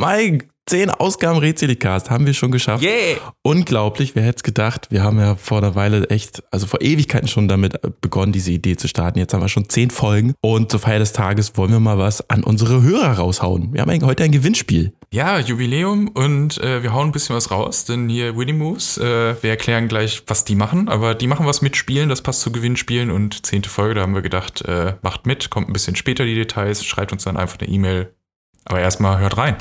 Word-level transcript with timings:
Mike, 0.00 0.46
zehn 0.64 0.88
Ausgaben 0.88 1.38
Rätselicast 1.38 2.08
haben 2.08 2.24
wir 2.24 2.32
schon 2.32 2.50
geschafft. 2.50 2.82
Yeah! 2.82 3.18
Unglaublich, 3.42 4.16
wer 4.16 4.22
hätte 4.22 4.36
es 4.36 4.42
gedacht? 4.42 4.86
Wir 4.90 5.02
haben 5.02 5.18
ja 5.18 5.34
vor 5.36 5.58
einer 5.58 5.74
Weile 5.74 6.08
echt, 6.08 6.42
also 6.50 6.66
vor 6.66 6.80
Ewigkeiten 6.80 7.28
schon 7.28 7.48
damit 7.48 7.78
begonnen, 8.00 8.32
diese 8.32 8.50
Idee 8.50 8.76
zu 8.76 8.88
starten. 8.88 9.18
Jetzt 9.18 9.34
haben 9.34 9.42
wir 9.42 9.50
schon 9.50 9.68
zehn 9.68 9.90
Folgen 9.90 10.32
und 10.40 10.70
zur 10.70 10.80
Feier 10.80 11.00
des 11.00 11.12
Tages 11.12 11.54
wollen 11.58 11.72
wir 11.72 11.80
mal 11.80 11.98
was 11.98 12.30
an 12.30 12.42
unsere 12.44 12.80
Hörer 12.80 13.18
raushauen. 13.18 13.74
Wir 13.74 13.82
haben 13.82 14.06
heute 14.06 14.24
ein 14.24 14.32
Gewinnspiel. 14.32 14.94
Ja, 15.12 15.38
Jubiläum 15.38 16.08
und 16.08 16.56
äh, 16.62 16.82
wir 16.82 16.94
hauen 16.94 17.08
ein 17.08 17.12
bisschen 17.12 17.36
was 17.36 17.50
raus, 17.50 17.84
denn 17.84 18.08
hier 18.08 18.38
Winnie 18.38 18.54
Moves, 18.54 18.96
äh, 18.96 19.34
wir 19.42 19.50
erklären 19.50 19.86
gleich, 19.86 20.22
was 20.28 20.44
die 20.44 20.54
machen, 20.54 20.88
aber 20.88 21.14
die 21.14 21.26
machen 21.26 21.44
was 21.44 21.60
mit 21.60 21.76
Spielen, 21.76 22.08
das 22.08 22.22
passt 22.22 22.40
zu 22.40 22.52
Gewinnspielen 22.52 23.10
und 23.10 23.44
zehnte 23.44 23.68
Folge, 23.68 23.96
da 23.96 24.00
haben 24.00 24.14
wir 24.14 24.22
gedaht, 24.22 24.62
äh, 24.62 24.94
macht 25.02 25.26
mit, 25.26 25.50
kommt 25.50 25.68
ein 25.68 25.74
bisschen 25.74 25.96
später 25.96 26.24
die 26.24 26.36
Details, 26.36 26.86
schreibt 26.86 27.12
uns 27.12 27.24
dann 27.24 27.36
einfach 27.36 27.58
eine 27.58 27.68
E-Mail. 27.68 28.14
Aber 28.64 28.80
erstmal 28.80 29.18
hört 29.18 29.36
rein. 29.36 29.56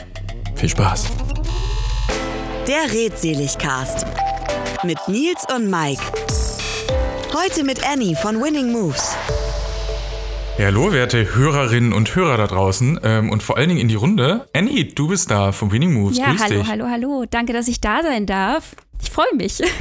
Viel 0.55 0.69
Spaß. 0.69 1.07
Der 2.67 2.91
Redseligcast 2.93 4.05
mit 4.83 4.97
Nils 5.07 5.45
und 5.55 5.69
Mike. 5.69 6.01
Heute 7.33 7.63
mit 7.63 7.87
Annie 7.87 8.15
von 8.15 8.41
Winning 8.41 8.71
Moves. 8.71 9.15
Ja, 10.57 10.65
hallo, 10.65 10.91
werte 10.91 11.35
Hörerinnen 11.35 11.93
und 11.93 12.13
Hörer 12.15 12.35
da 12.35 12.47
draußen 12.47 12.99
ähm, 13.03 13.29
und 13.29 13.41
vor 13.41 13.57
allen 13.57 13.69
Dingen 13.69 13.79
in 13.79 13.87
die 13.87 13.95
Runde. 13.95 14.47
Annie, 14.53 14.83
du 14.93 15.07
bist 15.07 15.31
da 15.31 15.53
von 15.53 15.71
Winning 15.71 15.93
Moves. 15.93 16.17
Ja, 16.17 16.31
Grüß 16.31 16.43
hallo, 16.43 16.59
dich. 16.59 16.67
hallo, 16.67 16.85
hallo. 16.89 17.25
Danke, 17.29 17.53
dass 17.53 17.67
ich 17.69 17.79
da 17.79 18.03
sein 18.03 18.25
darf. 18.25 18.75
Ich 19.01 19.09
freue 19.09 19.33
mich. 19.35 19.61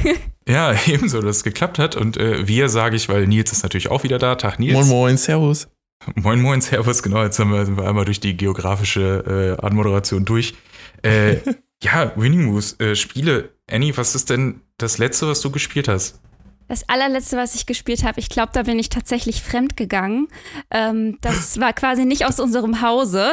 Ja, 0.47 0.73
ebenso, 0.87 1.21
dass 1.21 1.37
es 1.37 1.43
geklappt 1.43 1.77
hat. 1.77 1.95
Und 1.95 2.17
äh, 2.17 2.47
wir 2.47 2.69
sage 2.69 2.95
ich, 2.95 3.07
weil 3.07 3.27
Nils 3.27 3.51
ist 3.51 3.61
natürlich 3.61 3.91
auch 3.91 4.01
wieder 4.01 4.17
da. 4.17 4.33
Tag 4.33 4.57
Nils. 4.57 4.73
Moin, 4.73 4.87
moin, 4.87 5.17
servus. 5.17 5.67
Moin, 6.15 6.41
moin, 6.41 6.61
Servus, 6.61 7.03
genau. 7.03 7.23
Jetzt 7.23 7.39
haben 7.39 7.51
wir, 7.51 7.65
sind 7.65 7.77
wir 7.77 7.87
einmal 7.87 8.05
durch 8.05 8.19
die 8.19 8.37
geografische 8.37 9.57
äh, 9.59 9.65
Anmoderation 9.65 10.25
durch. 10.25 10.53
Äh, 11.01 11.37
ja, 11.83 12.13
Winning 12.15 12.45
Moves, 12.45 12.79
äh, 12.79 12.95
Spiele. 12.95 13.53
Annie, 13.69 13.95
was 13.97 14.15
ist 14.15 14.29
denn 14.29 14.61
das 14.77 14.97
letzte, 14.97 15.27
was 15.27 15.41
du 15.41 15.51
gespielt 15.51 15.87
hast? 15.87 16.21
Das 16.69 16.87
allerletzte, 16.87 17.35
was 17.35 17.55
ich 17.55 17.65
gespielt 17.65 18.03
habe, 18.03 18.19
ich 18.19 18.29
glaube, 18.29 18.51
da 18.53 18.63
bin 18.63 18.79
ich 18.79 18.89
tatsächlich 18.89 19.41
fremd 19.41 19.75
gegangen. 19.75 20.27
Ähm, 20.71 21.17
das 21.21 21.59
war 21.59 21.73
quasi 21.73 22.05
nicht 22.05 22.25
aus 22.25 22.39
unserem 22.39 22.81
Hause. 22.81 23.31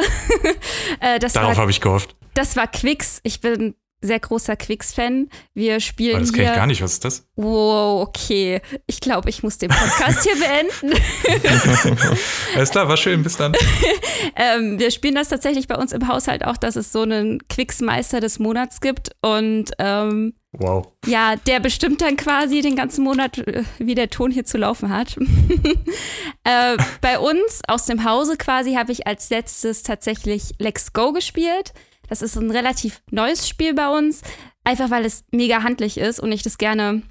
äh, 0.99 1.19
das 1.19 1.33
Darauf 1.33 1.57
habe 1.57 1.71
ich 1.71 1.79
gehofft. 1.79 2.15
das 2.33 2.55
war 2.55 2.67
Quicks. 2.67 3.21
Ich 3.23 3.39
bin 3.39 3.75
sehr 4.01 4.19
großer 4.19 4.55
Quicks-Fan. 4.55 5.29
Wir 5.53 5.79
spielen 5.79 6.15
Aber 6.15 6.21
das 6.21 6.33
kenne 6.33 6.49
ich 6.49 6.55
gar 6.55 6.67
nicht. 6.67 6.81
Was 6.81 6.93
ist 6.93 7.05
das? 7.05 7.27
Wow, 7.35 8.07
okay. 8.07 8.61
Ich 8.85 8.99
glaube, 8.99 9.29
ich 9.29 9.43
muss 9.43 9.57
den 9.57 9.69
Podcast 9.69 10.23
hier 10.23 10.35
beenden. 10.35 11.01
Alles 12.55 12.69
klar, 12.69 12.87
war 12.87 12.97
schön. 12.97 13.23
Bis 13.23 13.37
dann. 13.37 13.53
ähm, 14.35 14.79
wir 14.79 14.91
spielen 14.91 15.15
das 15.15 15.29
tatsächlich 15.29 15.67
bei 15.67 15.75
uns 15.75 15.91
im 15.93 16.07
Haushalt 16.07 16.45
auch, 16.45 16.57
dass 16.57 16.75
es 16.75 16.91
so 16.91 17.01
einen 17.01 17.39
Quicks-Meister 17.47 18.19
des 18.19 18.39
Monats 18.39 18.81
gibt. 18.81 19.11
Und 19.21 19.71
ähm, 19.79 20.33
Wow. 20.53 20.87
Ja, 21.05 21.35
der 21.35 21.59
bestimmt 21.59 22.01
dann 22.01 22.17
quasi 22.17 22.61
den 22.61 22.75
ganzen 22.75 23.03
Monat, 23.03 23.37
äh, 23.37 23.63
wie 23.77 23.95
der 23.95 24.09
Ton 24.09 24.31
hier 24.31 24.45
zu 24.45 24.57
laufen 24.57 24.89
hat. 24.89 25.15
äh, 26.43 26.77
bei 27.01 27.19
uns 27.19 27.61
aus 27.67 27.85
dem 27.85 28.03
Hause 28.03 28.37
quasi 28.37 28.73
habe 28.73 28.91
ich 28.91 29.05
als 29.05 29.29
letztes 29.29 29.83
tatsächlich 29.83 30.53
Let's 30.57 30.93
Go 30.93 31.11
gespielt. 31.11 31.73
Das 32.07 32.21
ist 32.21 32.35
ein 32.35 32.51
relativ 32.51 33.01
neues 33.11 33.47
Spiel 33.47 33.73
bei 33.73 33.89
uns, 33.89 34.21
einfach 34.63 34.89
weil 34.89 35.05
es 35.05 35.25
mega 35.31 35.63
handlich 35.63 35.97
ist 35.97 36.19
und 36.19 36.31
ich 36.31 36.43
das 36.43 36.57
gerne 36.57 37.03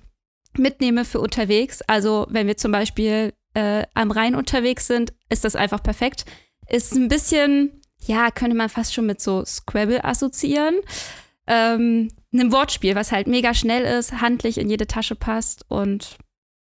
mitnehme 0.56 1.04
für 1.04 1.20
unterwegs. 1.20 1.82
Also 1.82 2.26
wenn 2.30 2.46
wir 2.46 2.56
zum 2.56 2.72
Beispiel 2.72 3.32
äh, 3.54 3.84
am 3.94 4.10
Rhein 4.10 4.34
unterwegs 4.34 4.86
sind, 4.86 5.12
ist 5.28 5.44
das 5.44 5.56
einfach 5.56 5.82
perfekt. 5.82 6.24
Ist 6.68 6.94
ein 6.94 7.08
bisschen, 7.08 7.80
ja, 8.04 8.30
könnte 8.30 8.56
man 8.56 8.68
fast 8.68 8.94
schon 8.94 9.06
mit 9.06 9.20
so 9.20 9.44
Scrabble 9.44 10.04
assoziieren. 10.04 10.76
Ähm, 11.46 12.10
einem 12.32 12.52
Wortspiel, 12.52 12.94
was 12.94 13.12
halt 13.12 13.26
mega 13.26 13.54
schnell 13.54 13.84
ist, 13.84 14.20
handlich 14.20 14.58
in 14.58 14.68
jede 14.68 14.86
Tasche 14.86 15.14
passt 15.14 15.64
und 15.68 16.18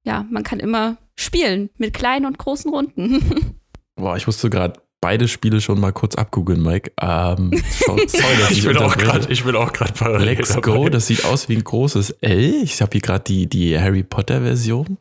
ja, 0.05 0.27
man 0.31 0.43
kann 0.43 0.59
immer 0.61 0.97
spielen 1.15 1.71
mit 1.77 1.95
kleinen 1.95 2.27
und 2.27 2.39
großen 2.39 2.73
Runden. 2.73 3.61
Boah, 3.95 4.17
ich 4.17 4.27
musste 4.27 4.51
gerade 4.51 4.82
beide 5.03 5.29
Spiele 5.29 5.61
schon 5.61 5.79
mal 5.79 5.93
kurz 5.93 6.15
abgoogeln, 6.15 6.63
Mike. 6.63 6.93
Ähm, 6.99 7.51
sorry, 7.85 8.07
dass 8.41 8.51
Ich 8.53 8.65
bin 8.65 8.79
auch 8.79 8.97
gerade, 8.97 9.31
ich 9.31 9.45
bin 9.45 9.55
auch 9.55 9.75
gerade 9.75 9.93
parallel 9.93 10.37
Let's 10.37 10.55
dabei. 10.55 10.61
Go, 10.63 10.89
das 10.89 11.09
sieht 11.09 11.27
aus 11.27 11.51
wie 11.51 11.57
ein 11.57 11.65
großes 11.65 12.11
L. 12.23 12.63
Ich 12.63 12.81
habe 12.81 12.93
hier 12.93 13.03
gerade 13.03 13.25
die, 13.25 13.47
die 13.47 13.79
Harry 13.79 14.03
Potter 14.03 14.41
Version. 14.41 14.97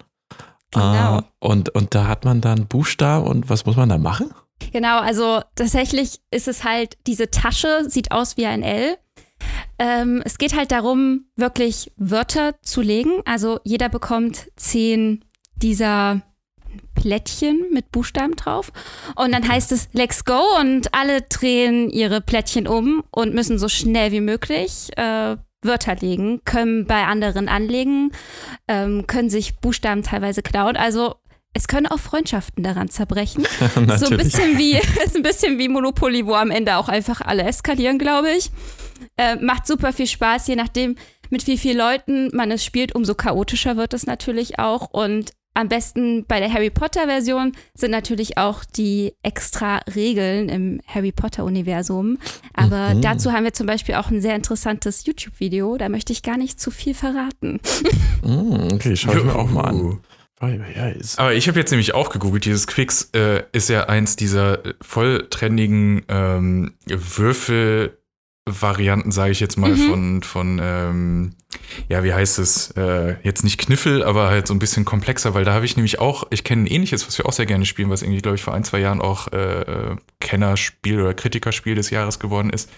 Genau. 0.71 1.19
Äh, 1.19 1.21
und, 1.39 1.69
und 1.69 1.95
da 1.95 2.07
hat 2.07 2.25
man 2.25 2.41
dann 2.41 2.67
Buchstaben 2.67 3.27
und 3.27 3.49
was 3.49 3.65
muss 3.65 3.77
man 3.77 3.87
da 3.87 3.97
machen? 3.97 4.33
genau, 4.71 4.99
also 4.99 5.41
tatsächlich 5.55 6.19
ist 6.29 6.47
es 6.47 6.63
halt, 6.63 6.97
diese 7.07 7.31
Tasche 7.31 7.89
sieht 7.89 8.11
aus 8.11 8.37
wie 8.37 8.45
ein 8.45 8.63
L. 8.63 8.97
Ähm, 9.79 10.21
es 10.23 10.37
geht 10.37 10.55
halt 10.55 10.71
darum, 10.71 11.25
wirklich 11.35 11.91
Wörter 11.97 12.55
zu 12.61 12.81
legen. 12.81 13.21
Also 13.25 13.59
jeder 13.63 13.89
bekommt 13.89 14.49
zehn 14.55 15.25
dieser 15.55 16.21
Plättchen 16.95 17.67
mit 17.71 17.91
Buchstaben 17.91 18.35
drauf. 18.35 18.71
Und 19.15 19.31
dann 19.31 19.47
heißt 19.47 19.71
es 19.71 19.89
Let's 19.93 20.25
go 20.25 20.41
und 20.59 20.93
alle 20.93 21.21
drehen 21.21 21.89
ihre 21.89 22.21
Plättchen 22.21 22.67
um 22.67 23.03
und 23.11 23.33
müssen 23.33 23.57
so 23.57 23.67
schnell 23.67 24.11
wie 24.11 24.21
möglich 24.21 24.89
äh, 24.97 25.37
Wörter 25.63 25.95
legen, 25.95 26.41
können 26.43 26.85
bei 26.85 27.05
anderen 27.05 27.47
anlegen, 27.47 28.11
ähm, 28.67 29.05
können 29.07 29.29
sich 29.29 29.57
Buchstaben 29.57 30.03
teilweise 30.03 30.41
klauen. 30.41 30.75
Also 30.75 31.15
es 31.53 31.67
können 31.67 31.87
auch 31.87 31.99
Freundschaften 31.99 32.63
daran 32.63 32.89
zerbrechen. 32.89 33.45
so 33.97 34.07
ein 34.07 34.17
bisschen 34.17 34.57
wie, 34.57 34.73
ist 35.05 35.15
ein 35.15 35.23
bisschen 35.23 35.59
wie 35.59 35.69
Monopoly, 35.69 36.25
wo 36.25 36.33
am 36.33 36.51
Ende 36.51 36.77
auch 36.77 36.87
einfach 36.87 37.21
alle 37.21 37.43
eskalieren, 37.43 37.99
glaube 37.99 38.31
ich. 38.31 38.51
Äh, 39.17 39.35
macht 39.37 39.67
super 39.67 39.93
viel 39.93 40.07
Spaß, 40.07 40.47
je 40.47 40.55
nachdem, 40.55 40.95
mit 41.29 41.47
wie 41.47 41.57
vielen 41.57 41.77
Leuten 41.77 42.29
man 42.33 42.51
es 42.51 42.63
spielt, 42.63 42.93
umso 42.95 43.15
chaotischer 43.15 43.77
wird 43.77 43.93
es 43.93 44.05
natürlich 44.05 44.59
auch. 44.59 44.89
Und 44.91 45.31
am 45.53 45.67
besten 45.67 46.25
bei 46.27 46.39
der 46.39 46.51
Harry 46.51 46.69
Potter-Version 46.69 47.51
sind 47.73 47.91
natürlich 47.91 48.37
auch 48.37 48.63
die 48.63 49.13
extra 49.23 49.81
Regeln 49.95 50.47
im 50.49 50.81
Harry 50.87 51.11
Potter-Universum. 51.11 52.17
Aber 52.53 52.93
Mhm. 52.95 53.01
dazu 53.01 53.31
haben 53.33 53.43
wir 53.43 53.53
zum 53.53 53.67
Beispiel 53.67 53.95
auch 53.95 54.09
ein 54.09 54.21
sehr 54.21 54.35
interessantes 54.35 55.05
YouTube-Video. 55.05 55.77
Da 55.77 55.89
möchte 55.89 56.13
ich 56.13 56.23
gar 56.23 56.37
nicht 56.37 56.59
zu 56.59 56.71
viel 56.71 56.93
verraten. 56.93 57.59
Mm, 58.23 58.73
okay, 58.73 58.95
schau 58.95 59.13
ich 59.13 59.23
mir 59.23 59.35
auch 59.35 59.49
mal 59.49 59.65
an. 59.65 59.99
Ist, 60.97 61.19
Aber 61.19 61.33
ich 61.35 61.47
habe 61.47 61.59
jetzt 61.59 61.69
nämlich 61.69 61.93
auch 61.93 62.09
gegoogelt, 62.09 62.45
dieses 62.45 62.65
Quicks 62.65 63.09
äh, 63.13 63.43
ist 63.51 63.69
ja 63.69 63.83
eins 63.89 64.15
dieser 64.15 64.57
voll 64.81 65.27
trendigen 65.29 66.01
ähm, 66.07 66.73
Würfelvarianten, 68.47 69.11
sage 69.11 69.31
ich 69.31 69.39
jetzt 69.39 69.57
mal, 69.57 69.71
Mhm. 69.71 69.89
von, 69.89 70.23
von 70.23 70.59
ähm, 70.61 71.35
ja, 71.89 72.03
wie 72.03 72.13
heißt 72.13 72.39
es? 72.39 72.71
Äh, 72.71 73.17
jetzt 73.23 73.43
nicht 73.43 73.59
Kniffel, 73.59 74.03
aber 74.03 74.29
halt 74.29 74.47
so 74.47 74.53
ein 74.53 74.59
bisschen 74.59 74.83
komplexer, 74.85 75.33
weil 75.33 75.45
da 75.45 75.53
habe 75.53 75.65
ich 75.65 75.75
nämlich 75.75 75.99
auch, 75.99 76.23
ich 76.31 76.43
kenne 76.43 76.63
ein 76.63 76.67
ähnliches, 76.67 77.05
was 77.07 77.17
wir 77.17 77.25
auch 77.27 77.33
sehr 77.33 77.45
gerne 77.45 77.65
spielen, 77.65 77.89
was 77.89 78.01
irgendwie, 78.01 78.21
glaube 78.21 78.35
ich, 78.35 78.41
vor 78.43 78.53
ein, 78.53 78.63
zwei 78.63 78.79
Jahren 78.79 79.01
auch 79.01 79.27
äh, 79.31 79.61
äh, 79.61 79.95
Kennerspiel 80.19 80.99
oder 81.01 81.13
Kritikerspiel 81.13 81.75
des 81.75 81.89
Jahres 81.91 82.19
geworden 82.19 82.49
ist. 82.49 82.69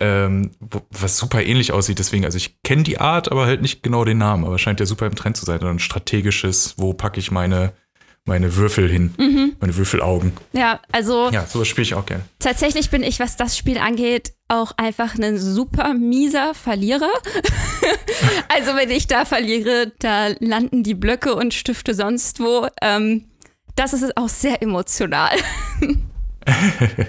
Ähm, 0.00 0.52
was 0.90 1.18
super 1.18 1.42
ähnlich 1.42 1.72
aussieht, 1.72 1.98
deswegen, 1.98 2.24
also 2.24 2.38
ich 2.38 2.62
kenne 2.62 2.82
die 2.82 2.98
Art, 2.98 3.30
aber 3.30 3.44
halt 3.44 3.60
nicht 3.60 3.82
genau 3.82 4.04
den 4.06 4.16
Namen, 4.18 4.46
aber 4.46 4.58
scheint 4.58 4.80
ja 4.80 4.86
super 4.86 5.06
im 5.06 5.14
Trend 5.14 5.36
zu 5.36 5.44
sein. 5.44 5.62
Ein 5.62 5.78
strategisches, 5.78 6.74
wo 6.78 6.94
packe 6.94 7.20
ich 7.20 7.30
meine, 7.30 7.74
meine 8.24 8.54
Würfel 8.56 8.88
hin, 8.88 9.14
meine 9.60 9.76
Würfelaugen. 9.76 10.32
Ja, 10.52 10.80
also 10.92 11.30
Ja, 11.30 11.44
sowas 11.46 11.68
spiele 11.68 11.82
ich 11.82 11.94
auch 11.94 12.06
gerne. 12.06 12.24
Tatsächlich 12.38 12.90
bin 12.90 13.02
ich, 13.02 13.18
was 13.18 13.36
das 13.36 13.56
Spiel 13.56 13.78
angeht, 13.78 14.32
auch 14.48 14.72
einfach 14.76 15.18
ein 15.18 15.38
super 15.38 15.94
mieser 15.94 16.54
Verlierer. 16.54 17.10
also 18.48 18.76
wenn 18.76 18.90
ich 18.90 19.06
da 19.06 19.24
verliere, 19.24 19.92
da 19.98 20.28
landen 20.38 20.82
die 20.82 20.94
Blöcke 20.94 21.34
und 21.34 21.52
Stifte 21.54 21.94
sonst 21.94 22.38
wo. 22.40 22.68
Ähm, 22.80 23.24
das 23.74 23.92
ist 23.92 24.16
auch 24.16 24.28
sehr 24.28 24.62
emotional. 24.62 25.36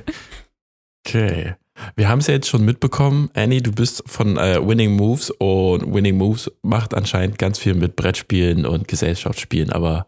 Okay. 1.06 1.56
Wir 1.96 2.08
haben 2.08 2.20
es 2.20 2.28
ja 2.28 2.36
jetzt 2.36 2.48
schon 2.48 2.64
mitbekommen, 2.64 3.30
Annie, 3.34 3.62
du 3.62 3.72
bist 3.72 4.04
von 4.06 4.38
äh, 4.38 4.66
Winning 4.66 4.96
Moves 4.96 5.32
und 5.32 5.94
Winning 5.94 6.16
Moves 6.16 6.50
macht 6.62 6.94
anscheinend 6.94 7.38
ganz 7.40 7.60
viel 7.60 7.74
mit 7.74 7.96
Brettspielen 7.96 8.66
und 8.66 8.88
Gesellschaftsspielen, 8.88 9.72
aber 9.72 10.08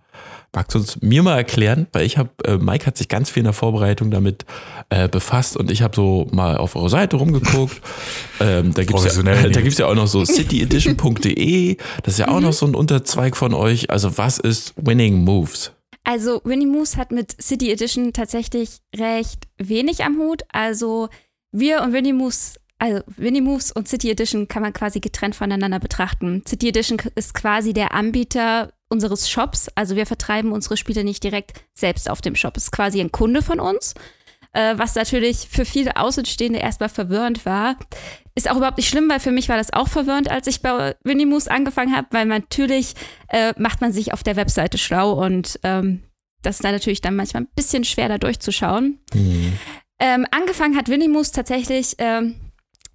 magst 0.55 0.73
du 0.73 0.79
uns 0.79 1.01
mir 1.01 1.21
mal 1.21 1.35
erklären, 1.35 1.87
weil 1.91 2.05
ich 2.05 2.17
habe, 2.17 2.29
äh, 2.45 2.57
Mike 2.57 2.85
hat 2.85 2.97
sich 2.97 3.09
ganz 3.09 3.29
viel 3.29 3.41
in 3.41 3.45
der 3.45 3.53
Vorbereitung 3.53 4.09
damit 4.09 4.45
äh, 4.89 5.07
befasst 5.07 5.57
und 5.57 5.69
ich 5.69 5.81
habe 5.81 5.95
so 5.95 6.27
mal 6.31 6.57
auf 6.57 6.75
eure 6.75 6.89
Seite 6.89 7.17
rumgeguckt. 7.17 7.81
ähm, 8.39 8.73
da 8.73 8.83
gibt 8.83 8.99
es 8.99 9.17
ja, 9.17 9.23
da 9.23 9.61
gibt's 9.61 9.77
ja 9.77 9.87
auch 9.87 9.95
noch 9.95 10.07
so 10.07 10.25
cityedition.de, 10.25 11.77
das 12.03 12.13
ist 12.13 12.19
ja 12.19 12.29
auch 12.29 12.39
noch 12.39 12.53
so 12.53 12.65
ein 12.65 12.75
Unterzweig 12.75 13.37
von 13.37 13.53
euch. 13.53 13.89
Also 13.89 14.17
was 14.17 14.39
ist 14.39 14.73
Winning 14.77 15.23
Moves? 15.23 15.71
Also 16.03 16.41
Winnie 16.43 16.67
Moose 16.67 16.97
hat 16.97 17.11
mit 17.11 17.35
City 17.41 17.71
Edition 17.71 18.13
tatsächlich 18.13 18.79
recht 18.95 19.47
wenig 19.57 20.03
am 20.03 20.17
Hut. 20.19 20.43
Also 20.49 21.09
wir 21.51 21.81
und 21.81 21.93
Winnie 21.93 22.13
Moose, 22.13 22.59
also 22.77 23.01
Winnie 23.17 23.41
Moves 23.41 23.71
und 23.71 23.87
City 23.87 24.11
Edition 24.11 24.47
kann 24.47 24.61
man 24.61 24.71
quasi 24.71 24.99
getrennt 24.99 25.35
voneinander 25.35 25.79
betrachten. 25.79 26.43
City 26.47 26.69
Edition 26.69 27.01
ist 27.15 27.33
quasi 27.33 27.73
der 27.73 27.93
Anbieter 27.93 28.71
unseres 28.89 29.29
Shops. 29.29 29.69
Also 29.75 29.95
wir 29.95 30.05
vertreiben 30.05 30.51
unsere 30.51 30.77
Spiele 30.77 31.03
nicht 31.03 31.23
direkt 31.23 31.63
selbst 31.73 32.09
auf 32.09 32.21
dem 32.21 32.35
Shop. 32.35 32.55
Es 32.57 32.65
ist 32.65 32.71
quasi 32.71 32.99
ein 33.01 33.11
Kunde 33.11 33.41
von 33.41 33.59
uns. 33.59 33.93
äh, 34.55 34.77
was 34.77 34.95
natürlich 34.95 35.47
für 35.49 35.65
viele 35.65 35.97
Außenstehende 35.97 36.59
erstmal 36.59 36.89
verwirrend 36.89 37.45
war. 37.45 37.75
Ist 38.35 38.49
auch 38.49 38.57
überhaupt 38.57 38.77
nicht 38.77 38.89
schlimm, 38.89 39.09
weil 39.09 39.19
für 39.19 39.31
mich 39.31 39.49
war 39.49 39.57
das 39.57 39.73
auch 39.73 39.87
verwirrend, 39.87 40.31
als 40.31 40.47
ich 40.47 40.61
bei 40.61 40.95
Winnie 41.03 41.25
Moose 41.25 41.51
angefangen 41.51 41.95
habe, 41.95 42.07
weil 42.11 42.25
natürlich 42.25 42.93
äh, 43.27 43.53
macht 43.57 43.81
man 43.81 43.91
sich 43.91 44.13
auf 44.13 44.23
der 44.23 44.35
Webseite 44.37 44.77
schlau 44.77 45.11
und 45.13 45.59
ähm, 45.63 46.03
das 46.41 46.57
ist 46.57 46.63
dann 46.63 46.73
natürlich 46.73 47.01
dann 47.01 47.15
manchmal 47.15 47.43
ein 47.43 47.49
bisschen 47.55 47.83
schwer, 47.83 48.07
da 48.07 48.17
durchzuschauen. 48.17 48.99
Mhm. 49.13 49.53
Ähm, 49.99 50.25
angefangen 50.31 50.77
hat 50.77 50.89
Winnie 50.89 51.07
Moose 51.07 51.31
tatsächlich 51.31 51.95
ähm, 51.97 52.35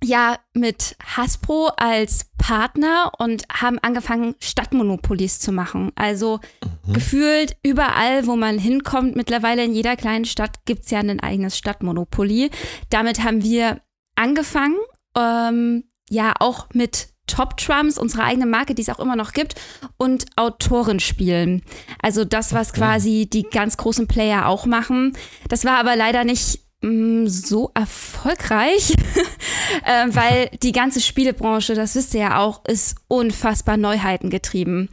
ja 0.03 0.39
mit 0.55 0.97
Hasbro 1.05 1.73
als 1.77 2.27
Partner 2.39 3.13
und 3.19 3.45
haben 3.53 3.79
angefangen, 3.79 4.35
Stadtmonopolies 4.41 5.41
zu 5.41 5.53
machen. 5.53 5.93
Also 5.95 6.41
mhm. 6.87 6.93
gefühlt 6.95 7.57
überall, 7.63 8.27
wo 8.27 8.37
man 8.37 8.59
hinkommt, 8.59 9.17
mittlerweile 9.17 9.65
in 9.65 9.75
jeder 9.75 9.97
kleinen 9.97 10.25
Stadt 10.25 10.65
gibt 10.65 10.85
es 10.85 10.91
ja 10.91 11.01
ein 11.01 11.21
eigenes 11.21 11.59
Stadtmonopoly. 11.59 12.51
Damit 12.89 13.23
haben 13.23 13.43
wir 13.43 13.81
angefangen, 14.17 14.79
ähm, 15.17 15.85
ja 16.09 16.35
auch 16.39 16.69
mit 16.73 17.09
Top 17.27 17.57
Trumps, 17.57 17.97
unsere 17.97 18.25
eigene 18.25 18.47
Marke, 18.47 18.75
die 18.75 18.83
es 18.83 18.89
auch 18.89 18.99
immer 18.99 19.15
noch 19.15 19.33
gibt, 19.33 19.55
und 19.97 20.27
Autorenspielen. 20.37 21.63
Also 22.03 22.25
das, 22.25 22.53
was 22.53 22.73
quasi 22.73 23.29
die 23.33 23.45
ganz 23.45 23.77
großen 23.77 24.09
Player 24.09 24.49
auch 24.49 24.67
machen. 24.67 25.17
Das 25.49 25.65
war 25.65 25.79
aber 25.79 25.95
leider 25.95 26.25
nicht 26.25 26.61
so 26.83 27.71
erfolgreich, 27.75 28.95
äh, 29.85 30.07
weil 30.09 30.49
die 30.63 30.73
ganze 30.73 31.01
Spielebranche, 31.01 31.75
das 31.75 31.95
wisst 31.95 32.15
ihr 32.15 32.21
ja 32.21 32.39
auch, 32.39 32.65
ist 32.65 32.97
unfassbar 33.07 33.77
Neuheiten 33.77 34.31
getrieben. 34.31 34.89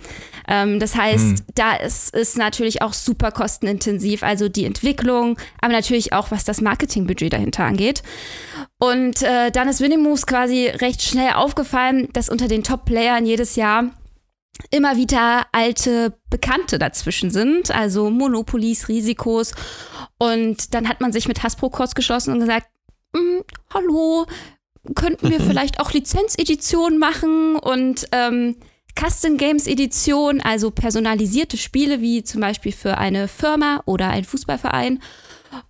Ähm, 0.50 0.82
das 0.82 0.96
heißt, 0.96 1.40
hm. 1.40 1.46
da 1.56 1.76
ist 1.76 2.14
es 2.14 2.36
natürlich 2.36 2.82
auch 2.82 2.92
super 2.92 3.32
kostenintensiv, 3.32 4.24
also 4.24 4.50
die 4.50 4.66
Entwicklung, 4.66 5.38
aber 5.62 5.74
natürlich 5.74 6.12
auch, 6.12 6.30
was 6.30 6.44
das 6.44 6.60
Marketingbudget 6.60 7.32
dahinter 7.32 7.64
angeht. 7.64 8.04
Und 8.80 9.22
äh, 9.24 9.50
dann 9.52 9.70
ist 9.70 9.80
Winimoves 9.80 10.28
quasi 10.28 10.68
recht 10.68 11.02
schnell 11.02 11.34
aufgefallen, 11.34 12.10
dass 12.12 12.28
unter 12.28 12.50
den 12.50 12.64
Top-Playern 12.64 13.26
jedes 13.26 13.56
Jahr 13.56 13.92
immer 14.72 14.98
wieder 14.98 15.46
alte 15.52 16.18
Bekannte 16.30 16.80
dazwischen 16.80 17.32
sind, 17.32 17.72
also 17.72 18.10
Monopolies, 18.10 18.90
Risikos. 18.90 19.54
Und 20.18 20.74
dann 20.74 20.88
hat 20.90 21.02
man 21.02 21.12
sich 21.12 21.28
mit 21.28 21.44
Hasbro 21.44 21.70
kurz 21.70 21.96
geschlossen 21.96 22.34
und 22.34 22.40
gesagt, 22.40 22.68
hm, 23.16 23.44
hallo, 23.74 24.26
könnten 24.96 25.30
wir 25.30 25.40
vielleicht 25.42 25.80
auch 25.80 25.92
Lizenzeditionen 25.92 27.00
machen 27.00 27.56
und 27.56 28.08
ähm, 28.12 28.56
Custom 28.98 29.38
Games 29.38 29.68
Edition, 29.68 30.42
also 30.42 30.72
personalisierte 30.72 31.58
Spiele 31.58 32.02
wie 32.02 32.24
zum 32.24 32.42
Beispiel 32.42 32.72
für 32.72 32.98
eine 32.98 33.28
Firma 33.28 33.82
oder 33.86 34.10
einen 34.10 34.26
Fußballverein. 34.26 35.00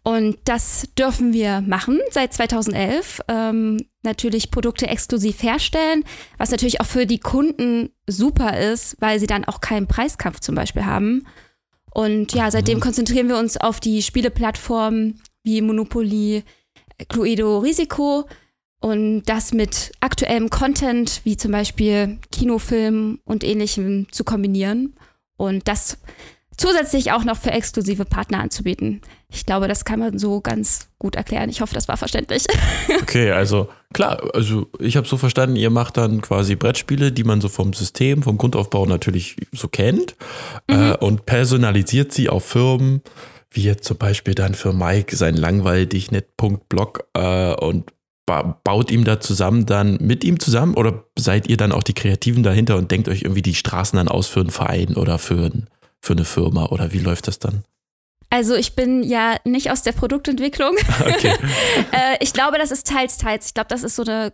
Und 0.04 0.38
das 0.46 0.88
dürfen 0.98 1.34
wir 1.34 1.62
machen 1.62 2.00
seit 2.12 2.34
2011. 2.34 3.22
Ähm, 3.28 3.78
natürlich 4.04 4.52
Produkte 4.52 4.88
exklusiv 4.88 5.44
herstellen, 5.44 6.04
was 6.38 6.52
natürlich 6.52 6.82
auch 6.82 6.86
für 6.86 7.06
die 7.06 7.20
Kunden 7.20 7.90
super 8.08 8.58
ist, 8.58 8.96
weil 9.00 9.20
sie 9.20 9.28
dann 9.28 9.46
auch 9.46 9.62
keinen 9.62 9.88
Preiskampf 9.88 10.40
zum 10.40 10.56
Beispiel 10.56 10.86
haben. 10.86 11.28
Und 11.92 12.34
ja, 12.34 12.52
seitdem 12.52 12.80
konzentrieren 12.80 13.28
wir 13.28 13.38
uns 13.38 13.58
auf 13.58 13.80
die 13.80 14.02
Spieleplattformen 14.02 15.22
wie 15.44 15.62
Monopoly, 15.62 16.44
Cluedo, 17.10 17.60
Risiko 17.60 18.28
und 18.80 19.24
das 19.24 19.54
mit 19.54 19.92
aktuellem 20.00 20.50
Content 20.50 21.22
wie 21.24 21.38
zum 21.38 21.52
Beispiel 21.52 22.20
Kinofilm 22.32 23.20
und 23.26 23.44
ähnlichem 23.44 24.08
zu 24.12 24.24
kombinieren. 24.24 24.96
Und 25.38 25.68
das 25.68 25.98
zusätzlich 26.58 27.12
auch 27.12 27.24
noch 27.24 27.38
für 27.38 27.52
exklusive 27.52 28.06
Partner 28.06 28.40
anzubieten. 28.40 29.02
Ich 29.30 29.46
glaube, 29.46 29.68
das 29.68 29.84
kann 29.84 30.00
man 30.00 30.18
so 30.18 30.40
ganz 30.40 30.88
gut 31.00 31.16
erklären. 31.16 31.50
Ich 31.50 31.60
hoffe, 31.60 31.74
das 31.74 31.88
war 31.88 31.98
verständlich. 31.98 32.46
Okay, 33.02 33.32
also 33.32 33.70
klar, 33.94 34.22
also 34.34 34.68
ich 34.80 34.98
habe 34.98 35.08
so 35.08 35.18
verstanden, 35.18 35.56
ihr 35.56 35.70
macht 35.70 35.98
dann 35.98 36.22
quasi 36.22 36.56
Brettspiele, 36.56 37.12
die 37.12 37.24
man 37.24 37.40
so 37.40 37.48
vom 37.48 37.74
System, 37.74 38.22
vom 38.22 38.38
Grundaufbau 38.38 38.86
natürlich 38.86 39.38
so 39.54 39.68
kennt 39.68 40.16
mhm. 40.70 40.76
äh, 40.76 40.98
und 40.98 41.26
personalisiert 41.26 42.12
sie 42.12 42.30
auf 42.30 42.46
Firmen, 42.46 43.02
wie 43.50 43.64
jetzt 43.64 43.86
zum 43.86 43.98
Beispiel 43.98 44.36
dann 44.36 44.56
für 44.56 44.74
Mike 44.74 45.16
sein 45.16 45.36
langweilig 45.36 46.12
net.blog 46.12 47.08
äh, 47.14 47.54
und 47.56 47.92
baut 48.26 48.92
ihm 48.92 49.06
da 49.06 49.22
zusammen 49.22 49.66
dann 49.66 49.98
mit 50.02 50.26
ihm 50.26 50.40
zusammen 50.40 50.76
oder 50.76 51.06
seid 51.18 51.48
ihr 51.48 51.56
dann 51.56 51.72
auch 51.72 51.84
die 51.84 51.94
Kreativen 51.94 52.44
dahinter 52.44 52.76
und 52.76 52.92
denkt 52.92 53.08
euch 53.08 53.22
irgendwie 53.22 53.42
die 53.42 53.56
Straßen 53.56 53.96
dann 53.96 54.10
aus 54.10 54.28
für 54.28 54.42
einen 54.42 54.50
Verein 54.50 54.96
oder 54.96 55.18
für 55.18 55.46
ein 55.46 55.68
für 56.02 56.14
eine 56.14 56.26
Firma 56.26 56.66
oder 56.68 56.94
wie 56.94 57.00
läuft 57.00 57.28
das 57.28 57.40
dann? 57.40 57.64
Also 58.30 58.56
ich 58.56 58.76
bin 58.76 59.04
ja 59.04 59.38
nicht 59.46 59.72
aus 59.72 59.84
der 59.84 59.94
Produktentwicklung. 59.94 60.76
Okay. 61.00 61.34
äh, 61.92 62.18
ich 62.20 62.34
glaube, 62.34 62.58
das 62.58 62.72
ist 62.72 62.88
teils, 62.88 63.18
teils. 63.18 63.48
Ich 63.48 63.54
glaube, 63.54 63.70
das 63.70 63.84
ist 63.84 63.96
so 63.96 64.04
eine 64.04 64.34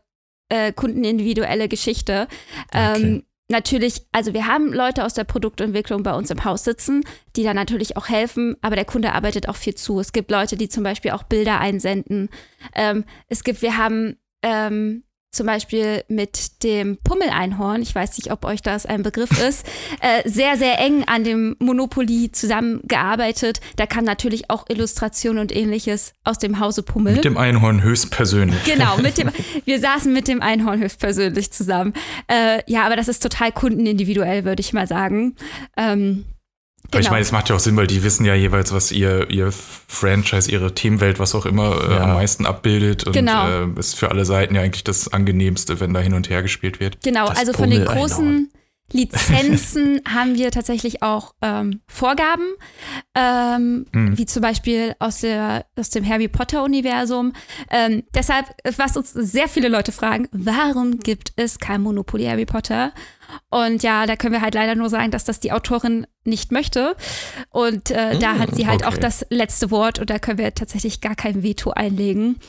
äh, 0.49 0.71
kundenindividuelle 0.73 1.67
Geschichte. 1.67 2.27
Ähm, 2.73 2.93
okay. 2.93 3.23
Natürlich, 3.49 4.01
also 4.11 4.33
wir 4.33 4.47
haben 4.47 4.73
Leute 4.73 5.03
aus 5.05 5.13
der 5.13 5.25
Produktentwicklung 5.25 6.01
bei 6.01 6.13
uns 6.13 6.31
im 6.31 6.43
Haus 6.43 6.63
sitzen, 6.63 7.03
die 7.35 7.43
da 7.43 7.53
natürlich 7.53 7.97
auch 7.97 8.09
helfen, 8.09 8.55
aber 8.61 8.75
der 8.75 8.85
Kunde 8.85 9.13
arbeitet 9.13 9.47
auch 9.49 9.57
viel 9.57 9.75
zu. 9.75 9.99
Es 9.99 10.11
gibt 10.11 10.31
Leute, 10.31 10.57
die 10.57 10.69
zum 10.69 10.83
Beispiel 10.83 11.11
auch 11.11 11.23
Bilder 11.23 11.59
einsenden. 11.59 12.29
Ähm, 12.73 13.03
es 13.27 13.43
gibt, 13.43 13.61
wir 13.61 13.77
haben 13.77 14.17
ähm, 14.41 15.03
zum 15.33 15.47
Beispiel 15.47 16.03
mit 16.07 16.63
dem 16.63 16.97
Pummeleinhorn, 17.03 17.81
ich 17.81 17.93
weiß 17.93 18.17
nicht, 18.17 18.31
ob 18.31 18.45
euch 18.45 18.61
das 18.61 18.85
ein 18.85 19.03
Begriff 19.03 19.31
ist, 19.41 19.65
äh, 19.99 20.27
sehr, 20.29 20.57
sehr 20.57 20.79
eng 20.79 21.03
an 21.05 21.23
dem 21.23 21.55
Monopoly 21.59 22.31
zusammengearbeitet. 22.31 23.59
Da 23.75 23.85
kann 23.85 24.05
natürlich 24.05 24.49
auch 24.49 24.65
Illustration 24.69 25.39
und 25.39 25.53
ähnliches 25.53 26.13
aus 26.23 26.37
dem 26.37 26.59
Hause 26.59 26.83
Pummel. 26.83 27.15
Mit 27.15 27.25
dem 27.25 27.37
Einhorn 27.37 27.81
höchstpersönlich. 27.81 28.63
Genau, 28.63 28.97
mit 29.01 29.17
dem, 29.17 29.31
wir 29.65 29.79
saßen 29.79 30.13
mit 30.13 30.27
dem 30.27 30.41
Einhorn 30.41 30.79
höchstpersönlich 30.79 31.51
zusammen. 31.51 31.93
Äh, 32.27 32.59
ja, 32.67 32.85
aber 32.85 32.95
das 32.95 33.07
ist 33.07 33.23
total 33.23 33.51
kundenindividuell, 33.51 34.45
würde 34.45 34.61
ich 34.61 34.71
mal 34.71 34.87
sagen. 34.87 35.35
Ähm, 35.75 36.25
Genau. 36.93 37.05
ich 37.05 37.11
meine, 37.11 37.21
es 37.21 37.31
macht 37.31 37.49
ja 37.49 37.55
auch 37.55 37.59
Sinn, 37.59 37.75
weil 37.75 37.87
die 37.87 38.03
wissen 38.03 38.25
ja 38.25 38.35
jeweils, 38.35 38.71
was 38.71 38.91
ihr, 38.91 39.29
ihr 39.29 39.51
Franchise, 39.51 40.51
ihre 40.51 40.73
Themenwelt, 40.73 41.19
was 41.19 41.35
auch 41.35 41.45
immer 41.45 41.89
äh, 41.89 41.95
ja. 41.95 42.03
am 42.03 42.13
meisten 42.13 42.45
abbildet. 42.45 43.05
Und 43.05 43.13
genau. 43.13 43.47
äh, 43.47 43.79
ist 43.79 43.95
für 43.95 44.09
alle 44.09 44.25
Seiten 44.25 44.55
ja 44.55 44.61
eigentlich 44.61 44.83
das 44.83 45.11
Angenehmste, 45.11 45.79
wenn 45.79 45.93
da 45.93 45.99
hin 45.99 46.13
und 46.13 46.29
her 46.29 46.41
gespielt 46.41 46.79
wird. 46.79 47.01
Genau, 47.03 47.27
das 47.27 47.39
also 47.39 47.53
von 47.53 47.69
den 47.69 47.85
großen 47.85 48.49
Lizenzen 48.93 50.01
haben 50.07 50.35
wir 50.35 50.51
tatsächlich 50.51 51.01
auch 51.01 51.33
ähm, 51.41 51.81
Vorgaben, 51.87 52.53
ähm, 53.15 53.85
hm. 53.91 54.17
wie 54.17 54.25
zum 54.25 54.41
Beispiel 54.41 54.95
aus, 54.99 55.21
der, 55.21 55.65
aus 55.75 55.89
dem 55.89 56.07
Harry 56.07 56.27
Potter-Universum. 56.27 57.33
Ähm, 57.71 58.03
deshalb, 58.13 58.47
was 58.77 58.95
uns 58.95 59.11
sehr 59.11 59.47
viele 59.47 59.67
Leute 59.67 59.91
fragen, 59.91 60.27
warum 60.31 60.99
gibt 60.99 61.33
es 61.35 61.59
kein 61.59 61.81
Monopoly 61.81 62.25
Harry 62.25 62.45
Potter? 62.45 62.93
Und 63.49 63.83
ja, 63.83 64.05
da 64.05 64.15
können 64.15 64.33
wir 64.33 64.41
halt 64.41 64.55
leider 64.55 64.75
nur 64.75 64.89
sagen, 64.89 65.11
dass 65.11 65.25
das 65.25 65.39
die 65.39 65.51
Autorin 65.51 66.07
nicht 66.23 66.51
möchte. 66.51 66.95
Und 67.49 67.91
äh, 67.91 68.17
da 68.19 68.37
hat 68.37 68.55
sie 68.55 68.67
halt 68.67 68.85
okay. 68.85 68.93
auch 68.93 68.97
das 68.97 69.25
letzte 69.29 69.71
Wort 69.71 69.99
und 69.99 70.09
da 70.09 70.19
können 70.19 70.37
wir 70.37 70.53
tatsächlich 70.53 71.01
gar 71.01 71.15
kein 71.15 71.43
Veto 71.43 71.71
einlegen. 71.71 72.39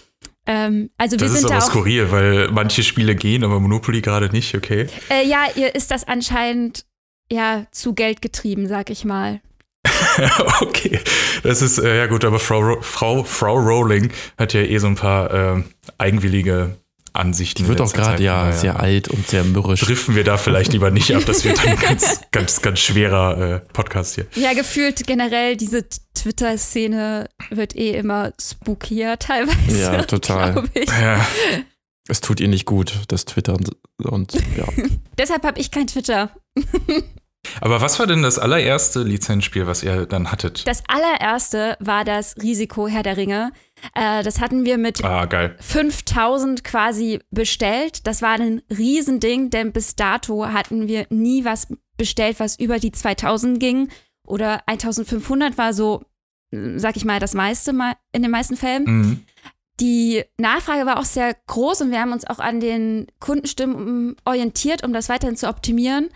Ähm, 0.46 0.90
also 0.98 1.16
das 1.16 1.28
wir 1.28 1.38
sind 1.38 1.46
ist 1.46 1.50
aber 1.50 1.60
da 1.60 1.60
skurril, 1.60 2.10
weil 2.10 2.50
manche 2.50 2.82
Spiele 2.82 3.14
gehen, 3.14 3.44
aber 3.44 3.60
Monopoly 3.60 4.02
gerade 4.02 4.28
nicht, 4.28 4.54
okay? 4.54 4.86
Äh, 5.10 5.26
ja, 5.26 5.44
ihr 5.54 5.74
ist 5.74 5.90
das 5.90 6.06
anscheinend 6.06 6.84
ja 7.30 7.66
zu 7.70 7.94
Geld 7.94 8.20
getrieben, 8.20 8.66
sag 8.66 8.90
ich 8.90 9.04
mal. 9.04 9.40
okay, 10.60 10.98
das 11.42 11.62
ist 11.62 11.78
äh, 11.78 11.98
ja 11.98 12.06
gut, 12.06 12.24
aber 12.24 12.38
Frau, 12.38 12.80
Frau, 12.80 13.24
Frau 13.24 13.54
Rowling 13.54 14.10
hat 14.38 14.52
ja 14.52 14.60
eh 14.60 14.78
so 14.78 14.86
ein 14.86 14.94
paar 14.94 15.32
äh, 15.32 15.62
eigenwillige 15.98 16.76
Ansichten. 17.14 17.62
Die 17.62 17.68
wird 17.68 17.80
auch 17.80 17.92
gerade 17.92 18.22
ja 18.22 18.52
sehr 18.52 18.80
alt 18.80 19.08
und 19.08 19.26
sehr 19.28 19.44
mürrisch. 19.44 19.80
Driften 19.80 20.16
wir 20.16 20.24
da 20.24 20.36
vielleicht 20.36 20.72
lieber 20.72 20.90
nicht 20.90 21.14
ab, 21.14 21.22
das 21.26 21.44
wird 21.44 21.64
ein 21.66 21.76
ganz, 21.80 22.20
ganz, 22.32 22.60
ganz 22.60 22.80
schwerer 22.80 23.38
äh, 23.38 23.60
Podcast 23.72 24.16
hier. 24.16 24.26
Ja, 24.34 24.52
gefühlt 24.52 25.06
generell 25.06 25.56
diese 25.56 25.84
Twitter-Szene 26.14 27.28
wird 27.50 27.76
eh 27.76 27.92
immer 27.92 28.32
spookier 28.40 29.18
teilweise. 29.18 29.80
Ja, 29.80 30.02
total. 30.02 30.64
Ja. 31.00 31.24
Es 32.08 32.20
tut 32.20 32.40
ihr 32.40 32.48
nicht 32.48 32.66
gut, 32.66 33.00
das 33.08 33.24
Twitter 33.24 33.54
und, 33.54 33.70
und 34.02 34.34
ja. 34.56 34.66
Deshalb 35.18 35.44
habe 35.44 35.58
ich 35.60 35.70
kein 35.70 35.86
Twitter. 35.86 36.30
Aber 37.60 37.80
was 37.80 37.98
war 37.98 38.06
denn 38.06 38.22
das 38.22 38.38
allererste 38.38 39.02
Lizenzspiel, 39.02 39.66
was 39.66 39.82
ihr 39.82 40.06
dann 40.06 40.30
hattet? 40.30 40.66
Das 40.66 40.82
allererste 40.88 41.76
war 41.80 42.04
das 42.04 42.36
Risiko 42.42 42.88
Herr 42.88 43.02
der 43.02 43.16
Ringe. 43.16 43.52
Äh, 43.94 44.22
das 44.22 44.40
hatten 44.40 44.64
wir 44.64 44.78
mit 44.78 45.04
ah, 45.04 45.28
5000 45.60 46.64
quasi 46.64 47.20
bestellt. 47.30 48.06
Das 48.06 48.22
war 48.22 48.32
ein 48.34 48.62
Riesending, 48.70 49.50
denn 49.50 49.72
bis 49.72 49.96
dato 49.96 50.46
hatten 50.46 50.88
wir 50.88 51.06
nie 51.10 51.44
was 51.44 51.68
bestellt, 51.96 52.40
was 52.40 52.58
über 52.58 52.78
die 52.78 52.92
2000 52.92 53.60
ging. 53.60 53.88
Oder 54.26 54.66
1500 54.66 55.58
war 55.58 55.74
so, 55.74 56.02
sag 56.50 56.96
ich 56.96 57.04
mal, 57.04 57.20
das 57.20 57.34
meiste 57.34 57.72
mal 57.72 57.94
in 58.12 58.22
den 58.22 58.30
meisten 58.30 58.56
Fällen. 58.56 58.84
Mhm. 58.84 59.24
Die 59.80 60.22
Nachfrage 60.38 60.86
war 60.86 60.98
auch 60.98 61.04
sehr 61.04 61.34
groß 61.46 61.82
und 61.82 61.90
wir 61.90 62.00
haben 62.00 62.12
uns 62.12 62.26
auch 62.26 62.38
an 62.38 62.60
den 62.60 63.08
Kundenstimmen 63.18 64.16
orientiert, 64.24 64.84
um 64.84 64.92
das 64.92 65.08
weiterhin 65.08 65.36
zu 65.36 65.48
optimieren. 65.48 66.10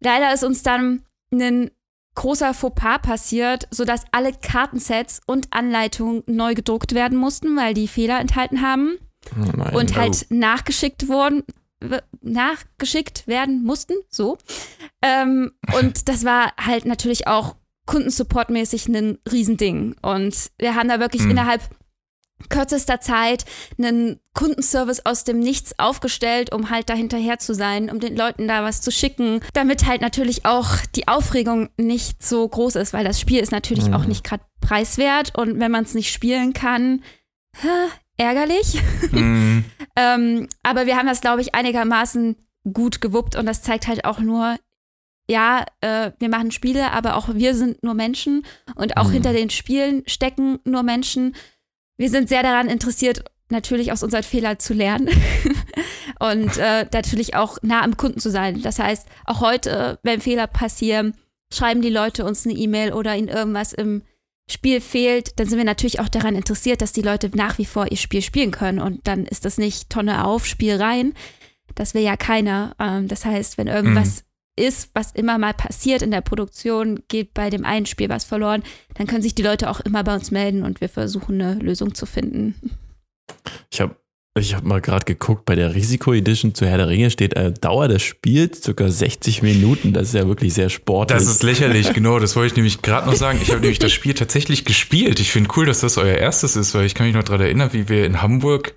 Leider 0.00 0.32
ist 0.32 0.44
uns 0.44 0.62
dann 0.62 1.02
ein 1.32 1.70
großer 2.14 2.52
Fauxpas 2.54 2.98
passiert, 2.98 3.66
sodass 3.70 4.04
alle 4.12 4.32
Kartensets 4.32 5.20
und 5.26 5.48
Anleitungen 5.50 6.22
neu 6.26 6.54
gedruckt 6.54 6.94
werden 6.94 7.16
mussten, 7.18 7.56
weil 7.56 7.74
die 7.74 7.88
Fehler 7.88 8.20
enthalten 8.20 8.60
haben 8.62 8.98
Oh 9.36 9.50
nein. 9.56 9.74
und 9.74 9.96
halt 9.96 10.26
nachgeschickt 10.30 11.08
wurden, 11.08 11.42
nachgeschickt 12.20 13.26
werden 13.26 13.62
mussten, 13.64 13.94
so. 14.08 14.38
Ähm, 15.02 15.52
und 15.78 16.08
das 16.08 16.24
war 16.24 16.52
halt 16.58 16.84
natürlich 16.84 17.26
auch 17.26 17.56
kundensupportmäßig 17.86 18.88
ein 18.88 19.18
Riesending. 19.30 19.94
Und 20.02 20.50
wir 20.58 20.74
haben 20.74 20.88
da 20.88 21.00
wirklich 21.00 21.22
Mhm. 21.22 21.32
innerhalb 21.32 21.62
kürzester 22.48 23.00
Zeit 23.00 23.44
einen 23.78 24.18
Kundenservice 24.34 25.04
aus 25.04 25.24
dem 25.24 25.38
Nichts 25.40 25.78
aufgestellt, 25.78 26.52
um 26.52 26.70
halt 26.70 26.88
da 26.88 26.94
hinterher 26.94 27.38
zu 27.38 27.54
sein, 27.54 27.90
um 27.90 28.00
den 28.00 28.16
Leuten 28.16 28.48
da 28.48 28.64
was 28.64 28.80
zu 28.80 28.90
schicken, 28.90 29.40
damit 29.52 29.86
halt 29.86 30.00
natürlich 30.00 30.44
auch 30.46 30.68
die 30.94 31.08
Aufregung 31.08 31.68
nicht 31.76 32.22
so 32.24 32.46
groß 32.48 32.76
ist, 32.76 32.92
weil 32.92 33.04
das 33.04 33.20
Spiel 33.20 33.40
ist 33.40 33.52
natürlich 33.52 33.88
Mhm. 33.88 33.94
auch 33.94 34.04
nicht 34.06 34.24
gerade 34.24 34.44
preiswert 34.60 35.36
und 35.38 35.60
wenn 35.60 35.70
man 35.70 35.84
es 35.84 35.94
nicht 35.94 36.12
spielen 36.12 36.52
kann, 36.52 37.02
hä, 37.60 37.68
ärgerlich. 38.16 38.80
Mhm. 39.12 39.64
Ähm, 39.96 40.48
aber 40.62 40.86
wir 40.86 40.96
haben 40.96 41.06
das, 41.08 41.20
glaube 41.20 41.42
ich, 41.42 41.54
einigermaßen 41.54 42.36
gut 42.72 43.00
gewuppt 43.02 43.36
und 43.36 43.44
das 43.44 43.60
zeigt 43.62 43.86
halt 43.88 44.04
auch 44.06 44.20
nur, 44.20 44.56
ja, 45.28 45.64
äh, 45.82 46.12
wir 46.18 46.28
machen 46.30 46.50
Spiele, 46.50 46.92
aber 46.92 47.16
auch 47.16 47.28
wir 47.34 47.54
sind 47.54 47.82
nur 47.82 47.94
Menschen 47.94 48.44
und 48.74 48.96
auch 48.96 49.08
Mhm. 49.08 49.12
hinter 49.12 49.32
den 49.32 49.50
Spielen 49.50 50.02
stecken 50.06 50.58
nur 50.64 50.82
Menschen. 50.82 51.34
Wir 51.98 52.10
sind 52.10 52.28
sehr 52.28 52.42
daran 52.42 52.68
interessiert, 52.68 53.24
natürlich 53.48 53.92
aus 53.92 54.02
unseren 54.02 54.22
Fehlern 54.22 54.58
zu 54.58 54.74
lernen 54.74 55.08
und 56.18 56.56
äh, 56.56 56.86
natürlich 56.92 57.34
auch 57.34 57.58
nah 57.62 57.82
am 57.82 57.96
Kunden 57.96 58.18
zu 58.18 58.30
sein. 58.30 58.62
Das 58.62 58.78
heißt, 58.78 59.06
auch 59.26 59.40
heute, 59.40 59.98
wenn 60.02 60.20
Fehler 60.20 60.46
passieren, 60.46 61.14
schreiben 61.52 61.82
die 61.82 61.90
Leute 61.90 62.24
uns 62.24 62.46
eine 62.46 62.54
E-Mail 62.54 62.92
oder 62.92 63.14
ihnen 63.14 63.28
irgendwas 63.28 63.72
im 63.72 64.02
Spiel 64.50 64.80
fehlt, 64.80 65.38
dann 65.38 65.46
sind 65.46 65.58
wir 65.58 65.64
natürlich 65.64 66.00
auch 66.00 66.08
daran 66.08 66.34
interessiert, 66.34 66.82
dass 66.82 66.92
die 66.92 67.02
Leute 67.02 67.30
nach 67.34 67.58
wie 67.58 67.64
vor 67.64 67.90
ihr 67.90 67.96
Spiel 67.96 68.22
spielen 68.22 68.50
können. 68.50 68.80
Und 68.80 69.06
dann 69.06 69.24
ist 69.26 69.44
das 69.44 69.58
nicht 69.58 69.88
Tonne 69.88 70.24
auf, 70.24 70.46
Spiel 70.46 70.76
rein. 70.76 71.14
Das 71.74 71.94
will 71.94 72.02
ja 72.02 72.16
keiner. 72.16 72.74
Ähm, 72.78 73.08
das 73.08 73.24
heißt, 73.24 73.56
wenn 73.56 73.68
irgendwas 73.68 74.24
ist, 74.56 74.90
was 74.94 75.12
immer 75.12 75.38
mal 75.38 75.54
passiert 75.54 76.02
in 76.02 76.10
der 76.10 76.20
Produktion, 76.20 77.02
geht 77.08 77.34
bei 77.34 77.50
dem 77.50 77.64
einen 77.64 77.86
Spiel 77.86 78.08
was 78.08 78.24
verloren, 78.24 78.62
dann 78.94 79.06
können 79.06 79.22
sich 79.22 79.34
die 79.34 79.42
Leute 79.42 79.70
auch 79.70 79.80
immer 79.80 80.04
bei 80.04 80.14
uns 80.14 80.30
melden 80.30 80.62
und 80.62 80.80
wir 80.80 80.88
versuchen 80.88 81.40
eine 81.40 81.54
Lösung 81.54 81.94
zu 81.94 82.06
finden. 82.06 82.54
Ich 83.70 83.80
habe 83.80 83.96
ich 84.34 84.54
hab 84.54 84.64
mal 84.64 84.80
gerade 84.80 85.04
geguckt, 85.04 85.44
bei 85.44 85.54
der 85.54 85.74
Risiko-Edition 85.74 86.54
zu 86.54 86.64
Herr 86.64 86.78
der 86.78 86.88
Ringe 86.88 87.10
steht 87.10 87.34
äh, 87.34 87.52
Dauer 87.52 87.88
des 87.88 88.02
Spiels 88.02 88.62
ca. 88.62 88.88
60 88.88 89.42
Minuten. 89.42 89.92
Das 89.92 90.08
ist 90.08 90.14
ja 90.14 90.26
wirklich 90.26 90.54
sehr 90.54 90.70
sportlich. 90.70 91.18
Das 91.18 91.28
ist 91.28 91.42
lächerlich, 91.42 91.92
genau. 91.92 92.18
Das 92.18 92.34
wollte 92.34 92.52
ich 92.52 92.56
nämlich 92.56 92.80
gerade 92.80 93.06
noch 93.06 93.14
sagen. 93.14 93.38
Ich 93.42 93.50
habe 93.50 93.60
nämlich 93.60 93.78
das 93.78 93.92
Spiel 93.92 94.14
tatsächlich 94.14 94.64
gespielt. 94.64 95.20
Ich 95.20 95.30
finde 95.30 95.50
cool, 95.56 95.66
dass 95.66 95.80
das 95.80 95.98
euer 95.98 96.16
erstes 96.16 96.56
ist, 96.56 96.74
weil 96.74 96.86
ich 96.86 96.94
kann 96.94 97.06
mich 97.06 97.14
noch 97.14 97.24
daran 97.24 97.42
erinnern, 97.42 97.74
wie 97.74 97.90
wir 97.90 98.06
in 98.06 98.22
Hamburg, 98.22 98.74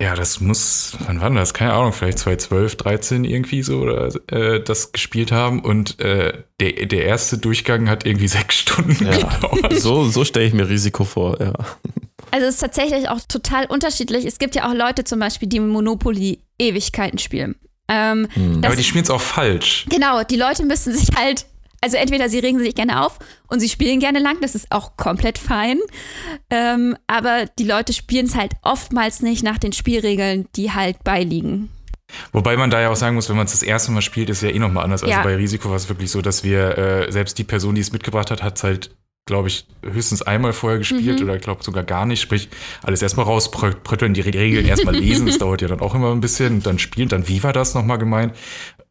ja, 0.00 0.14
das 0.16 0.40
muss, 0.40 0.96
wann 1.06 1.20
war 1.20 1.30
das? 1.30 1.54
Keine 1.54 1.72
Ahnung, 1.72 1.92
vielleicht 1.92 2.18
2012, 2.18 2.76
13 2.76 3.24
irgendwie 3.24 3.62
so, 3.62 3.78
oder 3.78 4.08
äh, 4.28 4.60
das 4.60 4.92
gespielt 4.92 5.30
haben. 5.30 5.60
Und 5.60 6.00
äh, 6.00 6.42
der, 6.60 6.86
der 6.86 7.04
erste 7.04 7.38
Durchgang 7.38 7.88
hat 7.88 8.04
irgendwie 8.04 8.28
sechs 8.38 8.56
Stunden 8.56 9.06
ja. 9.06 9.16
gedauert. 9.16 9.78
So, 9.78 10.04
so 10.08 10.24
stelle 10.24 10.46
ich 10.46 10.52
mir 10.52 10.68
Risiko 10.68 11.04
vor, 11.04 11.40
ja. 11.40 11.52
Also 12.32 12.46
es 12.46 12.54
ist 12.54 12.60
tatsächlich 12.60 13.08
auch 13.08 13.20
total 13.28 13.66
unterschiedlich. 13.66 14.24
Es 14.24 14.38
gibt 14.38 14.56
ja 14.56 14.68
auch 14.68 14.74
Leute 14.74 15.04
zum 15.04 15.20
Beispiel, 15.20 15.48
die 15.48 15.60
Monopoly 15.60 16.40
Ewigkeiten 16.58 17.18
spielen. 17.18 17.54
Ähm, 17.86 18.28
Hm. 18.32 18.62
das 18.62 18.70
Aber 18.70 18.76
die 18.76 18.84
spielen 18.84 19.04
es 19.04 19.10
auch 19.10 19.20
falsch. 19.20 19.86
Genau, 19.88 20.24
die 20.24 20.36
Leute 20.36 20.64
müssen 20.64 20.92
sich 20.92 21.08
halt, 21.16 21.46
also 21.84 21.98
entweder 21.98 22.28
sie 22.30 22.38
regen 22.38 22.58
sich 22.58 22.74
gerne 22.74 23.04
auf 23.04 23.18
und 23.48 23.60
sie 23.60 23.68
spielen 23.68 24.00
gerne 24.00 24.18
lang, 24.18 24.38
das 24.40 24.54
ist 24.54 24.72
auch 24.72 24.96
komplett 24.96 25.36
fein. 25.38 25.78
Ähm, 26.50 26.96
aber 27.06 27.44
die 27.58 27.64
Leute 27.64 27.92
spielen 27.92 28.26
es 28.26 28.34
halt 28.34 28.52
oftmals 28.62 29.20
nicht 29.20 29.42
nach 29.44 29.58
den 29.58 29.72
Spielregeln, 29.72 30.48
die 30.56 30.72
halt 30.72 31.04
beiliegen. 31.04 31.68
Wobei 32.32 32.56
man 32.56 32.70
da 32.70 32.80
ja 32.80 32.90
auch 32.90 32.96
sagen 32.96 33.16
muss, 33.16 33.28
wenn 33.28 33.36
man 33.36 33.46
es 33.46 33.52
das 33.52 33.62
erste 33.62 33.92
Mal 33.92 34.00
spielt, 34.02 34.30
ist 34.30 34.42
ja 34.42 34.48
eh 34.50 34.58
nochmal 34.58 34.84
anders. 34.84 35.02
Also 35.02 35.12
Ja. 35.14 35.22
bei 35.22 35.36
Risiko 35.36 35.68
war 35.68 35.76
es 35.76 35.88
wirklich 35.88 36.10
so, 36.10 36.22
dass 36.22 36.42
wir, 36.44 36.78
äh, 36.78 37.12
selbst 37.12 37.36
die 37.38 37.44
Person, 37.44 37.74
die 37.74 37.80
es 37.80 37.92
mitgebracht 37.92 38.30
hat, 38.30 38.42
hat 38.42 38.56
es 38.56 38.62
halt, 38.64 38.90
glaube 39.26 39.48
ich, 39.48 39.66
höchstens 39.82 40.22
einmal 40.22 40.52
vorher 40.52 40.78
gespielt 40.78 41.18
Mhm. 41.18 41.24
oder 41.24 41.36
ich 41.36 41.42
glaube 41.42 41.64
sogar 41.64 41.82
gar 41.82 42.06
nicht. 42.06 42.20
Sprich, 42.20 42.48
alles 42.82 43.02
erstmal 43.02 43.26
rausprötteln, 43.26 44.14
die 44.14 44.20
Re- 44.20 44.34
Regeln 44.34 44.66
erstmal 44.66 44.94
lesen, 44.94 45.26
das 45.26 45.38
dauert 45.38 45.60
ja 45.62 45.68
dann 45.68 45.80
auch 45.80 45.94
immer 45.94 46.12
ein 46.12 46.20
bisschen 46.20 46.54
und 46.56 46.66
dann 46.66 46.78
spielen, 46.78 47.08
dann 47.08 47.26
wie 47.28 47.42
war 47.42 47.52
das 47.52 47.74
nochmal 47.74 47.98
gemeint? 47.98 48.32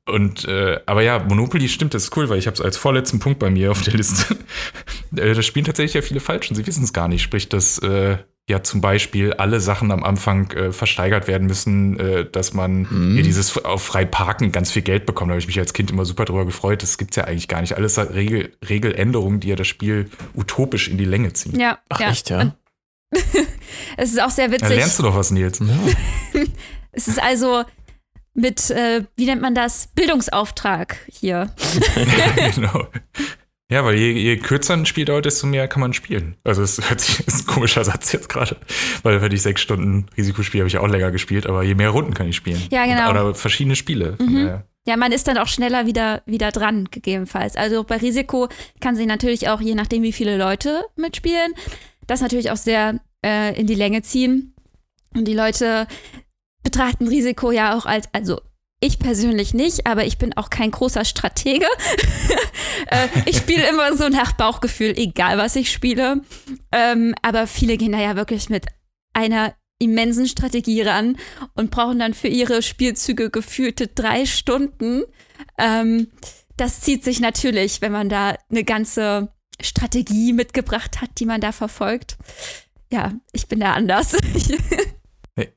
Und 0.05 0.45
äh, 0.45 0.79
aber 0.85 1.01
ja, 1.01 1.19
Monopoly 1.19 1.69
stimmt, 1.69 1.93
das 1.93 2.03
ist 2.03 2.17
cool, 2.17 2.27
weil 2.29 2.37
ich 2.37 2.47
habe 2.47 2.55
es 2.55 2.61
als 2.61 2.75
vorletzten 2.75 3.19
Punkt 3.19 3.39
bei 3.39 3.49
mir 3.49 3.71
auf 3.71 3.81
der 3.83 3.93
Liste. 3.93 4.35
äh, 5.15 5.33
das 5.33 5.45
spielen 5.45 5.65
tatsächlich 5.65 5.93
ja 5.93 6.01
viele 6.01 6.19
falsch 6.19 6.49
und 6.49 6.55
sie 6.55 6.67
wissen 6.67 6.83
es 6.83 6.91
gar 6.91 7.07
nicht. 7.07 7.21
Sprich, 7.23 7.47
dass 7.47 7.77
äh, 7.79 8.17
ja 8.49 8.61
zum 8.61 8.81
Beispiel 8.81 9.31
alle 9.31 9.61
Sachen 9.61 9.91
am 9.91 10.03
Anfang 10.03 10.51
äh, 10.51 10.73
versteigert 10.73 11.27
werden 11.29 11.47
müssen, 11.47 11.97
äh, 11.97 12.29
dass 12.29 12.53
man 12.53 12.81
Mhm. 12.89 13.13
hier 13.13 13.23
dieses 13.23 13.63
auf 13.63 13.81
frei 13.83 14.03
parken 14.03 14.51
ganz 14.51 14.71
viel 14.71 14.81
Geld 14.81 15.05
bekommt. 15.05 15.29
Da 15.29 15.33
habe 15.35 15.39
ich 15.39 15.47
mich 15.47 15.57
als 15.59 15.71
Kind 15.71 15.89
immer 15.89 16.03
super 16.03 16.25
drüber 16.25 16.43
gefreut. 16.45 16.83
Das 16.83 16.97
gibt's 16.97 17.15
ja 17.15 17.23
eigentlich 17.23 17.47
gar 17.47 17.61
nicht. 17.61 17.77
Alles 17.77 17.97
hat 17.97 18.13
Regel, 18.13 18.51
Regeländerungen, 18.67 19.39
die 19.39 19.47
ja 19.47 19.55
das 19.55 19.67
Spiel 19.67 20.09
utopisch 20.35 20.89
in 20.89 20.97
die 20.97 21.05
Länge 21.05 21.31
ziehen. 21.31 21.57
Ja, 21.57 21.79
Ach, 21.87 22.01
ja. 22.01 22.09
echt, 22.11 22.29
ja? 22.29 22.53
Es 23.95 24.09
ist 24.11 24.21
auch 24.21 24.29
sehr 24.31 24.47
Da 24.49 24.53
witzig. 24.55 24.69
lernst 24.69 24.99
du 24.99 25.03
doch 25.03 25.15
was, 25.15 25.31
Nils. 25.31 25.59
ja. 25.59 26.41
Es 26.91 27.07
ist 27.07 27.21
also 27.23 27.63
mit, 28.33 28.69
äh, 28.71 29.03
wie 29.15 29.25
nennt 29.25 29.41
man 29.41 29.55
das, 29.55 29.87
Bildungsauftrag 29.95 30.97
hier. 31.07 31.51
genau. 32.55 32.87
Ja, 33.71 33.83
weil 33.85 33.95
je, 33.95 34.11
je 34.11 34.37
kürzer 34.37 34.73
ein 34.73 34.85
Spiel 34.85 35.05
dauert, 35.05 35.25
desto 35.25 35.47
mehr 35.47 35.67
kann 35.67 35.81
man 35.81 35.93
spielen. 35.93 36.35
Also 36.43 36.61
es 36.61 36.89
hört 36.89 37.01
sich, 37.01 37.19
ist 37.27 37.41
ein 37.41 37.45
komischer 37.47 37.83
Satz 37.83 38.11
jetzt 38.11 38.29
gerade, 38.29 38.57
weil 39.01 39.21
wenn 39.21 39.31
ich 39.31 39.41
sechs 39.41 39.61
Stunden 39.61 40.07
Risiko 40.17 40.43
spiele, 40.43 40.61
habe 40.61 40.67
ich 40.67 40.73
ja 40.73 40.81
auch 40.81 40.87
länger 40.87 41.11
gespielt, 41.11 41.47
aber 41.47 41.63
je 41.63 41.73
mehr 41.73 41.89
Runden 41.89 42.13
kann 42.13 42.27
ich 42.27 42.35
spielen. 42.35 42.61
Ja, 42.71 42.85
genau. 42.85 43.09
Oder 43.09 43.35
verschiedene 43.35 43.75
Spiele. 43.75 44.15
Mhm. 44.19 44.61
Ja, 44.85 44.97
man 44.97 45.11
ist 45.13 45.27
dann 45.27 45.37
auch 45.37 45.47
schneller 45.47 45.85
wieder, 45.85 46.23
wieder 46.25 46.51
dran, 46.51 46.89
gegebenenfalls. 46.91 47.55
Also 47.55 47.83
bei 47.83 47.97
Risiko 47.97 48.49
kann 48.81 48.95
sich 48.95 49.07
natürlich 49.07 49.47
auch, 49.47 49.61
je 49.61 49.75
nachdem, 49.75 50.03
wie 50.03 50.11
viele 50.11 50.37
Leute 50.37 50.83
mitspielen, 50.97 51.53
das 52.05 52.21
natürlich 52.21 52.51
auch 52.51 52.57
sehr 52.57 52.99
äh, 53.25 53.57
in 53.59 53.65
die 53.65 53.75
Länge 53.75 54.01
ziehen. 54.01 54.53
Und 55.15 55.25
die 55.27 55.33
Leute 55.33 55.87
betrachten 56.63 57.07
Risiko 57.07 57.51
ja 57.51 57.77
auch 57.77 57.85
als, 57.85 58.07
also 58.13 58.39
ich 58.79 58.99
persönlich 58.99 59.53
nicht, 59.53 59.87
aber 59.87 60.05
ich 60.05 60.17
bin 60.17 60.35
auch 60.35 60.49
kein 60.49 60.71
großer 60.71 61.05
Stratege. 61.05 61.65
äh, 62.87 63.07
ich 63.25 63.37
spiele 63.37 63.67
immer 63.69 63.95
so 63.95 64.09
nach 64.09 64.33
Bauchgefühl, 64.33 64.93
egal 64.97 65.37
was 65.37 65.55
ich 65.55 65.71
spiele. 65.71 66.21
Ähm, 66.71 67.15
aber 67.21 67.47
viele 67.47 67.77
gehen 67.77 67.93
da 67.93 67.99
ja 67.99 68.17
wirklich 68.17 68.49
mit 68.49 68.65
einer 69.13 69.53
immensen 69.79 70.27
Strategie 70.27 70.81
ran 70.81 71.17
und 71.55 71.71
brauchen 71.71 71.99
dann 71.99 72.13
für 72.13 72.27
ihre 72.27 72.61
Spielzüge 72.61 73.29
gefühlte 73.29 73.87
drei 73.87 74.25
Stunden. 74.25 75.03
Ähm, 75.57 76.07
das 76.57 76.81
zieht 76.81 77.03
sich 77.03 77.19
natürlich, 77.19 77.81
wenn 77.81 77.91
man 77.91 78.09
da 78.09 78.35
eine 78.49 78.63
ganze 78.63 79.29
Strategie 79.61 80.33
mitgebracht 80.33 81.01
hat, 81.01 81.09
die 81.19 81.25
man 81.25 81.41
da 81.41 81.51
verfolgt. 81.51 82.17
Ja, 82.91 83.13
ich 83.31 83.47
bin 83.47 83.59
da 83.59 83.73
anders. 83.73 84.17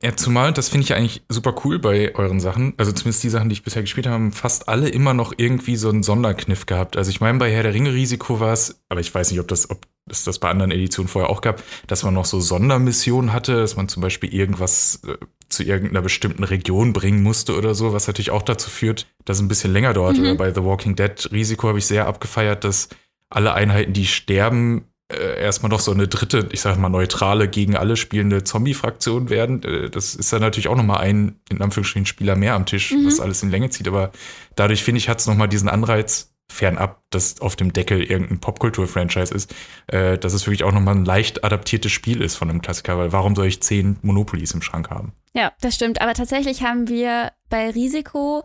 Ja, 0.02 0.16
zumal, 0.16 0.54
das 0.54 0.70
finde 0.70 0.84
ich 0.84 0.88
ja 0.88 0.96
eigentlich 0.96 1.22
super 1.28 1.54
cool 1.64 1.78
bei 1.78 2.14
euren 2.14 2.40
Sachen. 2.40 2.72
Also 2.78 2.92
zumindest 2.92 3.22
die 3.24 3.28
Sachen, 3.28 3.50
die 3.50 3.52
ich 3.52 3.62
bisher 3.62 3.82
gespielt 3.82 4.06
habe, 4.06 4.14
haben 4.14 4.32
fast 4.32 4.70
alle 4.70 4.88
immer 4.88 5.12
noch 5.12 5.34
irgendwie 5.36 5.76
so 5.76 5.90
einen 5.90 6.02
Sonderkniff 6.02 6.64
gehabt. 6.64 6.96
Also 6.96 7.10
ich 7.10 7.20
meine, 7.20 7.38
bei 7.38 7.52
Herr 7.52 7.62
der 7.62 7.74
Ringe 7.74 7.92
Risiko 7.92 8.40
war 8.40 8.54
es, 8.54 8.80
aber 8.88 9.00
ich 9.00 9.14
weiß 9.14 9.30
nicht, 9.30 9.40
ob 9.40 9.48
das, 9.48 9.68
ob 9.68 9.86
es 10.08 10.24
das 10.24 10.38
bei 10.38 10.48
anderen 10.48 10.70
Editionen 10.70 11.08
vorher 11.08 11.28
auch 11.28 11.42
gab, 11.42 11.62
dass 11.88 12.04
man 12.04 12.14
noch 12.14 12.24
so 12.24 12.40
Sondermissionen 12.40 13.34
hatte, 13.34 13.56
dass 13.56 13.76
man 13.76 13.88
zum 13.88 14.00
Beispiel 14.00 14.32
irgendwas 14.32 15.02
äh, 15.06 15.18
zu 15.50 15.62
irgendeiner 15.62 16.00
bestimmten 16.00 16.44
Region 16.44 16.94
bringen 16.94 17.22
musste 17.22 17.54
oder 17.54 17.74
so, 17.74 17.92
was 17.92 18.06
natürlich 18.06 18.30
auch 18.30 18.42
dazu 18.42 18.70
führt, 18.70 19.06
dass 19.26 19.36
es 19.36 19.42
ein 19.42 19.48
bisschen 19.48 19.74
länger 19.74 19.92
dauert. 19.92 20.16
Mhm. 20.16 20.22
Oder 20.22 20.34
bei 20.36 20.54
The 20.54 20.64
Walking 20.64 20.96
Dead 20.96 21.28
Risiko 21.32 21.68
habe 21.68 21.78
ich 21.78 21.86
sehr 21.86 22.06
abgefeiert, 22.06 22.64
dass 22.64 22.88
alle 23.28 23.52
Einheiten, 23.52 23.92
die 23.92 24.06
sterben, 24.06 24.86
äh, 25.12 25.40
erstmal 25.40 25.70
noch 25.70 25.80
so 25.80 25.92
eine 25.92 26.08
dritte, 26.08 26.48
ich 26.52 26.60
sag 26.60 26.76
mal 26.78 26.88
neutrale, 26.88 27.48
gegen 27.48 27.76
alle 27.76 27.96
spielende 27.96 28.42
Zombie-Fraktion 28.44 29.30
werden. 29.30 29.62
Äh, 29.62 29.90
das 29.90 30.14
ist 30.14 30.32
dann 30.32 30.40
natürlich 30.40 30.68
auch 30.68 30.76
nochmal 30.76 30.98
ein, 30.98 31.38
in 31.48 31.62
Anführungsstrichen, 31.62 32.06
Spieler 32.06 32.34
mehr 32.36 32.54
am 32.54 32.66
Tisch, 32.66 32.92
Mhm. 32.92 33.06
was 33.06 33.20
alles 33.20 33.42
in 33.42 33.50
Länge 33.50 33.70
zieht. 33.70 33.86
Aber 33.88 34.10
dadurch, 34.56 34.82
finde 34.82 34.98
ich, 34.98 35.08
hat 35.08 35.20
es 35.20 35.26
nochmal 35.26 35.48
diesen 35.48 35.68
Anreiz, 35.68 36.32
fernab, 36.48 37.02
dass 37.10 37.40
auf 37.40 37.56
dem 37.56 37.72
Deckel 37.72 38.02
irgendein 38.04 38.38
Popkultur-Franchise 38.38 39.34
ist, 39.34 39.52
äh, 39.88 40.16
dass 40.16 40.32
es 40.32 40.46
wirklich 40.46 40.62
auch 40.62 40.70
nochmal 40.72 40.94
ein 40.94 41.04
leicht 41.04 41.42
adaptiertes 41.42 41.90
Spiel 41.90 42.22
ist 42.22 42.36
von 42.36 42.48
einem 42.48 42.62
Klassiker, 42.62 42.96
weil 42.98 43.10
warum 43.12 43.34
soll 43.34 43.46
ich 43.46 43.60
zehn 43.62 43.98
Monopolies 44.02 44.52
im 44.54 44.62
Schrank 44.62 44.90
haben? 44.90 45.12
ja, 45.34 45.52
das 45.60 45.74
stimmt. 45.74 46.00
Aber 46.00 46.14
tatsächlich 46.14 46.62
haben 46.62 46.88
wir 46.88 47.32
bei 47.50 47.68
Risiko, 47.70 48.44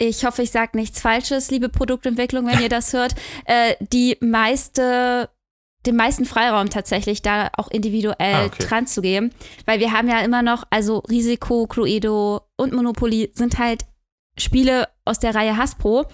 ich 0.00 0.24
hoffe, 0.24 0.42
ich 0.42 0.52
sage 0.52 0.76
nichts 0.78 1.00
Falsches, 1.00 1.50
liebe 1.50 1.68
Produktentwicklung, 1.68 2.46
wenn 2.46 2.60
ihr 2.62 2.68
das 2.68 2.92
hört, 2.92 3.14
äh, 3.46 3.74
die 3.80 4.16
meiste 4.20 5.28
den 5.86 5.96
meisten 5.96 6.24
Freiraum 6.24 6.70
tatsächlich 6.70 7.22
da 7.22 7.50
auch 7.56 7.68
individuell 7.68 8.34
Ah, 8.34 8.44
okay. 8.46 8.64
dran 8.64 8.86
zu 8.86 9.00
gehen, 9.00 9.32
weil 9.64 9.80
wir 9.80 9.92
haben 9.92 10.08
ja 10.08 10.20
immer 10.20 10.42
noch, 10.42 10.64
also 10.70 10.98
Risiko, 10.98 11.66
Cluedo 11.66 12.42
und 12.56 12.72
Monopoly 12.72 13.30
sind 13.34 13.58
halt 13.58 13.86
Spiele 14.36 14.88
aus 15.04 15.18
der 15.18 15.34
Reihe 15.34 15.56
Hasbro 15.56 16.06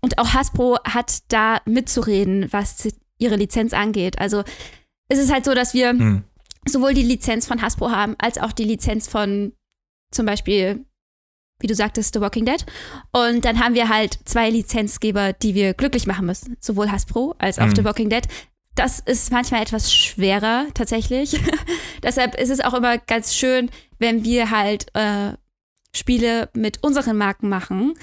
und 0.00 0.18
auch 0.18 0.32
Hasbro 0.34 0.78
hat 0.84 1.20
da 1.28 1.60
mitzureden, 1.66 2.52
was 2.52 2.88
ihre 3.18 3.36
Lizenz 3.36 3.72
angeht. 3.72 4.18
Also 4.18 4.42
es 5.08 5.18
ist 5.18 5.32
halt 5.32 5.44
so, 5.44 5.54
dass 5.54 5.74
wir 5.74 5.90
hm. 5.90 6.24
sowohl 6.66 6.94
die 6.94 7.02
Lizenz 7.02 7.46
von 7.46 7.60
Hasbro 7.62 7.90
haben, 7.90 8.16
als 8.18 8.38
auch 8.38 8.52
die 8.52 8.64
Lizenz 8.64 9.08
von 9.08 9.52
zum 10.12 10.26
Beispiel, 10.26 10.84
wie 11.60 11.66
du 11.66 11.74
sagtest, 11.74 12.14
The 12.14 12.20
Walking 12.20 12.46
Dead. 12.46 12.64
Und 13.12 13.44
dann 13.44 13.60
haben 13.60 13.74
wir 13.74 13.88
halt 13.88 14.18
zwei 14.24 14.50
Lizenzgeber, 14.50 15.32
die 15.34 15.54
wir 15.54 15.74
glücklich 15.74 16.06
machen 16.06 16.26
müssen. 16.26 16.56
Sowohl 16.60 16.90
Hasbro 16.90 17.34
als 17.38 17.58
auch 17.58 17.66
hm. 17.66 17.76
The 17.76 17.84
Walking 17.84 18.08
Dead. 18.08 18.26
Das 18.74 19.00
ist 19.00 19.32
manchmal 19.32 19.62
etwas 19.62 19.92
schwerer 19.92 20.66
tatsächlich. 20.74 21.38
Deshalb 22.02 22.34
ist 22.36 22.50
es 22.50 22.60
auch 22.60 22.74
immer 22.74 22.98
ganz 22.98 23.34
schön, 23.34 23.70
wenn 23.98 24.24
wir 24.24 24.50
halt 24.50 24.86
äh, 24.94 25.32
Spiele 25.94 26.48
mit 26.54 26.82
unseren 26.82 27.16
Marken 27.16 27.48
machen. 27.48 27.94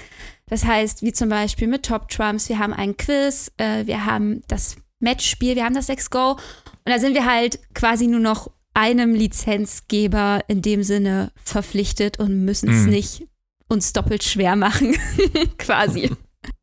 Das 0.46 0.64
heißt, 0.64 1.02
wie 1.02 1.12
zum 1.12 1.28
Beispiel 1.28 1.68
mit 1.68 1.84
Top 1.84 2.08
Trumps, 2.08 2.48
wir 2.48 2.58
haben 2.58 2.72
ein 2.72 2.96
Quiz, 2.96 3.50
äh, 3.56 3.86
wir 3.86 4.04
haben 4.04 4.42
das 4.48 4.76
Matchspiel, 5.00 5.56
wir 5.56 5.64
haben 5.64 5.74
das 5.74 5.88
Let's 5.88 6.10
Go. 6.10 6.32
Und 6.32 6.38
da 6.84 6.98
sind 6.98 7.14
wir 7.14 7.24
halt 7.24 7.58
quasi 7.74 8.06
nur 8.06 8.20
noch 8.20 8.50
einem 8.74 9.14
Lizenzgeber 9.14 10.44
in 10.48 10.62
dem 10.62 10.82
Sinne 10.82 11.32
verpflichtet 11.44 12.18
und 12.18 12.44
müssen 12.44 12.70
es 12.70 12.84
mhm. 12.84 12.90
nicht 12.90 13.26
uns 13.68 13.92
doppelt 13.92 14.24
schwer 14.24 14.56
machen, 14.56 14.96
quasi. 15.58 16.10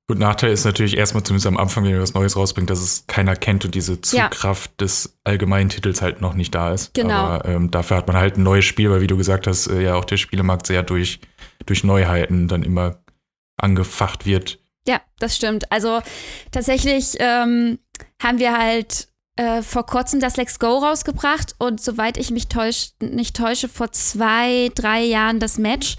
Gut, 0.07 0.19
Nachteil 0.19 0.51
ist 0.51 0.65
natürlich 0.65 0.97
erstmal 0.97 1.23
zumindest 1.23 1.47
am 1.47 1.57
Anfang, 1.57 1.83
wenn 1.83 1.91
ihr 1.91 2.01
was 2.01 2.13
Neues 2.13 2.35
rausbringt, 2.35 2.69
dass 2.69 2.79
es 2.79 3.07
keiner 3.07 3.35
kennt 3.35 3.65
und 3.65 3.73
diese 3.73 4.01
Zugkraft 4.01 4.71
ja. 4.71 4.85
des 4.85 5.17
allgemeinen 5.23 5.69
Titels 5.69 6.03
halt 6.03 6.21
noch 6.21 6.35
nicht 6.35 6.53
da 6.53 6.73
ist. 6.73 6.93
Genau. 6.93 7.13
Aber 7.13 7.45
ähm, 7.45 7.71
dafür 7.71 7.97
hat 7.97 8.07
man 8.07 8.15
halt 8.15 8.37
ein 8.37 8.43
neues 8.43 8.65
Spiel, 8.65 8.91
weil 8.91 9.01
wie 9.01 9.07
du 9.07 9.17
gesagt 9.17 9.47
hast, 9.47 9.65
äh, 9.65 9.81
ja 9.81 9.95
auch 9.95 10.05
der 10.05 10.17
Spielemarkt 10.17 10.67
sehr 10.67 10.83
durch, 10.83 11.21
durch 11.65 11.83
Neuheiten 11.83 12.47
dann 12.47 12.61
immer 12.61 12.99
angefacht 13.57 14.27
wird. 14.27 14.59
Ja, 14.87 15.01
das 15.17 15.35
stimmt. 15.35 15.71
Also 15.71 16.01
tatsächlich 16.51 17.15
ähm, 17.17 17.79
haben 18.21 18.37
wir 18.37 18.55
halt 18.55 19.07
äh, 19.37 19.63
vor 19.63 19.87
kurzem 19.87 20.19
das 20.19 20.37
Let's 20.37 20.59
Go 20.59 20.77
rausgebracht 20.77 21.55
und 21.57 21.81
soweit 21.81 22.17
ich 22.17 22.29
mich 22.29 22.47
täusch, 22.47 22.91
nicht 23.01 23.35
täusche, 23.35 23.67
vor 23.67 23.91
zwei, 23.91 24.69
drei 24.75 25.03
Jahren 25.03 25.39
das 25.39 25.57
Match. 25.57 25.95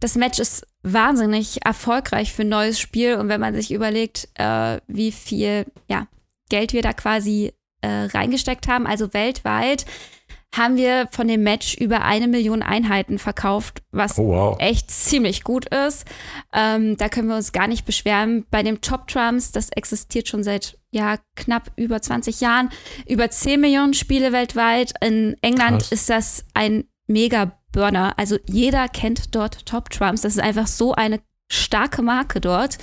Das 0.00 0.16
Match 0.16 0.40
ist 0.40 0.66
wahnsinnig 0.84 1.64
erfolgreich 1.64 2.32
für 2.32 2.42
ein 2.42 2.50
neues 2.50 2.78
Spiel 2.78 3.16
und 3.16 3.28
wenn 3.28 3.40
man 3.40 3.54
sich 3.54 3.72
überlegt, 3.72 4.28
äh, 4.34 4.78
wie 4.86 5.10
viel 5.10 5.66
ja, 5.88 6.06
Geld 6.50 6.72
wir 6.72 6.82
da 6.82 6.92
quasi 6.92 7.52
äh, 7.80 7.88
reingesteckt 7.88 8.68
haben, 8.68 8.86
also 8.86 9.12
weltweit, 9.12 9.86
haben 10.54 10.76
wir 10.76 11.08
von 11.10 11.26
dem 11.26 11.42
Match 11.42 11.74
über 11.74 12.02
eine 12.02 12.28
Million 12.28 12.62
Einheiten 12.62 13.18
verkauft, 13.18 13.82
was 13.90 14.18
oh, 14.18 14.28
wow. 14.28 14.56
echt 14.60 14.90
ziemlich 14.90 15.42
gut 15.42 15.66
ist. 15.74 16.04
Ähm, 16.52 16.96
da 16.96 17.08
können 17.08 17.28
wir 17.28 17.36
uns 17.36 17.52
gar 17.52 17.66
nicht 17.66 17.84
beschweren. 17.84 18.46
Bei 18.50 18.62
dem 18.62 18.80
Top 18.80 19.08
Trumps, 19.08 19.50
das 19.50 19.70
existiert 19.70 20.28
schon 20.28 20.44
seit 20.44 20.78
ja, 20.92 21.16
knapp 21.34 21.72
über 21.76 22.00
20 22.00 22.40
Jahren, 22.40 22.70
über 23.08 23.28
10 23.30 23.60
Millionen 23.60 23.94
Spiele 23.94 24.32
weltweit. 24.32 24.92
In 25.00 25.34
England 25.42 25.80
Krass. 25.80 25.92
ist 25.92 26.10
das 26.10 26.44
ein 26.54 26.84
Mega-Burner. 27.74 28.14
Also 28.16 28.38
jeder 28.46 28.88
kennt 28.88 29.34
dort 29.34 29.66
Top 29.66 29.90
Trumps. 29.90 30.22
Das 30.22 30.34
ist 30.34 30.42
einfach 30.42 30.66
so 30.66 30.94
eine 30.94 31.20
starke 31.50 32.02
Marke 32.02 32.40
dort. 32.40 32.78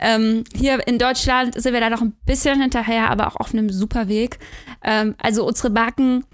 Ähm, 0.00 0.44
hier 0.54 0.86
in 0.86 0.98
Deutschland 0.98 1.60
sind 1.60 1.72
wir 1.72 1.80
da 1.80 1.90
noch 1.90 2.02
ein 2.02 2.16
bisschen 2.24 2.60
hinterher, 2.60 3.10
aber 3.10 3.26
auch 3.26 3.36
auf 3.36 3.52
einem 3.52 3.70
super 3.70 4.08
Weg. 4.08 4.38
Ähm, 4.82 5.14
also 5.18 5.46
unsere 5.46 5.70
Marken 5.70 6.24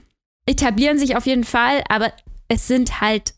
etablieren 0.47 0.99
sich 0.99 1.17
auf 1.17 1.27
jeden 1.27 1.45
Fall, 1.45 1.83
aber 1.89 2.13
es 2.49 2.69
sind 2.69 3.01
halt 3.01 3.35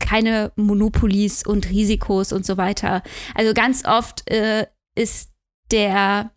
keine 0.00 0.52
Monopolies 0.56 1.46
und 1.46 1.70
Risikos 1.70 2.32
und 2.32 2.44
so 2.44 2.56
weiter. 2.56 3.02
Also 3.34 3.54
ganz 3.54 3.84
oft 3.84 4.28
äh, 4.30 4.66
ist 4.96 5.30
der 5.70 6.30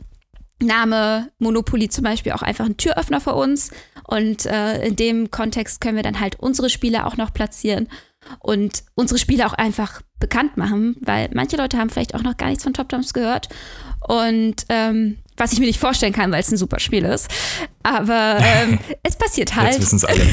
Name 0.62 1.30
Monopoly 1.40 1.90
zum 1.90 2.04
Beispiel 2.04 2.32
auch 2.32 2.42
einfach 2.42 2.66
ein 2.66 2.78
Türöffner 2.78 3.22
für 3.22 3.34
uns. 3.34 3.72
Und 4.08 4.46
äh, 4.46 4.86
in 4.86 4.96
dem 4.96 5.32
Kontext 5.32 5.82
können 5.82 5.96
wir 5.96 6.04
dann 6.04 6.20
halt 6.20 6.40
unsere 6.40 6.70
Spiele 6.70 7.06
auch 7.06 7.18
noch 7.18 7.34
platzieren 7.34 7.88
und 8.40 8.84
unsere 8.96 9.18
Spiele 9.18 9.46
auch 9.48 9.54
einfach 9.54 10.02
bekannt 10.20 10.58
machen, 10.58 10.96
weil 11.02 11.30
manche 11.34 11.58
Leute 11.58 11.78
haben 11.78 11.90
vielleicht 11.90 12.16
auch 12.16 12.22
noch 12.22 12.38
gar 12.38 12.50
nichts 12.50 12.64
von 12.64 12.74
Top 12.74 12.92
Jumps 12.92 13.14
gehört. 13.14 13.50
Und 14.08 14.66
ähm, 14.70 15.18
was 15.38 15.54
ich 15.54 15.60
mir 15.60 15.66
nicht 15.66 15.80
vorstellen 15.80 16.14
kann, 16.14 16.32
weil 16.32 16.42
es 16.42 16.52
ein 16.52 16.58
super 16.58 16.80
Spiel 16.80 17.04
ist. 17.04 17.30
Aber 17.84 18.38
ähm, 18.40 18.80
es 19.04 19.16
passiert 19.16 19.56
halt. 19.56 19.74
Jetzt 19.74 19.82
wissen 19.82 19.98
es 19.98 20.06
alle. 20.06 20.26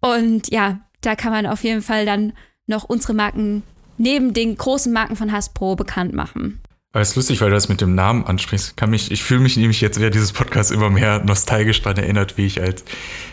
und 0.20 0.50
ja, 0.50 0.80
da 1.00 1.14
kann 1.14 1.32
man 1.32 1.46
auf 1.46 1.64
jeden 1.64 1.82
Fall 1.82 2.06
dann 2.06 2.32
noch 2.66 2.84
unsere 2.84 3.14
Marken 3.14 3.62
neben 3.98 4.32
den 4.32 4.56
großen 4.56 4.92
Marken 4.92 5.16
von 5.16 5.32
Hasbro 5.32 5.76
bekannt 5.76 6.14
machen. 6.14 6.60
Aber 6.94 7.00
es 7.00 7.10
ist 7.10 7.16
lustig, 7.16 7.40
weil 7.40 7.50
du 7.50 7.56
das 7.56 7.68
mit 7.68 7.80
dem 7.80 7.96
Namen 7.96 8.24
ansprichst. 8.24 8.76
Kann 8.76 8.90
mich, 8.90 9.10
ich 9.10 9.24
fühle 9.24 9.40
mich 9.40 9.56
nämlich 9.56 9.80
jetzt 9.80 9.98
während 9.98 10.14
dieses 10.14 10.32
Podcasts 10.32 10.70
immer 10.70 10.90
mehr 10.90 11.24
nostalgisch 11.24 11.82
daran 11.82 11.98
erinnert, 11.98 12.38
wie 12.38 12.46
ich 12.46 12.62
als, 12.62 12.84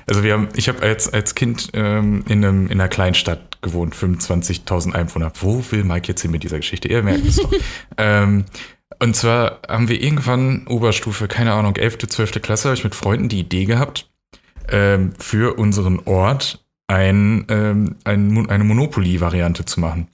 also 0.08 0.24
wir 0.24 0.34
haben, 0.34 0.50
ich 0.56 0.68
habe 0.68 0.82
als, 0.82 1.14
als 1.14 1.36
Kind 1.36 1.70
ähm, 1.74 2.24
in, 2.28 2.44
einem, 2.44 2.66
in 2.66 2.82
einer 2.82 2.90
Kleinstadt 2.90 3.62
gewohnt, 3.62 3.96
25.000 3.96 4.94
Einwohner. 4.94 5.32
Wo 5.40 5.64
will 5.70 5.84
Mike 5.84 6.08
jetzt 6.08 6.24
hin 6.24 6.32
mit 6.32 6.42
dieser 6.42 6.58
Geschichte? 6.58 6.88
Ihr 6.88 7.04
merkt 7.04 7.24
es 7.24 7.36
doch. 7.36 7.52
ähm, 8.00 8.46
und 8.98 9.16
zwar 9.16 9.60
haben 9.70 9.90
wir 9.90 10.02
irgendwann 10.02 10.66
Oberstufe, 10.66 11.28
keine 11.28 11.54
Ahnung, 11.54 11.76
11., 11.76 12.00
12. 12.08 12.42
Klasse, 12.42 12.70
habe 12.70 12.78
ich 12.78 12.84
mit 12.84 12.96
Freunden 12.96 13.30
die 13.30 13.42
Idee 13.42 13.66
gehabt, 13.66 14.10
ähm, 14.70 15.14
für 15.20 15.60
unseren 15.60 16.00
Ort 16.06 16.66
ein, 16.88 17.46
ähm, 17.50 17.96
ein, 18.06 18.50
eine 18.50 18.64
Monopoly-Variante 18.64 19.66
zu 19.66 19.82
machen. 19.82 20.08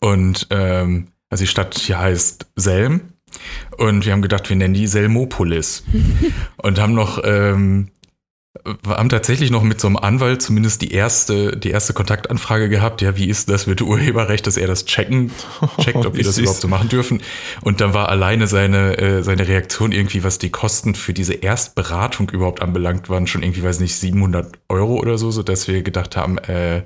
Und 0.00 0.46
ähm, 0.48 1.08
also 1.30 1.42
die 1.42 1.48
Stadt 1.48 1.76
hier 1.78 1.98
heißt 1.98 2.46
Selm. 2.56 3.12
Und 3.76 4.06
wir 4.06 4.12
haben 4.12 4.22
gedacht, 4.22 4.48
wir 4.48 4.56
nennen 4.56 4.74
die 4.74 4.86
Selmopolis. 4.86 5.84
und 6.56 6.78
haben 6.78 6.94
noch, 6.94 7.20
ähm, 7.24 7.90
haben 8.86 9.08
tatsächlich 9.08 9.50
noch 9.50 9.62
mit 9.62 9.80
so 9.80 9.86
einem 9.88 9.96
Anwalt 9.96 10.40
zumindest 10.40 10.80
die 10.82 10.92
erste, 10.92 11.56
die 11.56 11.70
erste 11.70 11.92
Kontaktanfrage 11.92 12.68
gehabt. 12.68 13.02
Ja, 13.02 13.16
wie 13.16 13.28
ist 13.28 13.50
das 13.50 13.66
mit 13.66 13.82
Urheberrecht, 13.82 14.46
dass 14.46 14.56
er 14.56 14.66
das 14.66 14.86
checken, 14.86 15.30
checkt, 15.80 16.06
ob 16.06 16.16
wir 16.16 16.24
das 16.24 16.38
überhaupt 16.38 16.60
so 16.60 16.68
machen 16.68 16.88
dürfen. 16.88 17.20
Und 17.60 17.80
dann 17.80 17.92
war 17.92 18.08
alleine 18.08 18.46
seine, 18.46 18.96
äh, 18.96 19.22
seine 19.22 19.46
Reaktion 19.46 19.92
irgendwie, 19.92 20.24
was 20.24 20.38
die 20.38 20.50
Kosten 20.50 20.94
für 20.94 21.12
diese 21.12 21.34
Erstberatung 21.34 22.30
überhaupt 22.30 22.62
anbelangt, 22.62 23.10
waren 23.10 23.26
schon 23.26 23.42
irgendwie, 23.42 23.62
weiß 23.62 23.80
nicht, 23.80 23.96
700 23.96 24.58
Euro 24.68 24.94
oder 24.94 25.18
so, 25.18 25.30
sodass 25.30 25.68
wir 25.68 25.82
gedacht 25.82 26.16
haben, 26.16 26.38
äh, 26.38 26.84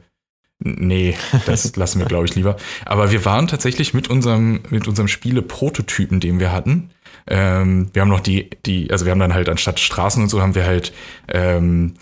Nee, 0.61 1.17
das 1.47 1.75
lassen 1.77 2.01
wir, 2.01 2.07
glaube 2.07 2.27
ich, 2.27 2.35
lieber. 2.35 2.57
Aber 2.85 3.11
wir 3.11 3.25
waren 3.25 3.49
tatsächlich 3.49 3.95
mit 3.95 4.09
unserem, 4.09 4.61
mit 4.71 4.87
unserem 4.87 5.09
Spiele-Prototypen, 5.09 6.21
den 6.21 6.39
wir 6.39 6.53
hatten. 6.53 6.91
Ähm, 7.27 7.89
wir 7.93 8.03
haben 8.03 8.09
noch 8.09 8.21
die, 8.21 8.51
die, 8.67 8.91
also 8.91 9.05
wir 9.05 9.13
haben 9.13 9.21
dann 9.21 9.35
halt 9.35 9.49
anstatt 9.49 9.81
Straßen 9.81 10.23
und 10.23 10.29
so 10.29 10.41
haben 10.41 10.55
wir 10.55 10.67
halt 10.67 10.93
ähm, 11.29 11.95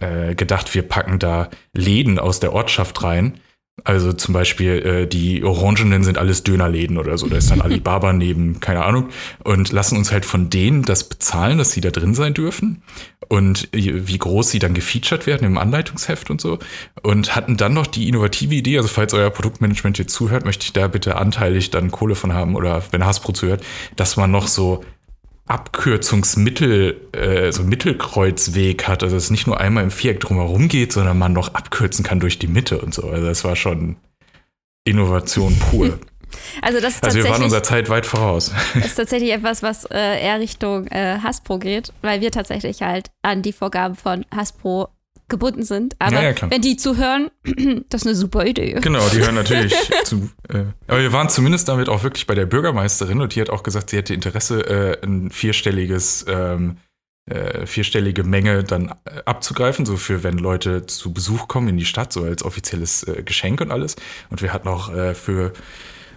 äh, 0.00 0.34
gedacht, 0.34 0.74
wir 0.74 0.82
packen 0.82 1.18
da 1.18 1.50
Läden 1.72 2.18
aus 2.18 2.40
der 2.40 2.52
Ortschaft 2.52 3.02
rein 3.02 3.38
also 3.86 4.12
zum 4.12 4.34
Beispiel 4.34 4.84
äh, 4.84 5.06
die 5.06 5.44
Orangenen 5.44 6.02
sind 6.02 6.18
alles 6.18 6.42
Dönerläden 6.42 6.98
oder 6.98 7.16
so. 7.16 7.28
Da 7.28 7.36
ist 7.36 7.50
dann 7.50 7.60
Alibaba 7.60 8.12
neben, 8.14 8.58
keine 8.58 8.84
Ahnung. 8.84 9.10
Und 9.44 9.70
lassen 9.70 9.96
uns 9.96 10.10
halt 10.10 10.24
von 10.24 10.50
denen 10.50 10.82
das 10.82 11.08
bezahlen, 11.08 11.58
dass 11.58 11.70
sie 11.70 11.80
da 11.80 11.90
drin 11.90 12.12
sein 12.12 12.34
dürfen. 12.34 12.82
Und 13.28 13.68
wie 13.72 14.18
groß 14.18 14.50
sie 14.50 14.58
dann 14.58 14.74
gefeatured 14.74 15.26
werden 15.26 15.46
im 15.46 15.56
Anleitungsheft 15.56 16.30
und 16.30 16.40
so. 16.40 16.58
Und 17.02 17.36
hatten 17.36 17.56
dann 17.56 17.74
noch 17.74 17.86
die 17.86 18.08
innovative 18.08 18.54
Idee, 18.54 18.76
also 18.78 18.88
falls 18.88 19.14
euer 19.14 19.30
Produktmanagement 19.30 19.96
hier 19.96 20.08
zuhört, 20.08 20.44
möchte 20.44 20.64
ich 20.64 20.72
da 20.72 20.88
bitte 20.88 21.16
anteilig 21.16 21.70
dann 21.70 21.92
Kohle 21.92 22.16
von 22.16 22.32
haben 22.32 22.56
oder 22.56 22.82
wenn 22.90 23.04
Hasbro 23.04 23.32
zuhört, 23.32 23.64
dass 23.94 24.16
man 24.16 24.32
noch 24.32 24.48
so 24.48 24.84
Abkürzungsmittel, 25.46 27.08
äh, 27.12 27.52
so 27.52 27.62
Mittelkreuzweg 27.62 28.88
hat. 28.88 29.02
Also 29.02 29.16
es 29.16 29.30
nicht 29.30 29.46
nur 29.46 29.60
einmal 29.60 29.84
im 29.84 29.90
Viereck 29.90 30.20
drumherum 30.20 30.68
geht, 30.68 30.92
sondern 30.92 31.18
man 31.18 31.32
noch 31.32 31.54
abkürzen 31.54 32.04
kann 32.04 32.20
durch 32.20 32.38
die 32.38 32.48
Mitte 32.48 32.78
und 32.78 32.92
so. 32.92 33.08
Also 33.08 33.26
das 33.26 33.44
war 33.44 33.56
schon 33.56 33.96
Innovation 34.84 35.56
pur. 35.58 35.98
Also, 36.60 36.80
das 36.80 36.96
ist 36.96 37.04
also 37.04 37.18
wir 37.18 37.28
waren 37.30 37.42
unserer 37.42 37.62
Zeit 37.62 37.88
weit 37.88 38.04
voraus. 38.04 38.52
Das 38.74 38.86
ist 38.86 38.94
tatsächlich 38.96 39.32
etwas, 39.32 39.62
was 39.62 39.84
äh, 39.86 40.20
eher 40.22 40.40
Richtung 40.40 40.86
äh, 40.88 41.18
Hasbro 41.22 41.58
geht, 41.58 41.92
weil 42.02 42.20
wir 42.20 42.30
tatsächlich 42.30 42.82
halt 42.82 43.10
an 43.22 43.42
die 43.42 43.52
Vorgaben 43.52 43.94
von 43.94 44.26
Hasbro 44.34 44.88
gebunden 45.28 45.62
sind. 45.62 45.96
Aber 45.98 46.22
ja, 46.22 46.30
ja, 46.30 46.50
wenn 46.50 46.62
die 46.62 46.76
zuhören, 46.76 47.30
das 47.88 48.02
ist 48.02 48.06
eine 48.06 48.14
super 48.14 48.46
Idee. 48.46 48.78
Genau, 48.80 49.06
die 49.08 49.18
hören 49.18 49.34
natürlich 49.34 49.74
zu. 50.04 50.30
Äh, 50.48 50.64
aber 50.86 51.00
wir 51.00 51.12
waren 51.12 51.28
zumindest 51.28 51.68
damit 51.68 51.88
auch 51.88 52.02
wirklich 52.02 52.26
bei 52.26 52.34
der 52.34 52.46
Bürgermeisterin 52.46 53.20
und 53.20 53.34
die 53.34 53.40
hat 53.40 53.50
auch 53.50 53.62
gesagt, 53.62 53.90
sie 53.90 53.96
hätte 53.96 54.14
Interesse, 54.14 54.60
äh, 54.60 55.06
ein 55.06 55.30
vierstelliges, 55.30 56.26
ähm, 56.28 56.78
äh, 57.28 57.66
vierstellige 57.66 58.22
Menge 58.22 58.62
dann 58.62 58.90
äh, 59.04 59.22
abzugreifen, 59.24 59.84
so 59.84 59.96
für 59.96 60.22
wenn 60.22 60.38
Leute 60.38 60.86
zu 60.86 61.12
Besuch 61.12 61.48
kommen 61.48 61.68
in 61.68 61.76
die 61.76 61.84
Stadt, 61.84 62.12
so 62.12 62.22
als 62.22 62.44
offizielles 62.44 63.02
äh, 63.02 63.22
Geschenk 63.24 63.60
und 63.60 63.72
alles. 63.72 63.96
Und 64.30 64.42
wir 64.42 64.52
hatten 64.52 64.68
auch 64.68 64.94
äh, 64.94 65.14
für 65.14 65.52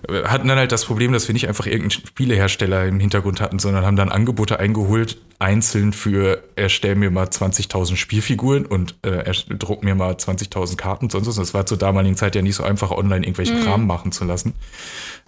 hatten 0.07 0.47
dann 0.47 0.57
halt 0.57 0.71
das 0.71 0.85
Problem, 0.85 1.11
dass 1.11 1.27
wir 1.27 1.33
nicht 1.33 1.47
einfach 1.47 1.65
irgendeinen 1.65 1.91
Spielehersteller 1.91 2.85
im 2.85 2.99
Hintergrund 2.99 3.41
hatten, 3.41 3.59
sondern 3.59 3.85
haben 3.85 3.95
dann 3.95 4.09
Angebote 4.09 4.59
eingeholt, 4.59 5.17
einzeln 5.39 5.93
für 5.93 6.43
erstell 6.55 6.95
mir 6.95 7.11
mal 7.11 7.27
20.000 7.27 7.95
Spielfiguren 7.95 8.65
und 8.65 8.95
äh, 9.03 9.31
druck 9.57 9.83
mir 9.83 9.95
mal 9.95 10.13
20.000 10.13 10.77
Karten 10.77 11.05
und 11.05 11.11
sonst 11.11 11.27
was. 11.27 11.35
Das 11.35 11.53
war 11.53 11.65
zur 11.65 11.77
damaligen 11.77 12.15
Zeit 12.15 12.35
ja 12.35 12.41
nicht 12.41 12.55
so 12.55 12.63
einfach, 12.63 12.91
online 12.91 13.25
irgendwelchen 13.25 13.59
mhm. 13.59 13.63
Kram 13.63 13.87
machen 13.87 14.11
zu 14.11 14.25
lassen. 14.25 14.53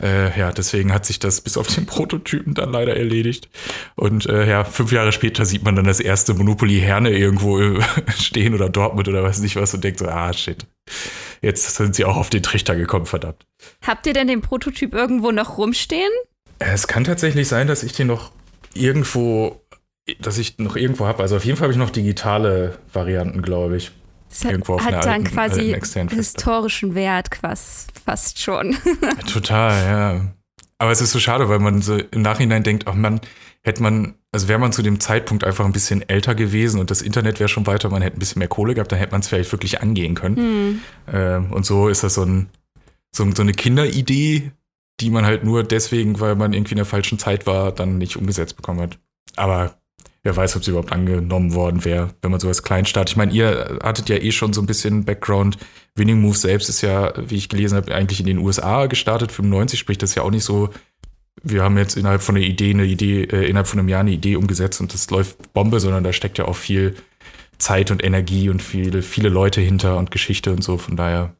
Äh, 0.01 0.37
ja, 0.37 0.51
deswegen 0.51 0.93
hat 0.93 1.05
sich 1.05 1.19
das 1.19 1.41
bis 1.41 1.57
auf 1.57 1.67
den 1.67 1.85
Prototypen 1.87 2.53
dann 2.53 2.71
leider 2.71 2.95
erledigt. 2.95 3.49
Und 3.95 4.25
äh, 4.25 4.49
ja, 4.49 4.63
fünf 4.63 4.91
Jahre 4.91 5.11
später 5.11 5.45
sieht 5.45 5.63
man 5.63 5.75
dann 5.75 5.85
das 5.85 5.99
erste 5.99 6.33
Monopoly 6.33 6.79
Herne 6.79 7.11
irgendwo 7.11 7.59
stehen 8.17 8.53
oder 8.53 8.69
Dortmund 8.69 9.07
oder 9.07 9.23
weiß 9.23 9.39
nicht 9.39 9.55
was 9.55 9.73
und 9.73 9.83
denkt 9.83 9.99
so, 9.99 10.07
ah 10.07 10.33
shit, 10.33 10.65
jetzt 11.41 11.75
sind 11.75 11.95
sie 11.95 12.05
auch 12.05 12.17
auf 12.17 12.29
den 12.29 12.43
Trichter 12.43 12.75
gekommen, 12.75 13.05
verdammt. 13.05 13.45
Habt 13.85 14.07
ihr 14.07 14.13
denn 14.13 14.27
den 14.27 14.41
Prototyp 14.41 14.93
irgendwo 14.93 15.31
noch 15.31 15.57
rumstehen? 15.57 16.11
Es 16.59 16.87
kann 16.87 17.03
tatsächlich 17.03 17.47
sein, 17.47 17.67
dass 17.67 17.83
ich 17.83 17.93
den 17.93 18.07
noch 18.07 18.31
irgendwo, 18.73 19.61
dass 20.19 20.37
ich 20.37 20.57
noch 20.59 20.75
irgendwo 20.75 21.05
habe. 21.07 21.23
Also 21.23 21.35
auf 21.35 21.45
jeden 21.45 21.57
Fall 21.57 21.65
habe 21.65 21.73
ich 21.73 21.79
noch 21.79 21.89
digitale 21.89 22.77
Varianten, 22.93 23.41
glaube 23.41 23.77
ich. 23.77 23.91
Das 24.29 24.43
irgendwo 24.45 24.75
auf 24.75 24.85
hat 24.85 25.05
dann 25.05 25.25
alten, 25.25 25.25
quasi 25.25 25.75
historischen 26.09 26.95
Wert 26.95 27.35
fast, 27.35 27.91
fast 28.05 28.39
schon. 28.39 28.77
Total, 29.31 29.85
ja. 29.85 30.33
Aber 30.77 30.91
es 30.91 31.01
ist 31.01 31.11
so 31.11 31.19
schade, 31.19 31.49
weil 31.49 31.59
man 31.59 31.81
so 31.81 31.97
im 31.97 32.21
Nachhinein 32.21 32.63
denkt, 32.63 32.87
ach 32.87 32.93
man, 32.93 33.19
hätte 33.61 33.83
man, 33.83 34.15
also 34.31 34.47
wäre 34.47 34.59
man 34.59 34.71
zu 34.71 34.81
dem 34.81 34.99
Zeitpunkt 34.99 35.43
einfach 35.43 35.65
ein 35.65 35.73
bisschen 35.73 36.07
älter 36.07 36.35
gewesen 36.35 36.79
und 36.79 36.89
das 36.89 37.01
Internet 37.01 37.39
wäre 37.39 37.49
schon 37.49 37.67
weiter, 37.67 37.89
man 37.89 38.01
hätte 38.01 38.17
ein 38.17 38.19
bisschen 38.19 38.39
mehr 38.39 38.47
Kohle 38.47 38.73
gehabt, 38.73 38.91
dann 38.91 38.99
hätte 38.99 39.11
man 39.11 39.21
es 39.21 39.27
vielleicht 39.27 39.51
wirklich 39.51 39.81
angehen 39.81 40.15
können. 40.15 40.37
Hm. 40.37 40.81
Ähm, 41.11 41.51
und 41.51 41.65
so 41.65 41.89
ist 41.89 42.03
das 42.03 42.13
so, 42.13 42.23
ein, 42.23 42.49
so, 43.11 43.29
so 43.31 43.41
eine 43.41 43.53
Kinderidee, 43.53 44.51
die 45.01 45.09
man 45.09 45.25
halt 45.25 45.43
nur 45.43 45.63
deswegen, 45.63 46.19
weil 46.19 46.35
man 46.35 46.53
irgendwie 46.53 46.73
in 46.73 46.77
der 46.77 46.85
falschen 46.85 47.19
Zeit 47.19 47.45
war, 47.45 47.71
dann 47.71 47.97
nicht 47.97 48.15
umgesetzt 48.15 48.55
bekommen 48.55 48.79
hat. 48.79 48.99
Aber 49.35 49.75
wer 50.23 50.35
weiß, 50.35 50.55
ob 50.55 50.63
sie 50.63 50.71
überhaupt 50.71 50.91
angenommen 50.91 51.53
worden 51.53 51.83
wäre, 51.83 52.13
wenn 52.21 52.31
man 52.31 52.39
sowas 52.39 52.63
klein 52.63 52.85
startet. 52.85 53.11
Ich 53.11 53.17
meine, 53.17 53.33
ihr 53.33 53.79
hattet 53.83 54.07
ja 54.07 54.17
eh 54.17 54.31
schon 54.31 54.53
so 54.53 54.61
ein 54.61 54.67
bisschen 54.67 55.03
Background. 55.03 55.57
Winning 55.95 56.21
Move 56.21 56.37
selbst 56.37 56.69
ist 56.69 56.81
ja, 56.81 57.11
wie 57.17 57.35
ich 57.35 57.49
gelesen 57.49 57.75
habe, 57.75 57.93
eigentlich 57.93 58.19
in 58.19 58.27
den 58.27 58.37
USA 58.37 58.85
gestartet, 58.85 59.31
95, 59.31 59.79
sprich 59.79 59.97
das 59.97 60.11
ist 60.11 60.15
ja 60.15 60.23
auch 60.23 60.31
nicht 60.31 60.45
so, 60.45 60.69
wir 61.43 61.63
haben 61.63 61.77
jetzt 61.77 61.97
innerhalb 61.97 62.21
von 62.21 62.35
einer 62.35 62.45
Idee 62.45 62.71
eine 62.71 62.85
Idee, 62.85 63.23
äh, 63.23 63.47
innerhalb 63.47 63.67
von 63.67 63.79
einem 63.79 63.89
Jahr 63.89 64.01
eine 64.01 64.11
Idee 64.11 64.35
umgesetzt 64.35 64.81
und 64.81 64.93
das 64.93 65.09
läuft 65.09 65.53
Bombe, 65.53 65.79
sondern 65.79 66.03
da 66.03 66.13
steckt 66.13 66.37
ja 66.37 66.45
auch 66.45 66.55
viel 66.55 66.95
Zeit 67.57 67.91
und 67.91 68.03
Energie 68.03 68.49
und 68.49 68.61
viele, 68.61 69.01
viele 69.01 69.29
Leute 69.29 69.61
hinter 69.61 69.97
und 69.97 70.11
Geschichte 70.11 70.51
und 70.51 70.63
so. 70.63 70.77
Von 70.77 70.97
daher 70.97 71.35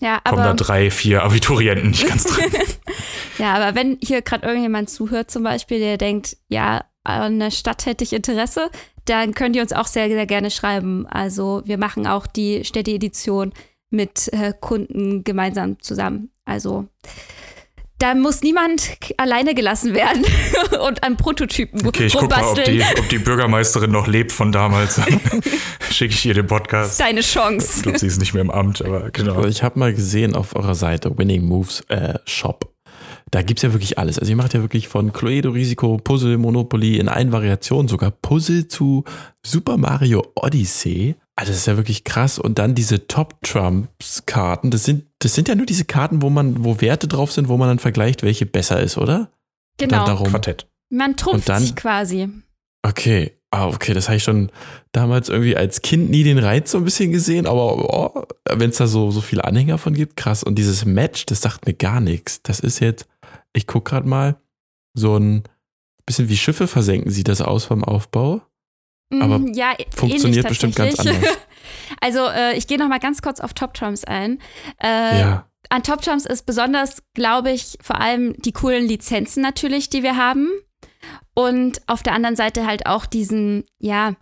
ja, 0.00 0.20
aber, 0.24 0.36
kommen 0.36 0.56
da 0.56 0.64
drei, 0.64 0.90
vier 0.90 1.22
Abiturienten 1.22 1.90
nicht 1.90 2.06
ganz 2.08 2.24
drin. 2.24 2.52
ja, 3.38 3.54
aber 3.54 3.76
wenn 3.76 3.98
hier 4.02 4.22
gerade 4.22 4.46
irgendjemand 4.46 4.90
zuhört, 4.90 5.30
zum 5.30 5.42
Beispiel, 5.42 5.78
der 5.78 5.98
denkt, 5.98 6.36
ja, 6.48 6.84
an 7.04 7.38
der 7.38 7.50
Stadt 7.50 7.86
hätte 7.86 8.02
ich 8.02 8.12
Interesse, 8.12 8.70
dann 9.04 9.34
könnt 9.34 9.54
ihr 9.56 9.62
uns 9.62 9.72
auch 9.72 9.86
sehr, 9.86 10.08
sehr 10.08 10.26
gerne 10.26 10.50
schreiben. 10.50 11.06
Also 11.06 11.62
wir 11.66 11.78
machen 11.78 12.06
auch 12.06 12.26
die 12.26 12.64
Städte-Edition 12.64 13.52
mit 13.90 14.32
äh, 14.32 14.52
Kunden 14.58 15.22
gemeinsam 15.22 15.80
zusammen. 15.80 16.30
Also 16.44 16.88
da 18.04 18.14
muss 18.14 18.42
niemand 18.42 18.98
alleine 19.16 19.54
gelassen 19.54 19.94
werden 19.94 20.26
und 20.86 21.02
an 21.02 21.16
Prototypen 21.16 21.86
Okay, 21.86 22.04
ich 22.04 22.12
gucke 22.12 22.28
mal, 22.28 22.44
ob 22.44 22.62
die, 22.62 22.82
ob 22.98 23.08
die, 23.08 23.16
Bürgermeisterin 23.16 23.90
noch 23.90 24.06
lebt 24.06 24.30
von 24.30 24.52
damals. 24.52 25.00
Schicke 25.90 26.12
ich 26.12 26.26
ihr 26.26 26.34
den 26.34 26.46
Podcast. 26.46 27.00
Deine 27.00 27.22
Chance. 27.22 27.76
Ich 27.76 27.82
glaube, 27.82 27.98
sie 27.98 28.06
ist 28.06 28.20
nicht 28.20 28.34
mehr 28.34 28.42
im 28.42 28.50
Amt, 28.50 28.84
aber 28.84 29.10
genau. 29.10 29.46
Ich 29.46 29.62
habe 29.62 29.78
mal 29.78 29.94
gesehen 29.94 30.34
auf 30.34 30.54
eurer 30.54 30.74
Seite 30.74 31.16
Winning 31.16 31.46
Moves 31.46 31.80
äh, 31.88 32.18
Shop. 32.26 32.70
Da 33.30 33.40
gibt 33.40 33.60
es 33.60 33.62
ja 33.62 33.72
wirklich 33.72 33.98
alles. 33.98 34.18
Also 34.18 34.30
ihr 34.30 34.36
macht 34.36 34.52
ja 34.52 34.60
wirklich 34.60 34.86
von 34.86 35.14
Cluedo 35.14 35.50
Risiko, 35.50 35.96
Puzzle, 35.96 36.36
Monopoly 36.36 36.98
in 36.98 37.08
allen 37.08 37.32
Variationen, 37.32 37.88
sogar 37.88 38.10
Puzzle 38.10 38.68
zu 38.68 39.04
Super 39.42 39.78
Mario 39.78 40.26
Odyssey. 40.34 41.16
Also 41.36 41.50
das 41.50 41.58
ist 41.60 41.66
ja 41.66 41.76
wirklich 41.76 42.04
krass. 42.04 42.38
Und 42.38 42.58
dann 42.58 42.74
diese 42.74 43.08
Top-Trumps-Karten, 43.08 44.70
das 44.70 44.84
sind, 44.84 45.06
das 45.18 45.34
sind 45.34 45.48
ja 45.48 45.54
nur 45.54 45.66
diese 45.66 45.84
Karten, 45.84 46.22
wo 46.22 46.30
man, 46.30 46.64
wo 46.64 46.80
Werte 46.80 47.08
drauf 47.08 47.32
sind, 47.32 47.48
wo 47.48 47.56
man 47.56 47.68
dann 47.68 47.78
vergleicht, 47.78 48.22
welche 48.22 48.46
besser 48.46 48.80
ist, 48.80 48.98
oder? 48.98 49.30
Genau. 49.78 50.06
Darum. 50.06 50.28
Quartett. 50.28 50.68
Man 50.90 51.16
trumpft 51.16 51.48
dann, 51.48 51.62
sich 51.62 51.74
quasi. 51.74 52.28
Okay. 52.82 53.32
Ah, 53.50 53.68
okay, 53.68 53.94
das 53.94 54.08
habe 54.08 54.16
ich 54.16 54.24
schon 54.24 54.50
damals 54.90 55.28
irgendwie 55.28 55.56
als 55.56 55.80
Kind 55.82 56.10
nie 56.10 56.24
den 56.24 56.38
Reiz 56.38 56.72
so 56.72 56.78
ein 56.78 56.84
bisschen 56.84 57.12
gesehen, 57.12 57.46
aber 57.46 58.16
oh, 58.16 58.24
wenn 58.50 58.70
es 58.70 58.78
da 58.78 58.88
so, 58.88 59.12
so 59.12 59.20
viele 59.20 59.44
Anhänger 59.44 59.78
von 59.78 59.94
gibt, 59.94 60.16
krass. 60.16 60.42
Und 60.42 60.56
dieses 60.56 60.84
Match, 60.84 61.24
das 61.26 61.40
sagt 61.40 61.64
mir 61.64 61.74
gar 61.74 62.00
nichts. 62.00 62.42
Das 62.42 62.58
ist 62.58 62.80
jetzt, 62.80 63.06
ich 63.52 63.68
gucke 63.68 63.90
gerade 63.90 64.08
mal, 64.08 64.36
so 64.94 65.16
ein 65.16 65.44
bisschen 66.04 66.28
wie 66.28 66.36
Schiffe 66.36 66.66
versenken 66.66 67.12
sieht 67.12 67.28
das 67.28 67.40
aus 67.40 67.64
vom 67.64 67.84
Aufbau. 67.84 68.42
Aber 69.22 69.38
mm, 69.38 69.52
ja, 69.54 69.74
funktioniert 69.94 70.48
bestimmt 70.48 70.76
ganz 70.76 70.98
anders. 70.98 71.16
also 72.00 72.26
äh, 72.26 72.56
ich 72.56 72.66
gehe 72.66 72.78
noch 72.78 72.88
mal 72.88 73.00
ganz 73.00 73.22
kurz 73.22 73.40
auf 73.40 73.54
Top 73.54 73.74
Trumps 73.74 74.04
ein. 74.04 74.40
Äh, 74.82 75.20
ja. 75.20 75.48
An 75.70 75.82
Top 75.82 76.02
Trumps 76.02 76.26
ist 76.26 76.46
besonders, 76.46 77.02
glaube 77.14 77.50
ich, 77.50 77.78
vor 77.82 78.00
allem 78.00 78.34
die 78.38 78.52
coolen 78.52 78.86
Lizenzen 78.86 79.42
natürlich, 79.42 79.88
die 79.88 80.02
wir 80.02 80.16
haben. 80.16 80.48
Und 81.34 81.80
auf 81.86 82.02
der 82.02 82.12
anderen 82.12 82.36
Seite 82.36 82.66
halt 82.66 82.86
auch 82.86 83.06
diesen, 83.06 83.64
ja, 83.78 84.14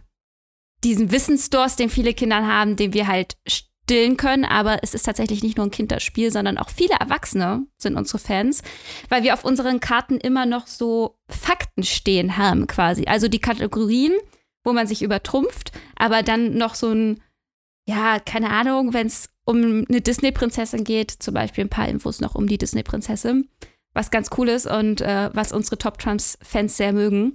diesen 0.85 1.13
Wissensdurst, 1.13 1.79
den 1.79 1.91
viele 1.91 2.15
Kinder 2.15 2.47
haben, 2.47 2.77
den 2.77 2.95
wir 2.95 3.07
halt 3.07 3.37
stillen 3.47 4.17
können. 4.17 4.45
Aber 4.45 4.83
es 4.83 4.95
ist 4.95 5.05
tatsächlich 5.05 5.43
nicht 5.43 5.57
nur 5.57 5.67
ein 5.67 5.71
Kinderspiel, 5.71 6.33
sondern 6.33 6.59
auch 6.59 6.71
viele 6.71 6.95
Erwachsene 6.99 7.67
sind 7.77 7.97
unsere 7.97 8.19
Fans, 8.19 8.63
weil 9.09 9.23
wir 9.23 9.35
auf 9.35 9.45
unseren 9.45 9.81
Karten 9.81 10.17
immer 10.17 10.47
noch 10.47 10.67
so 10.67 11.19
Fakten 11.29 11.83
stehen 11.83 12.37
haben 12.37 12.67
quasi. 12.67 13.05
Also 13.07 13.29
die 13.29 13.41
Kategorien 13.41 14.13
wo 14.65 14.73
man 14.73 14.87
sich 14.87 15.03
übertrumpft, 15.03 15.73
aber 15.97 16.23
dann 16.23 16.57
noch 16.57 16.75
so 16.75 16.91
ein, 16.91 17.21
ja, 17.87 18.19
keine 18.21 18.51
Ahnung, 18.51 18.93
wenn 18.93 19.07
es 19.07 19.29
um 19.45 19.85
eine 19.89 20.01
Disney-Prinzessin 20.01 20.85
geht, 20.85 21.11
zum 21.11 21.35
Beispiel 21.35 21.65
ein 21.65 21.71
paar 21.71 21.89
Infos 21.89 22.21
noch 22.21 22.35
um 22.35 22.47
die 22.47 22.59
Disney-Prinzessin, 22.59 23.49
was 23.93 24.11
ganz 24.11 24.31
cool 24.39 24.49
ist 24.49 24.67
und 24.67 25.01
äh, 25.01 25.31
was 25.35 25.53
unsere 25.53 25.79
Top 25.79 25.99
Trumps-Fans 25.99 26.77
sehr 26.77 26.93
mögen. 26.93 27.35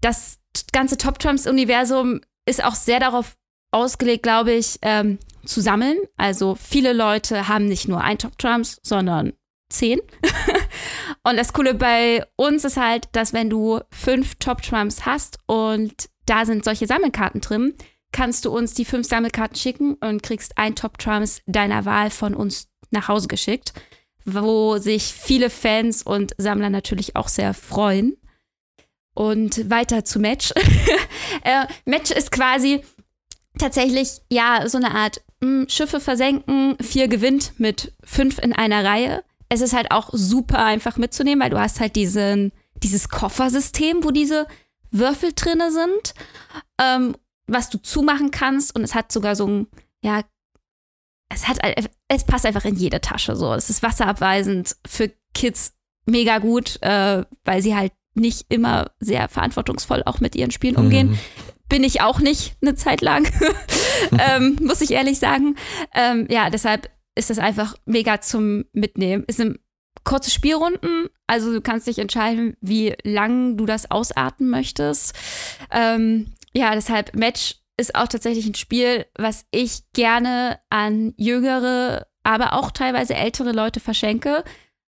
Das 0.00 0.38
ganze 0.72 0.98
Top 0.98 1.18
Trumps-Universum 1.18 2.20
ist 2.46 2.62
auch 2.62 2.74
sehr 2.74 3.00
darauf 3.00 3.36
ausgelegt, 3.70 4.22
glaube 4.22 4.52
ich, 4.52 4.78
ähm, 4.82 5.18
zu 5.44 5.60
sammeln. 5.60 5.98
Also 6.16 6.54
viele 6.54 6.92
Leute 6.92 7.48
haben 7.48 7.66
nicht 7.66 7.88
nur 7.88 8.02
ein 8.02 8.18
Top 8.18 8.38
Trumps, 8.38 8.80
sondern 8.82 9.32
zehn. 9.70 10.00
und 11.24 11.36
das 11.36 11.52
Coole 11.52 11.74
bei 11.74 12.24
uns 12.36 12.64
ist 12.64 12.76
halt, 12.76 13.08
dass 13.12 13.32
wenn 13.32 13.50
du 13.50 13.80
fünf 13.90 14.36
Top 14.36 14.62
Trumps 14.62 15.04
hast 15.04 15.38
und 15.46 16.08
da 16.26 16.44
sind 16.46 16.64
solche 16.64 16.86
Sammelkarten 16.86 17.40
drin, 17.40 17.74
kannst 18.12 18.44
du 18.44 18.50
uns 18.50 18.74
die 18.74 18.84
fünf 18.84 19.06
Sammelkarten 19.08 19.56
schicken 19.56 19.94
und 19.94 20.22
kriegst 20.22 20.56
ein 20.56 20.76
Top 20.76 20.98
Trumps 20.98 21.42
deiner 21.46 21.84
Wahl 21.84 22.10
von 22.10 22.34
uns 22.34 22.68
nach 22.90 23.08
Hause 23.08 23.28
geschickt, 23.28 23.72
wo 24.24 24.78
sich 24.78 25.02
viele 25.02 25.50
Fans 25.50 26.02
und 26.02 26.32
Sammler 26.38 26.70
natürlich 26.70 27.16
auch 27.16 27.28
sehr 27.28 27.52
freuen. 27.54 28.16
Und 29.14 29.70
weiter 29.70 30.04
zu 30.04 30.18
Match. 30.18 30.52
äh, 31.44 31.66
Match 31.84 32.10
ist 32.10 32.32
quasi 32.32 32.82
tatsächlich 33.58 34.20
ja 34.28 34.68
so 34.68 34.78
eine 34.78 34.92
Art 34.92 35.22
mh, 35.40 35.48
hm, 35.48 35.68
Schiffe 35.68 36.00
versenken, 36.00 36.76
vier 36.80 37.08
gewinnt 37.08 37.52
mit 37.58 37.92
fünf 38.02 38.38
in 38.38 38.52
einer 38.52 38.84
Reihe. 38.84 39.22
Es 39.48 39.60
ist 39.60 39.72
halt 39.72 39.90
auch 39.90 40.10
super 40.12 40.64
einfach 40.64 40.96
mitzunehmen, 40.96 41.42
weil 41.42 41.50
du 41.50 41.60
hast 41.60 41.80
halt 41.80 41.96
diesen, 41.96 42.52
dieses 42.82 43.08
Koffersystem, 43.08 44.02
wo 44.02 44.10
diese 44.10 44.46
Würfel 44.94 45.32
drinne 45.34 45.70
sind, 45.70 46.14
ähm, 46.80 47.16
was 47.46 47.68
du 47.68 47.78
zumachen 47.78 48.30
kannst. 48.30 48.74
Und 48.74 48.82
es 48.82 48.94
hat 48.94 49.12
sogar 49.12 49.36
so 49.36 49.46
ein, 49.46 49.66
ja, 50.02 50.22
es 51.32 51.48
hat, 51.48 51.58
es 52.08 52.24
passt 52.24 52.46
einfach 52.46 52.64
in 52.64 52.76
jede 52.76 53.00
Tasche 53.00 53.36
so. 53.36 53.52
Es 53.52 53.70
ist 53.70 53.82
wasserabweisend 53.82 54.76
für 54.86 55.12
Kids 55.34 55.74
mega 56.06 56.38
gut, 56.38 56.80
äh, 56.82 57.24
weil 57.44 57.62
sie 57.62 57.74
halt 57.74 57.92
nicht 58.14 58.46
immer 58.48 58.90
sehr 59.00 59.28
verantwortungsvoll 59.28 60.02
auch 60.04 60.20
mit 60.20 60.36
ihren 60.36 60.50
Spielen 60.50 60.76
umgehen. 60.76 61.10
Mhm. 61.10 61.18
Bin 61.68 61.82
ich 61.82 62.00
auch 62.00 62.20
nicht 62.20 62.56
eine 62.62 62.74
Zeit 62.74 63.00
lang, 63.00 63.28
ähm, 64.18 64.56
muss 64.62 64.80
ich 64.80 64.92
ehrlich 64.92 65.18
sagen. 65.18 65.56
Ähm, 65.94 66.26
ja, 66.30 66.50
deshalb 66.50 66.90
ist 67.16 67.30
das 67.30 67.38
einfach 67.38 67.74
mega 67.84 68.20
zum 68.20 68.64
Mitnehmen. 68.72 69.24
Ist 69.26 69.40
ein 69.40 69.58
kurze 70.04 70.30
Spielrunden. 70.30 71.08
Also 71.26 71.52
du 71.52 71.60
kannst 71.60 71.86
dich 71.86 71.98
entscheiden, 71.98 72.56
wie 72.60 72.94
lang 73.02 73.56
du 73.56 73.66
das 73.66 73.90
ausarten 73.90 74.48
möchtest. 74.48 75.14
Ähm, 75.70 76.34
ja, 76.52 76.74
deshalb 76.74 77.16
Match 77.16 77.56
ist 77.76 77.94
auch 77.94 78.08
tatsächlich 78.08 78.46
ein 78.46 78.54
Spiel, 78.54 79.06
was 79.16 79.46
ich 79.50 79.82
gerne 79.92 80.60
an 80.70 81.12
jüngere, 81.16 82.06
aber 82.22 82.52
auch 82.52 82.70
teilweise 82.70 83.14
ältere 83.14 83.52
Leute 83.52 83.80
verschenke, 83.80 84.44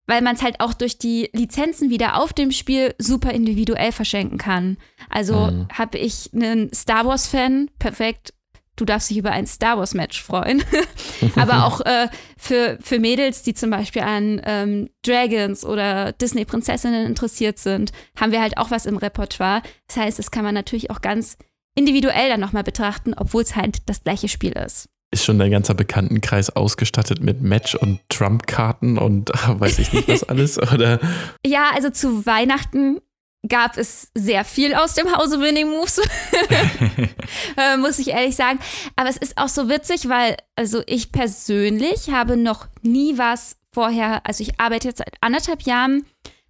weil 0.05 0.21
man 0.21 0.35
es 0.35 0.43
halt 0.43 0.59
auch 0.59 0.73
durch 0.73 0.99
die 0.99 1.29
Lizenzen 1.33 1.89
wieder 1.89 2.21
auf 2.21 2.31
dem 2.31 2.51
Spiel 2.51 2.93
super 2.99 3.31
individuell 3.31 3.91
verschenken 3.91 4.37
kann. 4.37 4.77
Also 5.09 5.47
mhm. 5.47 5.67
habe 5.73 5.97
ich 5.97 6.29
einen 6.33 6.71
Star 6.73 7.05
Wars-Fan, 7.05 7.71
perfekt, 7.79 8.34
du 8.75 8.85
darfst 8.85 9.09
dich 9.09 9.17
über 9.17 9.31
ein 9.31 9.47
Star 9.47 9.77
Wars 9.77 9.93
Match 9.93 10.21
freuen. 10.21 10.63
Aber 11.35 11.65
auch 11.65 11.81
äh, 11.81 12.07
für, 12.37 12.77
für 12.81 12.99
Mädels, 12.99 13.43
die 13.43 13.53
zum 13.53 13.69
Beispiel 13.69 14.01
an 14.01 14.41
ähm, 14.45 14.89
Dragons 15.03 15.65
oder 15.65 16.11
Disney-Prinzessinnen 16.13 17.05
interessiert 17.05 17.59
sind, 17.59 17.91
haben 18.19 18.31
wir 18.31 18.41
halt 18.41 18.57
auch 18.57 18.71
was 18.71 18.85
im 18.85 18.97
Repertoire. 18.97 19.61
Das 19.87 19.97
heißt, 19.97 20.19
das 20.19 20.31
kann 20.31 20.43
man 20.43 20.53
natürlich 20.53 20.91
auch 20.91 21.01
ganz 21.01 21.37
individuell 21.75 22.29
dann 22.29 22.39
nochmal 22.39 22.63
betrachten, 22.63 23.13
obwohl 23.15 23.43
es 23.43 23.55
halt 23.55 23.89
das 23.89 24.03
gleiche 24.03 24.27
Spiel 24.27 24.53
ist. 24.53 24.89
Ist 25.11 25.25
schon 25.25 25.39
dein 25.39 25.51
ganzer 25.51 25.75
Bekanntenkreis 25.75 26.49
ausgestattet 26.49 27.21
mit 27.21 27.41
Match- 27.41 27.75
und 27.75 27.99
Trump-Karten 28.09 28.97
und 28.97 29.29
weiß 29.47 29.79
ich 29.79 29.93
nicht 29.93 30.07
was 30.07 30.23
alles, 30.23 30.57
oder? 30.59 30.99
Ja, 31.45 31.69
also 31.73 31.89
zu 31.89 32.25
Weihnachten 32.25 32.99
gab 33.47 33.77
es 33.77 34.09
sehr 34.13 34.43
viel 34.45 34.73
aus 34.73 34.93
dem 34.93 35.15
Hause 35.15 35.39
Winning 35.39 35.69
Moves, 35.69 35.99
äh, 37.57 37.77
muss 37.77 37.99
ich 37.99 38.09
ehrlich 38.09 38.35
sagen. 38.35 38.59
Aber 38.95 39.09
es 39.09 39.17
ist 39.17 39.37
auch 39.37 39.47
so 39.47 39.69
witzig, 39.69 40.09
weil 40.09 40.37
also 40.55 40.81
ich 40.85 41.11
persönlich 41.11 42.09
habe 42.11 42.37
noch 42.37 42.67
nie 42.81 43.17
was 43.17 43.57
vorher, 43.73 44.25
also 44.25 44.41
ich 44.41 44.59
arbeite 44.59 44.87
jetzt 44.87 44.99
seit 44.99 45.13
anderthalb 45.21 45.63
Jahren 45.63 46.05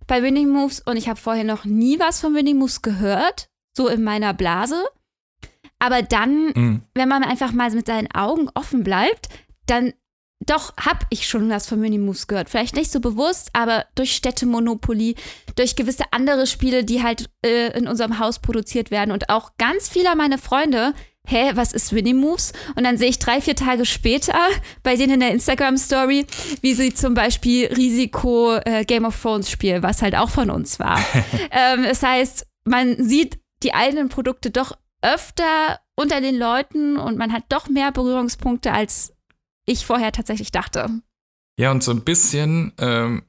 bei 0.07 0.21
Winning 0.21 0.49
Moves 0.49 0.81
und 0.81 0.97
ich 0.97 1.09
habe 1.09 1.19
vorher 1.19 1.43
noch 1.43 1.65
nie 1.65 1.99
was 1.99 2.21
von 2.21 2.35
Winning 2.35 2.57
Moves 2.57 2.81
gehört, 2.81 3.49
so 3.75 3.87
in 3.87 4.03
meiner 4.03 4.33
Blase. 4.33 4.83
Aber 5.79 6.01
dann, 6.01 6.47
mhm. 6.47 6.81
wenn 6.93 7.09
man 7.09 7.23
einfach 7.23 7.51
mal 7.51 7.71
mit 7.71 7.87
seinen 7.87 8.11
Augen 8.11 8.49
offen 8.53 8.83
bleibt, 8.83 9.29
dann 9.65 9.93
doch 10.39 10.73
habe 10.77 11.05
ich 11.09 11.27
schon 11.27 11.49
was 11.49 11.67
von 11.67 11.79
Minimoves 11.79 12.27
gehört. 12.27 12.49
Vielleicht 12.49 12.75
nicht 12.75 12.91
so 12.91 12.99
bewusst, 12.99 13.49
aber 13.53 13.85
durch 13.95 14.15
Städtemonopoly, 14.15 15.15
durch 15.55 15.75
gewisse 15.75 16.03
andere 16.11 16.45
Spiele, 16.45 16.83
die 16.83 17.01
halt 17.03 17.29
äh, 17.43 17.77
in 17.77 17.87
unserem 17.87 18.19
Haus 18.19 18.39
produziert 18.39 18.91
werden 18.91 19.11
und 19.11 19.29
auch 19.29 19.51
ganz 19.57 19.87
viele 19.89 20.15
meiner 20.15 20.37
Freunde. 20.37 20.93
Hä, 21.27 21.51
was 21.55 21.73
ist 21.73 21.91
Minimoves? 21.91 22.53
Und 22.75 22.83
dann 22.83 22.97
sehe 22.97 23.09
ich 23.09 23.17
drei, 23.17 23.41
vier 23.41 23.55
Tage 23.55 23.85
später 23.85 24.37
bei 24.83 24.95
denen 24.95 25.15
in 25.15 25.19
der 25.21 25.31
Instagram-Story, 25.31 26.27
wie 26.61 26.73
sie 26.73 26.93
zum 26.93 27.15
Beispiel 27.15 27.67
Risiko 27.67 28.57
äh, 28.57 28.85
Game 28.85 29.05
of 29.05 29.19
Thrones 29.19 29.49
spielen, 29.49 29.81
was 29.81 30.01
halt 30.01 30.15
auch 30.15 30.29
von 30.29 30.51
uns 30.51 30.79
war. 30.79 30.99
ähm, 31.51 31.83
das 31.83 32.03
heißt, 32.03 32.45
man 32.65 33.03
sieht 33.03 33.39
die 33.63 33.73
eigenen 33.73 34.09
Produkte 34.09 34.51
doch 34.51 34.77
öfter 35.01 35.79
unter 35.95 36.21
den 36.21 36.37
Leuten 36.37 36.97
und 36.97 37.17
man 37.17 37.31
hat 37.31 37.43
doch 37.49 37.69
mehr 37.69 37.91
Berührungspunkte, 37.91 38.71
als 38.71 39.14
ich 39.65 39.85
vorher 39.85 40.11
tatsächlich 40.11 40.51
dachte. 40.51 40.89
Ja, 41.57 41.71
und 41.71 41.83
so 41.83 41.91
ein 41.91 42.01
bisschen 42.01 42.73
ähm, 42.77 43.23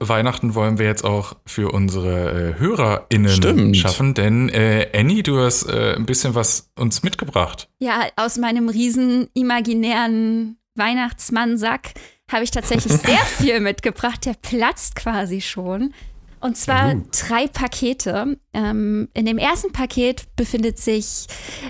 Weihnachten 0.00 0.54
wollen 0.54 0.78
wir 0.78 0.86
jetzt 0.86 1.04
auch 1.04 1.36
für 1.46 1.72
unsere 1.72 2.54
äh, 2.56 2.58
HörerInnen 2.58 3.30
Stimmt. 3.30 3.76
schaffen, 3.76 4.14
denn 4.14 4.48
äh, 4.48 4.90
Annie, 4.94 5.22
du 5.22 5.38
hast 5.38 5.64
äh, 5.68 5.94
ein 5.94 6.06
bisschen 6.06 6.34
was 6.34 6.70
uns 6.78 7.02
mitgebracht. 7.02 7.68
Ja, 7.80 8.06
aus 8.16 8.38
meinem 8.38 8.68
riesen 8.68 9.28
imaginären 9.34 10.58
Weihnachtsmannsack 10.74 11.92
habe 12.32 12.44
ich 12.44 12.50
tatsächlich 12.50 12.92
sehr 13.04 13.18
viel 13.18 13.60
mitgebracht. 13.60 14.24
Der 14.24 14.34
platzt 14.34 14.96
quasi 14.96 15.42
schon. 15.42 15.92
Und 16.40 16.56
zwar 16.56 16.94
uh. 16.94 17.02
drei 17.12 17.46
Pakete. 17.46 18.38
Ähm, 18.52 19.08
in 19.14 19.26
dem 19.26 19.38
ersten 19.38 19.72
Paket 19.72 20.34
befindet 20.36 20.78
sich 20.78 21.26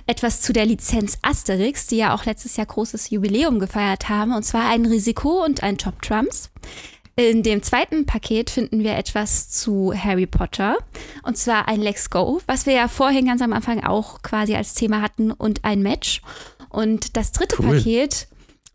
etwas 0.06 0.40
zu 0.42 0.52
der 0.52 0.66
Lizenz 0.66 1.18
Asterix, 1.22 1.88
die 1.88 1.96
ja 1.96 2.14
auch 2.14 2.24
letztes 2.24 2.56
Jahr 2.56 2.66
großes 2.66 3.10
Jubiläum 3.10 3.58
gefeiert 3.58 4.08
haben, 4.08 4.32
und 4.32 4.44
zwar 4.44 4.68
ein 4.68 4.86
Risiko 4.86 5.44
und 5.44 5.62
ein 5.62 5.76
Top 5.76 6.00
Trumps. 6.02 6.50
In 7.16 7.42
dem 7.42 7.62
zweiten 7.62 8.06
Paket 8.06 8.48
finden 8.48 8.82
wir 8.82 8.96
etwas 8.96 9.50
zu 9.50 9.92
Harry 9.92 10.26
Potter, 10.26 10.78
und 11.24 11.36
zwar 11.36 11.68
ein 11.68 11.80
Let's 11.80 12.08
Go, 12.08 12.40
was 12.46 12.64
wir 12.64 12.74
ja 12.74 12.88
vorhin 12.88 13.26
ganz 13.26 13.42
am 13.42 13.52
Anfang 13.52 13.82
auch 13.84 14.22
quasi 14.22 14.54
als 14.54 14.74
Thema 14.74 15.02
hatten, 15.02 15.32
und 15.32 15.64
ein 15.64 15.82
Match. 15.82 16.22
Und 16.68 17.16
das 17.16 17.32
dritte 17.32 17.56
cool. 17.58 17.76
Paket 17.76 18.28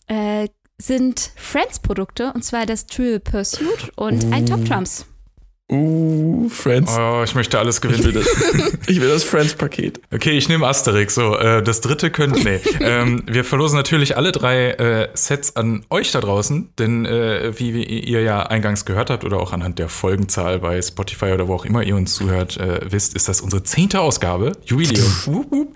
äh, 0.07 0.49
sind 0.77 1.31
Friends-Produkte, 1.37 2.33
und 2.33 2.43
zwar 2.43 2.65
das 2.65 2.85
Trill 2.85 3.21
Pursuit 3.21 3.91
und 3.95 4.25
uh. 4.25 4.31
ein 4.33 4.45
Top 4.45 4.65
Trumps. 4.65 5.05
Uh, 5.71 6.47
Friends. 6.49 6.95
Oh, 6.95 7.23
ich 7.23 7.33
möchte 7.33 7.57
alles 7.57 7.81
gewinnen. 7.81 7.99
Ich 7.99 8.05
will 8.05 8.13
das, 8.13 8.77
ich 8.87 9.01
will 9.01 9.09
das 9.09 9.23
Friends-Paket. 9.23 9.99
Okay, 10.13 10.31
ich 10.31 10.47
nehme 10.47 10.67
Asterix. 10.67 11.15
So, 11.15 11.35
äh, 11.35 11.63
das 11.63 11.81
dritte 11.81 12.11
könnt. 12.11 12.43
Nee. 12.43 12.59
ähm, 12.81 13.23
wir 13.25 13.43
verlosen 13.43 13.75
natürlich 13.75 14.15
alle 14.15 14.31
drei 14.31 14.71
äh, 14.71 15.09
Sets 15.15 15.55
an 15.55 15.83
euch 15.89 16.11
da 16.11 16.21
draußen, 16.21 16.69
denn 16.77 17.05
äh, 17.07 17.51
wie, 17.57 17.73
wie, 17.73 17.83
ihr 17.83 18.21
ja 18.21 18.43
eingangs 18.43 18.85
gehört 18.85 19.09
habt 19.09 19.23
oder 19.23 19.39
auch 19.39 19.53
anhand 19.53 19.79
der 19.79 19.89
Folgenzahl 19.89 20.59
bei 20.59 20.79
Spotify 20.83 21.31
oder 21.31 21.47
wo 21.47 21.55
auch 21.55 21.65
immer 21.65 21.81
ihr 21.81 21.95
uns 21.95 22.13
zuhört, 22.13 22.57
äh, 22.57 22.81
wisst, 22.87 23.15
ist 23.15 23.27
das 23.27 23.41
unsere 23.41 23.63
zehnte 23.63 24.01
Ausgabe. 24.01 24.51
Jubiläum. 24.65 25.67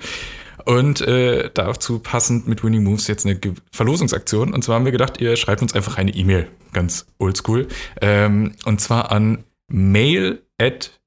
Und 0.66 1.02
äh, 1.02 1.50
dazu 1.52 1.98
passend 1.98 2.48
mit 2.48 2.64
Winning 2.64 2.84
Moves 2.84 3.08
jetzt 3.08 3.26
eine 3.26 3.36
Ge 3.36 3.54
Verlosungsaktion. 3.72 4.54
Und 4.54 4.64
zwar 4.64 4.76
haben 4.76 4.86
wir 4.86 4.92
gedacht, 4.92 5.20
ihr 5.20 5.36
schreibt 5.36 5.64
uns 5.64 5.74
einfach 5.74 5.98
eine 5.98 6.12
E-Mail, 6.12 6.48
ganz 6.74 7.08
oldschool. 7.18 7.68
Ähm, 8.02 8.54
und 8.66 8.80
zwar 8.80 9.12
an 9.12 9.44
mail 9.70 10.40
at 10.60 11.00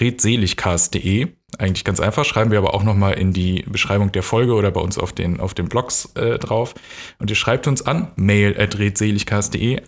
redseligcast.de. 0.00 1.39
Eigentlich 1.58 1.84
ganz 1.84 2.00
einfach, 2.00 2.24
schreiben 2.24 2.50
wir 2.50 2.58
aber 2.58 2.74
auch 2.74 2.82
nochmal 2.82 3.14
in 3.14 3.32
die 3.32 3.64
Beschreibung 3.68 4.12
der 4.12 4.22
Folge 4.22 4.54
oder 4.54 4.70
bei 4.70 4.80
uns 4.80 4.98
auf 4.98 5.12
den, 5.12 5.40
auf 5.40 5.52
den 5.54 5.68
Blogs 5.68 6.10
äh, 6.14 6.38
drauf. 6.38 6.74
Und 7.18 7.28
ihr 7.30 7.36
schreibt 7.36 7.66
uns 7.66 7.82
an, 7.82 8.12
mail 8.16 8.56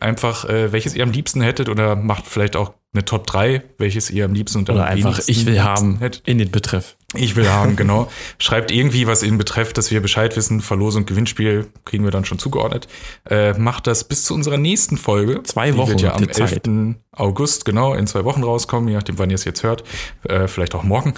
einfach 0.01 0.45
äh, 0.45 0.73
welches 0.73 0.95
ihr 0.95 1.03
am 1.03 1.13
liebsten 1.13 1.41
hättet 1.41 1.69
oder 1.69 1.97
macht 1.97 2.27
vielleicht 2.27 2.57
auch 2.57 2.73
eine 2.95 3.05
Top 3.05 3.27
3, 3.27 3.63
welches 3.79 4.11
ihr 4.11 4.27
am 4.27 4.35
liebsten 4.35 4.59
unter 4.59 4.75
Oder 4.75 4.85
einfach 4.85 5.19
ich 5.27 5.47
will 5.47 5.63
haben 5.63 5.99
hättet. 5.99 6.29
in 6.29 6.37
den 6.37 6.51
Betreff. 6.51 6.97
Ich 7.15 7.37
will 7.37 7.49
haben, 7.49 7.75
genau. 7.77 8.11
Schreibt 8.39 8.71
irgendwie 8.71 9.07
was 9.07 9.23
in 9.23 9.39
Betreff, 9.39 9.73
dass 9.73 9.91
wir 9.91 10.03
Bescheid 10.03 10.37
wissen. 10.37 10.61
Verlosung, 10.61 11.07
Gewinnspiel 11.07 11.69
kriegen 11.87 12.05
wir 12.05 12.11
dann 12.11 12.27
schon 12.27 12.39
zugeordnet. 12.39 12.89
Äh, 13.29 13.55
macht 13.55 13.87
das 13.87 14.05
bis 14.05 14.25
zu 14.25 14.35
unserer 14.35 14.59
nächsten 14.59 14.99
Folge. 14.99 15.43
Zwei 15.43 15.75
Wochen. 15.77 15.87
Die 15.87 15.91
wird 15.93 16.01
ja 16.03 16.15
am 16.15 16.25
11. 16.25 16.33
Zeit. 16.33 16.69
August, 17.13 17.65
genau, 17.65 17.95
in 17.95 18.07
zwei 18.07 18.25
Wochen 18.25 18.43
rauskommen, 18.43 18.89
je 18.89 18.95
nachdem, 18.95 19.19
wann 19.19 19.31
ihr 19.31 19.35
es 19.37 19.45
jetzt 19.45 19.63
hört. 19.63 19.85
Äh, 20.25 20.47
vielleicht 20.47 20.75
auch 20.75 20.83
morgen. 20.83 21.15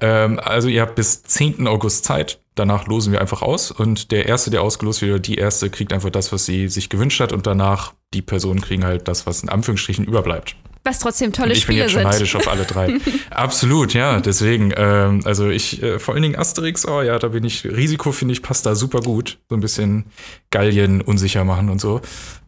Ähm, 0.00 0.40
also 0.42 0.68
ihr 0.68 0.82
habt 0.82 0.94
bis 0.94 1.22
10. 1.22 1.66
August 1.66 2.04
Zeit. 2.04 2.40
Danach 2.54 2.86
losen 2.86 3.12
wir 3.12 3.20
einfach 3.20 3.42
aus 3.42 3.70
und 3.70 4.10
der 4.10 4.26
Erste, 4.26 4.50
der 4.50 4.62
ausgelost 4.62 5.00
wird, 5.00 5.12
oder 5.12 5.20
die 5.20 5.36
Erste 5.36 5.70
kriegt 5.70 5.92
einfach 5.92 6.10
das, 6.10 6.32
was 6.32 6.44
sie 6.44 6.68
sich 6.68 6.88
gewünscht 6.88 7.20
hat 7.20 7.32
und 7.32 7.46
danach 7.46 7.94
die 8.12 8.22
Personen 8.22 8.60
kriegen 8.60 8.84
halt 8.84 9.06
das, 9.06 9.26
was 9.26 9.42
in 9.42 9.48
Anführungsstrichen 9.48 10.04
überbleibt. 10.04 10.56
Was 10.84 11.00
trotzdem 11.00 11.32
tolle 11.32 11.52
ich 11.52 11.60
Spiele 11.60 11.88
sind. 11.88 11.88
Ich 11.88 11.94
bin 11.94 12.02
jetzt 12.02 12.10
schon 12.10 12.18
neidisch 12.18 12.36
auf 12.36 12.48
alle 12.48 12.64
drei. 12.64 12.98
Absolut, 13.30 13.92
ja. 13.92 14.20
Deswegen, 14.20 14.72
ähm, 14.74 15.20
also 15.24 15.50
ich, 15.50 15.82
äh, 15.82 15.98
vor 15.98 16.14
allen 16.14 16.22
Dingen 16.22 16.36
Asterix, 16.36 16.86
oh 16.88 17.02
ja, 17.02 17.18
da 17.18 17.28
bin 17.28 17.44
ich, 17.44 17.64
Risiko 17.64 18.10
finde 18.10 18.32
ich 18.32 18.42
passt 18.42 18.64
da 18.64 18.74
super 18.74 19.00
gut. 19.00 19.38
So 19.50 19.56
ein 19.56 19.60
bisschen 19.60 20.06
Gallien 20.50 21.02
unsicher 21.02 21.44
machen 21.44 21.68
und 21.68 21.80
so. 21.80 22.00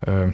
Äh, 0.07 0.33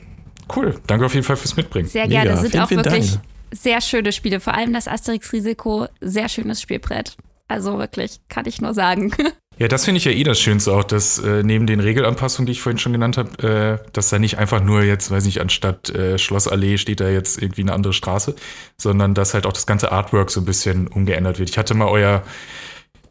cool. 0.55 0.77
Danke 0.87 1.07
auf 1.07 1.15
jeden 1.15 1.27
Fall 1.27 1.37
fürs 1.37 1.57
Mitbringen. 1.57 1.89
Sehr 1.89 2.07
gerne. 2.07 2.31
Mega. 2.31 2.41
Sind 2.41 2.51
vielen, 2.53 2.63
auch 2.63 2.69
vielen 2.69 2.85
wirklich 2.85 3.13
Dank. 3.15 3.36
Sehr 3.51 3.81
schöne 3.81 4.13
Spiele. 4.13 4.41
Vor 4.41 4.55
allem 4.55 4.73
das 4.73 4.89
Asterix-Risiko, 4.89 5.87
sehr 6.01 6.29
schönes 6.29 6.61
Spielbrett. 6.61 7.17
Also 7.49 7.79
wirklich, 7.79 8.21
kann 8.29 8.47
ich 8.47 8.61
nur 8.61 8.75
sagen. 8.75 9.13
Ja, 9.59 9.69
das 9.69 9.87
finde 9.87 9.97
ich 9.97 10.05
ja 10.05 10.13
eh 10.13 10.23
das 10.23 10.39
Schönste 10.39 10.71
auch, 10.73 10.85
dass 10.85 11.19
äh, 11.19 11.43
neben 11.43 11.67
den 11.67 11.81
Regelanpassungen, 11.81 12.45
die 12.45 12.53
ich 12.53 12.61
vorhin 12.61 12.77
schon 12.77 12.93
genannt 12.93 13.17
habe, 13.17 13.81
äh, 13.83 13.91
dass 13.93 14.11
da 14.11 14.19
nicht 14.19 14.37
einfach 14.37 14.63
nur 14.63 14.83
jetzt, 14.83 15.11
weiß 15.11 15.25
nicht, 15.25 15.41
anstatt 15.41 15.89
äh, 15.89 16.19
Schlossallee 16.19 16.77
steht 16.77 17.01
da 17.01 17.09
jetzt 17.09 17.41
irgendwie 17.41 17.63
eine 17.63 17.73
andere 17.73 17.95
Straße, 17.95 18.35
sondern 18.77 19.15
dass 19.15 19.33
halt 19.33 19.47
auch 19.47 19.55
das 19.55 19.67
ganze 19.67 19.93
Artwork 19.93 20.31
so 20.31 20.43
ein 20.43 20.45
bisschen 20.45 20.89
umgeändert 20.89 21.39
wird. 21.39 21.49
Ich 21.49 21.57
hatte 21.57 21.73
mal 21.73 21.89
euer 21.89 22.23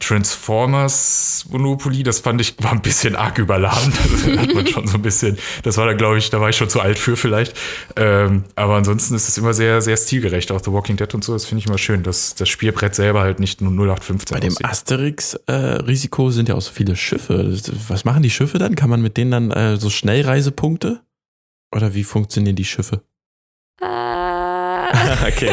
Transformers 0.06 1.46
Monopoly, 1.50 2.04
das 2.04 2.20
fand 2.20 2.40
ich, 2.40 2.56
war 2.62 2.72
ein 2.72 2.82
bisschen 2.82 3.16
arg 3.16 3.38
überladen. 3.40 3.94
Das 4.06 4.38
hat 4.38 4.54
man 4.54 4.68
schon 4.76 4.88
so 4.88 4.98
ein 4.98 5.02
bisschen, 5.02 5.38
das 5.64 5.78
war 5.78 5.86
da, 5.86 5.94
glaube 5.94 6.18
ich, 6.18 6.30
da 6.30 6.40
war 6.40 6.50
ich 6.50 6.56
schon 6.56 6.70
zu 6.70 6.80
alt 6.80 6.98
für 6.98 7.16
vielleicht. 7.16 7.56
Ähm, 7.96 8.44
aber 8.56 8.76
ansonsten 8.76 9.16
ist 9.16 9.28
es 9.28 9.38
immer 9.38 9.54
sehr, 9.54 9.82
sehr 9.82 9.98
stilgerecht. 9.98 10.52
Auch 10.52 10.62
The 10.64 10.72
Walking 10.72 10.98
Dead 10.98 11.12
und 11.14 11.24
so, 11.24 11.34
das 11.34 11.46
finde 11.46 11.60
ich 11.60 11.68
immer 11.68 11.78
schön, 11.78 12.04
dass 12.04 12.36
das 12.36 12.50
Spielbrett 12.50 12.96
selber 12.96 13.22
halt 13.22 13.40
nicht 13.40 13.62
nur 13.62 13.72
0815 13.72 14.36
Bei 14.36 14.40
dem 14.40 14.56
Asterix-Risiko 14.62 16.30
äh, 16.30 16.32
sind 16.32 16.50
ja 16.50 16.56
auch 16.56 16.62
so 16.62 16.72
viele 16.72 16.96
Schiffe. 16.96 17.58
Was 17.88 18.06
machen 18.06 18.24
die 18.24 18.30
Schiffe 18.30 18.58
dann? 18.58 18.76
Kann 18.76 18.90
man 18.90 19.02
mit 19.02 19.18
denen 19.18 19.32
dann 19.32 19.52
äh, 19.52 19.78
so 19.78 19.90
Schnellreisepunkte? 19.90 21.02
Oder 21.74 21.94
wie 21.94 22.04
funktionieren 22.04 22.56
die 22.56 22.66
Schiffe? 22.66 23.02
okay. 25.28 25.52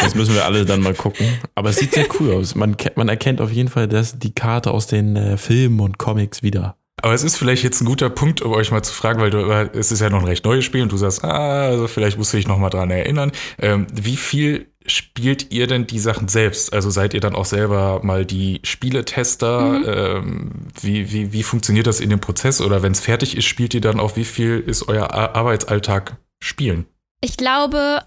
das 0.00 0.14
müssen 0.14 0.34
wir 0.34 0.44
alle 0.44 0.64
dann 0.64 0.80
mal 0.80 0.94
gucken. 0.94 1.26
Aber 1.54 1.70
es 1.70 1.76
sieht 1.76 1.92
sehr 1.92 2.06
cool 2.20 2.34
aus. 2.34 2.54
Man, 2.54 2.76
man 2.94 3.08
erkennt 3.08 3.40
auf 3.40 3.50
jeden 3.52 3.68
Fall 3.68 3.86
dass 3.88 4.18
die 4.18 4.34
Karte 4.34 4.70
aus 4.70 4.86
den 4.86 5.16
äh, 5.16 5.36
Filmen 5.36 5.80
und 5.80 5.98
Comics 5.98 6.42
wieder. 6.42 6.76
Aber 7.02 7.12
es 7.12 7.22
ist 7.22 7.36
vielleicht 7.36 7.62
jetzt 7.62 7.82
ein 7.82 7.84
guter 7.84 8.08
Punkt, 8.08 8.40
um 8.40 8.52
euch 8.52 8.70
mal 8.70 8.82
zu 8.82 8.92
fragen, 8.92 9.20
weil 9.20 9.30
du, 9.30 9.38
es 9.74 9.92
ist 9.92 10.00
ja 10.00 10.08
noch 10.08 10.20
ein 10.20 10.26
recht 10.26 10.44
neues 10.44 10.64
Spiel 10.64 10.82
und 10.82 10.90
du 10.90 10.96
sagst, 10.96 11.22
ah, 11.24 11.66
also 11.66 11.88
vielleicht 11.88 12.16
musst 12.16 12.32
du 12.32 12.38
dich 12.38 12.48
noch 12.48 12.58
mal 12.58 12.70
dran 12.70 12.90
erinnern. 12.90 13.32
Ähm, 13.58 13.86
wie 13.92 14.16
viel 14.16 14.68
spielt 14.86 15.52
ihr 15.52 15.66
denn 15.66 15.86
die 15.86 15.98
Sachen 15.98 16.28
selbst? 16.28 16.72
Also 16.72 16.90
seid 16.90 17.12
ihr 17.12 17.20
dann 17.20 17.34
auch 17.34 17.44
selber 17.44 18.00
mal 18.02 18.24
die 18.24 18.60
Spieletester? 18.64 19.60
Mhm. 19.60 19.84
Ähm, 19.86 20.50
wie, 20.80 21.12
wie, 21.12 21.32
wie 21.32 21.42
funktioniert 21.42 21.86
das 21.86 22.00
in 22.00 22.08
dem 22.08 22.20
Prozess? 22.20 22.60
Oder 22.60 22.82
wenn 22.82 22.92
es 22.92 23.00
fertig 23.00 23.36
ist, 23.36 23.44
spielt 23.44 23.74
ihr 23.74 23.80
dann 23.82 24.00
auch, 24.00 24.16
wie 24.16 24.24
viel 24.24 24.58
ist 24.58 24.88
euer 24.88 25.12
Arbeitsalltag 25.12 26.16
Spielen? 26.42 26.86
Ich 27.20 27.36
glaube, 27.36 28.00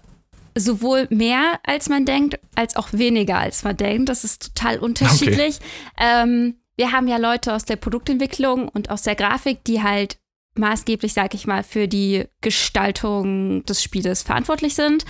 sowohl 0.56 1.06
mehr 1.10 1.60
als 1.64 1.88
man 1.88 2.04
denkt, 2.04 2.38
als 2.54 2.76
auch 2.76 2.88
weniger 2.92 3.38
als 3.38 3.62
man 3.64 3.76
denkt. 3.76 4.08
Das 4.08 4.24
ist 4.24 4.54
total 4.54 4.78
unterschiedlich. 4.78 5.56
Okay. 5.56 6.22
Ähm, 6.22 6.54
wir 6.76 6.92
haben 6.92 7.08
ja 7.08 7.18
Leute 7.18 7.54
aus 7.54 7.64
der 7.64 7.76
Produktentwicklung 7.76 8.68
und 8.68 8.90
aus 8.90 9.02
der 9.02 9.14
Grafik, 9.14 9.64
die 9.64 9.82
halt 9.82 10.18
maßgeblich, 10.54 11.12
sag 11.12 11.34
ich 11.34 11.46
mal, 11.46 11.62
für 11.62 11.88
die 11.88 12.24
Gestaltung 12.40 13.64
des 13.66 13.82
Spieles 13.82 14.22
verantwortlich 14.22 14.74
sind. 14.74 15.04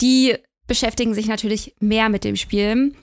Die 0.00 0.36
beschäftigen 0.66 1.14
sich 1.14 1.26
natürlich 1.26 1.74
mehr 1.80 2.08
mit 2.08 2.24
dem 2.24 2.36
Spiel. 2.36 2.94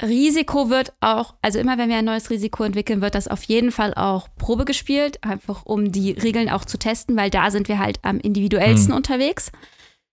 Risiko 0.00 0.70
wird 0.70 0.92
auch, 1.00 1.34
also 1.42 1.58
immer 1.58 1.76
wenn 1.76 1.88
wir 1.88 1.96
ein 1.96 2.04
neues 2.04 2.30
Risiko 2.30 2.62
entwickeln, 2.62 3.00
wird 3.00 3.14
das 3.14 3.26
auf 3.26 3.42
jeden 3.44 3.72
Fall 3.72 3.94
auch 3.94 4.28
Probe 4.36 4.64
gespielt, 4.64 5.24
einfach 5.24 5.66
um 5.66 5.90
die 5.90 6.12
Regeln 6.12 6.48
auch 6.48 6.64
zu 6.64 6.78
testen, 6.78 7.16
weil 7.16 7.30
da 7.30 7.50
sind 7.50 7.68
wir 7.68 7.78
halt 7.78 7.98
am 8.02 8.20
individuellsten 8.20 8.92
Hm. 8.92 8.96
unterwegs. 8.96 9.50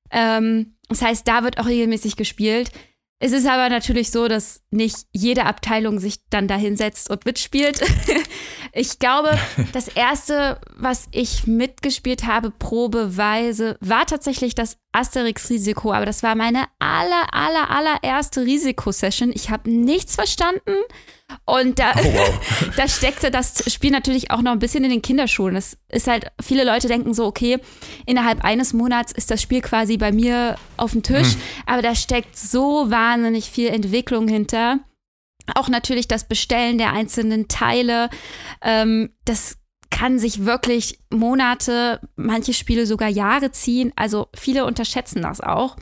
Ähm, 0.09 0.74
das 0.89 1.01
heißt, 1.01 1.27
da 1.27 1.43
wird 1.43 1.57
auch 1.59 1.65
regelmäßig 1.65 2.15
gespielt. 2.15 2.71
Es 3.19 3.31
ist 3.31 3.47
aber 3.47 3.69
natürlich 3.69 4.11
so, 4.11 4.27
dass 4.27 4.61
nicht 4.71 4.97
jede 5.13 5.45
Abteilung 5.45 5.99
sich 5.99 6.17
dann 6.29 6.47
da 6.47 6.57
hinsetzt 6.57 7.09
und 7.09 7.25
mitspielt. 7.25 7.81
ich 8.73 8.99
glaube, 8.99 9.37
das 9.71 9.87
erste, 9.87 10.59
was 10.75 11.07
ich 11.11 11.47
mitgespielt 11.47 12.25
habe, 12.25 12.51
probeweise, 12.51 13.77
war 13.79 14.05
tatsächlich 14.05 14.53
das 14.53 14.77
Asterix-Risiko. 14.95 15.93
Aber 15.93 16.05
das 16.05 16.23
war 16.23 16.35
meine 16.35 16.65
aller, 16.79 17.33
aller, 17.33 17.69
allererste 17.69 18.41
Risikosession. 18.41 19.31
Ich 19.33 19.49
habe 19.49 19.69
nichts 19.69 20.15
verstanden. 20.15 20.75
Und 21.45 21.79
da, 21.79 21.93
da 22.77 22.87
steckte 22.87 23.31
das 23.31 23.71
Spiel 23.71 23.91
natürlich 23.91 24.31
auch 24.31 24.41
noch 24.41 24.51
ein 24.51 24.59
bisschen 24.59 24.83
in 24.83 24.91
den 24.91 25.01
Kinderschuhen. 25.01 25.55
Das 25.55 25.77
ist 25.89 26.07
halt, 26.07 26.31
viele 26.41 26.63
Leute 26.63 26.87
denken 26.87 27.13
so, 27.13 27.25
okay, 27.25 27.59
innerhalb 28.05 28.43
eines 28.43 28.73
Monats 28.73 29.11
ist 29.11 29.31
das 29.31 29.41
Spiel 29.41 29.61
quasi 29.61 29.97
bei 29.97 30.11
mir 30.11 30.55
auf 30.77 30.91
dem 30.91 31.03
Tisch, 31.03 31.35
aber 31.65 31.81
da 31.81 31.95
steckt 31.95 32.37
so 32.37 32.89
wahnsinnig 32.89 33.49
viel 33.49 33.69
Entwicklung 33.69 34.27
hinter. 34.27 34.79
Auch 35.53 35.69
natürlich 35.69 36.07
das 36.07 36.27
Bestellen 36.27 36.77
der 36.77 36.93
einzelnen 36.93 37.47
Teile. 37.47 38.09
Ähm, 38.61 39.11
das 39.25 39.57
kann 39.89 40.19
sich 40.19 40.45
wirklich 40.45 40.99
Monate, 41.09 41.99
manche 42.15 42.53
Spiele 42.53 42.85
sogar 42.85 43.09
Jahre 43.09 43.51
ziehen. 43.51 43.91
Also 43.95 44.27
viele 44.35 44.65
unterschätzen 44.65 45.21
das 45.21 45.41
auch. 45.41 45.77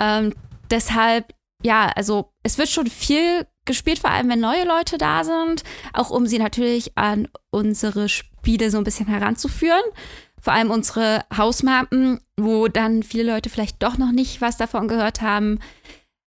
Ähm, 0.00 0.34
deshalb, 0.70 1.34
ja, 1.62 1.92
also 1.94 2.32
es 2.42 2.58
wird 2.58 2.68
schon 2.68 2.86
viel 2.86 3.46
gespielt, 3.64 4.00
vor 4.00 4.10
allem 4.10 4.28
wenn 4.28 4.40
neue 4.40 4.64
Leute 4.64 4.98
da 4.98 5.22
sind, 5.24 5.62
auch 5.92 6.10
um 6.10 6.26
sie 6.26 6.38
natürlich 6.38 6.96
an 6.96 7.28
unsere 7.50 8.08
Spiele 8.08 8.70
so 8.70 8.78
ein 8.78 8.84
bisschen 8.84 9.06
heranzuführen. 9.06 9.82
Vor 10.40 10.52
allem 10.52 10.72
unsere 10.72 11.24
Hausmappen, 11.36 12.18
wo 12.36 12.66
dann 12.66 13.04
viele 13.04 13.22
Leute 13.22 13.48
vielleicht 13.48 13.80
doch 13.80 13.96
noch 13.96 14.10
nicht 14.10 14.40
was 14.40 14.56
davon 14.56 14.88
gehört 14.88 15.22
haben. 15.22 15.60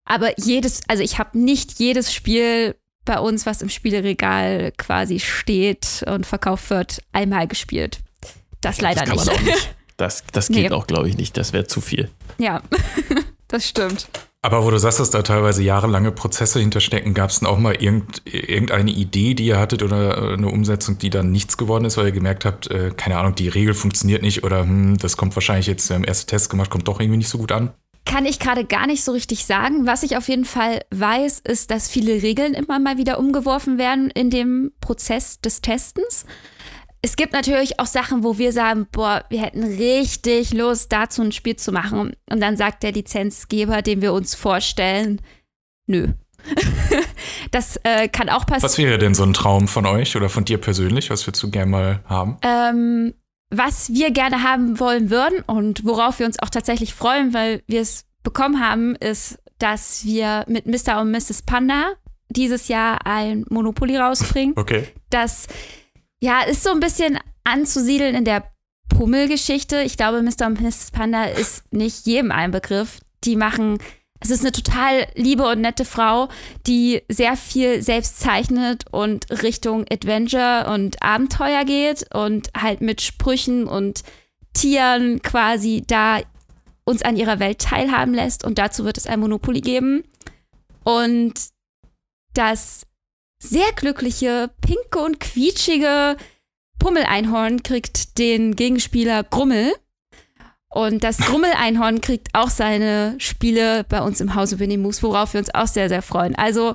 Aber 0.04 0.38
jedes, 0.38 0.82
also 0.86 1.02
ich 1.02 1.18
habe 1.18 1.36
nicht 1.36 1.80
jedes 1.80 2.14
Spiel 2.14 2.76
bei 3.06 3.18
uns, 3.18 3.46
was 3.46 3.62
im 3.62 3.70
Spieleregal 3.70 4.72
quasi 4.76 5.18
steht 5.20 6.04
und 6.06 6.26
verkauft 6.26 6.68
wird, 6.70 7.02
einmal 7.12 7.48
gespielt. 7.48 8.00
Das 8.60 8.80
leider 8.82 9.04
das 9.04 9.08
kann 9.08 9.16
nicht. 9.16 9.26
man 9.26 9.36
auch 9.36 9.42
nicht. 9.42 9.74
Das, 9.98 10.24
das 10.30 10.48
geht 10.48 10.68
Nee. 10.68 10.70
auch, 10.72 10.86
glaube 10.86 11.08
ich, 11.08 11.16
nicht. 11.16 11.38
Das 11.38 11.54
wäre 11.54 11.66
zu 11.66 11.80
viel. 11.80 12.10
Ja, 12.36 12.60
das 13.48 13.66
stimmt. 13.66 14.08
Aber 14.42 14.62
wo 14.62 14.70
du 14.70 14.78
sagst, 14.78 15.00
dass 15.00 15.08
da 15.08 15.22
teilweise 15.22 15.62
jahrelange 15.62 16.12
Prozesse 16.12 16.60
hinterstecken, 16.60 17.14
gab 17.14 17.30
es 17.30 17.38
denn 17.38 17.48
auch 17.48 17.56
mal 17.56 17.74
irgend, 17.76 18.20
irgendeine 18.26 18.90
Idee, 18.90 19.32
die 19.32 19.46
ihr 19.46 19.58
hattet 19.58 19.82
oder 19.82 20.18
äh, 20.18 20.34
eine 20.34 20.48
Umsetzung, 20.48 20.98
die 20.98 21.08
dann 21.08 21.32
nichts 21.32 21.56
geworden 21.56 21.86
ist, 21.86 21.96
weil 21.96 22.04
ihr 22.04 22.12
gemerkt 22.12 22.44
habt, 22.44 22.70
äh, 22.70 22.90
keine 22.94 23.16
Ahnung, 23.16 23.34
die 23.36 23.48
Regel 23.48 23.72
funktioniert 23.72 24.20
nicht 24.20 24.44
oder 24.44 24.60
hm, 24.64 24.98
das 24.98 25.16
kommt 25.16 25.34
wahrscheinlich 25.34 25.66
jetzt, 25.66 25.88
wir 25.88 25.96
haben 25.96 26.04
erste 26.04 26.26
Tests 26.26 26.50
gemacht, 26.50 26.68
kommt 26.68 26.86
doch 26.86 27.00
irgendwie 27.00 27.16
nicht 27.16 27.30
so 27.30 27.38
gut 27.38 27.50
an? 27.50 27.72
Kann 28.06 28.24
ich 28.24 28.38
gerade 28.38 28.64
gar 28.64 28.86
nicht 28.86 29.04
so 29.04 29.12
richtig 29.12 29.44
sagen. 29.44 29.84
Was 29.84 30.02
ich 30.02 30.16
auf 30.16 30.28
jeden 30.28 30.44
Fall 30.46 30.80
weiß, 30.90 31.40
ist, 31.40 31.70
dass 31.70 31.90
viele 31.90 32.22
Regeln 32.22 32.54
immer 32.54 32.78
mal 32.78 32.96
wieder 32.96 33.18
umgeworfen 33.18 33.76
werden 33.76 34.10
in 34.10 34.30
dem 34.30 34.72
Prozess 34.80 35.40
des 35.40 35.60
Testens. 35.60 36.24
Es 37.02 37.16
gibt 37.16 37.32
natürlich 37.32 37.78
auch 37.78 37.86
Sachen, 37.86 38.24
wo 38.24 38.38
wir 38.38 38.52
sagen, 38.52 38.86
boah, 38.90 39.24
wir 39.28 39.42
hätten 39.42 39.62
richtig 39.62 40.54
Lust, 40.54 40.92
dazu 40.92 41.22
ein 41.22 41.32
Spiel 41.32 41.56
zu 41.56 41.72
machen. 41.72 42.16
Und 42.30 42.40
dann 42.40 42.56
sagt 42.56 42.82
der 42.82 42.92
Lizenzgeber, 42.92 43.82
den 43.82 44.02
wir 44.02 44.12
uns 44.12 44.34
vorstellen, 44.34 45.20
nö. 45.86 46.08
das 47.50 47.78
äh, 47.82 48.08
kann 48.08 48.28
auch 48.28 48.46
passieren. 48.46 48.62
Was 48.62 48.78
wäre 48.78 48.98
denn 48.98 49.14
so 49.14 49.24
ein 49.24 49.34
Traum 49.34 49.68
von 49.68 49.84
euch 49.84 50.16
oder 50.16 50.28
von 50.28 50.44
dir 50.44 50.58
persönlich? 50.58 51.10
Was 51.10 51.26
würdest 51.26 51.42
du 51.42 51.50
gerne 51.50 51.70
mal 51.70 52.00
haben? 52.06 52.38
Ähm, 52.42 53.14
was 53.50 53.92
wir 53.92 54.10
gerne 54.10 54.42
haben 54.42 54.80
wollen 54.80 55.10
würden 55.10 55.40
und 55.46 55.84
worauf 55.84 56.18
wir 56.18 56.26
uns 56.26 56.38
auch 56.40 56.50
tatsächlich 56.50 56.94
freuen, 56.94 57.32
weil 57.32 57.62
wir 57.66 57.80
es 57.80 58.04
bekommen 58.22 58.60
haben, 58.60 58.96
ist, 58.96 59.38
dass 59.58 60.04
wir 60.04 60.44
mit 60.48 60.66
Mr. 60.66 61.00
und 61.00 61.10
Mrs. 61.10 61.42
Panda 61.42 61.92
dieses 62.28 62.68
Jahr 62.68 63.06
ein 63.06 63.44
Monopoly 63.48 63.96
rausbringen. 63.96 64.54
Okay. 64.56 64.88
Das 65.10 65.46
ja 66.20 66.42
ist 66.42 66.62
so 66.64 66.70
ein 66.70 66.80
bisschen 66.80 67.18
anzusiedeln 67.44 68.14
in 68.14 68.24
der 68.24 68.50
Pummelgeschichte. 68.88 69.82
Ich 69.82 69.96
glaube, 69.96 70.22
Mr. 70.22 70.46
und 70.46 70.60
Mrs. 70.60 70.90
Panda 70.90 71.24
ist 71.24 71.72
nicht 71.72 72.06
jedem 72.06 72.32
ein 72.32 72.50
Begriff. 72.50 73.00
Die 73.24 73.36
machen 73.36 73.78
es 74.20 74.30
ist 74.30 74.40
eine 74.40 74.52
total 74.52 75.06
liebe 75.14 75.46
und 75.46 75.60
nette 75.60 75.84
Frau, 75.84 76.28
die 76.66 77.02
sehr 77.08 77.36
viel 77.36 77.82
selbst 77.82 78.20
zeichnet 78.20 78.84
und 78.90 79.26
Richtung 79.42 79.84
Adventure 79.90 80.72
und 80.72 81.02
Abenteuer 81.02 81.64
geht 81.64 82.06
und 82.14 82.48
halt 82.56 82.80
mit 82.80 83.02
Sprüchen 83.02 83.66
und 83.66 84.02
Tieren 84.54 85.20
quasi 85.20 85.84
da 85.86 86.20
uns 86.84 87.02
an 87.02 87.16
ihrer 87.16 87.38
Welt 87.40 87.58
teilhaben 87.58 88.14
lässt. 88.14 88.44
Und 88.44 88.58
dazu 88.58 88.84
wird 88.84 88.96
es 88.96 89.06
ein 89.06 89.20
Monopoly 89.20 89.60
geben. 89.60 90.04
Und 90.82 91.34
das 92.32 92.86
sehr 93.38 93.70
glückliche, 93.74 94.50
pinke 94.60 95.00
und 95.00 95.20
quietschige 95.20 96.16
Pummeleinhorn 96.78 97.62
kriegt 97.62 98.18
den 98.18 98.56
Gegenspieler 98.56 99.24
Grummel. 99.24 99.74
Und 100.76 101.04
das 101.04 101.16
Grummeleinhorn 101.16 102.02
kriegt 102.02 102.28
auch 102.34 102.50
seine 102.50 103.14
Spiele 103.16 103.84
bei 103.88 104.02
uns 104.02 104.20
im 104.20 104.34
Hause 104.34 104.58
Moose, 104.76 105.02
worauf 105.02 105.32
wir 105.32 105.40
uns 105.40 105.54
auch 105.54 105.68
sehr, 105.68 105.88
sehr 105.88 106.02
freuen. 106.02 106.34
Also, 106.34 106.74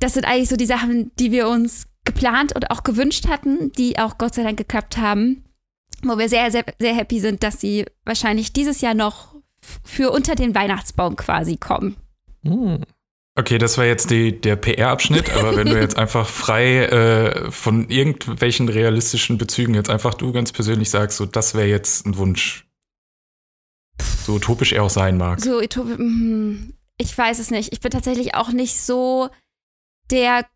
das 0.00 0.14
sind 0.14 0.24
eigentlich 0.24 0.48
so 0.48 0.56
die 0.56 0.64
Sachen, 0.64 1.12
die 1.18 1.30
wir 1.30 1.46
uns 1.46 1.88
geplant 2.06 2.56
und 2.56 2.70
auch 2.70 2.84
gewünscht 2.84 3.28
hatten, 3.28 3.70
die 3.72 3.98
auch 3.98 4.16
Gott 4.16 4.34
sei 4.34 4.44
Dank 4.44 4.56
geklappt 4.56 4.96
haben. 4.96 5.44
Wo 6.02 6.16
wir 6.16 6.30
sehr, 6.30 6.50
sehr, 6.50 6.64
sehr 6.78 6.94
happy 6.94 7.20
sind, 7.20 7.42
dass 7.42 7.60
sie 7.60 7.84
wahrscheinlich 8.06 8.54
dieses 8.54 8.80
Jahr 8.80 8.94
noch 8.94 9.34
für 9.84 10.10
unter 10.10 10.34
den 10.34 10.54
Weihnachtsbaum 10.54 11.14
quasi 11.16 11.58
kommen. 11.58 11.96
Hm. 12.46 12.82
Okay, 13.38 13.58
das 13.58 13.76
war 13.76 13.84
jetzt 13.84 14.10
die, 14.10 14.40
der 14.40 14.56
PR-Abschnitt, 14.56 15.36
aber 15.36 15.54
wenn 15.54 15.66
du 15.66 15.78
jetzt 15.78 15.98
einfach 15.98 16.26
frei 16.26 16.86
äh, 16.86 17.50
von 17.50 17.90
irgendwelchen 17.90 18.70
realistischen 18.70 19.36
Bezügen 19.36 19.74
jetzt 19.74 19.90
einfach 19.90 20.14
du 20.14 20.32
ganz 20.32 20.50
persönlich 20.50 20.88
sagst, 20.88 21.18
so 21.18 21.26
das 21.26 21.54
wäre 21.54 21.68
jetzt 21.68 22.06
ein 22.06 22.16
Wunsch, 22.16 22.64
so 24.00 24.34
utopisch 24.34 24.72
er 24.72 24.82
auch 24.84 24.90
sein 24.90 25.16
mag. 25.16 25.40
So, 25.40 25.58
Utopia- 25.60 25.96
hm, 25.98 26.74
ich 26.98 27.16
weiß 27.16 27.38
es 27.38 27.50
nicht. 27.50 27.72
Ich 27.72 27.80
bin 27.80 27.90
tatsächlich 27.90 28.34
auch 28.34 28.50
nicht 28.50 28.80
so 28.80 29.28
der. 30.10 30.46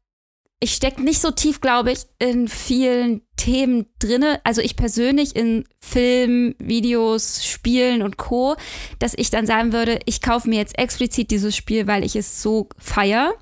Ich 0.58 0.72
stecke 0.72 1.02
nicht 1.02 1.20
so 1.20 1.30
tief, 1.30 1.60
glaube 1.60 1.92
ich, 1.92 2.00
in 2.18 2.48
vielen 2.48 3.20
Themen 3.36 3.86
drinne. 3.98 4.40
Also 4.42 4.62
ich 4.62 4.74
persönlich 4.74 5.36
in 5.36 5.64
Filmen, 5.80 6.54
Videos, 6.58 7.44
Spielen 7.44 8.00
und 8.02 8.16
Co., 8.16 8.56
dass 8.98 9.12
ich 9.14 9.28
dann 9.28 9.46
sagen 9.46 9.74
würde, 9.74 10.00
ich 10.06 10.22
kaufe 10.22 10.48
mir 10.48 10.56
jetzt 10.56 10.78
explizit 10.78 11.30
dieses 11.30 11.54
Spiel, 11.54 11.86
weil 11.86 12.04
ich 12.04 12.16
es 12.16 12.42
so 12.42 12.68
feier. 12.78 13.34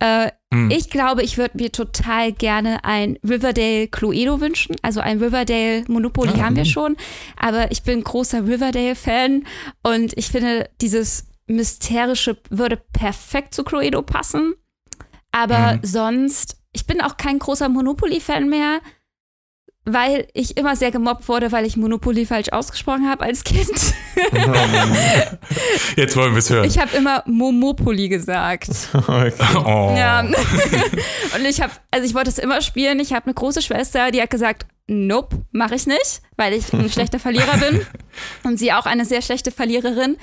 Äh, 0.00 0.30
Hm. 0.52 0.70
ich 0.70 0.90
glaube, 0.90 1.22
ich 1.22 1.38
würde 1.38 1.56
mir 1.56 1.72
total 1.72 2.30
gerne 2.32 2.84
ein 2.84 3.18
Riverdale 3.26 3.88
Cluedo 3.88 4.40
wünschen. 4.40 4.76
Also 4.82 5.00
ein 5.00 5.18
Riverdale 5.18 5.84
Monopoly 5.88 6.32
Ah, 6.34 6.42
haben 6.42 6.56
wir 6.56 6.64
hm. 6.64 6.70
schon. 6.70 6.96
Aber 7.38 7.72
ich 7.72 7.82
bin 7.84 8.04
großer 8.04 8.46
Riverdale-Fan 8.46 9.44
und 9.82 10.12
ich 10.18 10.26
finde, 10.28 10.68
dieses 10.82 11.24
Mysterische 11.46 12.36
würde 12.50 12.76
perfekt 12.76 13.54
zu 13.54 13.64
Cluedo 13.64 14.02
passen. 14.02 14.54
Aber 15.32 15.74
Mhm. 15.74 15.80
sonst, 15.82 16.56
ich 16.72 16.86
bin 16.86 17.00
auch 17.00 17.16
kein 17.16 17.38
großer 17.38 17.68
Monopoly-Fan 17.68 18.48
mehr, 18.48 18.80
weil 19.84 20.28
ich 20.32 20.56
immer 20.56 20.76
sehr 20.76 20.92
gemobbt 20.92 21.26
wurde, 21.28 21.50
weil 21.50 21.66
ich 21.66 21.76
Monopoly 21.76 22.24
falsch 22.24 22.50
ausgesprochen 22.52 23.08
habe 23.10 23.24
als 23.24 23.42
Kind. 23.42 23.68
Jetzt 25.96 26.16
wollen 26.16 26.32
wir 26.32 26.38
es 26.38 26.50
hören. 26.50 26.64
Ich 26.64 26.78
habe 26.78 26.96
immer 26.96 27.22
Momopoly 27.26 28.08
gesagt. 28.08 28.68
Okay. 28.94 29.32
oh. 29.64 29.94
Ja. 29.96 30.20
und 31.34 31.44
ich 31.48 31.60
habe, 31.60 31.72
also 31.90 32.06
ich 32.06 32.14
wollte 32.14 32.30
es 32.30 32.38
immer 32.38 32.60
spielen. 32.60 33.00
Ich 33.00 33.12
habe 33.12 33.26
eine 33.26 33.34
große 33.34 33.62
Schwester, 33.62 34.10
die 34.10 34.22
hat 34.22 34.30
gesagt, 34.30 34.66
nope, 34.86 35.44
mache 35.50 35.74
ich 35.74 35.86
nicht, 35.86 36.22
weil 36.36 36.52
ich 36.52 36.72
ein 36.72 36.90
schlechter 36.90 37.18
Verlierer 37.18 37.56
bin. 37.58 37.84
Und 38.44 38.58
sie 38.58 38.72
auch 38.72 38.86
eine 38.86 39.04
sehr 39.04 39.22
schlechte 39.22 39.50
Verliererin. 39.50 40.16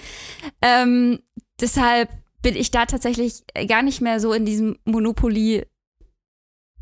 Ähm, 0.62 1.20
deshalb 1.60 2.10
bin 2.42 2.56
ich 2.56 2.72
da 2.72 2.86
tatsächlich 2.86 3.44
gar 3.68 3.82
nicht 3.82 4.02
mehr 4.02 4.20
so 4.20 4.34
in 4.34 4.46
diesem 4.46 4.78
Monopoly 4.86 5.66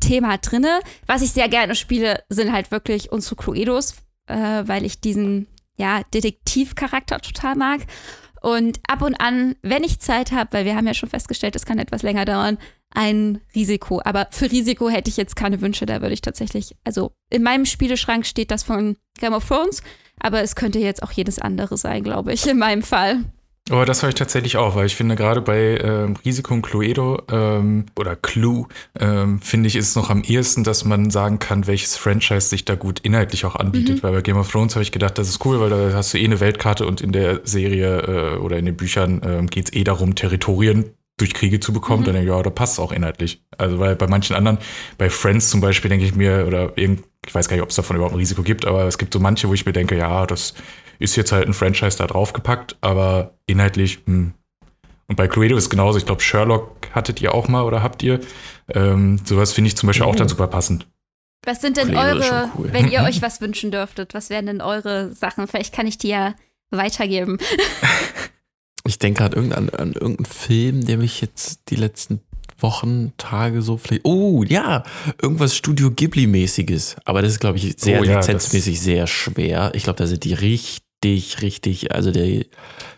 Thema 0.00 0.38
drinne. 0.38 0.80
Was 1.06 1.22
ich 1.22 1.32
sehr 1.32 1.48
gerne 1.48 1.74
spiele, 1.74 2.22
sind 2.28 2.52
halt 2.52 2.70
wirklich 2.70 3.10
unsere 3.10 3.36
Cluedos, 3.36 3.94
äh, 4.26 4.62
weil 4.66 4.84
ich 4.84 5.00
diesen 5.00 5.46
ja, 5.76 6.02
Detektivcharakter 6.14 7.20
total 7.20 7.56
mag. 7.56 7.80
Und 8.40 8.80
ab 8.86 9.02
und 9.02 9.16
an, 9.20 9.56
wenn 9.62 9.82
ich 9.82 9.98
Zeit 9.98 10.30
habe, 10.30 10.52
weil 10.52 10.64
wir 10.64 10.76
haben 10.76 10.86
ja 10.86 10.94
schon 10.94 11.08
festgestellt, 11.08 11.56
es 11.56 11.66
kann 11.66 11.78
etwas 11.78 12.02
länger 12.02 12.24
dauern, 12.24 12.58
ein 12.90 13.40
Risiko. 13.54 14.00
Aber 14.04 14.28
für 14.30 14.50
Risiko 14.50 14.88
hätte 14.88 15.10
ich 15.10 15.16
jetzt 15.16 15.34
keine 15.34 15.60
Wünsche, 15.60 15.86
da 15.86 16.00
würde 16.00 16.14
ich 16.14 16.20
tatsächlich, 16.20 16.76
also 16.84 17.12
in 17.30 17.42
meinem 17.42 17.66
Spieleschrank 17.66 18.26
steht 18.26 18.50
das 18.50 18.62
von 18.62 18.96
Game 19.18 19.34
of 19.34 19.46
Thrones, 19.46 19.82
aber 20.20 20.40
es 20.42 20.54
könnte 20.54 20.78
jetzt 20.78 21.02
auch 21.02 21.12
jedes 21.12 21.38
andere 21.38 21.76
sein, 21.76 22.04
glaube 22.04 22.32
ich, 22.32 22.46
in 22.46 22.58
meinem 22.58 22.82
Fall. 22.82 23.24
Aber 23.70 23.84
das 23.84 24.02
habe 24.02 24.10
ich 24.10 24.14
tatsächlich 24.14 24.56
auch, 24.56 24.76
weil 24.76 24.86
ich 24.86 24.96
finde, 24.96 25.16
gerade 25.16 25.40
bei 25.40 25.78
ähm, 25.78 26.16
Risiko 26.24 26.54
und 26.54 26.62
Cluedo 26.62 27.22
ähm, 27.30 27.86
oder 27.96 28.16
Clue, 28.16 28.66
ähm, 28.98 29.40
finde 29.40 29.66
ich, 29.66 29.76
ist 29.76 29.90
es 29.90 29.96
noch 29.96 30.10
am 30.10 30.22
ehesten, 30.22 30.64
dass 30.64 30.84
man 30.84 31.10
sagen 31.10 31.38
kann, 31.38 31.66
welches 31.66 31.96
Franchise 31.96 32.48
sich 32.48 32.64
da 32.64 32.74
gut 32.74 33.00
inhaltlich 33.00 33.44
auch 33.44 33.56
anbietet. 33.56 33.96
Mhm. 33.96 34.02
Weil 34.02 34.12
bei 34.12 34.22
Game 34.22 34.38
of 34.38 34.50
Thrones 34.50 34.74
habe 34.74 34.82
ich 34.82 34.92
gedacht, 34.92 35.18
das 35.18 35.28
ist 35.28 35.44
cool, 35.44 35.60
weil 35.60 35.70
da 35.70 35.92
hast 35.94 36.14
du 36.14 36.18
eh 36.18 36.24
eine 36.24 36.40
Weltkarte 36.40 36.86
und 36.86 37.00
in 37.00 37.12
der 37.12 37.40
Serie 37.44 38.36
äh, 38.36 38.38
oder 38.38 38.58
in 38.58 38.64
den 38.64 38.76
Büchern 38.76 39.22
äh, 39.22 39.46
geht 39.46 39.68
es 39.68 39.74
eh 39.74 39.84
darum, 39.84 40.14
Territorien 40.14 40.92
durch 41.18 41.34
Kriege 41.34 41.60
zu 41.60 41.72
bekommen, 41.72 42.02
mhm. 42.02 42.04
dann 42.06 42.14
denke 42.14 42.30
ich, 42.30 42.36
ja, 42.36 42.42
da 42.42 42.50
passt 42.50 42.74
es 42.74 42.78
auch 42.78 42.92
inhaltlich. 42.92 43.42
Also 43.58 43.78
weil 43.78 43.96
bei 43.96 44.06
manchen 44.06 44.36
anderen, 44.36 44.58
bei 44.96 45.10
Friends 45.10 45.50
zum 45.50 45.60
Beispiel, 45.60 45.88
denke 45.88 46.04
ich 46.04 46.14
mir, 46.14 46.44
oder 46.46 46.72
irgend, 46.76 47.04
ich 47.26 47.34
weiß 47.34 47.48
gar 47.48 47.56
nicht, 47.56 47.62
ob 47.64 47.70
es 47.70 47.76
davon 47.76 47.96
überhaupt 47.96 48.14
ein 48.14 48.18
Risiko 48.18 48.42
gibt, 48.42 48.66
aber 48.66 48.84
es 48.84 48.98
gibt 48.98 49.12
so 49.12 49.20
manche, 49.20 49.48
wo 49.48 49.54
ich 49.54 49.66
mir 49.66 49.72
denke, 49.72 49.98
ja, 49.98 50.26
das 50.26 50.54
ist 50.98 51.16
jetzt 51.16 51.32
halt 51.32 51.46
ein 51.46 51.54
Franchise 51.54 51.98
da 51.98 52.06
draufgepackt, 52.06 52.76
aber 52.80 53.34
inhaltlich, 53.46 54.00
hm. 54.06 54.34
Und 55.10 55.16
bei 55.16 55.26
Cluedo 55.26 55.56
ist 55.56 55.70
genauso, 55.70 55.96
ich 55.96 56.04
glaube, 56.04 56.20
Sherlock 56.20 56.90
hattet 56.92 57.22
ihr 57.22 57.34
auch 57.34 57.48
mal 57.48 57.64
oder 57.64 57.82
habt 57.82 58.02
ihr. 58.02 58.20
Ähm, 58.68 59.18
sowas 59.24 59.54
finde 59.54 59.68
ich 59.68 59.76
zum 59.76 59.86
Beispiel 59.86 60.04
oh. 60.04 60.10
auch 60.10 60.16
dann 60.16 60.28
super 60.28 60.48
passend. 60.48 60.86
Was 61.46 61.62
sind 61.62 61.78
denn 61.78 61.88
Cluedo 61.88 62.26
eure, 62.26 62.50
cool. 62.58 62.68
wenn 62.72 62.90
ihr 62.90 63.02
euch 63.04 63.22
was 63.22 63.40
wünschen 63.40 63.70
dürftet, 63.70 64.12
was 64.12 64.28
wären 64.28 64.44
denn 64.44 64.60
eure 64.60 65.10
Sachen? 65.14 65.46
Vielleicht 65.48 65.74
kann 65.74 65.86
ich 65.86 65.96
die 65.96 66.08
ja 66.08 66.34
weitergeben. 66.70 67.38
Ich 68.88 68.98
denke 68.98 69.18
gerade 69.18 69.36
an, 69.38 69.52
an 69.52 69.92
irgendeinen 69.92 70.24
Film, 70.24 70.86
der 70.86 70.96
mich 70.96 71.20
jetzt 71.20 71.68
die 71.68 71.76
letzten 71.76 72.20
Wochen, 72.58 73.12
Tage 73.18 73.60
so 73.60 73.76
vielleicht. 73.76 74.06
Oh, 74.06 74.42
ja, 74.44 74.82
irgendwas 75.20 75.54
Studio 75.54 75.90
Ghibli-mäßiges. 75.90 76.96
Aber 77.04 77.20
das 77.20 77.32
ist, 77.32 77.40
glaube 77.40 77.58
ich, 77.58 77.74
sehr 77.78 78.00
oh, 78.00 78.04
ja, 78.04 78.16
lizenzmäßig 78.16 78.80
sehr 78.80 79.06
schwer. 79.06 79.72
Ich 79.74 79.84
glaube, 79.84 79.98
da 79.98 80.06
sind 80.06 80.24
die 80.24 80.32
richtig, 80.32 80.80
richtig. 81.04 81.92
Also, 81.94 82.10
der, 82.10 82.44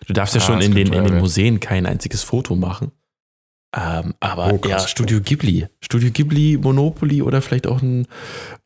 du 0.07 0.13
darfst 0.13 0.35
ja 0.35 0.41
ah, 0.41 0.45
schon 0.45 0.61
in 0.61 0.75
den, 0.75 0.93
in 0.93 1.05
den 1.05 1.19
Museen 1.19 1.61
kein 1.61 1.87
einziges 1.87 2.23
Foto 2.23 2.57
machen. 2.57 2.93
Ähm, 3.77 4.15
aber 4.19 4.53
oh, 4.53 4.69
ja, 4.69 4.81
Studio 4.81 5.21
Ghibli. 5.21 5.67
Studio 5.81 6.11
Ghibli, 6.11 6.59
Monopoly 6.61 7.23
oder 7.23 7.41
vielleicht 7.41 7.69
auch 7.69 7.81
ein, 7.81 8.09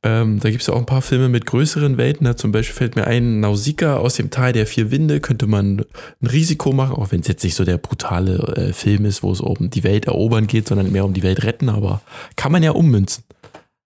ähm, 0.03 0.41
da 0.41 0.49
gibt 0.49 0.63
es 0.63 0.69
ja 0.69 0.75
auch 0.75 0.79
ein 0.79 0.87
paar 0.87 1.03
Filme 1.03 1.29
mit 1.29 1.45
größeren 1.45 1.99
Welten. 1.99 2.25
Da 2.25 2.37
zum 2.37 2.53
Beispiel 2.53 2.75
fällt 2.75 2.97
mir 2.97 3.07
ein, 3.07 3.41
Nausicaa 3.41 3.99
aus 3.99 4.15
dem 4.15 4.31
Tal 4.31 4.55
der 4.55 4.67
vier 4.67 4.91
Winde, 4.91 5.21
könnte 5.21 5.47
man 5.47 5.85
ein 6.23 6.27
Risiko 6.27 6.73
machen, 6.73 6.97
auch 6.97 7.13
wenn 7.13 7.21
es 7.21 7.29
jetzt 7.29 7.45
nicht 7.45 7.55
so 7.55 7.65
der 7.65 7.77
brutale 7.77 8.39
äh, 8.57 8.73
Film 8.73 9.05
ist, 9.05 9.23
wo 9.23 9.31
es 9.31 9.41
um 9.43 9.69
die 9.69 9.85
Welt 9.85 10.07
erobern 10.07 10.47
geht, 10.47 10.69
sondern 10.69 10.91
mehr 10.91 11.05
um 11.05 11.13
die 11.13 11.23
Welt 11.23 11.45
retten, 11.45 11.69
aber 11.69 12.01
kann 12.37 12.53
man 12.53 12.63
ja 12.63 12.71
ummünzen. 12.71 13.25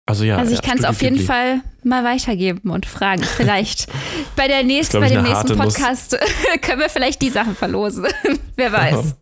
Also 0.09 0.25
ja. 0.25 0.39
Also 0.39 0.53
ich 0.53 0.61
ja, 0.63 0.67
kann 0.67 0.79
es 0.79 0.85
auf 0.85 1.03
jeden 1.03 1.21
Fall 1.21 1.61
mal 1.85 2.03
weitergeben 2.03 2.71
und 2.71 2.87
fragen. 2.87 3.23
Vielleicht 3.37 3.87
bei 4.37 4.49
der 4.49 4.65
nächsten, 4.65 5.01
bei 5.01 5.09
dem 5.09 5.23
nächsten 5.23 5.57
Podcast 5.57 6.19
können 6.63 6.81
wir 6.81 6.89
vielleicht 6.89 7.21
die 7.21 7.31
Sachen 7.31 7.55
verlosen. 7.55 8.07
Wer 8.57 8.73
weiß. 8.73 9.15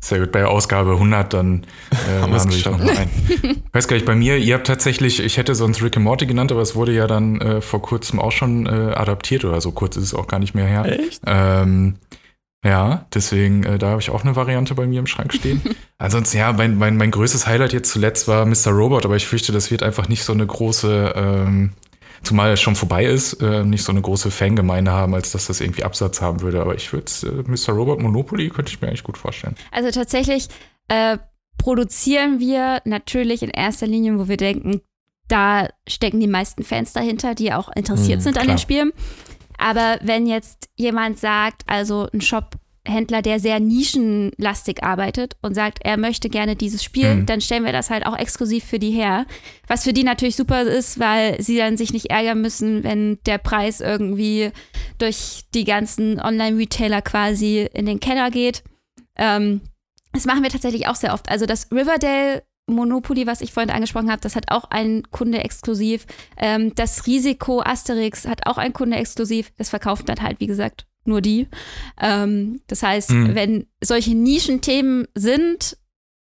Sehr 0.00 0.18
gut, 0.20 0.32
bei 0.32 0.44
Ausgabe 0.44 0.92
100 0.92 1.32
dann 1.32 1.64
äh, 1.90 2.20
haben 2.20 2.32
wir 2.32 2.36
es 2.36 2.64
noch 2.64 2.78
mal 2.78 2.90
ein. 2.90 3.08
Ich 3.28 3.74
weiß 3.74 3.88
gar 3.88 3.94
nicht, 3.94 4.04
bei 4.04 4.14
mir, 4.14 4.36
ihr 4.36 4.54
habt 4.54 4.66
tatsächlich, 4.66 5.20
ich 5.20 5.36
hätte 5.36 5.54
sonst 5.54 5.80
Rick 5.80 5.96
and 5.96 6.04
Morty 6.04 6.26
genannt, 6.26 6.50
aber 6.52 6.60
es 6.60 6.74
wurde 6.74 6.92
ja 6.92 7.06
dann 7.06 7.40
äh, 7.40 7.60
vor 7.60 7.80
kurzem 7.82 8.18
auch 8.18 8.32
schon 8.32 8.66
äh, 8.66 8.70
adaptiert 8.94 9.44
oder 9.44 9.60
so 9.60 9.70
kurz 9.70 9.96
ist 9.96 10.04
es 10.04 10.14
auch 10.14 10.26
gar 10.26 10.40
nicht 10.40 10.54
mehr 10.54 10.66
her. 10.66 10.84
Echt? 10.86 11.22
Ähm, 11.24 11.94
ja, 12.64 13.06
deswegen, 13.12 13.64
äh, 13.64 13.78
da 13.78 13.88
habe 13.88 14.00
ich 14.00 14.10
auch 14.10 14.22
eine 14.22 14.36
Variante 14.36 14.74
bei 14.74 14.86
mir 14.86 15.00
im 15.00 15.06
Schrank 15.06 15.34
stehen. 15.34 15.62
Ansonsten, 15.98 16.38
ja, 16.38 16.52
mein, 16.52 16.76
mein, 16.76 16.96
mein 16.96 17.10
größtes 17.10 17.46
Highlight 17.46 17.72
jetzt 17.72 17.90
zuletzt 17.90 18.28
war 18.28 18.46
Mr. 18.46 18.70
Robot, 18.70 19.04
aber 19.04 19.16
ich 19.16 19.26
fürchte, 19.26 19.52
das 19.52 19.70
wird 19.70 19.82
einfach 19.82 20.08
nicht 20.08 20.24
so 20.24 20.32
eine 20.32 20.46
große 20.46 21.12
ähm, 21.16 21.72
Zumal 22.22 22.52
es 22.52 22.60
schon 22.60 22.76
vorbei 22.76 23.04
ist, 23.04 23.34
äh, 23.42 23.64
nicht 23.64 23.82
so 23.82 23.90
eine 23.90 24.00
große 24.00 24.30
Fangemeinde 24.30 24.92
haben, 24.92 25.14
als 25.14 25.32
dass 25.32 25.46
das 25.46 25.60
irgendwie 25.60 25.82
Absatz 25.82 26.20
haben 26.20 26.40
würde. 26.40 26.60
Aber 26.60 26.74
ich 26.74 26.92
würde 26.92 27.10
äh, 27.24 27.50
Mr. 27.50 27.74
Robot 27.74 28.00
Monopoly 28.00 28.48
könnte 28.48 28.70
ich 28.70 28.80
mir 28.80 28.88
eigentlich 28.88 29.02
gut 29.02 29.18
vorstellen. 29.18 29.56
Also 29.72 29.90
tatsächlich 29.90 30.46
äh, 30.86 31.18
produzieren 31.58 32.38
wir 32.38 32.80
natürlich 32.84 33.42
in 33.42 33.50
erster 33.50 33.88
Linie, 33.88 34.18
wo 34.18 34.28
wir 34.28 34.36
denken, 34.36 34.82
da 35.26 35.68
stecken 35.88 36.20
die 36.20 36.28
meisten 36.28 36.62
Fans 36.62 36.92
dahinter, 36.92 37.34
die 37.34 37.52
auch 37.52 37.70
interessiert 37.74 38.20
mhm, 38.20 38.22
sind 38.22 38.38
an 38.38 38.46
den 38.46 38.58
Spielen. 38.58 38.92
Aber 39.62 39.98
wenn 40.02 40.26
jetzt 40.26 40.68
jemand 40.76 41.18
sagt, 41.18 41.62
also 41.66 42.08
ein 42.12 42.20
Shop 42.20 42.56
Händler, 42.84 43.22
der 43.22 43.38
sehr 43.38 43.60
nischenlastig 43.60 44.82
arbeitet 44.82 45.36
und 45.40 45.54
sagt, 45.54 45.78
er 45.82 45.96
möchte 45.96 46.28
gerne 46.28 46.56
dieses 46.56 46.82
Spiel, 46.82 47.14
mhm. 47.14 47.26
dann 47.26 47.40
stellen 47.40 47.64
wir 47.64 47.70
das 47.70 47.90
halt 47.90 48.04
auch 48.06 48.18
exklusiv 48.18 48.64
für 48.64 48.80
die 48.80 48.90
her. 48.90 49.24
Was 49.68 49.84
für 49.84 49.92
die 49.92 50.02
natürlich 50.02 50.34
super 50.34 50.62
ist, 50.62 50.98
weil 50.98 51.40
sie 51.40 51.56
dann 51.56 51.76
sich 51.76 51.92
nicht 51.92 52.10
ärgern 52.10 52.40
müssen, 52.40 52.82
wenn 52.82 53.20
der 53.24 53.38
Preis 53.38 53.80
irgendwie 53.80 54.50
durch 54.98 55.44
die 55.54 55.62
ganzen 55.62 56.20
Online-Retailer 56.20 57.02
quasi 57.02 57.68
in 57.72 57.86
den 57.86 58.00
Keller 58.00 58.32
geht. 58.32 58.64
Ähm, 59.16 59.60
das 60.12 60.26
machen 60.26 60.42
wir 60.42 60.50
tatsächlich 60.50 60.88
auch 60.88 60.96
sehr 60.96 61.14
oft. 61.14 61.30
Also 61.30 61.46
das 61.46 61.70
Riverdale 61.70 62.42
Monopoly, 62.72 63.26
was 63.26 63.40
ich 63.40 63.52
vorhin 63.52 63.70
angesprochen 63.70 64.10
habe, 64.10 64.20
das 64.20 64.36
hat 64.36 64.50
auch 64.50 64.64
ein 64.70 65.02
Kunde 65.10 65.38
exklusiv. 65.38 66.06
Ähm, 66.36 66.74
das 66.74 67.06
Risiko 67.06 67.62
Asterix 67.62 68.26
hat 68.26 68.46
auch 68.46 68.58
ein 68.58 68.72
Kunde 68.72 68.96
exklusiv. 68.96 69.52
Das 69.58 69.70
verkauft 69.70 70.08
dann 70.08 70.20
halt, 70.20 70.40
wie 70.40 70.46
gesagt, 70.46 70.86
nur 71.04 71.20
die. 71.20 71.48
Ähm, 72.00 72.60
das 72.66 72.82
heißt, 72.82 73.10
mhm. 73.10 73.34
wenn 73.34 73.66
solche 73.82 74.14
Nischenthemen 74.14 75.06
sind, 75.14 75.76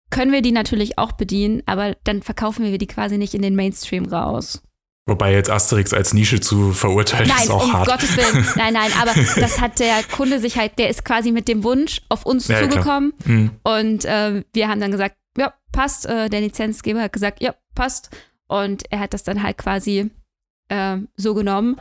können 0.09 0.31
wir 0.31 0.41
die 0.41 0.51
natürlich 0.51 0.97
auch 0.97 1.13
bedienen, 1.13 1.63
aber 1.65 1.95
dann 2.03 2.21
verkaufen 2.21 2.65
wir 2.65 2.77
die 2.77 2.87
quasi 2.87 3.17
nicht 3.17 3.33
in 3.33 3.41
den 3.41 3.55
Mainstream 3.55 4.05
raus. 4.05 4.61
Wobei 5.07 5.33
jetzt 5.33 5.49
Asterix 5.49 5.93
als 5.93 6.13
Nische 6.13 6.39
zu 6.39 6.73
verurteilen 6.73 7.27
nein, 7.27 7.43
ist 7.43 7.49
auch 7.49 7.63
um 7.63 7.73
hart. 7.73 7.87
Gottes 7.87 8.15
Willen. 8.15 8.45
Nein, 8.55 8.73
nein, 8.73 8.91
aber 9.01 9.11
das 9.35 9.59
hat 9.59 9.79
der 9.79 10.03
Kunde 10.03 10.39
sich 10.39 10.57
halt, 10.57 10.77
der 10.77 10.89
ist 10.89 11.03
quasi 11.03 11.31
mit 11.31 11.47
dem 11.47 11.63
Wunsch 11.63 12.01
auf 12.07 12.23
uns 12.23 12.47
ja, 12.47 12.61
zugekommen. 12.61 13.11
Mhm. 13.25 13.51
Und 13.63 14.05
äh, 14.05 14.43
wir 14.53 14.67
haben 14.67 14.79
dann 14.79 14.91
gesagt, 14.91 15.15
ja, 15.37 15.53
passt. 15.71 16.05
Äh, 16.05 16.29
der 16.29 16.41
Lizenzgeber 16.41 17.01
hat 17.01 17.13
gesagt, 17.13 17.41
ja, 17.41 17.55
passt. 17.75 18.09
Und 18.47 18.83
er 18.91 18.99
hat 18.99 19.13
das 19.13 19.23
dann 19.23 19.43
halt 19.43 19.57
quasi 19.57 20.11
äh, 20.69 20.97
so 21.15 21.33
genommen. 21.33 21.79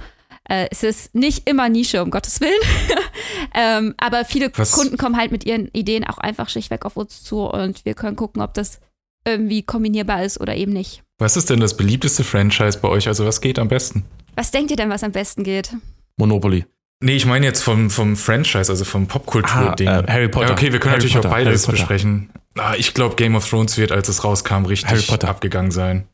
Äh, 0.48 0.68
es 0.70 0.82
ist 0.82 1.14
nicht 1.14 1.48
immer 1.48 1.68
Nische, 1.68 2.02
um 2.02 2.10
Gottes 2.10 2.40
Willen. 2.40 2.60
ähm, 3.54 3.94
aber 3.98 4.24
viele 4.24 4.50
Was? 4.56 4.72
Kunden 4.72 4.96
kommen 4.96 5.16
halt 5.16 5.32
mit 5.32 5.44
ihren 5.44 5.68
Ideen 5.68 6.04
auch 6.04 6.18
einfach 6.18 6.48
schlichtweg 6.48 6.84
auf 6.84 6.96
uns 6.96 7.22
zu 7.22 7.42
und 7.42 7.84
wir 7.84 7.94
können 7.94 8.16
gucken, 8.16 8.42
ob 8.42 8.54
das 8.54 8.80
irgendwie 9.24 9.62
kombinierbar 9.62 10.24
ist 10.24 10.40
oder 10.40 10.56
eben 10.56 10.72
nicht. 10.72 11.02
Was 11.18 11.36
ist 11.36 11.50
denn 11.50 11.60
das 11.60 11.76
beliebteste 11.76 12.24
Franchise 12.24 12.78
bei 12.78 12.88
euch? 12.88 13.06
Also 13.06 13.26
was 13.26 13.40
geht 13.40 13.58
am 13.58 13.68
besten? 13.68 14.04
Was 14.34 14.50
denkt 14.50 14.70
ihr 14.70 14.76
denn, 14.76 14.88
was 14.88 15.04
am 15.04 15.12
besten 15.12 15.44
geht? 15.44 15.76
Monopoly. 16.16 16.64
Nee, 17.02 17.16
ich 17.16 17.24
meine 17.24 17.46
jetzt 17.46 17.62
vom, 17.62 17.88
vom 17.88 18.14
Franchise, 18.16 18.70
also 18.70 18.84
vom 18.84 19.06
Popkultur-Ding. 19.06 19.88
Ah, 19.88 20.00
äh, 20.00 20.06
Harry 20.06 20.28
Potter. 20.28 20.48
Ja, 20.48 20.52
okay, 20.52 20.72
wir 20.72 20.80
können 20.80 20.92
Harry 20.92 20.98
natürlich 20.98 21.14
Potter, 21.14 21.28
auch 21.28 21.32
beides 21.32 21.66
besprechen. 21.66 22.30
Ah, 22.58 22.74
ich 22.76 22.92
glaube, 22.92 23.16
Game 23.16 23.34
of 23.34 23.48
Thrones 23.48 23.78
wird, 23.78 23.90
als 23.90 24.08
es 24.08 24.22
rauskam, 24.22 24.66
richtig 24.66 24.90
Harry 24.90 25.02
Potter. 25.02 25.28
abgegangen 25.28 25.70
sein. 25.70 26.06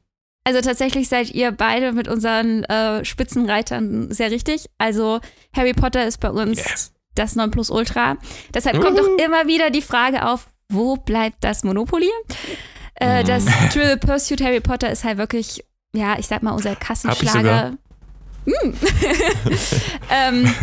Also 0.45 0.61
tatsächlich 0.61 1.09
seid 1.09 1.31
ihr 1.31 1.51
beide 1.51 1.91
mit 1.91 2.07
unseren 2.07 2.63
äh, 2.65 3.05
Spitzenreitern 3.05 4.13
sehr 4.13 4.31
richtig. 4.31 4.67
Also 4.79 5.19
Harry 5.53 5.73
Potter 5.73 6.07
ist 6.07 6.19
bei 6.21 6.31
uns 6.31 6.59
yes. 6.59 6.93
das 7.17 7.35
Nonplusultra. 7.35 8.17
Deshalb 8.55 8.81
kommt 8.81 8.97
doch 8.97 9.09
immer 9.19 9.49
wieder 9.49 9.71
die 9.71 9.83
Frage 9.83 10.25
auf, 10.25 10.47
wo 10.69 10.95
bleibt 10.95 11.43
das 11.43 11.65
Monopoly? 11.65 12.09
Äh, 12.95 13.25
das 13.25 13.45
mm. 13.45 13.49
Trivial 13.73 13.97
Pursuit 13.97 14.41
Harry 14.41 14.61
Potter 14.61 14.89
ist 14.89 15.03
halt 15.03 15.19
wirklich, 15.19 15.65
ja, 15.93 16.17
ich 16.17 16.29
sag 16.29 16.45
mal, 16.45 16.53
unser 16.53 16.77
Kassenschlager. 16.77 17.77
Mm. 18.47 18.71
ähm, 20.11 20.55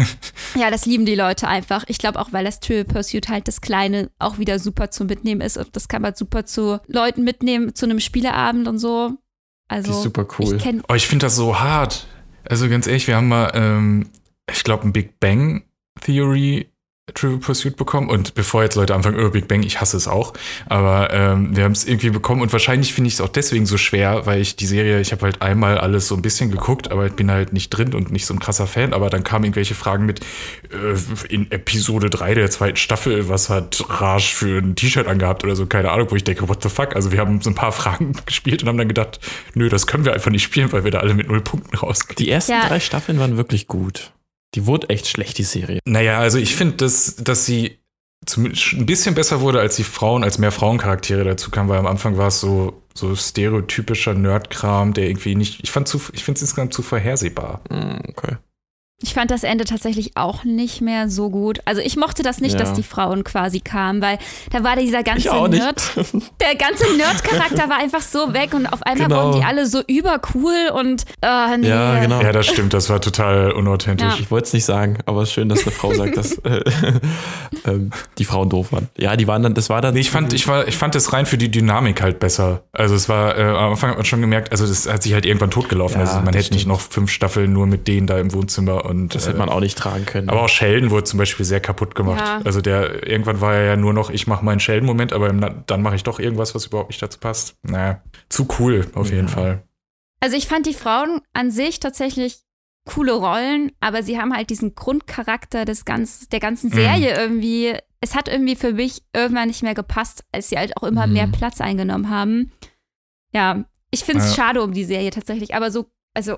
ja, 0.55 0.71
das 0.71 0.85
lieben 0.85 1.05
die 1.05 1.15
Leute 1.15 1.47
einfach. 1.47 1.83
Ich 1.87 1.97
glaube 1.97 2.19
auch, 2.19 2.33
weil 2.33 2.45
das 2.45 2.59
Trivial 2.59 2.85
Pursuit 2.85 3.29
halt 3.29 3.47
das 3.47 3.61
Kleine 3.61 4.09
auch 4.19 4.37
wieder 4.37 4.59
super 4.59 4.89
zum 4.89 5.07
Mitnehmen 5.07 5.41
ist. 5.41 5.57
Und 5.57 5.75
das 5.75 5.87
kann 5.87 6.01
man 6.01 6.15
super 6.15 6.45
zu 6.45 6.79
Leuten 6.87 7.23
mitnehmen, 7.23 7.75
zu 7.75 7.85
einem 7.85 7.99
Spieleabend 7.99 8.67
und 8.67 8.79
so. 8.79 9.17
Also, 9.67 9.91
die 9.91 9.97
ist 9.97 10.03
super 10.03 10.27
cool. 10.39 10.55
Ich, 10.55 10.83
oh, 10.89 10.93
ich 10.93 11.07
finde 11.07 11.25
das 11.25 11.35
so 11.35 11.59
hart. 11.59 12.07
Also 12.45 12.67
ganz 12.69 12.87
ehrlich, 12.87 13.07
wir 13.07 13.15
haben 13.15 13.29
mal, 13.29 13.51
ähm, 13.53 14.09
ich 14.51 14.63
glaube, 14.63 14.87
ein 14.87 14.93
Big 14.93 15.19
Bang 15.19 15.63
Theory 16.01 16.67
Trivial 17.13 17.39
Pursuit 17.39 17.75
bekommen 17.75 18.09
und 18.09 18.33
bevor 18.33 18.63
jetzt 18.63 18.75
Leute 18.75 18.95
anfangen, 18.95 19.19
oh, 19.19 19.29
Big 19.29 19.49
Bang, 19.49 19.61
ich 19.63 19.81
hasse 19.81 19.97
es 19.97 20.07
auch, 20.07 20.31
aber 20.67 21.11
ähm, 21.11 21.53
wir 21.53 21.65
haben 21.65 21.73
es 21.73 21.83
irgendwie 21.85 22.11
bekommen 22.11 22.41
und 22.41 22.53
wahrscheinlich 22.53 22.93
finde 22.93 23.09
ich 23.09 23.15
es 23.15 23.21
auch 23.21 23.27
deswegen 23.27 23.65
so 23.65 23.77
schwer, 23.77 24.25
weil 24.25 24.39
ich 24.39 24.55
die 24.55 24.65
Serie, 24.65 25.01
ich 25.01 25.11
habe 25.11 25.23
halt 25.23 25.41
einmal 25.41 25.77
alles 25.77 26.07
so 26.07 26.15
ein 26.15 26.21
bisschen 26.21 26.49
geguckt, 26.49 26.91
aber 26.93 27.05
ich 27.05 27.11
bin 27.11 27.29
halt 27.29 27.51
nicht 27.51 27.71
drin 27.71 27.93
und 27.93 28.13
nicht 28.13 28.25
so 28.25 28.33
ein 28.33 28.39
krasser 28.39 28.67
Fan, 28.67 28.93
aber 28.93 29.09
dann 29.09 29.25
kamen 29.25 29.43
irgendwelche 29.43 29.75
Fragen 29.75 30.05
mit 30.05 30.21
äh, 30.21 30.95
in 31.27 31.51
Episode 31.51 32.09
3 32.09 32.35
der 32.35 32.49
zweiten 32.49 32.77
Staffel, 32.77 33.27
was 33.27 33.49
hat 33.49 33.83
Raj 33.89 34.33
für 34.33 34.59
ein 34.59 34.75
T-Shirt 34.75 35.07
angehabt 35.07 35.43
oder 35.43 35.57
so, 35.57 35.65
keine 35.65 35.91
Ahnung, 35.91 36.07
wo 36.09 36.15
ich 36.15 36.23
denke, 36.23 36.47
what 36.47 36.63
the 36.63 36.69
fuck, 36.69 36.95
also 36.95 37.11
wir 37.11 37.19
haben 37.19 37.41
so 37.41 37.49
ein 37.49 37.55
paar 37.55 37.71
Fragen 37.73 38.13
gespielt 38.25 38.63
und 38.63 38.69
haben 38.69 38.77
dann 38.77 38.87
gedacht, 38.87 39.19
nö, 39.55 39.67
das 39.67 39.87
können 39.87 40.05
wir 40.05 40.13
einfach 40.13 40.31
nicht 40.31 40.43
spielen, 40.43 40.71
weil 40.71 40.85
wir 40.85 40.91
da 40.91 40.99
alle 40.99 41.13
mit 41.13 41.27
null 41.27 41.41
Punkten 41.41 41.75
rausgehen. 41.75 42.15
Die 42.15 42.31
ersten 42.31 42.53
ja. 42.53 42.65
drei 42.65 42.79
Staffeln 42.79 43.19
waren 43.19 43.35
wirklich 43.35 43.67
gut. 43.67 44.13
Die 44.55 44.65
wurde 44.65 44.89
echt 44.89 45.07
schlecht, 45.07 45.37
die 45.37 45.43
Serie. 45.43 45.79
Naja, 45.85 46.19
also 46.19 46.37
ich 46.37 46.55
finde, 46.55 46.77
dass, 46.77 47.15
dass 47.15 47.45
sie 47.45 47.79
zumindest 48.25 48.73
ein 48.73 48.85
bisschen 48.85 49.15
besser 49.15 49.41
wurde, 49.41 49.59
als 49.59 49.75
die 49.75 49.83
Frauen, 49.83 50.23
als 50.23 50.37
mehr 50.37 50.51
Frauencharaktere 50.51 51.23
dazu 51.23 51.51
kamen, 51.51 51.69
weil 51.69 51.79
am 51.79 51.87
Anfang 51.87 52.17
war 52.17 52.27
es 52.27 52.39
so, 52.39 52.83
so 52.93 53.15
stereotypischer 53.15 54.13
Nerdkram, 54.13 54.93
der 54.93 55.07
irgendwie 55.07 55.35
nicht, 55.35 55.63
ich 55.63 55.71
fand 55.71 55.87
zu, 55.87 55.99
ich 56.13 56.23
finde 56.23 56.37
es 56.37 56.43
insgesamt 56.43 56.73
zu 56.73 56.81
vorhersehbar. 56.81 57.61
Mm, 57.69 58.09
okay. 58.09 58.37
Ich 59.01 59.13
fand 59.13 59.31
das 59.31 59.43
Ende 59.43 59.65
tatsächlich 59.65 60.15
auch 60.15 60.45
nicht 60.45 60.79
mehr 60.79 61.09
so 61.09 61.29
gut. 61.29 61.59
Also 61.65 61.81
ich 61.81 61.97
mochte 61.97 62.23
das 62.23 62.39
nicht, 62.39 62.53
Ja. 62.53 62.59
dass 62.59 62.71
die 62.73 62.83
Frauen 62.83 63.25
quasi 63.25 63.59
kamen, 63.59 64.01
weil 64.01 64.17
da 64.51 64.63
war 64.63 64.77
dieser 64.77 65.03
ganze 65.03 65.29
nicht. 65.49 65.59
Nerd, 65.59 65.81
der 66.39 66.55
ganze 66.55 66.85
Nerd-Charakter 66.95 67.69
war 67.69 67.79
einfach 67.79 68.01
so 68.01 68.33
weg 68.33 68.53
und 68.53 68.65
auf 68.65 68.81
einmal 68.83 69.09
Genau. 69.09 69.25
wurden 69.27 69.39
die 69.41 69.45
alle 69.45 69.65
so 69.67 69.81
übercool 69.87 70.69
und 70.73 71.03
äh, 71.21 71.57
nee. 71.57 71.67
Ja, 71.67 71.99
genau. 71.99 72.21
Ja, 72.21 72.31
das 72.31 72.47
stimmt, 72.47 72.73
das 72.73 72.89
war 72.89 73.01
total 73.01 73.51
unauthentisch. 73.51 74.21
Ich 74.21 74.31
wollte 74.31 74.47
es 74.47 74.53
nicht 74.53 74.63
sagen, 74.65 74.97
aber 75.05 75.23
es 75.23 75.29
ist 75.29 75.33
schön, 75.33 75.49
dass 75.49 75.63
eine 75.63 75.71
Frau 75.71 75.93
sagt, 75.93 76.15
dass 76.15 76.37
äh, 76.39 76.63
ähm, 77.65 77.89
die 78.17 78.25
Frauen 78.25 78.49
doof 78.49 78.71
waren. 78.71 78.87
Ja, 78.97 79.17
die 79.17 79.27
waren 79.27 79.43
dann, 79.43 79.53
das 79.53 79.69
war 79.69 79.81
dann. 79.81 79.95
Nee, 79.95 79.99
ich 79.99 80.11
fand, 80.11 80.31
ich 80.31 80.47
war, 80.47 80.65
ich 80.67 80.77
fand 80.77 80.95
das 80.95 81.11
rein 81.11 81.25
für 81.25 81.37
die 81.37 81.51
Dynamik 81.51 82.01
halt 82.01 82.19
besser. 82.19 82.63
Also 82.71 82.95
es 82.95 83.09
war, 83.09 83.37
äh, 83.37 83.43
am 83.43 83.71
Anfang 83.71 83.89
hat 83.89 83.97
man 83.97 84.05
schon 84.05 84.21
gemerkt, 84.21 84.51
also 84.51 84.65
das 84.65 84.87
hat 84.87 85.03
sich 85.03 85.13
halt 85.13 85.25
irgendwann 85.25 85.51
totgelaufen. 85.51 85.99
Ja, 85.99 86.07
also 86.07 86.19
man 86.21 86.33
hätte 86.33 86.51
nicht 86.53 86.61
stimmt. 86.61 86.67
noch 86.67 86.79
fünf 86.79 87.11
Staffeln 87.11 87.51
nur 87.51 87.67
mit 87.67 87.87
denen 87.89 88.07
da 88.07 88.17
im 88.17 88.33
Wohnzimmer 88.33 88.82
und 88.83 89.15
das 89.15 89.25
hätte 89.27 89.35
äh, 89.37 89.39
man 89.39 89.49
auch 89.49 89.59
nicht 89.59 89.77
tragen 89.77 90.05
können. 90.05 90.29
aber 90.29 90.43
auch 90.43 90.49
Sheldon 90.49 90.89
wurde 90.91 91.03
zum 91.05 91.17
Beispiel 91.19 91.45
sehr 91.45 91.59
kaputt 91.59 91.95
gemacht. 91.95 92.19
Ja. 92.19 92.41
Also 92.43 92.61
der 92.61 93.07
irgendwann 93.07 93.41
war 93.41 93.53
er 93.55 93.63
ja 93.65 93.75
nur 93.75 93.93
noch, 93.93 94.09
ich 94.09 94.27
mache 94.27 94.43
meinen 94.45 94.59
Sheldon-Moment, 94.59 95.13
aber 95.13 95.29
im, 95.29 95.63
dann 95.65 95.81
mache 95.81 95.95
ich 95.95 96.03
doch 96.03 96.19
irgendwas, 96.19 96.53
was 96.55 96.65
überhaupt 96.67 96.89
nicht 96.89 97.01
dazu 97.01 97.19
passt. 97.19 97.55
Naja, 97.63 98.01
zu 98.29 98.47
cool 98.59 98.85
auf 98.95 99.11
jeden 99.11 99.27
Fall. 99.27 99.63
Also 100.19 100.37
ich 100.37 100.47
fand 100.47 100.65
die 100.65 100.73
Frauen 100.73 101.21
an 101.33 101.51
sich 101.51 101.79
tatsächlich 101.79 102.39
coole 102.85 103.13
Rollen, 103.13 103.71
aber 103.79 104.03
sie 104.03 104.19
haben 104.19 104.35
halt 104.35 104.49
diesen 104.49 104.75
Grundcharakter 104.75 105.63
des 105.65 105.85
ganz, 105.85 106.27
der 106.29 106.39
ganzen 106.39 106.69
Mhm. 106.69 106.73
Serie 106.73 107.17
irgendwie. 107.17 107.75
Es 108.01 108.15
hat 108.15 108.27
irgendwie 108.27 108.55
für 108.57 108.73
mich 108.73 109.03
irgendwann 109.15 109.47
nicht 109.47 109.63
mehr 109.63 109.73
gepasst, 109.73 110.25
als 110.33 110.49
sie 110.49 110.57
halt 110.57 110.75
auch 110.77 110.83
immer 110.83 111.07
Mhm. 111.07 111.13
mehr 111.13 111.27
Platz 111.27 111.61
eingenommen 111.61 112.09
haben. 112.09 112.51
Ja, 113.33 113.63
ich 113.91 114.03
finde 114.03 114.23
es 114.23 114.29
Ja. 114.35 114.43
schade 114.43 114.61
um 114.61 114.73
die 114.73 114.83
Serie 114.83 115.11
tatsächlich, 115.11 115.55
aber 115.55 115.71
so, 115.71 115.85
also 116.13 116.37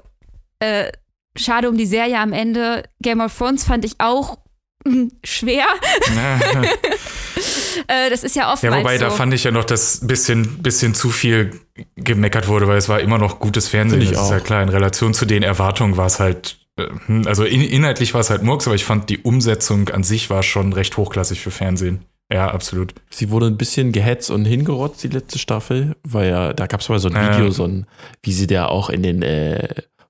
äh, 0.60 0.91
schade 1.36 1.70
um 1.70 1.78
die 1.78 1.86
Serie 1.86 2.20
am 2.20 2.34
Ende. 2.34 2.84
Game 3.02 3.22
of 3.22 3.36
Thrones 3.38 3.64
fand 3.64 3.86
ich 3.86 3.96
auch 4.00 4.38
mm, 4.86 5.08
schwer. 5.24 5.66
Äh, 7.88 8.10
das 8.10 8.24
ist 8.24 8.36
ja 8.36 8.44
Ja, 8.44 8.54
oftmals 8.54 8.78
wobei, 8.78 8.98
so. 8.98 9.06
da 9.06 9.12
fand 9.12 9.34
ich 9.34 9.44
ja 9.44 9.52
noch, 9.52 9.66
dass 9.66 10.02
ein 10.02 10.08
bisschen, 10.08 10.64
bisschen 10.64 10.96
zu 10.96 11.10
viel 11.10 11.60
gemeckert 11.96 12.48
wurde, 12.48 12.68
weil 12.68 12.78
es 12.78 12.88
war 12.90 13.00
immer 13.02 13.18
noch 13.18 13.38
gutes 13.40 13.68
Fernsehen. 13.68 14.02
Ich 14.02 14.12
Das 14.12 14.24
ist 14.24 14.30
ja 14.32 14.38
auch. 14.38 14.44
klar, 14.44 14.64
in 14.64 14.70
Relation 14.70 15.14
zu 15.14 15.26
den 15.26 15.44
Erwartungen 15.44 15.98
war 15.98 16.06
es 16.06 16.20
halt, 16.20 16.58
äh, 16.78 16.88
hm, 17.06 17.28
also 17.28 17.44
in, 17.44 17.62
inhaltlich 17.62 18.14
war 18.14 18.22
es 18.22 18.30
halt 18.30 18.44
Murks, 18.44 18.66
aber 18.66 18.76
ich 18.76 18.86
fand 18.86 19.10
die 19.10 19.20
Umsetzung 19.20 19.90
an 19.90 20.04
sich 20.04 20.30
war 20.30 20.42
schon 20.42 20.72
recht 20.74 20.96
hochklassig 20.98 21.42
für 21.42 21.52
Fernsehen. 21.52 22.06
Ja, 22.32 22.48
absolut. 22.50 22.96
Sie 23.12 23.30
wurde 23.30 23.48
ein 23.48 23.58
bisschen 23.58 23.92
gehetzt 23.92 24.32
und 24.32 24.46
hingerotzt, 24.46 25.04
die 25.04 25.10
letzte 25.10 25.38
Staffel, 25.38 25.96
weil 26.08 26.30
ja, 26.30 26.54
da 26.54 26.66
gab 26.66 26.80
es 26.80 26.90
mal 26.90 26.98
so 26.98 27.10
ein 27.10 27.14
Ja. 27.16 27.34
Video, 27.38 27.52
so 27.52 27.66
ein, 27.66 27.86
wie 28.24 28.32
sie 28.32 28.48
da 28.48 28.68
auch 28.68 28.90
in 28.90 29.04
den, 29.04 29.22
äh, 29.22 29.68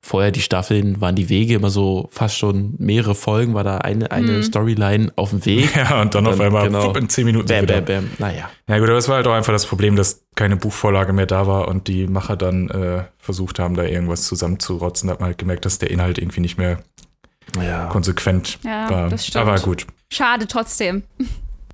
vorher 0.07 0.29
die 0.29 0.41
Staffeln, 0.41 1.01
waren 1.01 1.15
die 1.15 1.29
Wege 1.29 1.55
immer 1.55 1.71
so 1.71 2.07
fast 2.11 2.37
schon 2.37 2.75
mehrere 2.77 3.15
Folgen, 3.15 3.55
war 3.55 3.63
da 3.63 3.79
eine, 3.79 4.11
eine 4.11 4.33
Mhm. 4.33 4.43
Storyline 4.43 5.11
auf 5.15 5.31
dem 5.31 5.43
Weg. 5.45 5.69
Ja, 5.75 5.99
und 6.01 6.13
dann, 6.13 6.27
auf 6.27 6.37
Dann, 6.37 6.45
einmal 6.45 6.67
genau. 6.67 6.93
in 6.93 7.09
zehn 7.09 7.25
Minuten 7.25 7.47
Bam, 7.47 7.63
wieder. 7.63 7.81
bam, 7.81 8.03
bam. 8.05 8.11
Naja. 8.19 8.49
Ja 8.67 8.77
gut, 8.79 8.87
aber 8.89 8.99
es 8.99 9.09
war 9.09 9.15
halt 9.15 9.25
auch 9.27 9.33
einfach 9.33 9.51
das 9.53 9.65
Problem, 9.65 9.95
dass 9.95 10.23
keine 10.35 10.57
Buchvorlage 10.57 11.11
mehr 11.11 11.25
da 11.25 11.47
war 11.47 11.67
und 11.67 11.87
die 11.87 12.05
Macher 12.05 12.35
dann 12.37 12.69
äh, 12.69 13.03
versucht 13.17 13.57
haben, 13.57 13.73
da 13.75 13.83
irgendwas 13.83 14.25
zusammenzurotzen. 14.25 15.07
Da 15.07 15.13
hat 15.13 15.21
man 15.21 15.27
halt 15.29 15.39
gemerkt, 15.39 15.65
dass 15.65 15.79
der 15.79 15.89
Inhalt 15.89 16.19
irgendwie 16.19 16.41
nicht 16.41 16.57
mehr 16.59 16.79
Ja. 17.59 17.87
konsequent 17.87 18.59
Ja, 18.63 18.89
war. 18.89 19.09
das 19.09 19.25
stimmt. 19.25 19.47
Aber 19.47 19.59
gut. 19.59 19.87
Schade 20.11 20.45
trotzdem. 20.47 21.01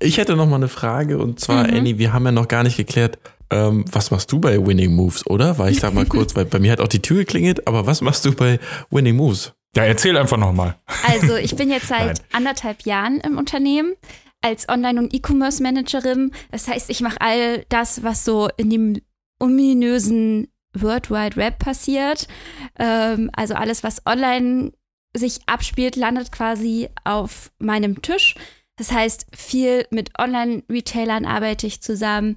Ich 0.00 0.16
hätte 0.18 0.36
noch 0.36 0.46
mal 0.48 0.56
eine 0.56 0.68
Frage 0.68 1.18
und 1.18 1.38
zwar, 1.38 1.64
Mhm. 1.68 1.74
Annie, 1.76 1.98
wir 1.98 2.12
haben 2.12 2.24
ja 2.24 2.32
noch 2.32 2.48
gar 2.48 2.62
nicht 2.62 2.76
geklärt, 2.76 3.18
ähm, 3.52 3.84
was 3.92 4.10
machst 4.10 4.32
du 4.32 4.40
bei 4.40 4.64
Winning 4.64 4.94
Moves, 4.94 5.26
oder? 5.26 5.58
Weil 5.58 5.72
ich 5.72 5.80
sag 5.80 5.94
mal 5.94 6.06
kurz, 6.06 6.34
weil 6.34 6.46
bei 6.46 6.58
mir 6.58 6.72
hat 6.72 6.80
auch 6.80 6.88
die 6.88 7.02
Tür 7.02 7.18
geklingelt, 7.18 7.66
aber 7.66 7.86
was 7.86 8.00
machst 8.00 8.24
du 8.24 8.32
bei 8.32 8.58
Winning 8.90 9.16
Moves? 9.16 9.52
Ja, 9.76 9.84
erzähl 9.84 10.16
einfach 10.16 10.36
nochmal. 10.36 10.76
Also 11.06 11.36
ich 11.36 11.54
bin 11.56 11.70
jetzt 11.70 11.88
seit 11.88 12.06
Nein. 12.06 12.16
anderthalb 12.32 12.82
Jahren 12.82 13.20
im 13.20 13.38
Unternehmen 13.38 13.94
als 14.40 14.68
Online- 14.68 14.98
und 14.98 15.14
E-Commerce-Managerin. 15.14 16.32
Das 16.50 16.66
heißt, 16.68 16.90
ich 16.90 17.00
mache 17.00 17.20
all 17.20 17.64
das, 17.68 18.02
was 18.02 18.24
so 18.24 18.48
in 18.56 18.70
dem 18.70 19.00
ominösen 19.38 20.48
World 20.74 21.10
Wide 21.10 21.36
Web 21.36 21.58
passiert. 21.58 22.26
Ähm, 22.78 23.30
also 23.34 23.54
alles, 23.54 23.82
was 23.82 24.04
online 24.06 24.72
sich 25.14 25.40
abspielt, 25.46 25.96
landet 25.96 26.32
quasi 26.32 26.88
auf 27.04 27.52
meinem 27.58 28.02
Tisch. 28.02 28.34
Das 28.76 28.90
heißt, 28.92 29.26
viel 29.34 29.86
mit 29.90 30.18
Online-Retailern 30.18 31.26
arbeite 31.26 31.66
ich 31.66 31.82
zusammen. 31.82 32.36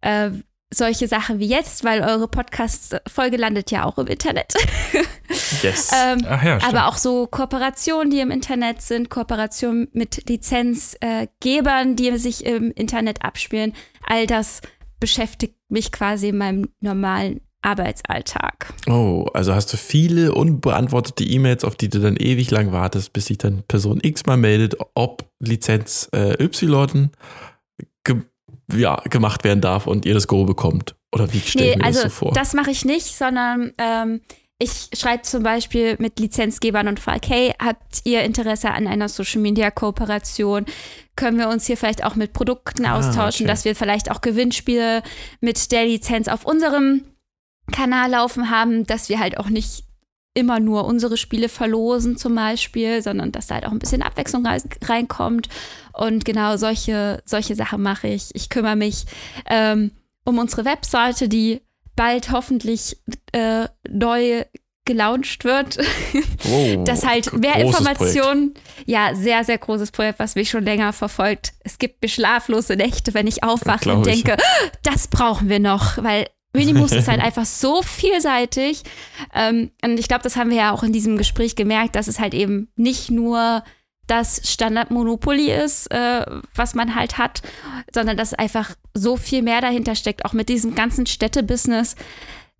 Äh, 0.00 0.30
solche 0.74 1.08
Sachen 1.08 1.38
wie 1.38 1.46
jetzt, 1.46 1.84
weil 1.84 2.02
eure 2.02 2.28
Podcast-Folge 2.28 3.36
landet 3.36 3.70
ja 3.70 3.84
auch 3.84 3.98
im 3.98 4.06
Internet. 4.06 4.52
Yes. 5.62 5.90
ähm, 5.92 6.24
Ach 6.28 6.42
ja, 6.42 6.60
stimmt. 6.60 6.74
aber 6.74 6.88
auch 6.88 6.96
so 6.96 7.26
Kooperationen, 7.26 8.10
die 8.10 8.20
im 8.20 8.30
Internet 8.30 8.82
sind, 8.82 9.08
Kooperationen 9.08 9.88
mit 9.92 10.28
Lizenzgebern, 10.28 11.96
die 11.96 12.16
sich 12.18 12.44
im 12.44 12.70
Internet 12.72 13.24
abspielen. 13.24 13.72
All 14.06 14.26
das 14.26 14.60
beschäftigt 15.00 15.56
mich 15.68 15.90
quasi 15.92 16.28
in 16.28 16.38
meinem 16.38 16.68
normalen 16.80 17.40
Arbeitsalltag. 17.62 18.72
Oh, 18.88 19.26
also 19.32 19.54
hast 19.54 19.72
du 19.72 19.76
viele 19.76 20.34
unbeantwortete 20.34 21.24
E-Mails, 21.24 21.64
auf 21.64 21.76
die 21.76 21.88
du 21.88 21.98
dann 21.98 22.16
ewig 22.16 22.50
lang 22.50 22.72
wartest, 22.72 23.12
bis 23.12 23.26
sich 23.26 23.38
dann 23.38 23.62
Person 23.66 24.00
X 24.02 24.26
mal 24.26 24.36
meldet, 24.36 24.76
ob 24.94 25.24
Lizenz 25.40 26.08
äh, 26.14 26.42
Y 26.42 27.10
ge 28.04 28.16
ja, 28.72 28.96
gemacht 29.10 29.44
werden 29.44 29.60
darf 29.60 29.86
und 29.86 30.04
ihr 30.06 30.14
das 30.14 30.26
Go 30.28 30.44
bekommt. 30.44 30.94
Oder 31.12 31.32
wie 31.32 31.40
stelle 31.40 31.70
ich 31.70 31.76
Nee, 31.76 31.80
mir 31.82 31.84
also 31.86 32.02
das 32.02 32.12
so 32.12 32.24
vor? 32.26 32.32
das 32.32 32.54
mache 32.54 32.70
ich 32.70 32.84
nicht, 32.84 33.16
sondern 33.16 33.72
ähm, 33.78 34.20
ich 34.58 34.88
schreibe 34.96 35.22
zum 35.22 35.42
Beispiel 35.42 35.96
mit 35.98 36.18
Lizenzgebern 36.20 36.88
und 36.88 37.00
frage, 37.00 37.26
hey, 37.28 37.52
habt 37.60 38.00
ihr 38.04 38.22
Interesse 38.22 38.70
an 38.70 38.86
einer 38.86 39.08
Social 39.08 39.40
Media 39.40 39.70
Kooperation? 39.70 40.64
Können 41.16 41.38
wir 41.38 41.48
uns 41.48 41.66
hier 41.66 41.76
vielleicht 41.76 42.04
auch 42.04 42.14
mit 42.14 42.32
Produkten 42.32 42.84
Ah, 42.86 42.98
austauschen, 42.98 43.46
okay. 43.46 43.52
dass 43.52 43.64
wir 43.64 43.76
vielleicht 43.76 44.10
auch 44.10 44.20
Gewinnspiele 44.20 45.02
mit 45.40 45.70
der 45.72 45.84
Lizenz 45.86 46.28
auf 46.28 46.44
unserem 46.44 47.04
Kanal 47.72 48.10
laufen 48.10 48.50
haben, 48.50 48.84
dass 48.86 49.08
wir 49.08 49.18
halt 49.18 49.38
auch 49.38 49.48
nicht 49.48 49.83
immer 50.34 50.58
nur 50.60 50.84
unsere 50.84 51.16
Spiele 51.16 51.48
verlosen 51.48 52.16
zum 52.16 52.34
Beispiel, 52.34 53.00
sondern 53.02 53.30
dass 53.32 53.46
da 53.46 53.54
halt 53.54 53.66
auch 53.66 53.70
ein 53.72 53.78
bisschen 53.78 54.02
Abwechslung 54.02 54.44
rein- 54.44 54.62
reinkommt. 54.84 55.48
Und 55.92 56.24
genau 56.24 56.56
solche, 56.56 57.22
solche 57.24 57.54
Sachen 57.54 57.80
mache 57.82 58.08
ich. 58.08 58.34
Ich 58.34 58.50
kümmere 58.50 58.76
mich 58.76 59.06
ähm, 59.48 59.92
um 60.24 60.38
unsere 60.38 60.64
Webseite, 60.64 61.28
die 61.28 61.60
bald 61.94 62.32
hoffentlich 62.32 62.96
äh, 63.32 63.68
neu 63.88 64.44
gelauncht 64.84 65.44
wird. 65.44 65.78
oh, 66.50 66.82
dass 66.84 67.06
halt 67.06 67.32
mehr 67.32 67.56
Informationen, 67.56 68.54
ja, 68.86 69.14
sehr, 69.14 69.44
sehr 69.44 69.58
großes 69.58 69.92
Projekt, 69.92 70.18
was 70.18 70.34
mich 70.34 70.50
schon 70.50 70.64
länger 70.64 70.92
verfolgt. 70.92 71.52
Es 71.60 71.78
gibt 71.78 72.02
mir 72.02 72.08
schlaflose 72.08 72.76
Nächte, 72.76 73.14
wenn 73.14 73.26
ich 73.26 73.42
aufwache 73.44 73.92
und 73.94 74.04
denke, 74.04 74.36
das 74.82 75.08
brauchen 75.08 75.48
wir 75.48 75.60
noch, 75.60 76.02
weil 76.02 76.26
Minimus 76.54 76.92
ist 76.92 77.08
halt 77.08 77.20
einfach 77.22 77.44
so 77.44 77.82
vielseitig. 77.82 78.82
Ähm, 79.34 79.70
und 79.84 79.98
ich 79.98 80.08
glaube, 80.08 80.22
das 80.22 80.36
haben 80.36 80.50
wir 80.50 80.56
ja 80.56 80.72
auch 80.72 80.82
in 80.82 80.92
diesem 80.92 81.18
Gespräch 81.18 81.56
gemerkt, 81.56 81.96
dass 81.96 82.08
es 82.08 82.18
halt 82.18 82.32
eben 82.34 82.68
nicht 82.76 83.10
nur 83.10 83.62
das 84.06 84.40
Standard 84.50 84.90
Monopoly 84.90 85.50
ist, 85.50 85.90
äh, 85.90 86.24
was 86.54 86.74
man 86.74 86.94
halt 86.94 87.16
hat, 87.18 87.40
sondern 87.94 88.16
dass 88.18 88.34
einfach 88.34 88.74
so 88.92 89.16
viel 89.16 89.42
mehr 89.42 89.60
dahinter 89.62 89.94
steckt, 89.94 90.24
auch 90.26 90.34
mit 90.34 90.48
diesem 90.50 90.74
ganzen 90.74 91.06
Städtebusiness, 91.06 91.96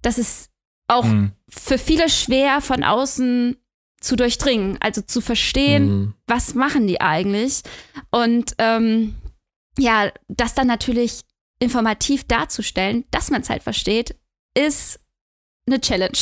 dass 0.02 0.16
es 0.18 0.48
auch 0.88 1.04
Hm. 1.04 1.32
für 1.48 1.76
viele 1.78 2.08
schwer 2.08 2.60
von 2.62 2.82
außen 2.82 3.56
zu 4.00 4.16
durchdringen, 4.16 4.76
also 4.80 5.00
zu 5.02 5.20
verstehen, 5.20 5.86
Mhm. 5.86 6.14
was 6.26 6.54
machen 6.54 6.86
die 6.86 7.00
eigentlich. 7.00 7.62
Und 8.10 8.54
ähm, 8.58 9.14
ja, 9.78 10.10
das 10.28 10.54
dann 10.54 10.66
natürlich 10.66 11.20
informativ 11.58 12.24
darzustellen, 12.24 13.04
dass 13.10 13.30
man 13.30 13.42
es 13.42 13.50
halt 13.50 13.62
versteht, 13.62 14.16
ist 14.56 15.00
eine 15.66 15.80
Challenge. 15.80 16.18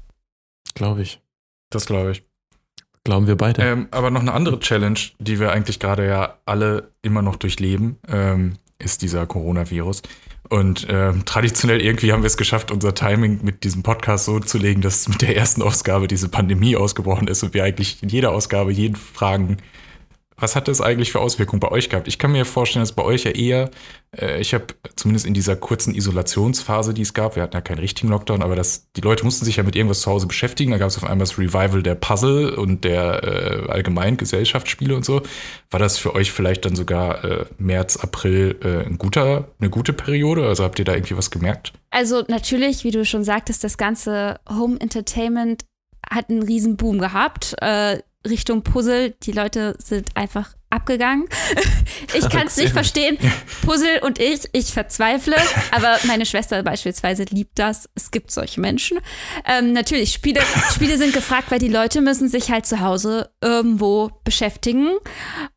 Glaube 0.74 1.02
ich. 1.02 1.20
Das 1.70 1.86
glaube 1.86 2.12
ich. 2.12 2.22
Glauben 3.04 3.26
wir 3.26 3.36
beide. 3.36 3.62
Ähm, 3.62 3.88
aber 3.90 4.10
noch 4.10 4.20
eine 4.20 4.32
andere 4.32 4.60
Challenge, 4.60 4.98
die 5.18 5.40
wir 5.40 5.50
eigentlich 5.50 5.80
gerade 5.80 6.06
ja 6.06 6.38
alle 6.46 6.92
immer 7.02 7.22
noch 7.22 7.36
durchleben, 7.36 7.98
ähm, 8.08 8.58
ist 8.78 9.02
dieser 9.02 9.26
Coronavirus. 9.26 10.02
Und 10.48 10.86
ähm, 10.90 11.24
traditionell 11.24 11.80
irgendwie 11.80 12.12
haben 12.12 12.22
wir 12.22 12.26
es 12.26 12.36
geschafft, 12.36 12.70
unser 12.70 12.94
Timing 12.94 13.40
mit 13.42 13.64
diesem 13.64 13.82
Podcast 13.82 14.26
so 14.26 14.38
zu 14.38 14.58
legen, 14.58 14.82
dass 14.82 15.08
mit 15.08 15.22
der 15.22 15.36
ersten 15.36 15.62
Ausgabe 15.62 16.08
diese 16.08 16.28
Pandemie 16.28 16.76
ausgebrochen 16.76 17.26
ist 17.26 17.42
und 17.42 17.54
wir 17.54 17.64
eigentlich 17.64 18.02
in 18.02 18.08
jeder 18.08 18.32
Ausgabe 18.32 18.70
jeden 18.70 18.96
fragen, 18.96 19.56
was 20.42 20.56
hat 20.56 20.66
das 20.66 20.80
eigentlich 20.80 21.12
für 21.12 21.20
Auswirkungen 21.20 21.60
bei 21.60 21.70
euch 21.70 21.88
gehabt? 21.88 22.08
Ich 22.08 22.18
kann 22.18 22.32
mir 22.32 22.44
vorstellen, 22.44 22.82
dass 22.82 22.92
bei 22.92 23.04
euch 23.04 23.24
ja 23.24 23.30
eher, 23.30 23.70
äh, 24.16 24.40
ich 24.40 24.54
habe 24.54 24.66
zumindest 24.96 25.24
in 25.24 25.34
dieser 25.34 25.54
kurzen 25.54 25.94
Isolationsphase, 25.94 26.92
die 26.92 27.02
es 27.02 27.14
gab, 27.14 27.36
wir 27.36 27.44
hatten 27.44 27.54
ja 27.54 27.60
keinen 27.60 27.78
richtigen 27.78 28.08
Lockdown, 28.08 28.42
aber 28.42 28.56
das, 28.56 28.90
die 28.96 29.00
Leute 29.00 29.24
mussten 29.24 29.44
sich 29.44 29.56
ja 29.56 29.62
mit 29.62 29.76
irgendwas 29.76 30.00
zu 30.00 30.10
Hause 30.10 30.26
beschäftigen. 30.26 30.72
Da 30.72 30.78
gab 30.78 30.88
es 30.88 30.96
auf 30.96 31.04
einmal 31.04 31.20
das 31.20 31.38
Revival 31.38 31.82
der 31.82 31.94
Puzzle 31.94 32.54
und 32.54 32.82
der 32.82 33.22
äh, 33.22 33.70
allgemeinen 33.70 34.16
Gesellschaftsspiele 34.16 34.96
und 34.96 35.04
so. 35.04 35.22
War 35.70 35.78
das 35.78 35.96
für 35.96 36.14
euch 36.14 36.32
vielleicht 36.32 36.64
dann 36.64 36.74
sogar 36.74 37.24
äh, 37.24 37.44
März, 37.58 37.96
April 37.98 38.58
äh, 38.64 38.84
ein 38.84 38.98
guter, 38.98 39.48
eine 39.60 39.70
gute 39.70 39.92
Periode? 39.92 40.46
Also 40.48 40.64
habt 40.64 40.80
ihr 40.80 40.84
da 40.84 40.94
irgendwie 40.94 41.16
was 41.16 41.30
gemerkt? 41.30 41.72
Also 41.90 42.24
natürlich, 42.26 42.82
wie 42.82 42.90
du 42.90 43.04
schon 43.04 43.22
sagtest, 43.22 43.62
das 43.62 43.78
ganze 43.78 44.40
Home 44.48 44.80
Entertainment 44.80 45.64
hat 46.10 46.30
einen 46.30 46.42
riesen 46.42 46.76
Boom 46.76 46.98
gehabt. 46.98 47.54
Äh, 47.60 48.00
Richtung 48.28 48.62
Puzzle. 48.62 49.14
Die 49.22 49.32
Leute 49.32 49.76
sind 49.78 50.16
einfach 50.16 50.54
abgegangen. 50.72 51.28
Ich 52.14 52.28
kann 52.28 52.46
es 52.46 52.58
nicht 52.58 52.72
verstehen. 52.72 53.16
Puzzle 53.64 54.00
und 54.02 54.18
ich, 54.18 54.42
ich 54.52 54.66
verzweifle. 54.66 55.36
Aber 55.70 55.96
meine 56.04 56.26
Schwester 56.26 56.62
beispielsweise 56.62 57.22
liebt 57.24 57.58
das. 57.58 57.88
Es 57.94 58.10
gibt 58.10 58.30
solche 58.30 58.60
Menschen. 58.60 58.98
Ähm, 59.46 59.72
natürlich, 59.72 60.12
Spiele, 60.12 60.42
Spiele 60.74 60.98
sind 60.98 61.14
gefragt, 61.14 61.50
weil 61.50 61.58
die 61.58 61.68
Leute 61.68 62.02
müssen 62.02 62.28
sich 62.28 62.50
halt 62.50 62.66
zu 62.66 62.80
Hause 62.80 63.30
irgendwo 63.40 64.10
beschäftigen. 64.24 64.90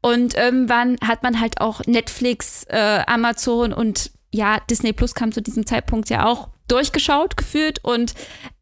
Und 0.02 0.36
irgendwann 0.36 0.98
hat 1.06 1.24
man 1.24 1.42
halt 1.42 1.60
auch 1.60 1.82
Netflix, 1.86 2.64
äh, 2.70 3.04
Amazon 3.06 3.74
und 3.74 4.12
ja, 4.32 4.62
Disney 4.70 4.94
Plus 4.94 5.14
kam 5.14 5.34
zu 5.34 5.42
diesem 5.42 5.66
Zeitpunkt 5.66 6.10
ja 6.10 6.26
auch 6.26 6.50
durchgeschaut, 6.70 7.36
gefühlt. 7.36 7.84
Und 7.84 8.14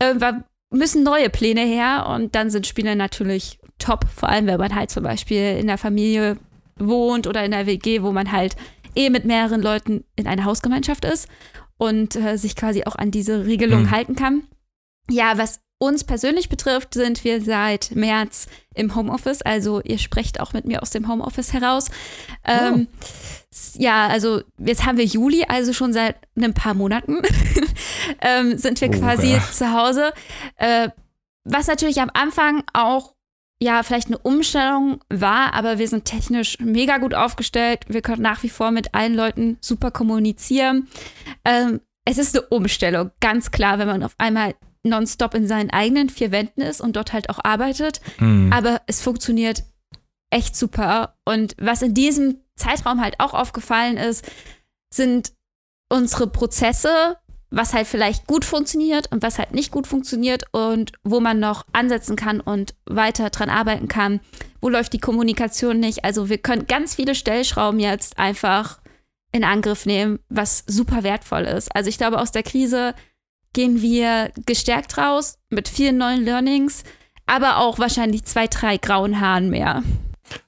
irgendwann 0.01 0.45
müssen 0.72 1.04
neue 1.04 1.30
Pläne 1.30 1.62
her. 1.62 2.08
Und 2.10 2.34
dann 2.34 2.49
sind 2.49 2.66
Spiele 2.66 2.95
natürlich 2.95 3.60
top, 3.84 4.05
vor 4.13 4.29
allem 4.29 4.47
wenn 4.47 4.59
man 4.59 4.75
halt 4.75 4.89
zum 4.89 5.03
Beispiel 5.03 5.57
in 5.57 5.67
der 5.67 5.77
Familie 5.77 6.38
wohnt 6.77 7.27
oder 7.27 7.43
in 7.43 7.51
der 7.51 7.65
WG, 7.65 8.01
wo 8.01 8.11
man 8.11 8.31
halt 8.31 8.55
eh 8.95 9.09
mit 9.09 9.25
mehreren 9.25 9.61
Leuten 9.61 10.03
in 10.15 10.27
einer 10.27 10.45
Hausgemeinschaft 10.45 11.05
ist 11.05 11.27
und 11.77 12.15
äh, 12.15 12.38
sich 12.38 12.55
quasi 12.55 12.84
auch 12.86 12.95
an 12.95 13.11
diese 13.11 13.45
Regelung 13.45 13.84
mhm. 13.84 13.91
halten 13.91 14.15
kann. 14.15 14.43
Ja, 15.09 15.38
was 15.38 15.59
uns 15.79 16.05
persönlich 16.05 16.47
betrifft, 16.47 16.93
sind 16.93 17.23
wir 17.25 17.41
seit 17.41 17.91
März 17.93 18.47
im 18.73 18.95
Homeoffice. 18.95 19.41
Also 19.41 19.81
ihr 19.81 19.97
sprecht 19.97 20.39
auch 20.39 20.53
mit 20.53 20.65
mir 20.65 20.81
aus 20.81 20.91
dem 20.91 21.09
Homeoffice 21.09 21.51
heraus. 21.51 21.89
Ähm, 22.45 22.88
oh. 22.88 23.07
Ja, 23.77 24.07
also 24.07 24.41
jetzt 24.57 24.86
haben 24.86 24.97
wir 24.97 25.05
Juli, 25.05 25.45
also 25.47 25.73
schon 25.73 25.91
seit 25.91 26.15
ein 26.38 26.53
paar 26.53 26.73
Monaten 26.73 27.21
ähm, 28.21 28.57
sind 28.57 28.79
wir 28.79 28.89
oh, 28.89 28.91
quasi 28.93 29.34
ja. 29.34 29.43
zu 29.51 29.73
Hause. 29.73 30.13
Äh, 30.55 30.89
was 31.43 31.67
natürlich 31.67 31.99
am 31.99 32.09
Anfang 32.13 32.63
auch 32.73 33.13
ja, 33.64 33.82
vielleicht 33.82 34.07
eine 34.07 34.18
Umstellung 34.18 34.99
war, 35.09 35.53
aber 35.53 35.80
wir 35.80 35.88
sind 35.88 36.05
technisch 36.05 36.59
mega 36.59 36.97
gut 36.97 37.14
aufgestellt. 37.14 37.86
Wir 37.88 38.01
können 38.01 38.22
nach 38.22 38.43
wie 38.43 38.49
vor 38.49 38.72
mit 38.72 38.93
allen 38.93 39.16
Leuten 39.16 39.57
super 39.61 39.89
kommunizieren. 39.89 40.89
Ähm, 41.45 41.80
es 42.05 42.18
ist 42.18 42.36
eine 42.36 42.45
Umstellung, 42.47 43.11
ganz 43.22 43.51
klar, 43.51 43.80
wenn 43.80 43.88
man 43.88 44.03
auf 44.03 44.16
einmal 44.18 44.55
nonstop 44.84 45.34
in 45.34 45.47
seinen 45.47 45.70
eigenen 45.70 46.09
vier 46.09 46.32
Wänden 46.32 46.61
ist 46.61 46.82
und 46.82 46.97
dort 46.97 47.14
halt 47.14 47.30
auch 47.30 47.39
arbeitet. 47.41 48.01
Mhm. 48.20 48.51
Aber 48.51 48.82
es 48.86 49.01
funktioniert 49.01 49.64
echt 50.30 50.57
super. 50.57 51.18
Und 51.24 51.55
was 51.57 51.82
in 51.82 51.93
diesem 51.93 52.41
Zeitraum 52.57 52.99
halt 53.01 53.22
auch 53.22 53.34
aufgefallen 53.34 53.95
ist, 53.95 54.30
sind 54.93 55.32
unsere 55.89 56.28
Prozesse 56.28 57.18
was 57.56 57.74
halt 57.74 57.86
vielleicht 57.86 58.26
gut 58.26 58.45
funktioniert 58.45 59.12
und 59.12 59.22
was 59.22 59.38
halt 59.38 59.54
nicht 59.54 59.72
gut 59.72 59.86
funktioniert 59.86 60.45
und 60.51 60.91
wo 61.04 61.20
man 61.20 61.39
noch 61.39 61.66
ansetzen 61.72 62.16
kann 62.16 62.39
und 62.39 62.74
weiter 62.86 63.30
dran 63.30 63.49
arbeiten 63.49 63.88
kann. 63.88 64.22
Wo 64.60 64.70
läuft 64.70 64.93
die 64.93 64.99
Kommunikation 64.99 65.80
nicht? 65.80 66.04
Also 66.04 66.30
wir 66.30 66.39
können 66.39 66.66
ganz 66.66 66.95
viele 66.95 67.14
Stellschrauben 67.14 67.80
jetzt 67.80 68.18
einfach 68.18 68.80
in 69.32 69.43
Angriff 69.43 69.86
nehmen, 69.86 70.20
was 70.30 70.64
super 70.66 71.04
wertvoll 71.04 71.43
ist. 71.43 71.76
Also 71.76 71.89
ich 71.89 71.99
glaube, 71.99 72.20
aus 72.20 72.32
der 72.32 72.41
Krise 72.41 72.95
gehen 73.54 73.84
wir 73.84 74.32
gestärkt 74.47 74.97
raus 74.97 75.38
mit 75.49 75.68
vielen 75.68 75.97
neuen 75.97 76.24
Learnings, 76.24 76.84
aber 77.28 77.60
auch 77.60 77.78
wahrscheinlich 77.78 78.24
zwei, 78.24 78.47
drei 78.47 78.78
grauen 78.78 79.20
Haaren 79.20 79.51
mehr. 79.51 79.84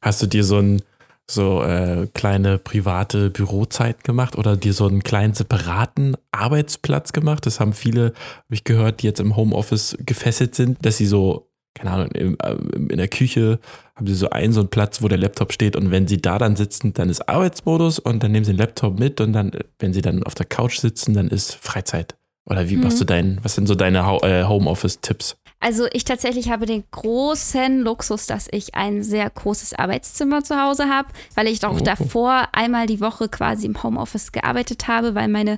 Hast 0.01 0.24
du 0.24 0.26
dir 0.26 0.43
so 0.43 0.58
ein 0.58 0.82
so 1.30 1.63
äh, 1.63 2.07
kleine 2.13 2.57
private 2.57 3.30
Bürozeit 3.30 4.03
gemacht 4.03 4.38
oder 4.38 4.55
dir 4.57 4.73
so 4.73 4.88
einen 4.88 5.03
kleinen 5.03 5.34
separaten 5.34 6.15
Arbeitsplatz 6.32 7.13
gemacht. 7.13 7.45
Das 7.45 7.59
haben 7.59 7.73
viele, 7.73 8.05
habe 8.05 8.53
ich 8.53 8.63
gehört, 8.63 9.01
die 9.01 9.07
jetzt 9.07 9.19
im 9.19 9.36
Homeoffice 9.36 9.97
gefesselt 10.05 10.55
sind, 10.55 10.86
dass 10.86 10.97
sie 10.97 11.07
so, 11.07 11.49
keine 11.73 11.91
Ahnung, 11.91 12.11
in, 12.11 12.39
äh, 12.39 12.55
in 12.89 12.97
der 12.97 13.07
Küche 13.07 13.59
haben 13.95 14.07
sie 14.07 14.13
so 14.13 14.30
einen 14.30 14.53
so 14.53 14.59
einen 14.59 14.69
Platz, 14.69 15.01
wo 15.01 15.07
der 15.07 15.17
Laptop 15.17 15.51
steht 15.51 15.76
und 15.76 15.89
wenn 15.89 16.07
sie 16.07 16.21
da 16.21 16.38
dann 16.38 16.55
sitzen, 16.55 16.93
dann 16.93 17.09
ist 17.09 17.28
Arbeitsmodus 17.28 17.97
und 17.97 18.21
dann 18.21 18.32
nehmen 18.32 18.45
sie 18.45 18.51
den 18.51 18.59
Laptop 18.59 18.99
mit 18.99 19.19
und 19.19 19.34
dann, 19.34 19.51
wenn 19.80 19.93
sie 19.93 20.01
dann 20.01 20.23
auf 20.23 20.36
der 20.36 20.45
Couch 20.45 20.80
sitzen, 20.80 21.15
dann 21.15 21.30
ist 21.30 21.55
Freizeit. 21.55 22.15
Oder 22.47 22.69
wie 22.69 22.76
mhm. 22.76 22.84
machst 22.84 23.01
du 23.01 23.05
dein, 23.05 23.39
was 23.41 23.55
sind 23.55 23.67
so 23.67 23.73
deine 23.73 23.99
äh, 24.21 24.43
Homeoffice-Tipps? 24.43 25.38
Also 25.66 25.88
ich 25.93 26.03
tatsächlich 26.03 26.51
habe 26.51 26.68
den 26.68 26.84
großen 26.91 27.80
Luxus, 27.80 28.28
dass 28.28 28.47
ich 28.51 28.76
ein 28.76 29.01
sehr 29.01 29.28
großes 29.28 29.74
Arbeitszimmer 29.74 30.43
zu 30.43 30.61
Hause 30.61 30.89
habe, 30.89 31.07
weil 31.34 31.47
ich 31.47 31.66
auch 31.66 31.80
oh. 31.80 31.84
davor 31.84 32.49
einmal 32.51 32.86
die 32.86 33.01
Woche 33.01 33.30
quasi 33.30 33.66
im 33.66 33.82
Homeoffice 33.82 34.32
gearbeitet 34.32 34.88
habe, 34.88 35.16
weil 35.16 35.28
meine 35.28 35.57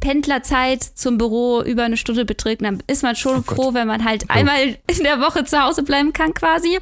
Pendlerzeit 0.00 0.82
zum 0.82 1.18
Büro 1.18 1.60
über 1.60 1.84
eine 1.84 1.98
Stunde 1.98 2.24
beträgt, 2.24 2.62
dann 2.62 2.82
ist 2.86 3.02
man 3.02 3.14
schon 3.14 3.40
oh 3.40 3.54
froh, 3.54 3.74
wenn 3.74 3.86
man 3.86 4.06
halt 4.06 4.30
einmal 4.30 4.78
in 4.86 5.02
der 5.04 5.20
Woche 5.20 5.44
zu 5.44 5.62
Hause 5.62 5.82
bleiben 5.82 6.14
kann 6.14 6.32
quasi. 6.32 6.78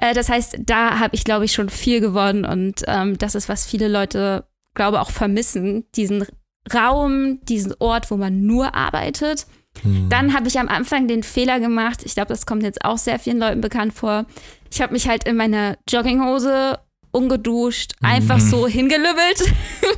Äh, 0.00 0.14
das 0.14 0.28
heißt, 0.28 0.58
da 0.60 1.00
habe 1.00 1.16
ich, 1.16 1.24
glaube 1.24 1.46
ich, 1.46 1.52
schon 1.52 1.68
viel 1.68 1.98
gewonnen 1.98 2.44
und 2.44 2.84
ähm, 2.86 3.18
das 3.18 3.34
ist, 3.34 3.48
was 3.48 3.66
viele 3.66 3.88
Leute, 3.88 4.46
glaube 4.74 5.00
auch 5.00 5.10
vermissen, 5.10 5.84
diesen 5.96 6.24
Raum, 6.72 7.40
diesen 7.42 7.74
Ort, 7.80 8.12
wo 8.12 8.16
man 8.16 8.46
nur 8.46 8.76
arbeitet. 8.76 9.46
Hm. 9.82 10.08
Dann 10.08 10.34
habe 10.34 10.48
ich 10.48 10.58
am 10.58 10.68
Anfang 10.68 11.08
den 11.08 11.22
Fehler 11.22 11.60
gemacht, 11.60 12.02
ich 12.04 12.14
glaube, 12.14 12.28
das 12.28 12.46
kommt 12.46 12.62
jetzt 12.62 12.84
auch 12.84 12.98
sehr 12.98 13.18
vielen 13.18 13.38
Leuten 13.38 13.60
bekannt 13.60 13.94
vor. 13.94 14.26
Ich 14.70 14.80
habe 14.80 14.92
mich 14.92 15.08
halt 15.08 15.24
in 15.28 15.36
meiner 15.36 15.76
Jogginghose 15.88 16.78
ungeduscht, 17.12 17.92
einfach 18.02 18.38
mhm. 18.38 18.48
so 18.48 18.66
hingelübbelt 18.66 19.52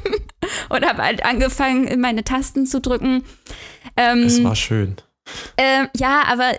und 0.68 0.86
habe 0.86 1.02
halt 1.02 1.24
angefangen, 1.24 1.86
in 1.86 2.00
meine 2.00 2.24
Tasten 2.24 2.66
zu 2.66 2.80
drücken. 2.80 3.24
Ähm, 3.96 4.24
es 4.24 4.42
war 4.44 4.54
schön. 4.54 4.96
Ähm, 5.56 5.88
ja, 5.96 6.24
aber 6.26 6.52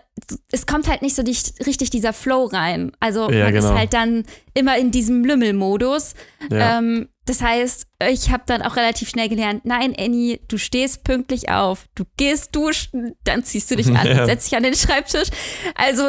es 0.51 0.65
kommt 0.65 0.87
halt 0.87 1.01
nicht 1.01 1.15
so 1.15 1.23
die, 1.23 1.37
richtig 1.65 1.89
dieser 1.89 2.13
Flow 2.13 2.45
rein. 2.45 2.91
Also 2.99 3.29
ja, 3.29 3.45
man 3.45 3.53
genau. 3.53 3.69
ist 3.69 3.77
halt 3.77 3.93
dann 3.93 4.23
immer 4.53 4.77
in 4.77 4.91
diesem 4.91 5.23
Lümmelmodus. 5.23 6.13
Ja. 6.51 6.79
Ähm, 6.79 7.09
das 7.25 7.41
heißt, 7.41 7.87
ich 8.09 8.31
habe 8.31 8.43
dann 8.45 8.61
auch 8.61 8.77
relativ 8.77 9.09
schnell 9.09 9.27
gelernt, 9.27 9.65
nein, 9.65 9.93
Annie, 9.97 10.39
du 10.47 10.57
stehst 10.57 11.03
pünktlich 11.03 11.49
auf, 11.49 11.85
du 11.95 12.05
gehst 12.15 12.55
duschen, 12.55 13.15
dann 13.25 13.43
ziehst 13.43 13.69
du 13.69 13.75
dich 13.75 13.87
an 13.87 14.07
ja. 14.07 14.21
und 14.21 14.25
setzt 14.27 14.47
dich 14.47 14.57
an 14.57 14.63
den 14.63 14.75
Schreibtisch. 14.75 15.29
Also 15.75 16.03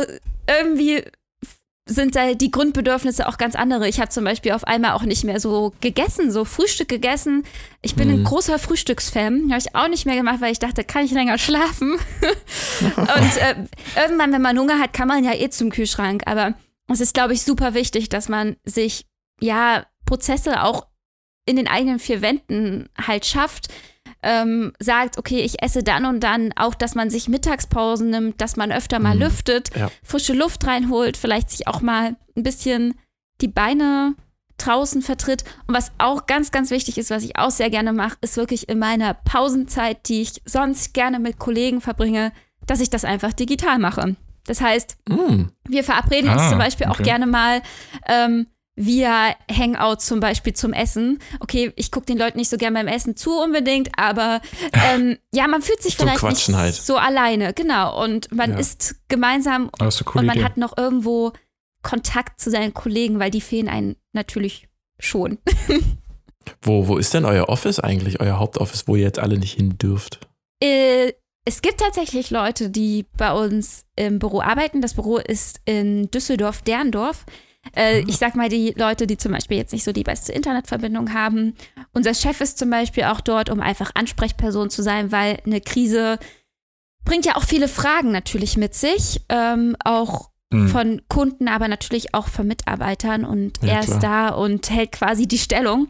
irgendwie 0.48 1.02
sind 1.88 2.14
da 2.14 2.34
die 2.34 2.50
Grundbedürfnisse 2.50 3.26
auch 3.26 3.38
ganz 3.38 3.56
andere. 3.56 3.88
Ich 3.88 3.98
habe 3.98 4.10
zum 4.10 4.24
Beispiel 4.24 4.52
auf 4.52 4.64
einmal 4.64 4.92
auch 4.92 5.02
nicht 5.02 5.24
mehr 5.24 5.40
so 5.40 5.72
gegessen, 5.80 6.30
so 6.30 6.44
Frühstück 6.44 6.88
gegessen. 6.88 7.44
Ich 7.82 7.96
bin 7.96 8.08
mhm. 8.08 8.14
ein 8.14 8.24
großer 8.24 8.58
Frühstücksfan. 8.58 9.50
Habe 9.50 9.58
ich 9.58 9.74
auch 9.74 9.88
nicht 9.88 10.06
mehr 10.06 10.16
gemacht, 10.16 10.40
weil 10.40 10.52
ich 10.52 10.58
dachte, 10.58 10.84
kann 10.84 11.04
ich 11.04 11.10
länger 11.10 11.38
schlafen? 11.38 11.92
und 12.96 13.36
äh, 13.38 13.54
irgendwann, 14.00 14.32
wenn 14.32 14.42
man 14.42 14.58
Hunger 14.58 14.78
hat, 14.78 14.92
kann 14.92 15.08
man 15.08 15.24
ja 15.24 15.34
eh 15.34 15.48
zum 15.48 15.70
Kühlschrank. 15.70 16.22
Aber 16.26 16.54
es 16.88 17.00
ist, 17.00 17.14
glaube 17.14 17.32
ich, 17.32 17.42
super 17.42 17.74
wichtig, 17.74 18.08
dass 18.10 18.28
man 18.28 18.56
sich 18.64 19.06
ja 19.40 19.86
Prozesse 20.04 20.62
auch 20.62 20.86
in 21.46 21.56
den 21.56 21.68
eigenen 21.68 21.98
vier 21.98 22.20
Wänden 22.20 22.90
halt 22.98 23.24
schafft, 23.24 23.68
ähm, 24.22 24.72
sagt, 24.80 25.18
okay, 25.18 25.40
ich 25.40 25.62
esse 25.62 25.82
dann 25.82 26.04
und 26.04 26.20
dann, 26.20 26.52
auch 26.56 26.74
dass 26.74 26.94
man 26.94 27.10
sich 27.10 27.28
Mittagspausen 27.28 28.10
nimmt, 28.10 28.40
dass 28.40 28.56
man 28.56 28.72
öfter 28.72 28.98
mal 28.98 29.14
mhm. 29.14 29.22
lüftet, 29.22 29.70
ja. 29.76 29.90
frische 30.02 30.32
Luft 30.32 30.66
reinholt, 30.66 31.16
vielleicht 31.16 31.50
sich 31.50 31.66
auch 31.68 31.80
mal 31.80 32.16
ein 32.36 32.42
bisschen 32.42 32.94
die 33.40 33.48
Beine 33.48 34.14
draußen 34.58 35.02
vertritt. 35.02 35.44
Und 35.66 35.74
was 35.74 35.92
auch 35.98 36.26
ganz, 36.26 36.50
ganz 36.50 36.70
wichtig 36.70 36.98
ist, 36.98 37.10
was 37.10 37.22
ich 37.22 37.38
auch 37.38 37.50
sehr 37.50 37.70
gerne 37.70 37.92
mache, 37.92 38.18
ist 38.20 38.36
wirklich 38.36 38.68
in 38.68 38.78
meiner 38.78 39.14
Pausenzeit, 39.14 40.08
die 40.08 40.22
ich 40.22 40.42
sonst 40.44 40.94
gerne 40.94 41.20
mit 41.20 41.38
Kollegen 41.38 41.80
verbringe, 41.80 42.32
dass 42.66 42.80
ich 42.80 42.90
das 42.90 43.04
einfach 43.04 43.32
digital 43.32 43.78
mache. 43.78 44.16
Das 44.46 44.60
heißt, 44.60 44.96
mm. 45.08 45.44
wir 45.68 45.84
verabreden 45.84 46.30
ah, 46.30 46.34
uns 46.34 46.48
zum 46.48 46.58
Beispiel 46.58 46.88
okay. 46.88 47.00
auch 47.00 47.04
gerne 47.04 47.26
mal 47.26 47.62
ähm, 48.08 48.46
via 48.78 49.34
Hangout 49.50 49.96
zum 49.96 50.20
Beispiel 50.20 50.52
zum 50.52 50.72
Essen. 50.72 51.18
Okay, 51.40 51.72
ich 51.76 51.90
gucke 51.90 52.06
den 52.06 52.18
Leuten 52.18 52.38
nicht 52.38 52.48
so 52.48 52.56
gern 52.56 52.74
beim 52.74 52.86
Essen 52.88 53.16
zu 53.16 53.38
unbedingt, 53.38 53.90
aber 53.96 54.40
ähm, 54.72 55.18
ja, 55.34 55.46
man 55.48 55.62
fühlt 55.62 55.82
sich 55.82 55.96
vielleicht 55.96 56.22
nicht 56.22 56.48
halt. 56.54 56.74
so 56.74 56.96
alleine, 56.96 57.52
genau. 57.52 58.02
Und 58.02 58.32
man 58.32 58.52
ja. 58.52 58.58
ist 58.58 58.96
gemeinsam 59.08 59.70
ist 59.80 60.02
und 60.02 60.26
man 60.26 60.42
hat 60.42 60.56
noch 60.56 60.76
irgendwo 60.78 61.32
Kontakt 61.82 62.40
zu 62.40 62.50
seinen 62.50 62.74
Kollegen, 62.74 63.18
weil 63.18 63.30
die 63.30 63.40
fehlen 63.40 63.68
einen 63.68 63.96
natürlich 64.12 64.68
schon. 64.98 65.38
wo, 66.62 66.88
wo 66.88 66.96
ist 66.96 67.14
denn 67.14 67.24
euer 67.24 67.48
Office 67.48 67.80
eigentlich, 67.80 68.20
euer 68.20 68.38
Hauptoffice, 68.38 68.86
wo 68.86 68.96
ihr 68.96 69.02
jetzt 69.02 69.18
alle 69.18 69.38
nicht 69.38 69.54
hin 69.54 69.78
dürft? 69.78 70.20
Äh, 70.62 71.12
es 71.44 71.62
gibt 71.62 71.80
tatsächlich 71.80 72.30
Leute, 72.30 72.68
die 72.68 73.06
bei 73.16 73.32
uns 73.32 73.86
im 73.96 74.18
Büro 74.18 74.40
arbeiten. 74.42 74.82
Das 74.82 74.94
Büro 74.94 75.16
ist 75.16 75.60
in 75.64 76.10
Düsseldorf-Derndorf. 76.10 77.24
Äh, 77.76 78.00
ich 78.00 78.18
sag 78.18 78.34
mal, 78.34 78.48
die 78.48 78.74
Leute, 78.76 79.06
die 79.06 79.16
zum 79.16 79.32
Beispiel 79.32 79.56
jetzt 79.56 79.72
nicht 79.72 79.84
so 79.84 79.92
die 79.92 80.02
beste 80.02 80.32
Internetverbindung 80.32 81.12
haben. 81.12 81.54
Unser 81.92 82.14
Chef 82.14 82.40
ist 82.40 82.58
zum 82.58 82.70
Beispiel 82.70 83.04
auch 83.04 83.20
dort, 83.20 83.50
um 83.50 83.60
einfach 83.60 83.90
Ansprechperson 83.94 84.70
zu 84.70 84.82
sein, 84.82 85.12
weil 85.12 85.38
eine 85.44 85.60
Krise 85.60 86.18
bringt 87.04 87.24
ja 87.24 87.36
auch 87.36 87.44
viele 87.44 87.68
Fragen 87.68 88.12
natürlich 88.12 88.56
mit 88.56 88.74
sich, 88.74 89.22
ähm, 89.28 89.76
auch 89.84 90.30
mhm. 90.50 90.68
von 90.68 91.02
Kunden, 91.08 91.48
aber 91.48 91.68
natürlich 91.68 92.14
auch 92.14 92.28
von 92.28 92.46
Mitarbeitern 92.46 93.24
und 93.24 93.58
ja, 93.62 93.74
er 93.74 93.80
ist 93.80 94.00
da 94.00 94.28
und 94.28 94.70
hält 94.70 94.92
quasi 94.92 95.26
die 95.26 95.38
Stellung. 95.38 95.88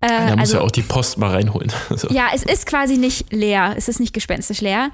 Äh, 0.00 0.08
er 0.08 0.30
muss 0.30 0.40
also, 0.40 0.56
ja 0.56 0.62
auch 0.62 0.70
die 0.70 0.82
Post 0.82 1.18
mal 1.18 1.30
reinholen. 1.30 1.70
so. 1.90 2.08
Ja, 2.08 2.28
es 2.34 2.42
ist 2.42 2.66
quasi 2.66 2.96
nicht 2.96 3.32
leer, 3.32 3.74
es 3.76 3.88
ist 3.88 4.00
nicht 4.00 4.12
gespenstisch 4.12 4.60
leer. 4.60 4.90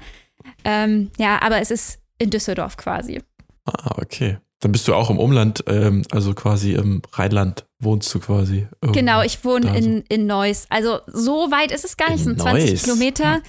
Ähm, 0.63 1.11
ja, 1.17 1.41
aber 1.41 1.59
es 1.59 1.71
ist 1.71 1.99
in 2.17 2.29
Düsseldorf 2.29 2.77
quasi. 2.77 3.21
Ah, 3.65 3.95
okay. 4.01 4.37
Dann 4.59 4.71
bist 4.71 4.87
du 4.87 4.95
auch 4.95 5.09
im 5.09 5.19
Umland, 5.19 5.63
ähm, 5.67 6.03
also 6.09 6.33
quasi 6.33 6.73
im 6.73 7.03
Rheinland 7.13 7.65
wohnst 7.79 8.13
du 8.13 8.19
quasi. 8.19 8.67
Genau, 8.81 9.21
ich 9.21 9.43
wohne 9.45 9.77
in, 9.77 10.01
in 10.09 10.25
Neuss. 10.25 10.65
Also 10.69 10.99
so 11.05 11.51
weit 11.51 11.71
ist 11.71 11.85
es 11.85 11.95
gar 11.95 12.09
nicht, 12.09 12.19
es 12.19 12.25
sind 12.25 12.41
20 12.41 12.71
Neuss. 12.71 12.83
Kilometer. 12.83 13.41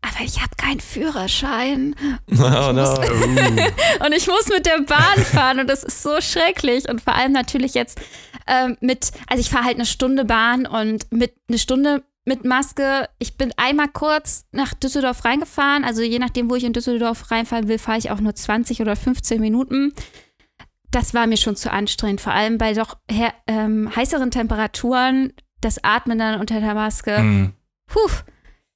Aber 0.00 0.24
ich 0.24 0.40
habe 0.40 0.54
keinen 0.56 0.80
Führerschein. 0.80 1.94
Oh, 2.30 2.72
no. 2.72 3.00
Und 4.04 4.12
ich 4.14 4.26
muss 4.26 4.48
mit 4.48 4.66
der 4.66 4.80
Bahn 4.82 5.24
fahren 5.24 5.60
und 5.60 5.68
das 5.68 5.84
ist 5.84 6.02
so 6.02 6.20
schrecklich. 6.20 6.88
Und 6.88 7.00
vor 7.00 7.14
allem 7.14 7.32
natürlich 7.32 7.74
jetzt 7.74 8.00
ähm, 8.46 8.76
mit, 8.80 9.12
also 9.28 9.40
ich 9.40 9.48
fahre 9.48 9.64
halt 9.64 9.76
eine 9.76 9.86
Stunde 9.86 10.24
Bahn 10.24 10.66
und 10.66 11.10
mit 11.12 11.32
eine 11.48 11.58
Stunde 11.58 12.02
mit 12.24 12.44
Maske. 12.44 13.08
Ich 13.18 13.36
bin 13.36 13.52
einmal 13.56 13.88
kurz 13.88 14.46
nach 14.52 14.74
Düsseldorf 14.74 15.24
reingefahren. 15.24 15.84
Also 15.84 16.02
je 16.02 16.18
nachdem, 16.18 16.50
wo 16.50 16.56
ich 16.56 16.64
in 16.64 16.72
Düsseldorf 16.72 17.30
reinfahren 17.30 17.68
will, 17.68 17.78
fahre 17.78 17.98
ich 17.98 18.10
auch 18.10 18.20
nur 18.20 18.34
20 18.34 18.80
oder 18.80 18.96
15 18.96 19.40
Minuten. 19.40 19.92
Das 20.94 21.12
war 21.12 21.26
mir 21.26 21.36
schon 21.36 21.56
zu 21.56 21.72
anstrengend, 21.72 22.20
vor 22.20 22.32
allem 22.32 22.56
bei 22.56 22.72
doch 22.72 22.96
her, 23.10 23.32
ähm, 23.48 23.90
heißeren 23.94 24.30
Temperaturen, 24.30 25.32
das 25.60 25.82
Atmen 25.82 26.20
dann 26.20 26.40
unter 26.40 26.60
der 26.60 26.74
Maske. 26.74 27.18
Mhm. 27.18 27.52
Puh. 27.86 28.10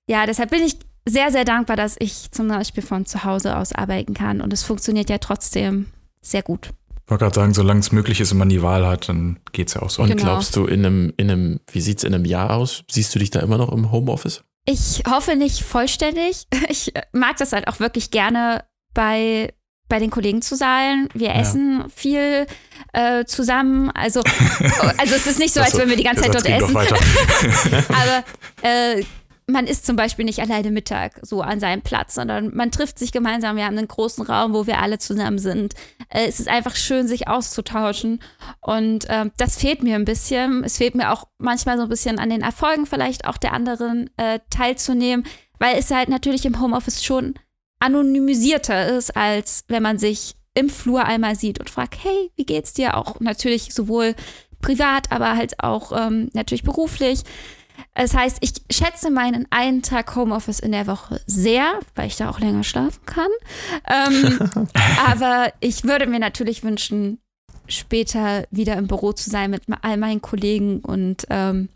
Ja, 0.09 0.27
deshalb 0.27 0.51
bin 0.51 0.63
ich 0.65 0.79
sehr, 1.09 1.31
sehr 1.31 1.45
dankbar, 1.45 1.77
dass 1.77 1.95
ich 2.01 2.33
zum 2.33 2.49
Beispiel 2.49 2.83
von 2.83 3.07
zu 3.07 3.23
Hause 3.23 3.57
aus 3.57 3.73
arbeiten 3.73 4.15
kann. 4.15 4.41
Und 4.41 4.53
es 4.53 4.65
funktioniert 4.65 5.09
ja 5.11 5.19
trotzdem 5.19 5.87
sehr 6.21 6.43
gut. 6.43 6.71
Ich 7.05 7.11
wollte 7.11 7.25
gerade 7.25 7.37
sagen, 7.37 7.55
solange 7.55 7.81
es 7.81 7.93
möglich 7.93 8.21
ist 8.21 8.33
und 8.33 8.39
man 8.39 8.49
die 8.49 8.63
Wahl 8.63 8.85
hat, 8.85 9.09
dann 9.09 9.39
geht 9.53 9.69
es 9.69 9.75
ja 9.75 9.83
auch 9.83 9.91
so. 9.91 10.03
Und 10.03 10.09
Genau. 10.11 10.23
glaubst 10.23 10.57
du, 10.57 10.67
in 10.67 10.85
einem, 10.85 11.15
in 11.19 11.31
einem, 11.31 11.61
wie 11.71 11.81
sieht 11.81 11.99
es 11.99 12.05
in 12.05 12.15
einem 12.15 12.25
Jahr 12.25 12.51
aus? 12.51 12.83
Siehst 12.91 13.15
du 13.15 13.21
dich 13.21 13.31
da 13.31 13.39
immer 13.41 13.59
noch 13.59 13.71
im 13.73 13.93
Homeoffice? 13.93 14.43
Ich 14.65 15.05
hoffe 15.09 15.37
nicht 15.37 15.63
vollständig. 15.63 16.49
Ich 16.69 16.93
mag 17.13 17.37
das 17.37 17.53
halt 17.53 17.69
auch 17.69 17.79
wirklich 17.79 18.11
gerne 18.11 18.65
bei, 18.93 19.55
bei 19.89 19.99
den 19.99 20.11
Kollegen 20.11 20.43
zu 20.43 20.55
sein. 20.55 21.09
Wir 21.15 21.35
essen 21.35 21.85
viel 21.95 22.47
äh, 22.93 23.25
zusammen. 23.25 23.91
Also, 23.91 24.21
also 24.99 25.15
es 25.15 25.27
ist 25.27 25.39
nicht 25.39 25.55
so, 25.55 25.61
als 25.61 25.75
würden 25.75 25.91
wir 25.91 25.97
die 25.97 26.05
ganze 26.05 26.23
Zeit 26.23 26.35
dort 26.35 26.47
essen. 26.47 26.77
Aber 27.89 28.25
äh, 28.63 29.05
man 29.51 29.67
isst 29.67 29.87
zum 29.87 29.97
Beispiel 29.97 30.27
nicht 30.27 30.41
alleine 30.41 30.71
Mittag 30.71 31.21
so 31.23 31.41
an 31.41 31.59
seinem 31.59 31.81
Platz, 31.81 32.15
sondern 32.15 32.55
man 32.55 32.71
trifft 32.71 32.99
sich 32.99 33.13
gemeinsam. 33.13 33.57
Wir 33.57 33.65
haben 33.65 33.79
einen 33.79 33.89
großen 33.89 34.25
Raum, 34.25 34.53
wo 34.53 34.67
wir 34.67 34.79
alle 34.79 34.99
zusammen 34.99 35.39
sind. 35.39 35.75
Äh, 36.11 36.27
es 36.27 36.39
ist 36.39 36.49
einfach 36.49 36.77
schön, 36.77 37.09
sich 37.09 37.29
auszutauschen. 37.29 38.21
Und 38.61 39.07
ähm, 39.09 39.33
das 39.39 39.57
fehlt 39.57 39.83
mir 39.83 39.97
ein 39.97 40.05
bisschen. 40.05 40.65
Es 40.65 40.77
fehlt 40.77 40.95
mir 40.95 41.13
auch 41.13 41.25
manchmal 41.39 41.79
so 41.79 41.85
ein 41.85 41.89
bisschen 41.89 42.19
an 42.19 42.29
den 42.29 42.43
Erfolgen 42.43 42.85
vielleicht 42.85 43.27
auch 43.27 43.39
der 43.39 43.55
anderen 43.55 44.11
äh, 44.19 44.41
teilzunehmen, 44.51 45.25
weil 45.59 45.79
es 45.79 45.91
halt 45.91 46.11
natürlich 46.11 46.45
im 46.45 46.61
Homeoffice 46.61 47.03
schon 47.03 47.35
anonymisierter 47.81 48.89
ist, 48.97 49.17
als 49.17 49.65
wenn 49.69 49.83
man 49.83 49.99
sich 49.99 50.35
im 50.55 50.69
Flur 50.69 51.05
einmal 51.05 51.37
sieht 51.37 51.61
und 51.61 51.71
fragt, 51.71 52.03
hey, 52.03 52.31
wie 52.37 52.45
geht's 52.45 52.73
dir? 52.73 52.97
Auch 52.97 53.21
natürlich 53.21 53.73
sowohl 53.73 54.15
privat, 54.61 55.13
aber 55.13 55.37
halt 55.37 55.63
auch 55.63 55.93
ähm, 55.93 56.31
natürlich 56.33 56.65
beruflich. 56.65 57.23
Das 57.95 58.15
heißt, 58.15 58.39
ich 58.41 58.55
schätze 58.71 59.11
meinen 59.11 59.47
einen 59.51 59.83
Tag 59.83 60.15
Homeoffice 60.17 60.59
in 60.59 60.73
der 60.73 60.87
Woche 60.87 61.21
sehr, 61.27 61.79
weil 61.95 62.09
ich 62.09 62.17
da 62.17 62.29
auch 62.29 62.41
länger 62.41 62.65
schlafen 62.65 63.05
kann. 63.07 63.31
Ähm, 63.87 64.67
aber 65.07 65.53
ich 65.61 65.85
würde 65.85 66.07
mir 66.07 66.19
natürlich 66.19 66.65
wünschen, 66.65 67.21
später 67.69 68.45
wieder 68.51 68.77
im 68.77 68.87
Büro 68.87 69.13
zu 69.13 69.31
sein 69.31 69.51
mit 69.51 69.63
all 69.83 69.97
meinen 69.97 70.23
Kollegen 70.23 70.81
und 70.81 71.27
ähm, 71.31 71.69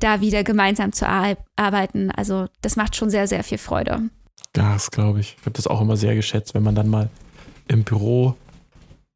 da 0.00 0.20
wieder 0.20 0.42
gemeinsam 0.44 0.92
zu 0.92 1.06
ar 1.06 1.36
arbeiten. 1.56 2.10
Also 2.10 2.46
das 2.62 2.76
macht 2.76 2.96
schon 2.96 3.10
sehr, 3.10 3.28
sehr 3.28 3.44
viel 3.44 3.58
Freude. 3.58 4.10
Das 4.52 4.90
glaube 4.90 5.20
ich. 5.20 5.36
Ich 5.38 5.46
habe 5.46 5.52
das 5.52 5.66
auch 5.66 5.80
immer 5.80 5.96
sehr 5.96 6.14
geschätzt, 6.14 6.54
wenn 6.54 6.62
man 6.62 6.74
dann 6.74 6.88
mal 6.88 7.08
im 7.68 7.84
Büro 7.84 8.34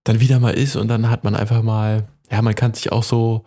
dann 0.04 0.20
wieder 0.20 0.38
mal 0.38 0.54
ist 0.54 0.76
und 0.76 0.88
dann 0.88 1.10
hat 1.10 1.24
man 1.24 1.34
einfach 1.34 1.62
mal, 1.62 2.06
ja, 2.30 2.42
man 2.42 2.54
kann 2.54 2.74
sich 2.74 2.92
auch 2.92 3.02
so, 3.02 3.44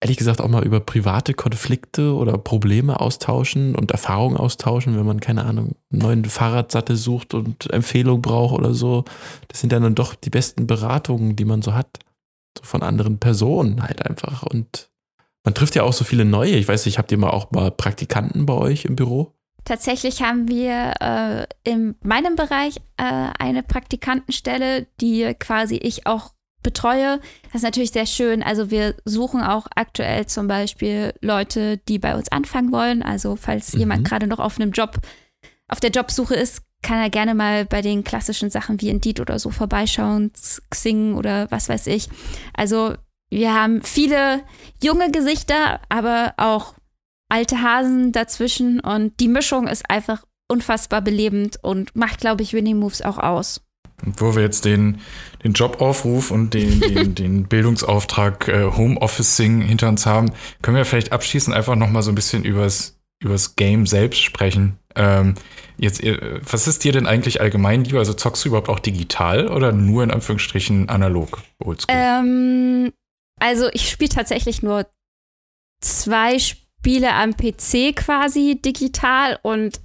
ehrlich 0.00 0.18
gesagt, 0.18 0.40
auch 0.40 0.48
mal 0.48 0.64
über 0.64 0.78
private 0.78 1.34
Konflikte 1.34 2.14
oder 2.14 2.36
Probleme 2.36 3.00
austauschen 3.00 3.74
und 3.74 3.90
Erfahrungen 3.90 4.36
austauschen, 4.36 4.96
wenn 4.96 5.06
man, 5.06 5.20
keine 5.20 5.44
Ahnung, 5.44 5.74
einen 5.90 6.02
neuen 6.02 6.24
Fahrradsattel 6.26 6.96
sucht 6.96 7.34
und 7.34 7.72
Empfehlung 7.72 8.20
braucht 8.20 8.54
oder 8.54 8.74
so. 8.74 9.04
Das 9.48 9.60
sind 9.60 9.72
dann 9.72 9.94
doch 9.94 10.14
die 10.14 10.30
besten 10.30 10.66
Beratungen, 10.66 11.34
die 11.34 11.46
man 11.46 11.62
so 11.62 11.74
hat. 11.74 11.98
So 12.58 12.64
von 12.64 12.82
anderen 12.82 13.18
Personen 13.18 13.82
halt 13.82 14.06
einfach. 14.06 14.42
Und 14.42 14.90
man 15.44 15.54
trifft 15.54 15.74
ja 15.74 15.82
auch 15.82 15.92
so 15.92 16.04
viele 16.04 16.24
neue. 16.24 16.56
Ich 16.56 16.68
weiß 16.68 16.86
nicht, 16.86 16.98
habt 16.98 17.10
ihr 17.10 17.18
mal 17.18 17.30
auch 17.30 17.50
mal 17.50 17.70
Praktikanten 17.70 18.46
bei 18.46 18.54
euch 18.54 18.84
im 18.84 18.96
Büro? 18.96 19.35
Tatsächlich 19.66 20.22
haben 20.22 20.48
wir 20.48 20.94
äh, 21.00 21.70
in 21.70 21.96
meinem 22.02 22.36
Bereich 22.36 22.76
äh, 22.96 23.02
eine 23.38 23.64
Praktikantenstelle, 23.64 24.86
die 25.00 25.34
quasi 25.38 25.74
ich 25.76 26.06
auch 26.06 26.32
betreue. 26.62 27.20
Das 27.44 27.56
ist 27.56 27.62
natürlich 27.62 27.90
sehr 27.90 28.06
schön. 28.06 28.42
Also 28.44 28.70
wir 28.70 28.94
suchen 29.04 29.42
auch 29.42 29.66
aktuell 29.74 30.26
zum 30.26 30.46
Beispiel 30.48 31.14
Leute, 31.20 31.78
die 31.88 31.98
bei 31.98 32.14
uns 32.16 32.30
anfangen 32.30 32.70
wollen. 32.72 33.02
Also 33.02 33.34
falls 33.36 33.72
Mhm. 33.74 33.80
jemand 33.80 34.08
gerade 34.08 34.26
noch 34.28 34.38
auf 34.38 34.58
einem 34.58 34.70
Job, 34.70 34.98
auf 35.68 35.80
der 35.80 35.90
Jobsuche 35.90 36.34
ist, 36.36 36.62
kann 36.82 36.98
er 36.98 37.10
gerne 37.10 37.34
mal 37.34 37.64
bei 37.64 37.82
den 37.82 38.04
klassischen 38.04 38.50
Sachen 38.50 38.80
wie 38.80 38.88
Indeed 38.88 39.18
oder 39.18 39.40
so 39.40 39.50
vorbeischauen, 39.50 40.30
Xing 40.70 41.14
oder 41.14 41.50
was 41.50 41.68
weiß 41.68 41.88
ich. 41.88 42.08
Also 42.54 42.94
wir 43.30 43.52
haben 43.52 43.82
viele 43.82 44.42
junge 44.80 45.10
Gesichter, 45.10 45.80
aber 45.88 46.34
auch 46.36 46.74
alte 47.28 47.62
Hasen 47.62 48.12
dazwischen 48.12 48.80
und 48.80 49.18
die 49.20 49.28
Mischung 49.28 49.66
ist 49.66 49.90
einfach 49.90 50.24
unfassbar 50.48 51.02
belebend 51.02 51.58
und 51.62 51.94
macht, 51.96 52.20
glaube 52.20 52.42
ich, 52.42 52.52
Winning 52.52 52.78
Moves 52.78 53.02
auch 53.02 53.18
aus. 53.18 53.60
Und 54.04 54.20
wo 54.20 54.36
wir 54.36 54.42
jetzt 54.42 54.64
den, 54.64 55.00
den 55.42 55.52
Jobaufruf 55.52 56.30
und 56.30 56.54
den, 56.54 56.80
den, 56.80 57.14
den 57.14 57.44
Bildungsauftrag 57.48 58.48
äh, 58.48 58.64
Homeofficing 58.64 59.62
hinter 59.62 59.88
uns 59.88 60.06
haben, 60.06 60.32
können 60.62 60.76
wir 60.76 60.84
vielleicht 60.84 61.12
abschließend 61.12 61.56
einfach 61.56 61.76
nochmal 61.76 62.02
so 62.02 62.10
ein 62.10 62.14
bisschen 62.14 62.44
übers, 62.44 62.98
übers 63.20 63.56
Game 63.56 63.86
selbst 63.86 64.20
sprechen. 64.20 64.78
Ähm, 64.94 65.34
jetzt, 65.78 66.02
äh, 66.02 66.40
was 66.42 66.68
ist 66.68 66.84
dir 66.84 66.92
denn 66.92 67.06
eigentlich 67.06 67.40
allgemein 67.40 67.84
lieber? 67.84 67.98
Also 67.98 68.14
zockst 68.14 68.44
du 68.44 68.48
überhaupt 68.50 68.68
auch 68.68 68.80
digital 68.80 69.48
oder 69.48 69.72
nur 69.72 70.04
in 70.04 70.10
Anführungsstrichen 70.10 70.88
analog, 70.88 71.42
oldschool? 71.58 71.94
Ähm, 71.96 72.92
also 73.40 73.68
ich 73.72 73.90
spiele 73.90 74.10
tatsächlich 74.10 74.62
nur 74.62 74.86
zwei 75.80 76.38
Spiele 76.38 76.65
am 76.84 77.36
PC 77.36 77.96
quasi 77.96 78.60
digital 78.64 79.38
und 79.42 79.80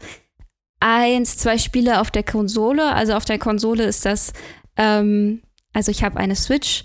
eins, 0.79 1.37
zwei 1.37 1.57
Spiele 1.57 2.01
auf 2.01 2.11
der 2.11 2.23
Konsole. 2.23 2.93
Also 2.93 3.13
auf 3.13 3.25
der 3.25 3.39
Konsole 3.39 3.85
ist 3.85 4.05
das, 4.05 4.33
ähm, 4.77 5.41
also 5.73 5.91
ich 5.91 6.03
habe 6.03 6.17
eine 6.17 6.35
Switch. 6.35 6.83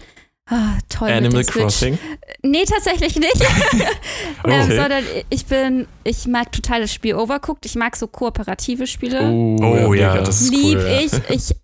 Ah, 0.49 0.79
toll. 0.89 1.11
Animal. 1.11 1.45
Crossing. 1.45 1.99
Nee, 2.43 2.65
tatsächlich 2.65 3.17
nicht. 3.17 3.35
ähm, 4.45 4.63
Okay. 4.63 4.77
sondern 4.77 5.05
ich 5.29 5.47
bin, 5.47 5.89
ich 6.05 6.27
mag 6.29 6.53
total 6.53 6.83
das 6.83 6.93
Spiel 6.95 7.17
Overcooked. 7.17 7.67
Ich 7.67 7.75
mag 7.75 7.97
so 7.97 8.07
kooperative 8.07 8.87
Spiele. 8.87 9.29
Oh 9.29 9.93
ja, 9.93 10.13
mega. 10.13 10.23
das 10.23 10.43
ist 10.43 10.51
Lieb 10.53 10.79
cool, 10.79 10.87
ja. 10.87 11.01
ich. 11.01 11.13
Ich 11.31 11.57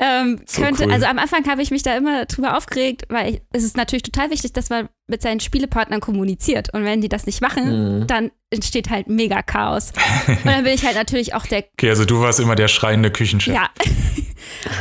ähm, 0.00 0.40
So 0.46 0.62
könnte, 0.62 0.84
cool. 0.84 0.92
also 0.92 1.06
am 1.06 1.18
Anfang 1.18 1.46
habe 1.48 1.62
ich 1.62 1.70
mich 1.70 1.82
da 1.82 1.96
immer 1.96 2.24
drüber 2.26 2.56
aufgeregt, 2.56 3.04
weil 3.08 3.34
ich, 3.34 3.42
es 3.52 3.64
ist 3.64 3.76
natürlich 3.76 4.02
total 4.02 4.30
wichtig, 4.30 4.52
dass 4.52 4.70
man 4.70 4.88
mit 5.06 5.22
seinen 5.22 5.40
Spielepartnern 5.40 6.00
kommuniziert. 6.00 6.72
Und 6.74 6.84
wenn 6.84 7.00
die 7.00 7.08
das 7.08 7.26
nicht 7.26 7.40
machen, 7.40 8.00
Mhm. 8.00 8.06
dann 8.06 8.30
entsteht 8.50 8.90
halt 8.90 9.08
mega 9.08 9.42
Chaos. 9.42 9.92
Und 10.26 10.44
dann 10.46 10.64
bin 10.64 10.72
ich 10.74 10.84
halt 10.84 10.96
natürlich 10.96 11.34
auch 11.34 11.46
der 11.46 11.64
Okay, 11.78 11.90
also 11.90 12.04
du 12.04 12.20
warst 12.20 12.40
immer 12.40 12.54
der 12.54 12.68
schreiende 12.68 13.10
Küchenchef. 13.10 13.54
ja. 13.54 13.68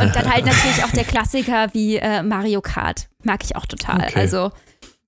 Und 0.02 0.16
dann 0.16 0.32
halt 0.34 0.46
natürlich 0.46 0.84
auch 0.84 0.92
der 0.92 1.04
Klassiker 1.04 1.68
wie 1.74 1.98
äh, 1.98 2.24
Mario 2.24 2.62
Kart. 2.62 3.08
Mag 3.24 3.44
ich 3.44 3.56
auch 3.56 3.66
total. 3.66 4.02
Okay. 4.02 4.20
Also 4.20 4.52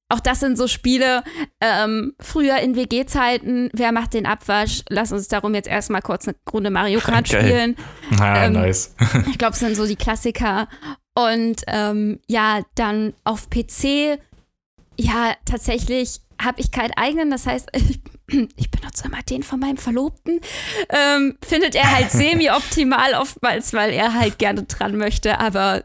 auch 0.09 0.19
das 0.19 0.39
sind 0.39 0.57
so 0.57 0.67
Spiele, 0.67 1.23
ähm, 1.61 2.13
früher 2.19 2.57
in 2.57 2.75
WG-Zeiten, 2.75 3.69
wer 3.73 3.91
macht 3.91 4.13
den 4.13 4.25
Abwasch? 4.25 4.81
Lass 4.89 5.11
uns 5.11 5.27
darum 5.27 5.53
jetzt 5.53 5.67
erstmal 5.67 6.01
kurz 6.01 6.27
eine 6.27 6.35
Runde 6.51 6.71
Mario 6.71 6.99
Kart 6.99 7.29
Geil. 7.29 7.41
spielen. 7.41 7.75
Ah, 8.19 8.45
Ähm, 8.45 8.53
nice. 8.53 8.95
Ich 9.31 9.37
glaube, 9.37 9.53
es 9.53 9.59
sind 9.59 9.75
so 9.75 9.85
die 9.85 9.95
Klassiker. 9.95 10.67
Und 11.15 11.61
ähm, 11.67 12.19
ja, 12.27 12.61
dann 12.75 13.13
auf 13.23 13.49
PC, 13.49 14.19
ja, 14.97 15.33
tatsächlich 15.45 16.21
habe 16.41 16.59
ich 16.61 16.71
keinen 16.71 16.93
eigenen. 16.95 17.29
Das 17.29 17.45
heißt, 17.45 17.69
ich, 17.73 17.99
ich 18.55 18.71
benutze 18.71 19.05
immer 19.05 19.21
den 19.21 19.43
von 19.43 19.59
meinem 19.59 19.77
Verlobten. 19.77 20.39
Ähm, 20.89 21.37
findet 21.45 21.75
er 21.75 21.91
halt 21.95 22.09
semi-optimal 22.11 23.13
oftmals, 23.13 23.73
weil 23.73 23.91
er 23.91 24.13
halt 24.13 24.39
gerne 24.39 24.63
dran 24.63 24.95
möchte, 24.97 25.39
aber 25.39 25.83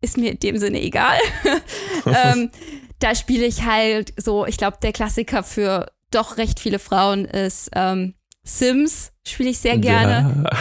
ist 0.00 0.16
mir 0.16 0.30
in 0.30 0.38
dem 0.38 0.56
Sinne 0.58 0.80
egal. 0.82 1.18
ähm, 2.06 2.50
da 2.98 3.14
spiele 3.14 3.46
ich 3.46 3.64
halt 3.64 4.12
so, 4.16 4.46
ich 4.46 4.56
glaube, 4.56 4.78
der 4.82 4.92
Klassiker 4.92 5.42
für 5.42 5.90
doch 6.10 6.38
recht 6.38 6.60
viele 6.60 6.78
Frauen 6.78 7.24
ist 7.24 7.70
ähm, 7.74 8.14
Sims, 8.44 9.12
spiele 9.26 9.50
ich 9.50 9.58
sehr 9.58 9.78
gerne. 9.78 10.44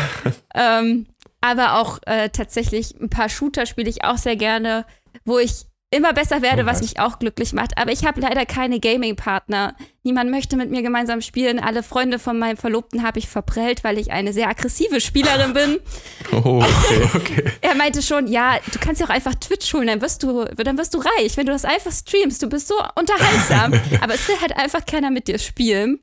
Ähm, 0.57 1.07
aber 1.41 1.81
auch 1.81 1.99
äh, 2.05 2.29
tatsächlich 2.29 2.95
ein 2.99 3.09
paar 3.09 3.27
Shooter 3.27 3.65
spiele 3.65 3.89
ich 3.89 4.05
auch 4.05 4.17
sehr 4.17 4.37
gerne, 4.37 4.85
wo 5.25 5.37
ich 5.37 5.65
immer 5.95 6.13
besser 6.13 6.41
werde, 6.41 6.63
Oh, 6.63 6.65
was 6.65 6.81
mich 6.81 6.99
auch 6.99 7.19
glücklich 7.19 7.53
macht. 7.53 7.77
Aber 7.77 7.91
ich 7.91 8.05
habe 8.05 8.21
leider 8.21 8.45
keine 8.45 8.79
Gaming-Partner. 8.79 9.75
Niemand 10.03 10.29
möchte 10.29 10.57
mit 10.57 10.69
mir 10.69 10.81
gemeinsam 10.81 11.21
spielen. 11.21 11.59
Alle 11.59 11.83
Freunde 11.83 12.19
von 12.19 12.37
meinem 12.37 12.57
Verlobten 12.57 13.03
habe 13.03 13.19
ich 13.19 13.27
verprellt, 13.27 13.83
weil 13.83 13.97
ich 13.97 14.11
eine 14.11 14.33
sehr 14.33 14.49
aggressive 14.49 15.01
Spielerin 15.01 15.53
bin. 15.53 15.79
Oh, 16.31 16.61
okay. 16.61 17.09
Okay. 17.15 17.43
Er 17.61 17.75
meinte 17.75 18.01
schon, 18.01 18.27
ja, 18.27 18.57
du 18.71 18.79
kannst 18.79 18.99
ja 18.99 19.07
auch 19.07 19.11
einfach 19.11 19.35
Twitch 19.35 19.73
holen, 19.73 19.87
dann 19.87 20.01
wirst 20.01 20.21
du, 20.23 20.43
dann 20.45 20.77
wirst 20.77 20.93
du 20.93 20.99
reich, 20.99 21.37
wenn 21.37 21.45
du 21.45 21.51
das 21.53 21.65
einfach 21.65 21.91
streamst. 21.91 22.41
Du 22.43 22.49
bist 22.49 22.67
so 22.67 22.75
unterhaltsam. 22.95 23.73
Aber 24.01 24.13
es 24.13 24.27
will 24.27 24.35
halt 24.41 24.55
einfach 24.57 24.85
keiner 24.85 25.11
mit 25.11 25.27
dir 25.27 25.39
spielen. 25.39 25.99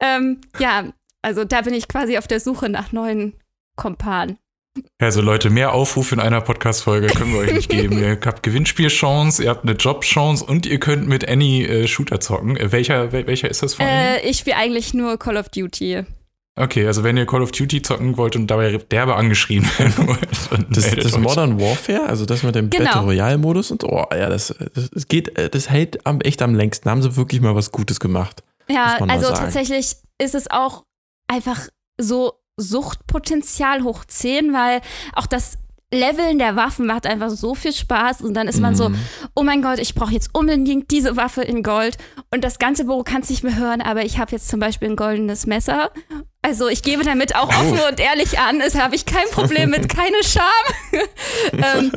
Ähm, 0.00 0.40
ja, 0.58 0.92
also 1.22 1.44
da 1.44 1.60
bin 1.62 1.74
ich 1.74 1.88
quasi 1.88 2.18
auf 2.18 2.26
der 2.26 2.40
Suche 2.40 2.68
nach 2.68 2.92
neuen 2.92 3.34
Kompanen. 3.76 4.38
Also 4.98 5.20
Leute, 5.20 5.50
mehr 5.50 5.72
Aufrufe 5.72 6.14
in 6.14 6.20
einer 6.20 6.40
Podcast-Folge 6.40 7.08
können 7.08 7.32
wir 7.32 7.40
euch 7.40 7.52
nicht 7.52 7.68
geben. 7.70 7.98
ihr 7.98 8.18
habt 8.24 8.42
Gewinnspielchance, 8.42 9.42
ihr 9.42 9.50
habt 9.50 9.64
eine 9.64 9.72
Jobchance 9.72 10.44
und 10.44 10.64
ihr 10.66 10.78
könnt 10.78 11.08
mit 11.08 11.28
Annie 11.28 11.66
äh, 11.66 11.88
Shooter 11.88 12.20
zocken. 12.20 12.56
Äh, 12.56 12.70
welcher, 12.70 13.12
wel- 13.12 13.26
welcher 13.26 13.50
ist 13.50 13.62
das 13.62 13.74
von? 13.74 13.84
Äh, 13.86 14.20
ich 14.28 14.38
spiele 14.38 14.56
eigentlich 14.56 14.94
nur 14.94 15.18
Call 15.18 15.36
of 15.36 15.48
Duty. 15.48 16.04
Okay, 16.56 16.86
also 16.86 17.02
wenn 17.04 17.16
ihr 17.16 17.26
Call 17.26 17.42
of 17.42 17.52
Duty 17.52 17.80
zocken 17.82 18.16
wollt 18.16 18.36
und 18.36 18.46
dabei 18.48 18.76
derbe 18.76 19.16
angeschrien 19.16 19.64
werden 19.78 19.94
wollt, 20.08 20.28
Das, 20.76 20.90
das. 20.94 21.18
Modern 21.18 21.60
Warfare, 21.60 22.04
also 22.06 22.26
das 22.26 22.42
mit 22.42 22.54
dem 22.54 22.70
Genau. 22.70 22.84
Battle 22.84 23.02
Royale 23.02 23.38
Modus 23.38 23.70
und 23.70 23.82
oh 23.84 24.04
ja, 24.12 24.28
das, 24.28 24.54
das, 24.74 24.90
das 24.90 25.08
geht, 25.08 25.36
äh, 25.38 25.48
das 25.48 25.70
hält 25.70 26.06
am, 26.06 26.20
echt 26.20 26.42
am 26.42 26.54
längsten. 26.54 26.84
Da 26.84 26.90
haben 26.92 27.02
sie 27.02 27.16
wirklich 27.16 27.40
mal 27.40 27.54
was 27.54 27.72
Gutes 27.72 27.98
gemacht. 27.98 28.42
Ja, 28.68 28.98
also 29.08 29.28
tatsächlich 29.32 29.96
ist 30.18 30.34
es 30.34 30.50
auch 30.50 30.84
einfach 31.28 31.68
so 32.00 32.34
Suchtpotenzial 32.60 33.82
hoch 33.82 34.04
10, 34.04 34.52
weil 34.52 34.80
auch 35.14 35.26
das 35.26 35.58
Leveln 35.92 36.38
der 36.38 36.54
Waffen 36.54 36.86
macht 36.86 37.04
einfach 37.04 37.30
so 37.30 37.56
viel 37.56 37.72
Spaß 37.72 38.20
und 38.22 38.34
dann 38.34 38.46
ist 38.46 38.60
man 38.60 38.76
so, 38.76 38.90
Mhm. 38.90 38.98
oh 39.34 39.42
mein 39.42 39.60
Gott, 39.60 39.80
ich 39.80 39.96
brauche 39.96 40.12
jetzt 40.12 40.30
unbedingt 40.32 40.88
diese 40.92 41.16
Waffe 41.16 41.42
in 41.42 41.64
Gold 41.64 41.98
und 42.32 42.44
das 42.44 42.60
ganze 42.60 42.84
Büro 42.84 43.02
kann 43.02 43.22
es 43.22 43.30
nicht 43.30 43.42
mehr 43.42 43.56
hören, 43.56 43.80
aber 43.80 44.04
ich 44.04 44.20
habe 44.20 44.30
jetzt 44.30 44.48
zum 44.48 44.60
Beispiel 44.60 44.88
ein 44.90 44.94
goldenes 44.94 45.46
Messer. 45.46 45.90
Also 46.42 46.68
ich 46.68 46.82
gebe 46.84 47.02
damit 47.02 47.34
auch 47.34 47.48
offen 47.48 47.80
und 47.90 47.98
ehrlich 47.98 48.38
an, 48.38 48.60
es 48.60 48.76
habe 48.76 48.94
ich 48.94 49.04
kein 49.04 49.26
Problem 49.32 49.70
mit, 49.70 49.88
keine 49.92 50.22
Scham. 50.22 50.44
ähm, 51.54 51.90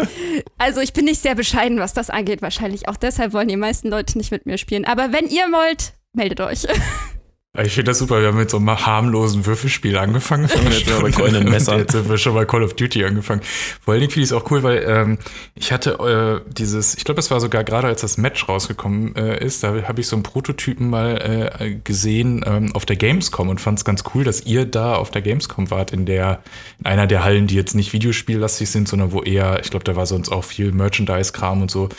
also 0.57 0.81
ich 0.81 0.93
bin 0.93 1.05
nicht 1.05 1.21
sehr 1.21 1.35
bescheiden, 1.35 1.77
was 1.77 1.93
das 1.93 2.09
angeht, 2.09 2.41
wahrscheinlich 2.41 2.87
auch 2.89 2.97
deshalb 2.97 3.31
wollen 3.31 3.47
die 3.47 3.57
meisten 3.57 3.89
Leute 3.89 4.17
nicht 4.17 4.31
mit 4.31 4.47
mir 4.47 4.57
spielen. 4.57 4.85
Aber 4.85 5.13
wenn 5.13 5.27
ihr 5.27 5.45
wollt, 5.51 5.93
meldet 6.13 6.41
euch. 6.41 6.65
Ich 7.61 7.73
finde 7.73 7.91
das 7.91 7.99
super, 7.99 8.19
wir 8.19 8.29
haben 8.29 8.37
mit 8.39 8.49
so 8.49 8.57
einem 8.57 8.83
harmlosen 8.83 9.45
Würfelspiel 9.45 9.95
angefangen. 9.95 10.49
jetzt 10.49 10.85
sind 10.87 11.03
Jetzt 11.77 11.91
sind 11.91 12.09
wir 12.09 12.17
schon 12.17 12.33
bei 12.33 12.45
Call 12.45 12.63
of 12.63 12.73
Duty 12.73 13.05
angefangen. 13.05 13.41
Vor 13.79 13.91
allen 13.91 14.01
Dingen 14.01 14.11
finde 14.11 14.23
ich 14.23 14.31
es 14.31 14.33
auch 14.33 14.49
cool, 14.49 14.63
weil 14.63 14.83
ähm, 14.87 15.19
ich 15.53 15.71
hatte 15.71 15.91
äh, 16.47 16.51
dieses, 16.51 16.95
ich 16.95 17.03
glaube, 17.03 17.19
es 17.19 17.29
war 17.29 17.39
sogar 17.39 17.63
gerade 17.63 17.89
als 17.89 18.01
das 18.01 18.17
Match 18.17 18.49
rausgekommen 18.49 19.15
äh, 19.15 19.45
ist, 19.45 19.63
da 19.63 19.83
habe 19.87 20.01
ich 20.01 20.07
so 20.07 20.15
einen 20.15 20.23
Prototypen 20.23 20.89
mal 20.89 21.51
äh, 21.59 21.75
gesehen 21.75 22.43
ähm, 22.43 22.75
auf 22.75 22.87
der 22.87 22.95
Gamescom 22.95 23.49
und 23.49 23.61
fand 23.61 23.77
es 23.77 23.85
ganz 23.85 24.03
cool, 24.15 24.23
dass 24.23 24.41
ihr 24.47 24.65
da 24.65 24.95
auf 24.95 25.11
der 25.11 25.21
Gamescom 25.21 25.69
wart, 25.69 25.93
in 25.93 26.07
der, 26.07 26.41
in 26.79 26.87
einer 26.87 27.05
der 27.05 27.23
Hallen, 27.23 27.45
die 27.45 27.55
jetzt 27.55 27.75
nicht 27.75 27.93
videospiellastig 27.93 28.67
sind, 28.67 28.87
sondern 28.87 29.11
wo 29.11 29.21
eher, 29.21 29.59
ich 29.61 29.69
glaube, 29.69 29.83
da 29.83 29.95
war 29.95 30.07
sonst 30.07 30.29
auch 30.29 30.43
viel 30.43 30.71
Merchandise-Kram 30.71 31.61
und 31.61 31.69
so. 31.69 31.89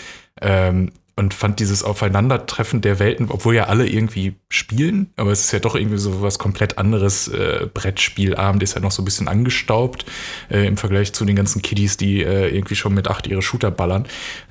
Ähm, 0.41 0.91
und 1.17 1.33
fand 1.33 1.61
dieses 1.61 1.83
Aufeinandertreffen 1.83 2.81
der 2.81 2.99
Welten, 2.99 3.31
obwohl 3.31 3.55
ja 3.55 3.65
alle 3.65 3.87
irgendwie 3.87 4.35
spielen, 4.49 5.13
aber 5.17 5.31
es 5.31 5.41
ist 5.41 5.53
ja 5.53 5.61
doch 5.61 5.77
irgendwie 5.77 5.99
so 5.99 6.23
was 6.23 6.39
komplett 6.39 6.79
anderes. 6.79 7.29
Äh, 7.29 7.69
Brettspielabend 7.73 8.63
ist 8.63 8.75
ja 8.75 8.81
noch 8.81 8.91
so 8.91 9.03
ein 9.03 9.05
bisschen 9.05 9.29
angestaubt 9.29 10.05
äh, 10.51 10.67
im 10.67 10.77
Vergleich 10.77 11.13
zu 11.13 11.25
den 11.25 11.37
ganzen 11.37 11.63
Kiddies, 11.63 11.97
die 11.97 12.23
äh, 12.23 12.49
irgendwie 12.55 12.75
schon 12.75 12.95
mit 12.95 13.09
acht 13.09 13.27
ihre 13.27 13.43
Shooter 13.43 13.71
ballern. 13.71 14.07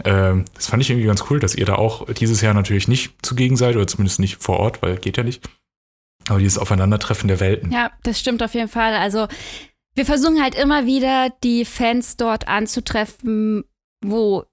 Ähm, 0.06 0.46
das 0.56 0.68
fand 0.68 0.82
ich 0.82 0.90
irgendwie 0.90 1.08
ganz 1.08 1.26
cool, 1.30 1.40
dass 1.40 1.56
ihr 1.56 1.66
da 1.66 1.76
auch 1.76 2.06
dieses 2.14 2.42
Jahr 2.42 2.54
natürlich 2.54 2.88
nicht 2.88 3.14
zugegen 3.26 3.58
seid 3.58 3.76
oder 3.76 3.88
zumindest 3.88 4.20
nicht 4.20 4.42
vor 4.42 4.60
Ort, 4.60 4.82
weil 4.82 4.98
geht 4.98 5.18
ja 5.18 5.24
nicht. 5.24 5.44
Aber 6.30 6.40
dieses 6.40 6.58
Aufeinandertreffen 6.58 7.28
der 7.28 7.42
Welten. 7.42 7.72
Ja, 7.72 7.92
das 8.04 8.20
stimmt 8.20 8.42
auf 8.42 8.54
jeden 8.54 8.70
Fall. 8.70 8.94
Also 8.94 9.28
wir 9.96 10.06
versuchen 10.06 10.42
halt 10.42 10.56
immer 10.56 10.86
wieder, 10.86 11.30
die 11.44 11.66
Fans 11.66 12.16
dort 12.16 12.48
anzutreffen, 12.48 13.66
wo 14.04 14.46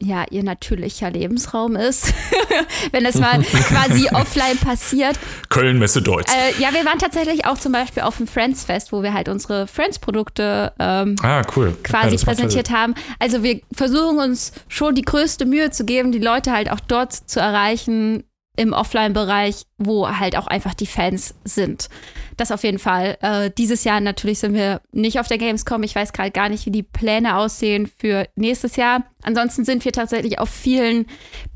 ja 0.00 0.24
ihr 0.30 0.44
natürlicher 0.44 1.10
Lebensraum 1.10 1.76
ist. 1.76 2.14
Wenn 2.92 3.04
es 3.04 3.16
mal 3.16 3.42
quasi 3.42 4.08
offline 4.12 4.56
passiert. 4.58 5.18
Köln, 5.48 5.78
Messe 5.78 6.02
Deutsch. 6.02 6.32
Äh, 6.32 6.60
ja, 6.60 6.72
wir 6.72 6.84
waren 6.84 6.98
tatsächlich 6.98 7.46
auch 7.46 7.58
zum 7.58 7.72
Beispiel 7.72 8.04
auf 8.04 8.16
dem 8.16 8.26
Friends 8.26 8.64
Fest, 8.64 8.92
wo 8.92 9.02
wir 9.02 9.12
halt 9.12 9.28
unsere 9.28 9.66
Friends-Produkte 9.66 10.72
ähm, 10.78 11.16
ah, 11.22 11.42
cool. 11.56 11.76
quasi 11.82 12.16
Ja, 12.16 12.24
präsentiert 12.24 12.70
haben. 12.70 12.94
Also 13.18 13.42
wir 13.42 13.60
versuchen 13.72 14.18
uns 14.18 14.52
schon 14.68 14.94
die 14.94 15.02
größte 15.02 15.46
Mühe 15.46 15.70
zu 15.70 15.84
geben, 15.84 16.12
die 16.12 16.18
Leute 16.18 16.52
halt 16.52 16.70
auch 16.70 16.80
dort 16.80 17.12
zu 17.12 17.40
erreichen 17.40 18.24
im 18.58 18.72
Offline-Bereich, 18.72 19.62
wo 19.78 20.08
halt 20.08 20.36
auch 20.36 20.48
einfach 20.48 20.74
die 20.74 20.86
Fans 20.86 21.34
sind. 21.44 21.88
Das 22.36 22.50
auf 22.50 22.64
jeden 22.64 22.80
Fall. 22.80 23.16
Äh, 23.20 23.50
dieses 23.56 23.84
Jahr 23.84 24.00
natürlich 24.00 24.40
sind 24.40 24.52
wir 24.52 24.80
nicht 24.90 25.20
auf 25.20 25.28
der 25.28 25.38
Gamescom. 25.38 25.84
Ich 25.84 25.94
weiß 25.94 26.12
gerade 26.12 26.32
gar 26.32 26.48
nicht, 26.48 26.66
wie 26.66 26.72
die 26.72 26.82
Pläne 26.82 27.36
aussehen 27.36 27.88
für 27.98 28.26
nächstes 28.34 28.74
Jahr. 28.74 29.04
Ansonsten 29.22 29.64
sind 29.64 29.84
wir 29.84 29.92
tatsächlich 29.92 30.40
auf 30.40 30.48
vielen 30.48 31.06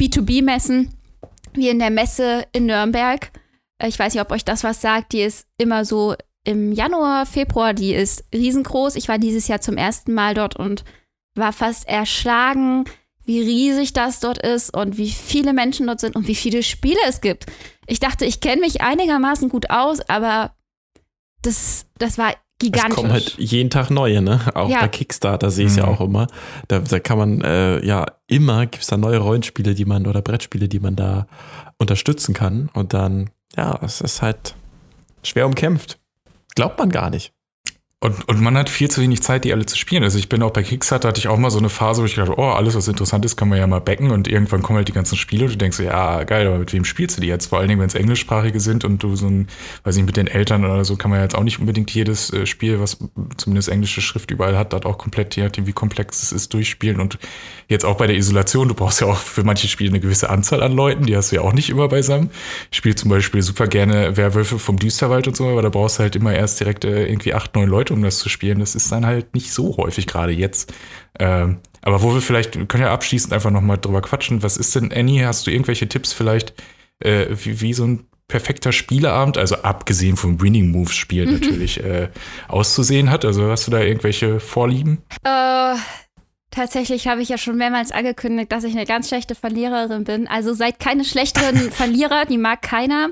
B2B-Messen, 0.00 0.94
wie 1.54 1.68
in 1.68 1.80
der 1.80 1.90
Messe 1.90 2.44
in 2.52 2.66
Nürnberg. 2.66 3.32
Äh, 3.78 3.88
Ich 3.88 3.98
weiß 3.98 4.14
nicht, 4.14 4.22
ob 4.22 4.30
euch 4.30 4.44
das 4.44 4.62
was 4.62 4.80
sagt. 4.80 5.12
Die 5.12 5.22
ist 5.22 5.48
immer 5.58 5.84
so 5.84 6.14
im 6.44 6.70
Januar, 6.70 7.26
Februar. 7.26 7.74
Die 7.74 7.94
ist 7.94 8.24
riesengroß. 8.32 8.94
Ich 8.94 9.08
war 9.08 9.18
dieses 9.18 9.48
Jahr 9.48 9.60
zum 9.60 9.76
ersten 9.76 10.14
Mal 10.14 10.34
dort 10.34 10.54
und 10.54 10.84
war 11.34 11.52
fast 11.52 11.88
erschlagen, 11.88 12.84
wie 13.24 13.40
riesig 13.40 13.92
das 13.92 14.20
dort 14.20 14.38
ist 14.38 14.76
und 14.76 14.96
wie 14.98 15.10
viele 15.10 15.52
Menschen 15.52 15.86
dort 15.86 16.00
sind 16.00 16.16
und 16.16 16.26
wie 16.26 16.34
viele 16.34 16.62
Spiele 16.62 16.98
es 17.08 17.20
gibt. 17.20 17.46
Ich 17.86 18.00
dachte, 18.00 18.24
ich 18.24 18.40
kenne 18.40 18.60
mich 18.62 18.80
einigermaßen 18.80 19.48
gut 19.48 19.70
aus, 19.70 20.00
aber 20.08 20.52
das, 21.42 21.86
das 21.98 22.18
war 22.18 22.30
Es 22.30 22.36
gigantisch. 22.58 22.94
kommen 22.94 23.12
halt 23.12 23.34
jeden 23.38 23.70
Tag 23.70 23.90
neue, 23.90 24.22
ne? 24.22 24.40
Auch 24.54 24.68
Ja. 24.68 24.80
bei 24.80 24.88
Kickstarter 24.88 25.50
sehe 25.50 25.66
ich 25.66 25.72
es 25.72 25.76
ja 25.76 25.86
Mhm. 25.86 25.92
auch 25.92 26.00
immer. 26.00 26.26
Da, 26.68 26.78
da 26.78 27.00
kann 27.00 27.18
man, 27.18 27.40
äh, 27.42 27.84
ja, 27.84 28.06
immer 28.28 28.66
gibt 28.66 28.82
es 28.82 28.88
da 28.88 28.96
neue 28.96 29.18
Rollenspiele, 29.18 29.74
die 29.74 29.84
man 29.84 30.06
oder 30.06 30.22
Brettspiele, 30.22 30.68
die 30.68 30.78
man 30.80 30.94
da 30.96 31.26
unterstützen 31.78 32.34
kann. 32.34 32.70
Und 32.74 32.94
dann, 32.94 33.30
ja, 33.56 33.78
es 33.82 34.00
ist 34.00 34.22
halt 34.22 34.54
schwer 35.24 35.46
umkämpft. 35.46 35.98
Glaubt 36.54 36.78
man 36.78 36.90
gar 36.90 37.10
nicht. 37.10 37.32
Und, 38.02 38.28
und 38.28 38.40
man 38.40 38.58
hat 38.58 38.68
viel 38.68 38.90
zu 38.90 39.00
wenig 39.00 39.22
Zeit, 39.22 39.44
die 39.44 39.52
alle 39.52 39.64
zu 39.64 39.78
spielen. 39.78 40.02
Also 40.02 40.18
ich 40.18 40.28
bin 40.28 40.42
auch 40.42 40.50
bei 40.50 40.64
Kickstarter, 40.64 41.06
hatte 41.06 41.20
ich 41.20 41.28
auch 41.28 41.38
mal 41.38 41.52
so 41.52 41.58
eine 41.58 41.68
Phase, 41.68 42.02
wo 42.02 42.06
ich 42.06 42.16
dachte, 42.16 42.36
oh, 42.36 42.48
alles, 42.48 42.74
was 42.74 42.88
interessant 42.88 43.24
ist, 43.24 43.36
kann 43.36 43.48
man 43.48 43.58
ja 43.58 43.66
mal 43.68 43.80
backen. 43.80 44.10
Und 44.10 44.26
irgendwann 44.26 44.60
kommen 44.60 44.78
halt 44.78 44.88
die 44.88 44.92
ganzen 44.92 45.16
Spiele 45.16 45.44
und 45.44 45.52
du 45.52 45.56
denkst 45.56 45.78
ja, 45.78 46.24
geil, 46.24 46.48
aber 46.48 46.58
mit 46.58 46.72
wem 46.72 46.84
spielst 46.84 47.16
du 47.16 47.20
die 47.20 47.28
jetzt? 47.28 47.46
Vor 47.46 47.60
allen 47.60 47.68
Dingen, 47.68 47.80
wenn 47.80 47.86
es 47.86 47.94
englischsprachige 47.94 48.58
sind 48.58 48.84
und 48.84 49.04
du 49.04 49.14
so 49.14 49.28
ein, 49.28 49.46
weiß 49.84 49.94
nicht, 49.94 50.06
mit 50.06 50.16
den 50.16 50.26
Eltern 50.26 50.64
oder 50.64 50.84
so, 50.84 50.96
kann 50.96 51.12
man 51.12 51.20
ja 51.20 51.22
jetzt 51.22 51.36
auch 51.36 51.44
nicht 51.44 51.60
unbedingt 51.60 51.92
jedes 51.92 52.32
äh, 52.32 52.44
Spiel, 52.44 52.80
was 52.80 52.98
zumindest 53.36 53.68
englische 53.68 54.00
Schrift 54.00 54.32
überall 54.32 54.58
hat, 54.58 54.72
das 54.72 54.82
auch 54.82 54.98
komplett, 54.98 55.36
je 55.36 55.44
nachdem, 55.44 55.68
wie 55.68 55.72
komplex 55.72 56.24
es 56.24 56.32
ist, 56.32 56.52
durchspielen. 56.54 57.00
Und 57.00 57.20
jetzt 57.68 57.84
auch 57.84 57.98
bei 57.98 58.08
der 58.08 58.16
Isolation, 58.16 58.66
du 58.66 58.74
brauchst 58.74 59.00
ja 59.00 59.06
auch 59.06 59.18
für 59.18 59.44
manche 59.44 59.68
Spiele 59.68 59.90
eine 59.90 60.00
gewisse 60.00 60.28
Anzahl 60.28 60.64
an 60.64 60.72
Leuten, 60.72 61.06
die 61.06 61.16
hast 61.16 61.30
du 61.30 61.36
ja 61.36 61.42
auch 61.42 61.52
nicht 61.52 61.70
immer 61.70 61.86
beisammen. 61.86 62.30
Ich 62.72 62.78
spiele 62.78 62.96
zum 62.96 63.10
Beispiel 63.10 63.42
super 63.42 63.68
gerne 63.68 64.16
Werwölfe 64.16 64.58
vom 64.58 64.76
Düsterwald 64.76 65.28
und 65.28 65.36
so, 65.36 65.46
aber 65.46 65.62
da 65.62 65.68
brauchst 65.68 66.00
du 66.00 66.02
halt 66.02 66.16
immer 66.16 66.34
erst 66.34 66.58
direkt 66.58 66.84
äh, 66.84 67.06
irgendwie 67.06 67.32
acht, 67.32 67.54
neun 67.54 67.68
Leute, 67.68 67.91
um 67.92 68.02
das 68.02 68.18
zu 68.18 68.28
spielen. 68.28 68.60
Das 68.60 68.74
ist 68.74 68.90
dann 68.90 69.06
halt 69.06 69.34
nicht 69.34 69.52
so 69.52 69.76
häufig, 69.76 70.06
gerade 70.06 70.32
jetzt. 70.32 70.72
Ähm, 71.18 71.58
aber 71.82 72.02
wo 72.02 72.14
wir 72.14 72.20
vielleicht, 72.20 72.56
wir 72.56 72.66
können 72.66 72.84
ja 72.84 72.92
abschließend 72.92 73.32
einfach 73.32 73.50
nochmal 73.50 73.78
drüber 73.78 74.02
quatschen. 74.02 74.42
Was 74.42 74.56
ist 74.56 74.74
denn, 74.74 74.92
Annie, 74.92 75.26
hast 75.26 75.46
du 75.46 75.50
irgendwelche 75.50 75.88
Tipps 75.88 76.12
vielleicht, 76.12 76.54
äh, 77.00 77.26
wie, 77.30 77.60
wie 77.60 77.74
so 77.74 77.84
ein 77.84 78.06
perfekter 78.28 78.72
Spieleabend, 78.72 79.36
also 79.36 79.56
abgesehen 79.56 80.16
vom 80.16 80.40
Winning 80.40 80.70
Moves 80.70 80.94
Spiel 80.94 81.26
natürlich, 81.26 81.82
äh, 81.82 82.08
auszusehen 82.48 83.10
hat? 83.10 83.24
Also 83.24 83.50
hast 83.50 83.66
du 83.66 83.70
da 83.70 83.80
irgendwelche 83.80 84.40
Vorlieben? 84.40 85.02
Äh, 85.24 85.74
tatsächlich 86.50 87.08
habe 87.08 87.20
ich 87.20 87.28
ja 87.28 87.38
schon 87.38 87.56
mehrmals 87.56 87.92
angekündigt, 87.92 88.52
dass 88.52 88.64
ich 88.64 88.74
eine 88.74 88.86
ganz 88.86 89.08
schlechte 89.08 89.34
Verliererin 89.34 90.04
bin. 90.04 90.28
Also 90.28 90.54
seid 90.54 90.78
keine 90.78 91.04
schlechteren 91.04 91.56
Verlierer, 91.72 92.24
die 92.24 92.38
mag 92.38 92.62
keiner. 92.62 93.10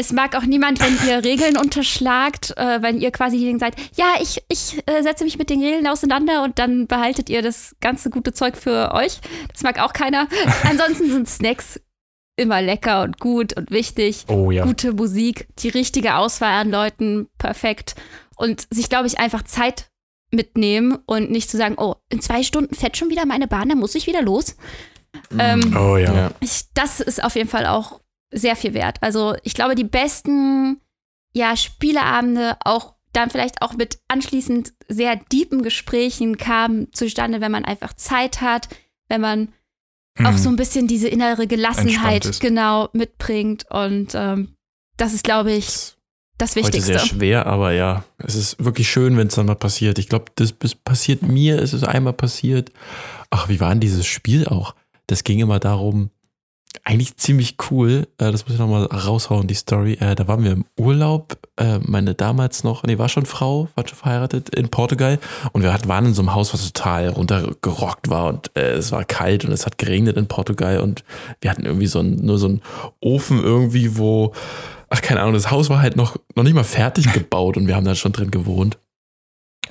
Es 0.00 0.12
mag 0.12 0.34
auch 0.34 0.46
niemand, 0.46 0.80
wenn 0.80 0.96
ihr 1.06 1.22
Regeln 1.24 1.58
unterschlagt, 1.58 2.56
äh, 2.56 2.80
wenn 2.80 2.98
ihr 2.98 3.10
quasi 3.10 3.36
hier 3.38 3.58
seid, 3.58 3.74
ja, 3.96 4.14
ich, 4.22 4.42
ich 4.48 4.82
äh, 4.86 5.02
setze 5.02 5.24
mich 5.24 5.36
mit 5.36 5.50
den 5.50 5.60
Regeln 5.62 5.86
auseinander 5.86 6.42
und 6.42 6.58
dann 6.58 6.86
behaltet 6.86 7.28
ihr 7.28 7.42
das 7.42 7.76
ganze 7.82 8.08
gute 8.08 8.32
Zeug 8.32 8.56
für 8.56 8.94
euch. 8.94 9.20
Das 9.52 9.62
mag 9.62 9.78
auch 9.78 9.92
keiner. 9.92 10.26
Ansonsten 10.64 11.10
sind 11.10 11.28
Snacks 11.28 11.80
immer 12.36 12.62
lecker 12.62 13.02
und 13.02 13.20
gut 13.20 13.54
und 13.58 13.70
wichtig 13.70 14.24
Oh 14.28 14.50
ja. 14.50 14.64
gute 14.64 14.94
Musik, 14.94 15.48
die 15.58 15.68
richtige 15.68 16.14
Auswahl 16.14 16.54
an 16.62 16.70
Leuten, 16.70 17.28
perfekt. 17.36 17.94
Und 18.36 18.66
sich, 18.70 18.88
glaube 18.88 19.06
ich, 19.06 19.18
einfach 19.18 19.42
Zeit 19.42 19.90
mitnehmen 20.30 20.96
und 21.04 21.30
nicht 21.30 21.50
zu 21.50 21.58
sagen, 21.58 21.74
oh, 21.76 21.96
in 22.08 22.22
zwei 22.22 22.42
Stunden 22.42 22.74
fährt 22.74 22.96
schon 22.96 23.10
wieder 23.10 23.26
meine 23.26 23.48
Bahn, 23.48 23.68
dann 23.68 23.78
muss 23.78 23.94
ich 23.94 24.06
wieder 24.06 24.22
los. 24.22 24.56
Ähm, 25.38 25.76
Oh 25.76 25.98
ja. 25.98 26.14
Ja. 26.14 26.30
ich, 26.40 26.72
das 26.72 27.00
ist 27.00 27.22
auf 27.22 27.34
jeden 27.36 27.50
Fall 27.50 27.66
auch 27.66 28.00
sehr 28.32 28.56
viel 28.56 28.74
wert. 28.74 28.98
Also 29.02 29.34
ich 29.42 29.54
glaube, 29.54 29.74
die 29.74 29.84
besten 29.84 30.80
ja, 31.32 31.56
Spieleabende, 31.56 32.56
auch 32.64 32.94
dann 33.12 33.30
vielleicht 33.30 33.62
auch 33.62 33.74
mit 33.74 33.98
anschließend 34.08 34.72
sehr 34.88 35.16
deepen 35.32 35.62
Gesprächen 35.62 36.36
kamen 36.36 36.92
zustande, 36.92 37.40
wenn 37.40 37.52
man 37.52 37.64
einfach 37.64 37.92
Zeit 37.94 38.40
hat, 38.40 38.68
wenn 39.08 39.20
man 39.20 39.52
auch 40.24 40.36
so 40.36 40.48
ein 40.48 40.56
bisschen 40.56 40.86
diese 40.86 41.08
innere 41.08 41.46
Gelassenheit 41.46 42.40
genau 42.40 42.88
mitbringt. 42.92 43.64
Und 43.70 44.12
ähm, 44.14 44.54
das 44.96 45.14
ist, 45.14 45.24
glaube 45.24 45.52
ich, 45.52 45.94
das 46.36 46.56
Heute 46.56 46.66
Wichtigste. 46.66 46.92
sehr 46.92 47.06
schwer, 47.06 47.46
aber 47.46 47.72
ja, 47.72 48.04
es 48.18 48.34
ist 48.34 48.62
wirklich 48.64 48.90
schön, 48.90 49.16
wenn 49.16 49.28
es 49.28 49.34
dann 49.34 49.46
mal 49.46 49.54
passiert. 49.54 49.98
Ich 49.98 50.08
glaube, 50.08 50.26
das 50.36 50.58
das 50.58 50.74
passiert 50.74 51.22
mir, 51.22 51.58
es 51.60 51.72
ist 51.72 51.84
einmal 51.84 52.12
passiert. 52.12 52.70
Ach, 53.30 53.48
wie 53.48 53.60
war 53.60 53.70
denn 53.70 53.80
dieses 53.80 54.06
Spiel 54.06 54.46
auch? 54.46 54.74
Das 55.06 55.24
ging 55.24 55.38
immer 55.38 55.58
darum, 55.58 56.10
eigentlich 56.84 57.16
ziemlich 57.16 57.56
cool, 57.70 58.06
äh, 58.18 58.32
das 58.32 58.44
muss 58.44 58.54
ich 58.54 58.58
nochmal 58.58 58.84
raushauen, 58.84 59.46
die 59.46 59.54
Story. 59.54 59.94
Äh, 59.94 60.14
da 60.14 60.28
waren 60.28 60.44
wir 60.44 60.52
im 60.52 60.64
Urlaub, 60.78 61.36
äh, 61.56 61.78
meine 61.80 62.14
damals 62.14 62.64
noch, 62.64 62.84
nee, 62.84 62.98
war 62.98 63.08
schon 63.08 63.26
Frau, 63.26 63.68
war 63.74 63.86
schon 63.86 63.98
verheiratet 63.98 64.48
in 64.50 64.68
Portugal 64.68 65.18
und 65.52 65.62
wir 65.62 65.72
hatten, 65.72 65.88
waren 65.88 66.06
in 66.06 66.14
so 66.14 66.22
einem 66.22 66.34
Haus, 66.34 66.54
was 66.54 66.72
total 66.72 67.08
runtergerockt 67.08 68.08
war 68.08 68.28
und 68.28 68.56
es 68.56 68.92
war 68.92 69.04
kalt 69.04 69.44
und 69.44 69.52
es 69.52 69.66
hat 69.66 69.78
geregnet 69.78 70.16
in 70.16 70.26
Portugal 70.26 70.80
und 70.80 71.04
wir 71.40 71.50
hatten 71.50 71.64
irgendwie 71.64 71.86
so 71.86 72.00
ein, 72.00 72.16
nur 72.16 72.38
so 72.38 72.46
einen 72.48 72.62
Ofen 73.00 73.42
irgendwie, 73.42 73.96
wo, 73.98 74.32
ach 74.88 75.02
keine 75.02 75.20
Ahnung, 75.20 75.34
das 75.34 75.50
Haus 75.50 75.70
war 75.70 75.82
halt 75.82 75.96
noch, 75.96 76.16
noch 76.34 76.44
nicht 76.44 76.54
mal 76.54 76.64
fertig 76.64 77.12
gebaut 77.12 77.56
und 77.56 77.66
wir 77.66 77.76
haben 77.76 77.84
da 77.84 77.94
schon 77.94 78.12
drin 78.12 78.30
gewohnt. 78.30 78.78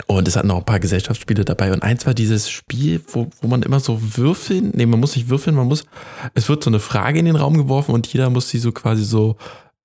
Und 0.08 0.28
es 0.28 0.36
hatten 0.36 0.48
noch 0.48 0.58
ein 0.58 0.66
paar 0.66 0.80
Gesellschaftsspiele 0.80 1.46
dabei. 1.46 1.74
Und 1.74 1.84
eins 1.84 2.06
war 2.06 2.14
dieses 2.14 2.50
Spiel, 2.50 3.02
wo, 3.12 3.28
wo 3.42 3.48
man 3.48 3.64
immer 3.64 3.80
so 3.80 4.00
würfeln, 4.18 4.72
nee, 4.74 4.86
man 4.86 5.00
muss 5.00 5.16
nicht 5.16 5.30
würfeln, 5.30 5.56
man 5.56 5.68
muss, 5.68 5.86
es 6.34 6.48
wird 6.50 6.64
so 6.64 6.70
eine 6.70 6.80
Frage 6.80 7.20
in 7.20 7.26
den 7.26 7.36
Raum 7.36 7.58
geworfen 7.58 7.94
und 7.94 8.08
jeder 8.08 8.30
muss 8.30 8.50
sie 8.50 8.60
so 8.60 8.72
quasi 8.72 9.04
so 9.04 9.36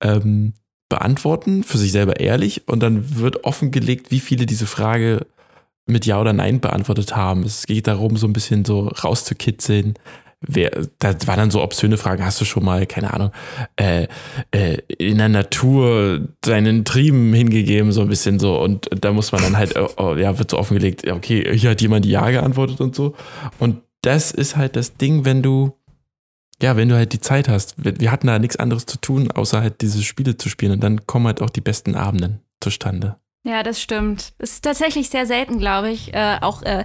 ähm, 0.01 0.53
beantworten, 0.89 1.63
für 1.63 1.77
sich 1.77 1.91
selber 1.91 2.19
ehrlich. 2.19 2.67
Und 2.67 2.81
dann 2.81 3.17
wird 3.17 3.43
offengelegt, 3.43 4.11
wie 4.11 4.19
viele 4.19 4.45
diese 4.45 4.67
Frage 4.67 5.25
mit 5.87 6.05
Ja 6.05 6.19
oder 6.19 6.33
Nein 6.33 6.59
beantwortet 6.59 7.15
haben. 7.15 7.43
Es 7.43 7.65
geht 7.65 7.87
darum, 7.87 8.17
so 8.17 8.27
ein 8.27 8.33
bisschen 8.33 8.65
so 8.65 8.87
rauszukitzeln. 8.87 9.95
Wer, 10.41 10.87
da 10.99 11.15
waren 11.25 11.37
dann 11.37 11.51
so 11.51 11.63
obszöne 11.63 11.97
Fragen, 11.97 12.23
hast 12.23 12.39
du 12.39 12.45
schon 12.45 12.63
mal, 12.63 12.85
keine 12.85 13.13
Ahnung, 13.13 13.31
äh, 13.77 14.07
äh, 14.51 14.77
in 14.97 15.17
der 15.17 15.29
Natur 15.29 16.27
deinen 16.41 16.85
Trieben 16.85 17.33
hingegeben, 17.33 17.91
so 17.91 18.01
ein 18.01 18.09
bisschen 18.09 18.37
so. 18.37 18.59
Und 18.59 18.89
da 18.91 19.11
muss 19.11 19.31
man 19.31 19.41
dann 19.41 19.57
halt, 19.57 19.75
oh, 19.77 19.89
oh, 19.97 20.15
ja, 20.15 20.37
wird 20.37 20.51
so 20.51 20.57
offengelegt, 20.59 21.09
okay, 21.09 21.57
hier 21.57 21.71
hat 21.71 21.81
jemand 21.81 22.05
Ja 22.05 22.29
geantwortet 22.29 22.81
und 22.81 22.95
so. 22.95 23.15
Und 23.59 23.81
das 24.01 24.31
ist 24.31 24.55
halt 24.55 24.75
das 24.75 24.97
Ding, 24.97 25.25
wenn 25.25 25.41
du, 25.41 25.73
ja, 26.61 26.77
wenn 26.77 26.89
du 26.89 26.95
halt 26.95 27.13
die 27.13 27.21
Zeit 27.21 27.49
hast. 27.49 27.83
Wir, 27.83 27.99
wir 27.99 28.11
hatten 28.11 28.27
da 28.27 28.37
nichts 28.37 28.57
anderes 28.57 28.85
zu 28.85 28.99
tun, 28.99 29.31
außer 29.31 29.61
halt 29.61 29.81
diese 29.81 30.03
Spiele 30.03 30.37
zu 30.37 30.49
spielen. 30.49 30.73
Und 30.73 30.83
dann 30.83 31.07
kommen 31.07 31.25
halt 31.25 31.41
auch 31.41 31.49
die 31.49 31.61
besten 31.61 31.95
Abenden 31.95 32.41
zustande. 32.61 33.17
Ja, 33.45 33.61
das 33.61 33.79
stimmt. 33.79 34.33
Das 34.39 34.51
ist 34.53 34.63
tatsächlich 34.63 35.09
sehr 35.09 35.25
selten, 35.27 35.59
glaube 35.59 35.91
ich. 35.91 36.13
Äh, 36.13 36.37
auch 36.41 36.63
äh, 36.63 36.83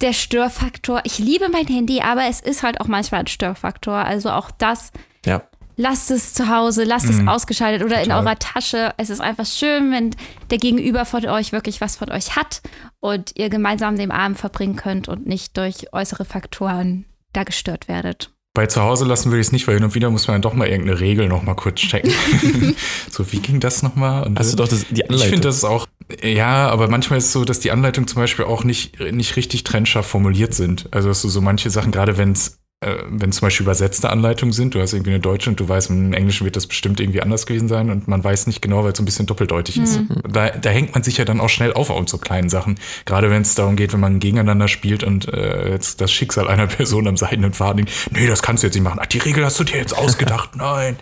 der 0.00 0.12
Störfaktor. 0.12 1.00
Ich 1.04 1.18
liebe 1.18 1.48
mein 1.50 1.66
Handy, 1.66 2.00
aber 2.00 2.24
es 2.28 2.40
ist 2.40 2.62
halt 2.62 2.80
auch 2.80 2.86
manchmal 2.86 3.20
ein 3.20 3.26
Störfaktor. 3.26 3.94
Also 3.94 4.30
auch 4.30 4.50
das. 4.50 4.92
Ja. 5.24 5.42
Lasst 5.78 6.10
es 6.10 6.32
zu 6.32 6.48
Hause, 6.48 6.84
lasst 6.84 7.08
es 7.10 7.16
Mhm. 7.18 7.28
ausgeschaltet 7.28 7.84
oder 7.84 7.98
in 7.98 8.04
Total. 8.04 8.24
eurer 8.24 8.38
Tasche. 8.38 8.94
Es 8.96 9.10
ist 9.10 9.20
einfach 9.20 9.44
schön, 9.44 9.92
wenn 9.92 10.16
der 10.50 10.56
Gegenüber 10.58 11.04
von 11.04 11.26
euch 11.26 11.52
wirklich 11.52 11.80
was 11.82 11.96
von 11.96 12.10
euch 12.10 12.34
hat 12.34 12.62
und 13.00 13.32
ihr 13.36 13.50
gemeinsam 13.50 13.96
den 13.98 14.10
Abend 14.10 14.38
verbringen 14.38 14.76
könnt 14.76 15.08
und 15.08 15.26
nicht 15.26 15.56
durch 15.58 15.92
äußere 15.92 16.24
Faktoren 16.24 17.04
da 17.34 17.44
gestört 17.44 17.88
werdet. 17.88 18.30
Bei 18.54 18.66
zu 18.66 18.80
Hause 18.80 19.04
lassen 19.04 19.30
würde 19.30 19.42
ich 19.42 19.48
es 19.48 19.52
nicht, 19.52 19.68
weil 19.68 19.74
hin 19.74 19.84
und 19.84 19.94
wieder 19.94 20.08
muss 20.08 20.26
man 20.28 20.36
dann 20.36 20.42
doch 20.42 20.54
mal 20.54 20.66
irgendeine 20.66 20.98
Regel 20.98 21.28
noch 21.28 21.42
mal 21.42 21.52
kurz 21.54 21.80
checken. 21.80 22.10
so, 23.10 23.30
wie 23.30 23.40
ging 23.40 23.60
das 23.60 23.82
nochmal? 23.82 24.26
Und 24.26 24.38
Hast 24.38 24.52
du 24.52 24.56
doch 24.56 24.68
das, 24.68 24.86
die 24.88 24.94
Ich 25.02 25.10
Anleitung. 25.10 25.28
finde 25.28 25.48
das 25.48 25.56
ist 25.56 25.64
auch, 25.64 25.86
ja, 26.22 26.68
aber 26.68 26.88
manchmal 26.88 27.18
ist 27.18 27.26
es 27.26 27.32
so, 27.32 27.44
dass 27.44 27.60
die 27.60 27.70
Anleitungen 27.70 28.08
zum 28.08 28.22
Beispiel 28.22 28.44
auch 28.44 28.64
nicht, 28.64 29.00
nicht 29.12 29.36
richtig 29.36 29.64
trennscharf 29.64 30.06
formuliert 30.06 30.54
sind. 30.54 30.88
Also, 30.92 31.08
dass 31.08 31.22
du 31.22 31.28
so 31.28 31.40
manche 31.40 31.70
Sachen, 31.70 31.92
gerade 31.92 32.16
wenn 32.16 32.32
es 32.32 32.58
äh, 32.80 32.96
wenn 33.08 33.32
zum 33.32 33.46
Beispiel 33.46 33.64
übersetzte 33.64 34.10
Anleitungen 34.10 34.52
sind, 34.52 34.74
du 34.74 34.80
hast 34.80 34.92
irgendwie 34.92 35.10
eine 35.10 35.20
deutsche 35.20 35.48
und 35.48 35.58
du 35.58 35.66
weißt, 35.66 35.88
im 35.88 36.12
Englischen 36.12 36.44
wird 36.44 36.56
das 36.56 36.66
bestimmt 36.66 37.00
irgendwie 37.00 37.22
anders 37.22 37.46
gewesen 37.46 37.68
sein 37.68 37.88
und 37.88 38.06
man 38.06 38.22
weiß 38.22 38.46
nicht 38.46 38.60
genau, 38.60 38.84
weil 38.84 38.92
es 38.92 38.98
so 38.98 39.02
ein 39.02 39.06
bisschen 39.06 39.24
doppeldeutig 39.24 39.78
ist. 39.78 40.00
Da, 40.30 40.50
da 40.50 40.68
hängt 40.68 40.92
man 40.92 41.02
sich 41.02 41.16
ja 41.16 41.24
dann 41.24 41.40
auch 41.40 41.48
schnell 41.48 41.72
auf 41.72 41.90
an 41.90 42.06
so 42.06 42.18
kleinen 42.18 42.50
Sachen. 42.50 42.78
Gerade 43.06 43.30
wenn 43.30 43.40
es 43.40 43.54
darum 43.54 43.76
geht, 43.76 43.94
wenn 43.94 44.00
man 44.00 44.20
gegeneinander 44.20 44.68
spielt 44.68 45.04
und 45.04 45.26
äh, 45.32 45.70
jetzt 45.70 46.02
das 46.02 46.12
Schicksal 46.12 46.48
einer 46.48 46.66
Person 46.66 47.08
am 47.08 47.16
seidenen 47.16 47.54
Faden 47.54 47.86
liegt, 47.86 48.12
nee, 48.12 48.26
das 48.26 48.42
kannst 48.42 48.62
du 48.62 48.66
jetzt 48.66 48.74
nicht 48.74 48.84
machen. 48.84 48.98
Ach, 49.00 49.06
die 49.06 49.18
Regel 49.18 49.44
hast 49.44 49.58
du 49.58 49.64
dir 49.64 49.78
jetzt 49.78 49.96
ausgedacht. 49.96 50.50
Nein. 50.56 50.96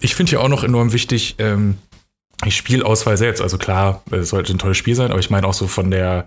Ich 0.00 0.16
finde 0.16 0.32
ja 0.32 0.40
auch 0.40 0.48
noch 0.48 0.64
enorm 0.64 0.92
wichtig, 0.92 1.36
ähm, 1.38 1.78
Spielauswahl 2.50 3.16
selbst. 3.16 3.40
Also 3.40 3.58
klar, 3.58 4.02
es 4.10 4.30
sollte 4.30 4.52
ein 4.52 4.58
tolles 4.58 4.76
Spiel 4.76 4.94
sein, 4.94 5.10
aber 5.10 5.20
ich 5.20 5.30
meine 5.30 5.46
auch 5.46 5.54
so 5.54 5.66
von 5.66 5.90
der 5.90 6.26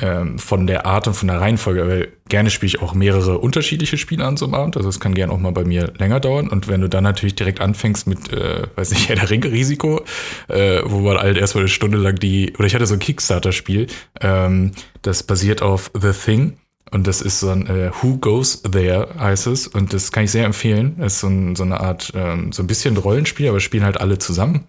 ähm, 0.00 0.38
von 0.38 0.66
der 0.66 0.86
Art 0.86 1.06
und 1.06 1.14
von 1.14 1.28
der 1.28 1.40
Reihenfolge, 1.40 1.86
weil 1.86 2.08
gerne 2.28 2.50
spiele 2.50 2.68
ich 2.68 2.82
auch 2.82 2.94
mehrere 2.94 3.38
unterschiedliche 3.38 3.96
Spiele 3.96 4.24
an 4.24 4.36
so 4.36 4.44
einem 4.44 4.54
Abend. 4.54 4.76
Also 4.76 4.88
es 4.88 5.00
kann 5.00 5.14
gerne 5.14 5.32
auch 5.32 5.38
mal 5.38 5.52
bei 5.52 5.64
mir 5.64 5.92
länger 5.98 6.20
dauern. 6.20 6.48
Und 6.48 6.68
wenn 6.68 6.80
du 6.80 6.88
dann 6.88 7.04
natürlich 7.04 7.34
direkt 7.34 7.60
anfängst 7.60 8.06
mit, 8.06 8.32
äh, 8.32 8.62
weiß 8.74 8.90
nicht, 8.90 9.08
Herr 9.08 9.16
der 9.16 9.30
Ringe 9.30 9.50
Risiko, 9.50 10.04
äh, 10.48 10.80
wo 10.84 11.00
man 11.00 11.18
halt 11.18 11.36
erstmal 11.36 11.62
eine 11.62 11.68
Stunde 11.68 11.98
lang 11.98 12.16
die, 12.16 12.52
oder 12.58 12.66
ich 12.66 12.74
hatte 12.74 12.86
so 12.86 12.94
ein 12.94 13.00
Kickstarter-Spiel, 13.00 13.86
ähm, 14.20 14.72
das 15.02 15.22
basiert 15.22 15.62
auf 15.62 15.90
The 15.98 16.12
Thing. 16.12 16.58
Und 16.92 17.06
das 17.06 17.20
ist 17.20 17.40
so 17.40 17.50
ein 17.50 17.66
äh, 17.66 17.90
Who 18.00 18.18
Goes 18.18 18.62
There 18.62 19.08
heißt 19.18 19.48
es. 19.48 19.66
Und 19.66 19.92
das 19.92 20.12
kann 20.12 20.24
ich 20.24 20.30
sehr 20.30 20.44
empfehlen. 20.44 20.96
Das 20.98 21.14
ist 21.14 21.20
so, 21.20 21.28
ein, 21.28 21.56
so 21.56 21.64
eine 21.64 21.80
Art, 21.80 22.12
ähm, 22.14 22.52
so 22.52 22.62
ein 22.62 22.66
bisschen 22.68 22.96
Rollenspiel, 22.96 23.48
aber 23.48 23.60
spielen 23.60 23.84
halt 23.84 24.00
alle 24.00 24.18
zusammen. 24.18 24.66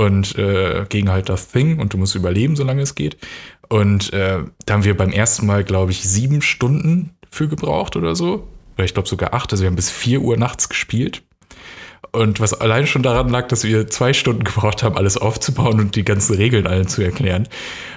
Und 0.00 0.38
äh, 0.38 0.86
gegen 0.88 1.10
halt 1.10 1.28
das 1.28 1.48
Thing 1.48 1.78
und 1.78 1.92
du 1.92 1.98
musst 1.98 2.14
überleben, 2.14 2.56
solange 2.56 2.80
es 2.80 2.94
geht. 2.94 3.18
Und 3.68 4.14
äh, 4.14 4.38
da 4.64 4.72
haben 4.72 4.84
wir 4.84 4.96
beim 4.96 5.12
ersten 5.12 5.44
Mal, 5.44 5.62
glaube 5.62 5.90
ich, 5.90 6.08
sieben 6.08 6.40
Stunden 6.40 7.10
für 7.30 7.48
gebraucht 7.48 7.96
oder 7.96 8.14
so. 8.14 8.48
Oder 8.76 8.86
ich 8.86 8.94
glaube 8.94 9.10
sogar 9.10 9.34
acht. 9.34 9.52
Also 9.52 9.62
wir 9.62 9.68
haben 9.68 9.76
bis 9.76 9.90
vier 9.90 10.22
Uhr 10.22 10.38
nachts 10.38 10.70
gespielt. 10.70 11.22
Und 12.12 12.40
was 12.40 12.54
allein 12.54 12.86
schon 12.86 13.02
daran 13.02 13.28
lag, 13.28 13.48
dass 13.48 13.62
wir 13.62 13.88
zwei 13.88 14.14
Stunden 14.14 14.44
gebraucht 14.44 14.82
haben, 14.82 14.96
alles 14.96 15.18
aufzubauen 15.18 15.78
und 15.78 15.96
die 15.96 16.04
ganzen 16.04 16.34
Regeln 16.34 16.66
allen 16.66 16.88
zu 16.88 17.02
erklären. 17.02 17.46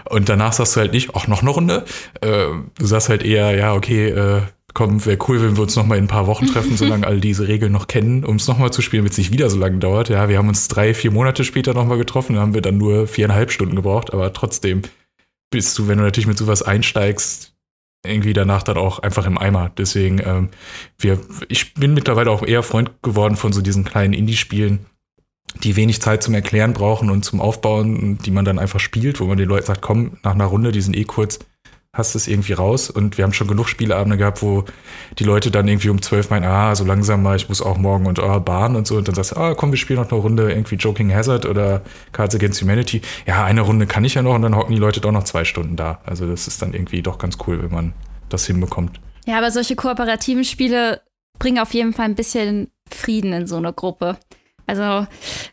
Und 0.09 0.27
danach 0.27 0.51
sagst 0.51 0.75
du 0.75 0.81
halt 0.81 0.91
nicht, 0.91 1.11
ach, 1.15 1.27
noch 1.27 1.41
eine 1.41 1.51
Runde. 1.51 1.85
Äh, 2.19 2.47
du 2.77 2.85
sagst 2.85 3.07
halt 3.07 3.23
eher, 3.23 3.55
ja, 3.55 3.73
okay, 3.73 4.09
äh, 4.09 4.41
komm, 4.73 5.05
wäre 5.05 5.17
cool, 5.27 5.41
wenn 5.41 5.55
wir 5.55 5.63
uns 5.63 5.75
noch 5.75 5.85
mal 5.85 5.97
in 5.97 6.05
ein 6.05 6.09
paar 6.09 6.27
Wochen 6.27 6.47
treffen, 6.47 6.77
solange 6.77 7.05
alle 7.07 7.19
diese 7.19 7.47
Regeln 7.47 7.71
noch 7.71 7.87
kennen, 7.87 8.23
um 8.23 8.37
es 8.37 8.47
noch 8.47 8.57
mal 8.57 8.71
zu 8.71 8.81
spielen, 8.81 9.01
damit 9.01 9.13
es 9.13 9.17
nicht 9.17 9.31
wieder 9.31 9.49
so 9.49 9.57
lange 9.57 9.77
dauert. 9.77 10.09
Ja, 10.09 10.29
wir 10.29 10.37
haben 10.37 10.47
uns 10.47 10.67
drei, 10.67 10.93
vier 10.93 11.11
Monate 11.11 11.43
später 11.43 11.73
noch 11.73 11.85
mal 11.85 11.97
getroffen, 11.97 12.35
da 12.35 12.41
haben 12.41 12.53
wir 12.53 12.61
dann 12.61 12.77
nur 12.77 13.07
viereinhalb 13.07 13.51
Stunden 13.51 13.75
gebraucht, 13.75 14.13
aber 14.13 14.33
trotzdem 14.33 14.81
bist 15.51 15.77
du, 15.77 15.87
wenn 15.87 15.99
du 15.99 16.03
natürlich 16.03 16.27
mit 16.27 16.37
sowas 16.37 16.63
einsteigst, 16.63 17.53
irgendwie 18.05 18.33
danach 18.33 18.63
dann 18.63 18.77
auch 18.77 18.99
einfach 18.99 19.25
im 19.25 19.37
Eimer. 19.37 19.71
Deswegen, 19.77 20.19
ähm, 20.19 20.49
wir, 20.97 21.19
ich 21.47 21.73
bin 21.73 21.93
mittlerweile 21.93 22.31
auch 22.31 22.43
eher 22.43 22.63
Freund 22.63 22.91
geworden 23.01 23.35
von 23.35 23.53
so 23.53 23.61
diesen 23.61 23.85
kleinen 23.85 24.13
Indie-Spielen, 24.13 24.85
die 25.63 25.75
wenig 25.75 26.01
Zeit 26.01 26.23
zum 26.23 26.33
Erklären 26.33 26.73
brauchen 26.73 27.09
und 27.09 27.23
zum 27.23 27.39
Aufbauen, 27.39 28.17
die 28.17 28.31
man 28.31 28.45
dann 28.45 28.59
einfach 28.59 28.79
spielt, 28.79 29.19
wo 29.19 29.25
man 29.25 29.37
den 29.37 29.47
Leuten 29.47 29.67
sagt, 29.67 29.81
komm, 29.81 30.17
nach 30.23 30.33
einer 30.33 30.45
Runde, 30.45 30.71
die 30.71 30.81
sind 30.81 30.97
eh 30.97 31.05
kurz, 31.05 31.39
hast 31.95 32.15
es 32.15 32.27
irgendwie 32.27 32.53
raus. 32.53 32.89
Und 32.89 33.17
wir 33.17 33.23
haben 33.23 33.33
schon 33.33 33.47
genug 33.47 33.69
Spieleabende 33.69 34.17
gehabt, 34.17 34.41
wo 34.41 34.65
die 35.19 35.23
Leute 35.23 35.51
dann 35.51 35.67
irgendwie 35.67 35.89
um 35.89 36.01
zwölf 36.01 36.31
meinen, 36.31 36.45
ah, 36.45 36.73
so 36.75 36.83
langsam 36.83 37.21
mal, 37.21 37.35
ich 37.35 37.47
muss 37.49 37.61
auch 37.61 37.77
morgen 37.77 38.07
und 38.07 38.19
ah, 38.19 38.39
Bahn 38.39 38.75
und 38.75 38.87
so. 38.87 38.97
Und 38.97 39.07
dann 39.07 39.15
sagst 39.15 39.33
du, 39.33 39.37
ah, 39.37 39.53
komm, 39.53 39.71
wir 39.71 39.77
spielen 39.77 39.99
noch 39.99 40.11
eine 40.11 40.19
Runde 40.19 40.51
irgendwie 40.51 40.75
Joking 40.75 41.13
Hazard 41.13 41.45
oder 41.45 41.83
Cards 42.11 42.33
Against 42.35 42.61
Humanity. 42.61 43.01
Ja, 43.27 43.45
eine 43.45 43.61
Runde 43.61 43.85
kann 43.85 44.03
ich 44.03 44.15
ja 44.15 44.23
noch 44.23 44.33
und 44.33 44.41
dann 44.41 44.55
hocken 44.55 44.73
die 44.73 44.79
Leute 44.79 45.01
doch 45.01 45.11
noch 45.11 45.23
zwei 45.23 45.45
Stunden 45.45 45.75
da. 45.75 46.01
Also 46.03 46.25
das 46.25 46.47
ist 46.47 46.61
dann 46.63 46.73
irgendwie 46.73 47.03
doch 47.03 47.19
ganz 47.19 47.37
cool, 47.45 47.61
wenn 47.61 47.71
man 47.71 47.93
das 48.29 48.47
hinbekommt. 48.47 48.99
Ja, 49.27 49.37
aber 49.37 49.51
solche 49.51 49.75
kooperativen 49.75 50.43
Spiele 50.43 51.01
bringen 51.37 51.59
auf 51.59 51.73
jeden 51.75 51.93
Fall 51.93 52.05
ein 52.05 52.15
bisschen 52.15 52.71
Frieden 52.91 53.33
in 53.33 53.45
so 53.47 53.57
eine 53.57 53.71
Gruppe. 53.71 54.17
Also, 54.65 55.05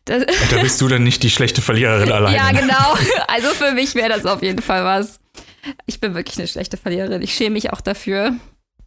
das, 0.04 0.24
Da 0.50 0.58
bist 0.62 0.80
du 0.80 0.88
dann 0.88 1.02
nicht 1.02 1.22
die 1.22 1.30
schlechte 1.30 1.60
Verliererin 1.60 2.12
alleine. 2.12 2.36
ja, 2.36 2.50
genau. 2.52 2.96
Also 3.28 3.48
für 3.48 3.72
mich 3.72 3.94
wäre 3.94 4.08
das 4.08 4.24
auf 4.24 4.42
jeden 4.42 4.62
Fall 4.62 4.84
was. 4.84 5.19
Ich 5.86 6.00
bin 6.00 6.14
wirklich 6.14 6.38
eine 6.38 6.48
schlechte 6.48 6.76
Verliererin. 6.76 7.22
Ich 7.22 7.34
schäme 7.34 7.54
mich 7.54 7.72
auch 7.72 7.80
dafür. 7.80 8.34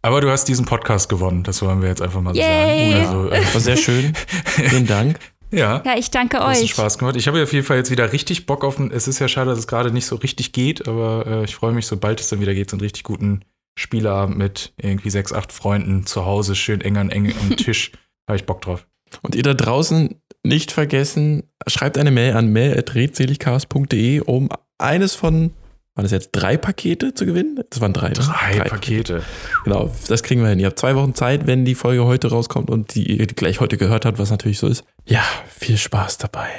Aber 0.01 0.19
du 0.21 0.29
hast 0.29 0.45
diesen 0.45 0.65
Podcast 0.65 1.07
gewonnen, 1.07 1.43
das 1.43 1.61
wollen 1.61 1.81
wir 1.81 1.89
jetzt 1.89 2.01
einfach 2.01 2.21
mal 2.21 2.33
so 2.33 2.41
Yay. 2.41 2.91
sagen. 2.91 3.05
Also, 3.05 3.31
äh, 3.31 3.53
War 3.53 3.61
sehr 3.61 3.77
schön. 3.77 4.13
Vielen 4.45 4.85
Dank. 4.85 5.17
ja. 5.51 5.81
Ja, 5.85 5.97
ich 5.97 6.11
danke 6.11 6.41
euch. 6.41 6.71
Spaß 6.71 6.97
gemacht. 6.97 7.15
Ich 7.15 7.27
habe 7.27 7.41
auf 7.41 7.53
jeden 7.53 7.65
Fall 7.65 7.77
jetzt 7.77 7.89
wieder 7.91 8.11
richtig 8.11 8.45
Bock 8.45 8.65
auf 8.65 8.79
ein. 8.79 8.91
Es 8.91 9.07
ist 9.07 9.19
ja 9.19 9.27
schade, 9.29 9.49
dass 9.51 9.59
es 9.59 9.67
gerade 9.67 9.91
nicht 9.91 10.05
so 10.05 10.15
richtig 10.17 10.51
geht, 10.51 10.87
aber 10.87 11.25
äh, 11.25 11.43
ich 11.45 11.55
freue 11.55 11.71
mich, 11.71 11.87
sobald 11.87 12.19
es 12.19 12.27
dann 12.27 12.41
wieder 12.41 12.53
geht, 12.53 12.69
so 12.69 12.75
einen 12.75 12.81
richtig 12.81 13.03
guten 13.03 13.45
Spieleabend 13.79 14.37
mit 14.37 14.73
irgendwie 14.77 15.09
sechs, 15.09 15.31
acht 15.31 15.51
Freunden 15.51 16.05
zu 16.05 16.25
Hause, 16.25 16.55
schön 16.55 16.81
eng 16.81 16.97
an 16.97 17.09
eng 17.09 17.33
am 17.41 17.55
Tisch. 17.55 17.91
habe 18.27 18.37
ich 18.37 18.45
Bock 18.45 18.61
drauf. 18.61 18.85
Und 19.21 19.35
ihr 19.35 19.43
da 19.43 19.53
draußen 19.53 20.21
nicht 20.43 20.71
vergessen, 20.71 21.43
schreibt 21.67 21.97
eine 21.97 22.11
Mail 22.11 22.33
an 22.33 22.51
mail.redseligcast.de, 22.51 24.19
um 24.21 24.49
eines 24.77 25.15
von, 25.15 25.51
waren 25.95 26.05
es 26.05 26.11
jetzt 26.11 26.29
drei 26.31 26.57
Pakete 26.57 27.13
zu 27.13 27.25
gewinnen? 27.25 27.59
Das 27.69 27.81
waren 27.81 27.93
drei. 27.93 28.09
Ne? 28.09 28.15
Drei, 28.15 28.57
drei 28.57 28.69
Pakete. 28.69 29.13
Pakete. 29.13 29.23
Genau, 29.63 29.91
das 30.07 30.23
kriegen 30.23 30.41
wir 30.41 30.49
hin. 30.49 30.59
Ihr 30.59 30.67
habt 30.67 30.79
zwei 30.79 30.95
Wochen 30.95 31.13
Zeit, 31.13 31.45
wenn 31.45 31.65
die 31.65 31.75
Folge 31.75 32.05
heute 32.05 32.29
rauskommt 32.29 32.69
und 32.69 32.95
die 32.95 33.11
ihr 33.11 33.27
gleich 33.27 33.59
heute 33.59 33.77
gehört 33.77 34.05
habt, 34.05 34.17
was 34.17 34.31
natürlich 34.31 34.59
so 34.59 34.67
ist. 34.67 34.83
Ja, 35.05 35.23
viel 35.47 35.77
Spaß 35.77 36.17
dabei. 36.17 36.49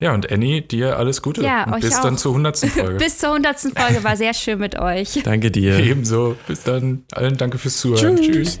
Ja, 0.00 0.12
und 0.12 0.30
Annie, 0.30 0.60
dir 0.60 0.98
alles 0.98 1.22
Gute. 1.22 1.42
Ja, 1.42 1.64
und 1.64 1.74
euch 1.74 1.80
bis 1.80 1.96
auch. 1.96 2.02
dann 2.02 2.18
zur 2.18 2.32
100. 2.32 2.58
Folge. 2.70 2.98
bis 2.98 3.18
zur 3.18 3.30
100. 3.30 3.58
Folge 3.76 4.04
war 4.04 4.16
sehr 4.16 4.34
schön 4.34 4.58
mit 4.58 4.78
euch. 4.78 5.22
Danke 5.24 5.50
dir. 5.50 5.78
Ebenso. 5.78 6.36
Bis 6.46 6.62
dann. 6.62 7.04
Allen 7.12 7.36
danke 7.36 7.58
fürs 7.58 7.78
Zuhören. 7.78 8.16
Tschüss. 8.16 8.60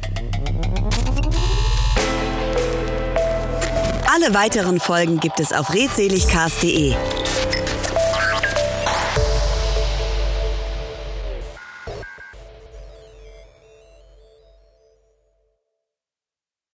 Alle 4.14 4.32
weiteren 4.32 4.78
Folgen 4.78 5.18
gibt 5.18 5.40
es 5.40 5.52
auf 5.52 5.74
redseligcast.de. 5.74 6.94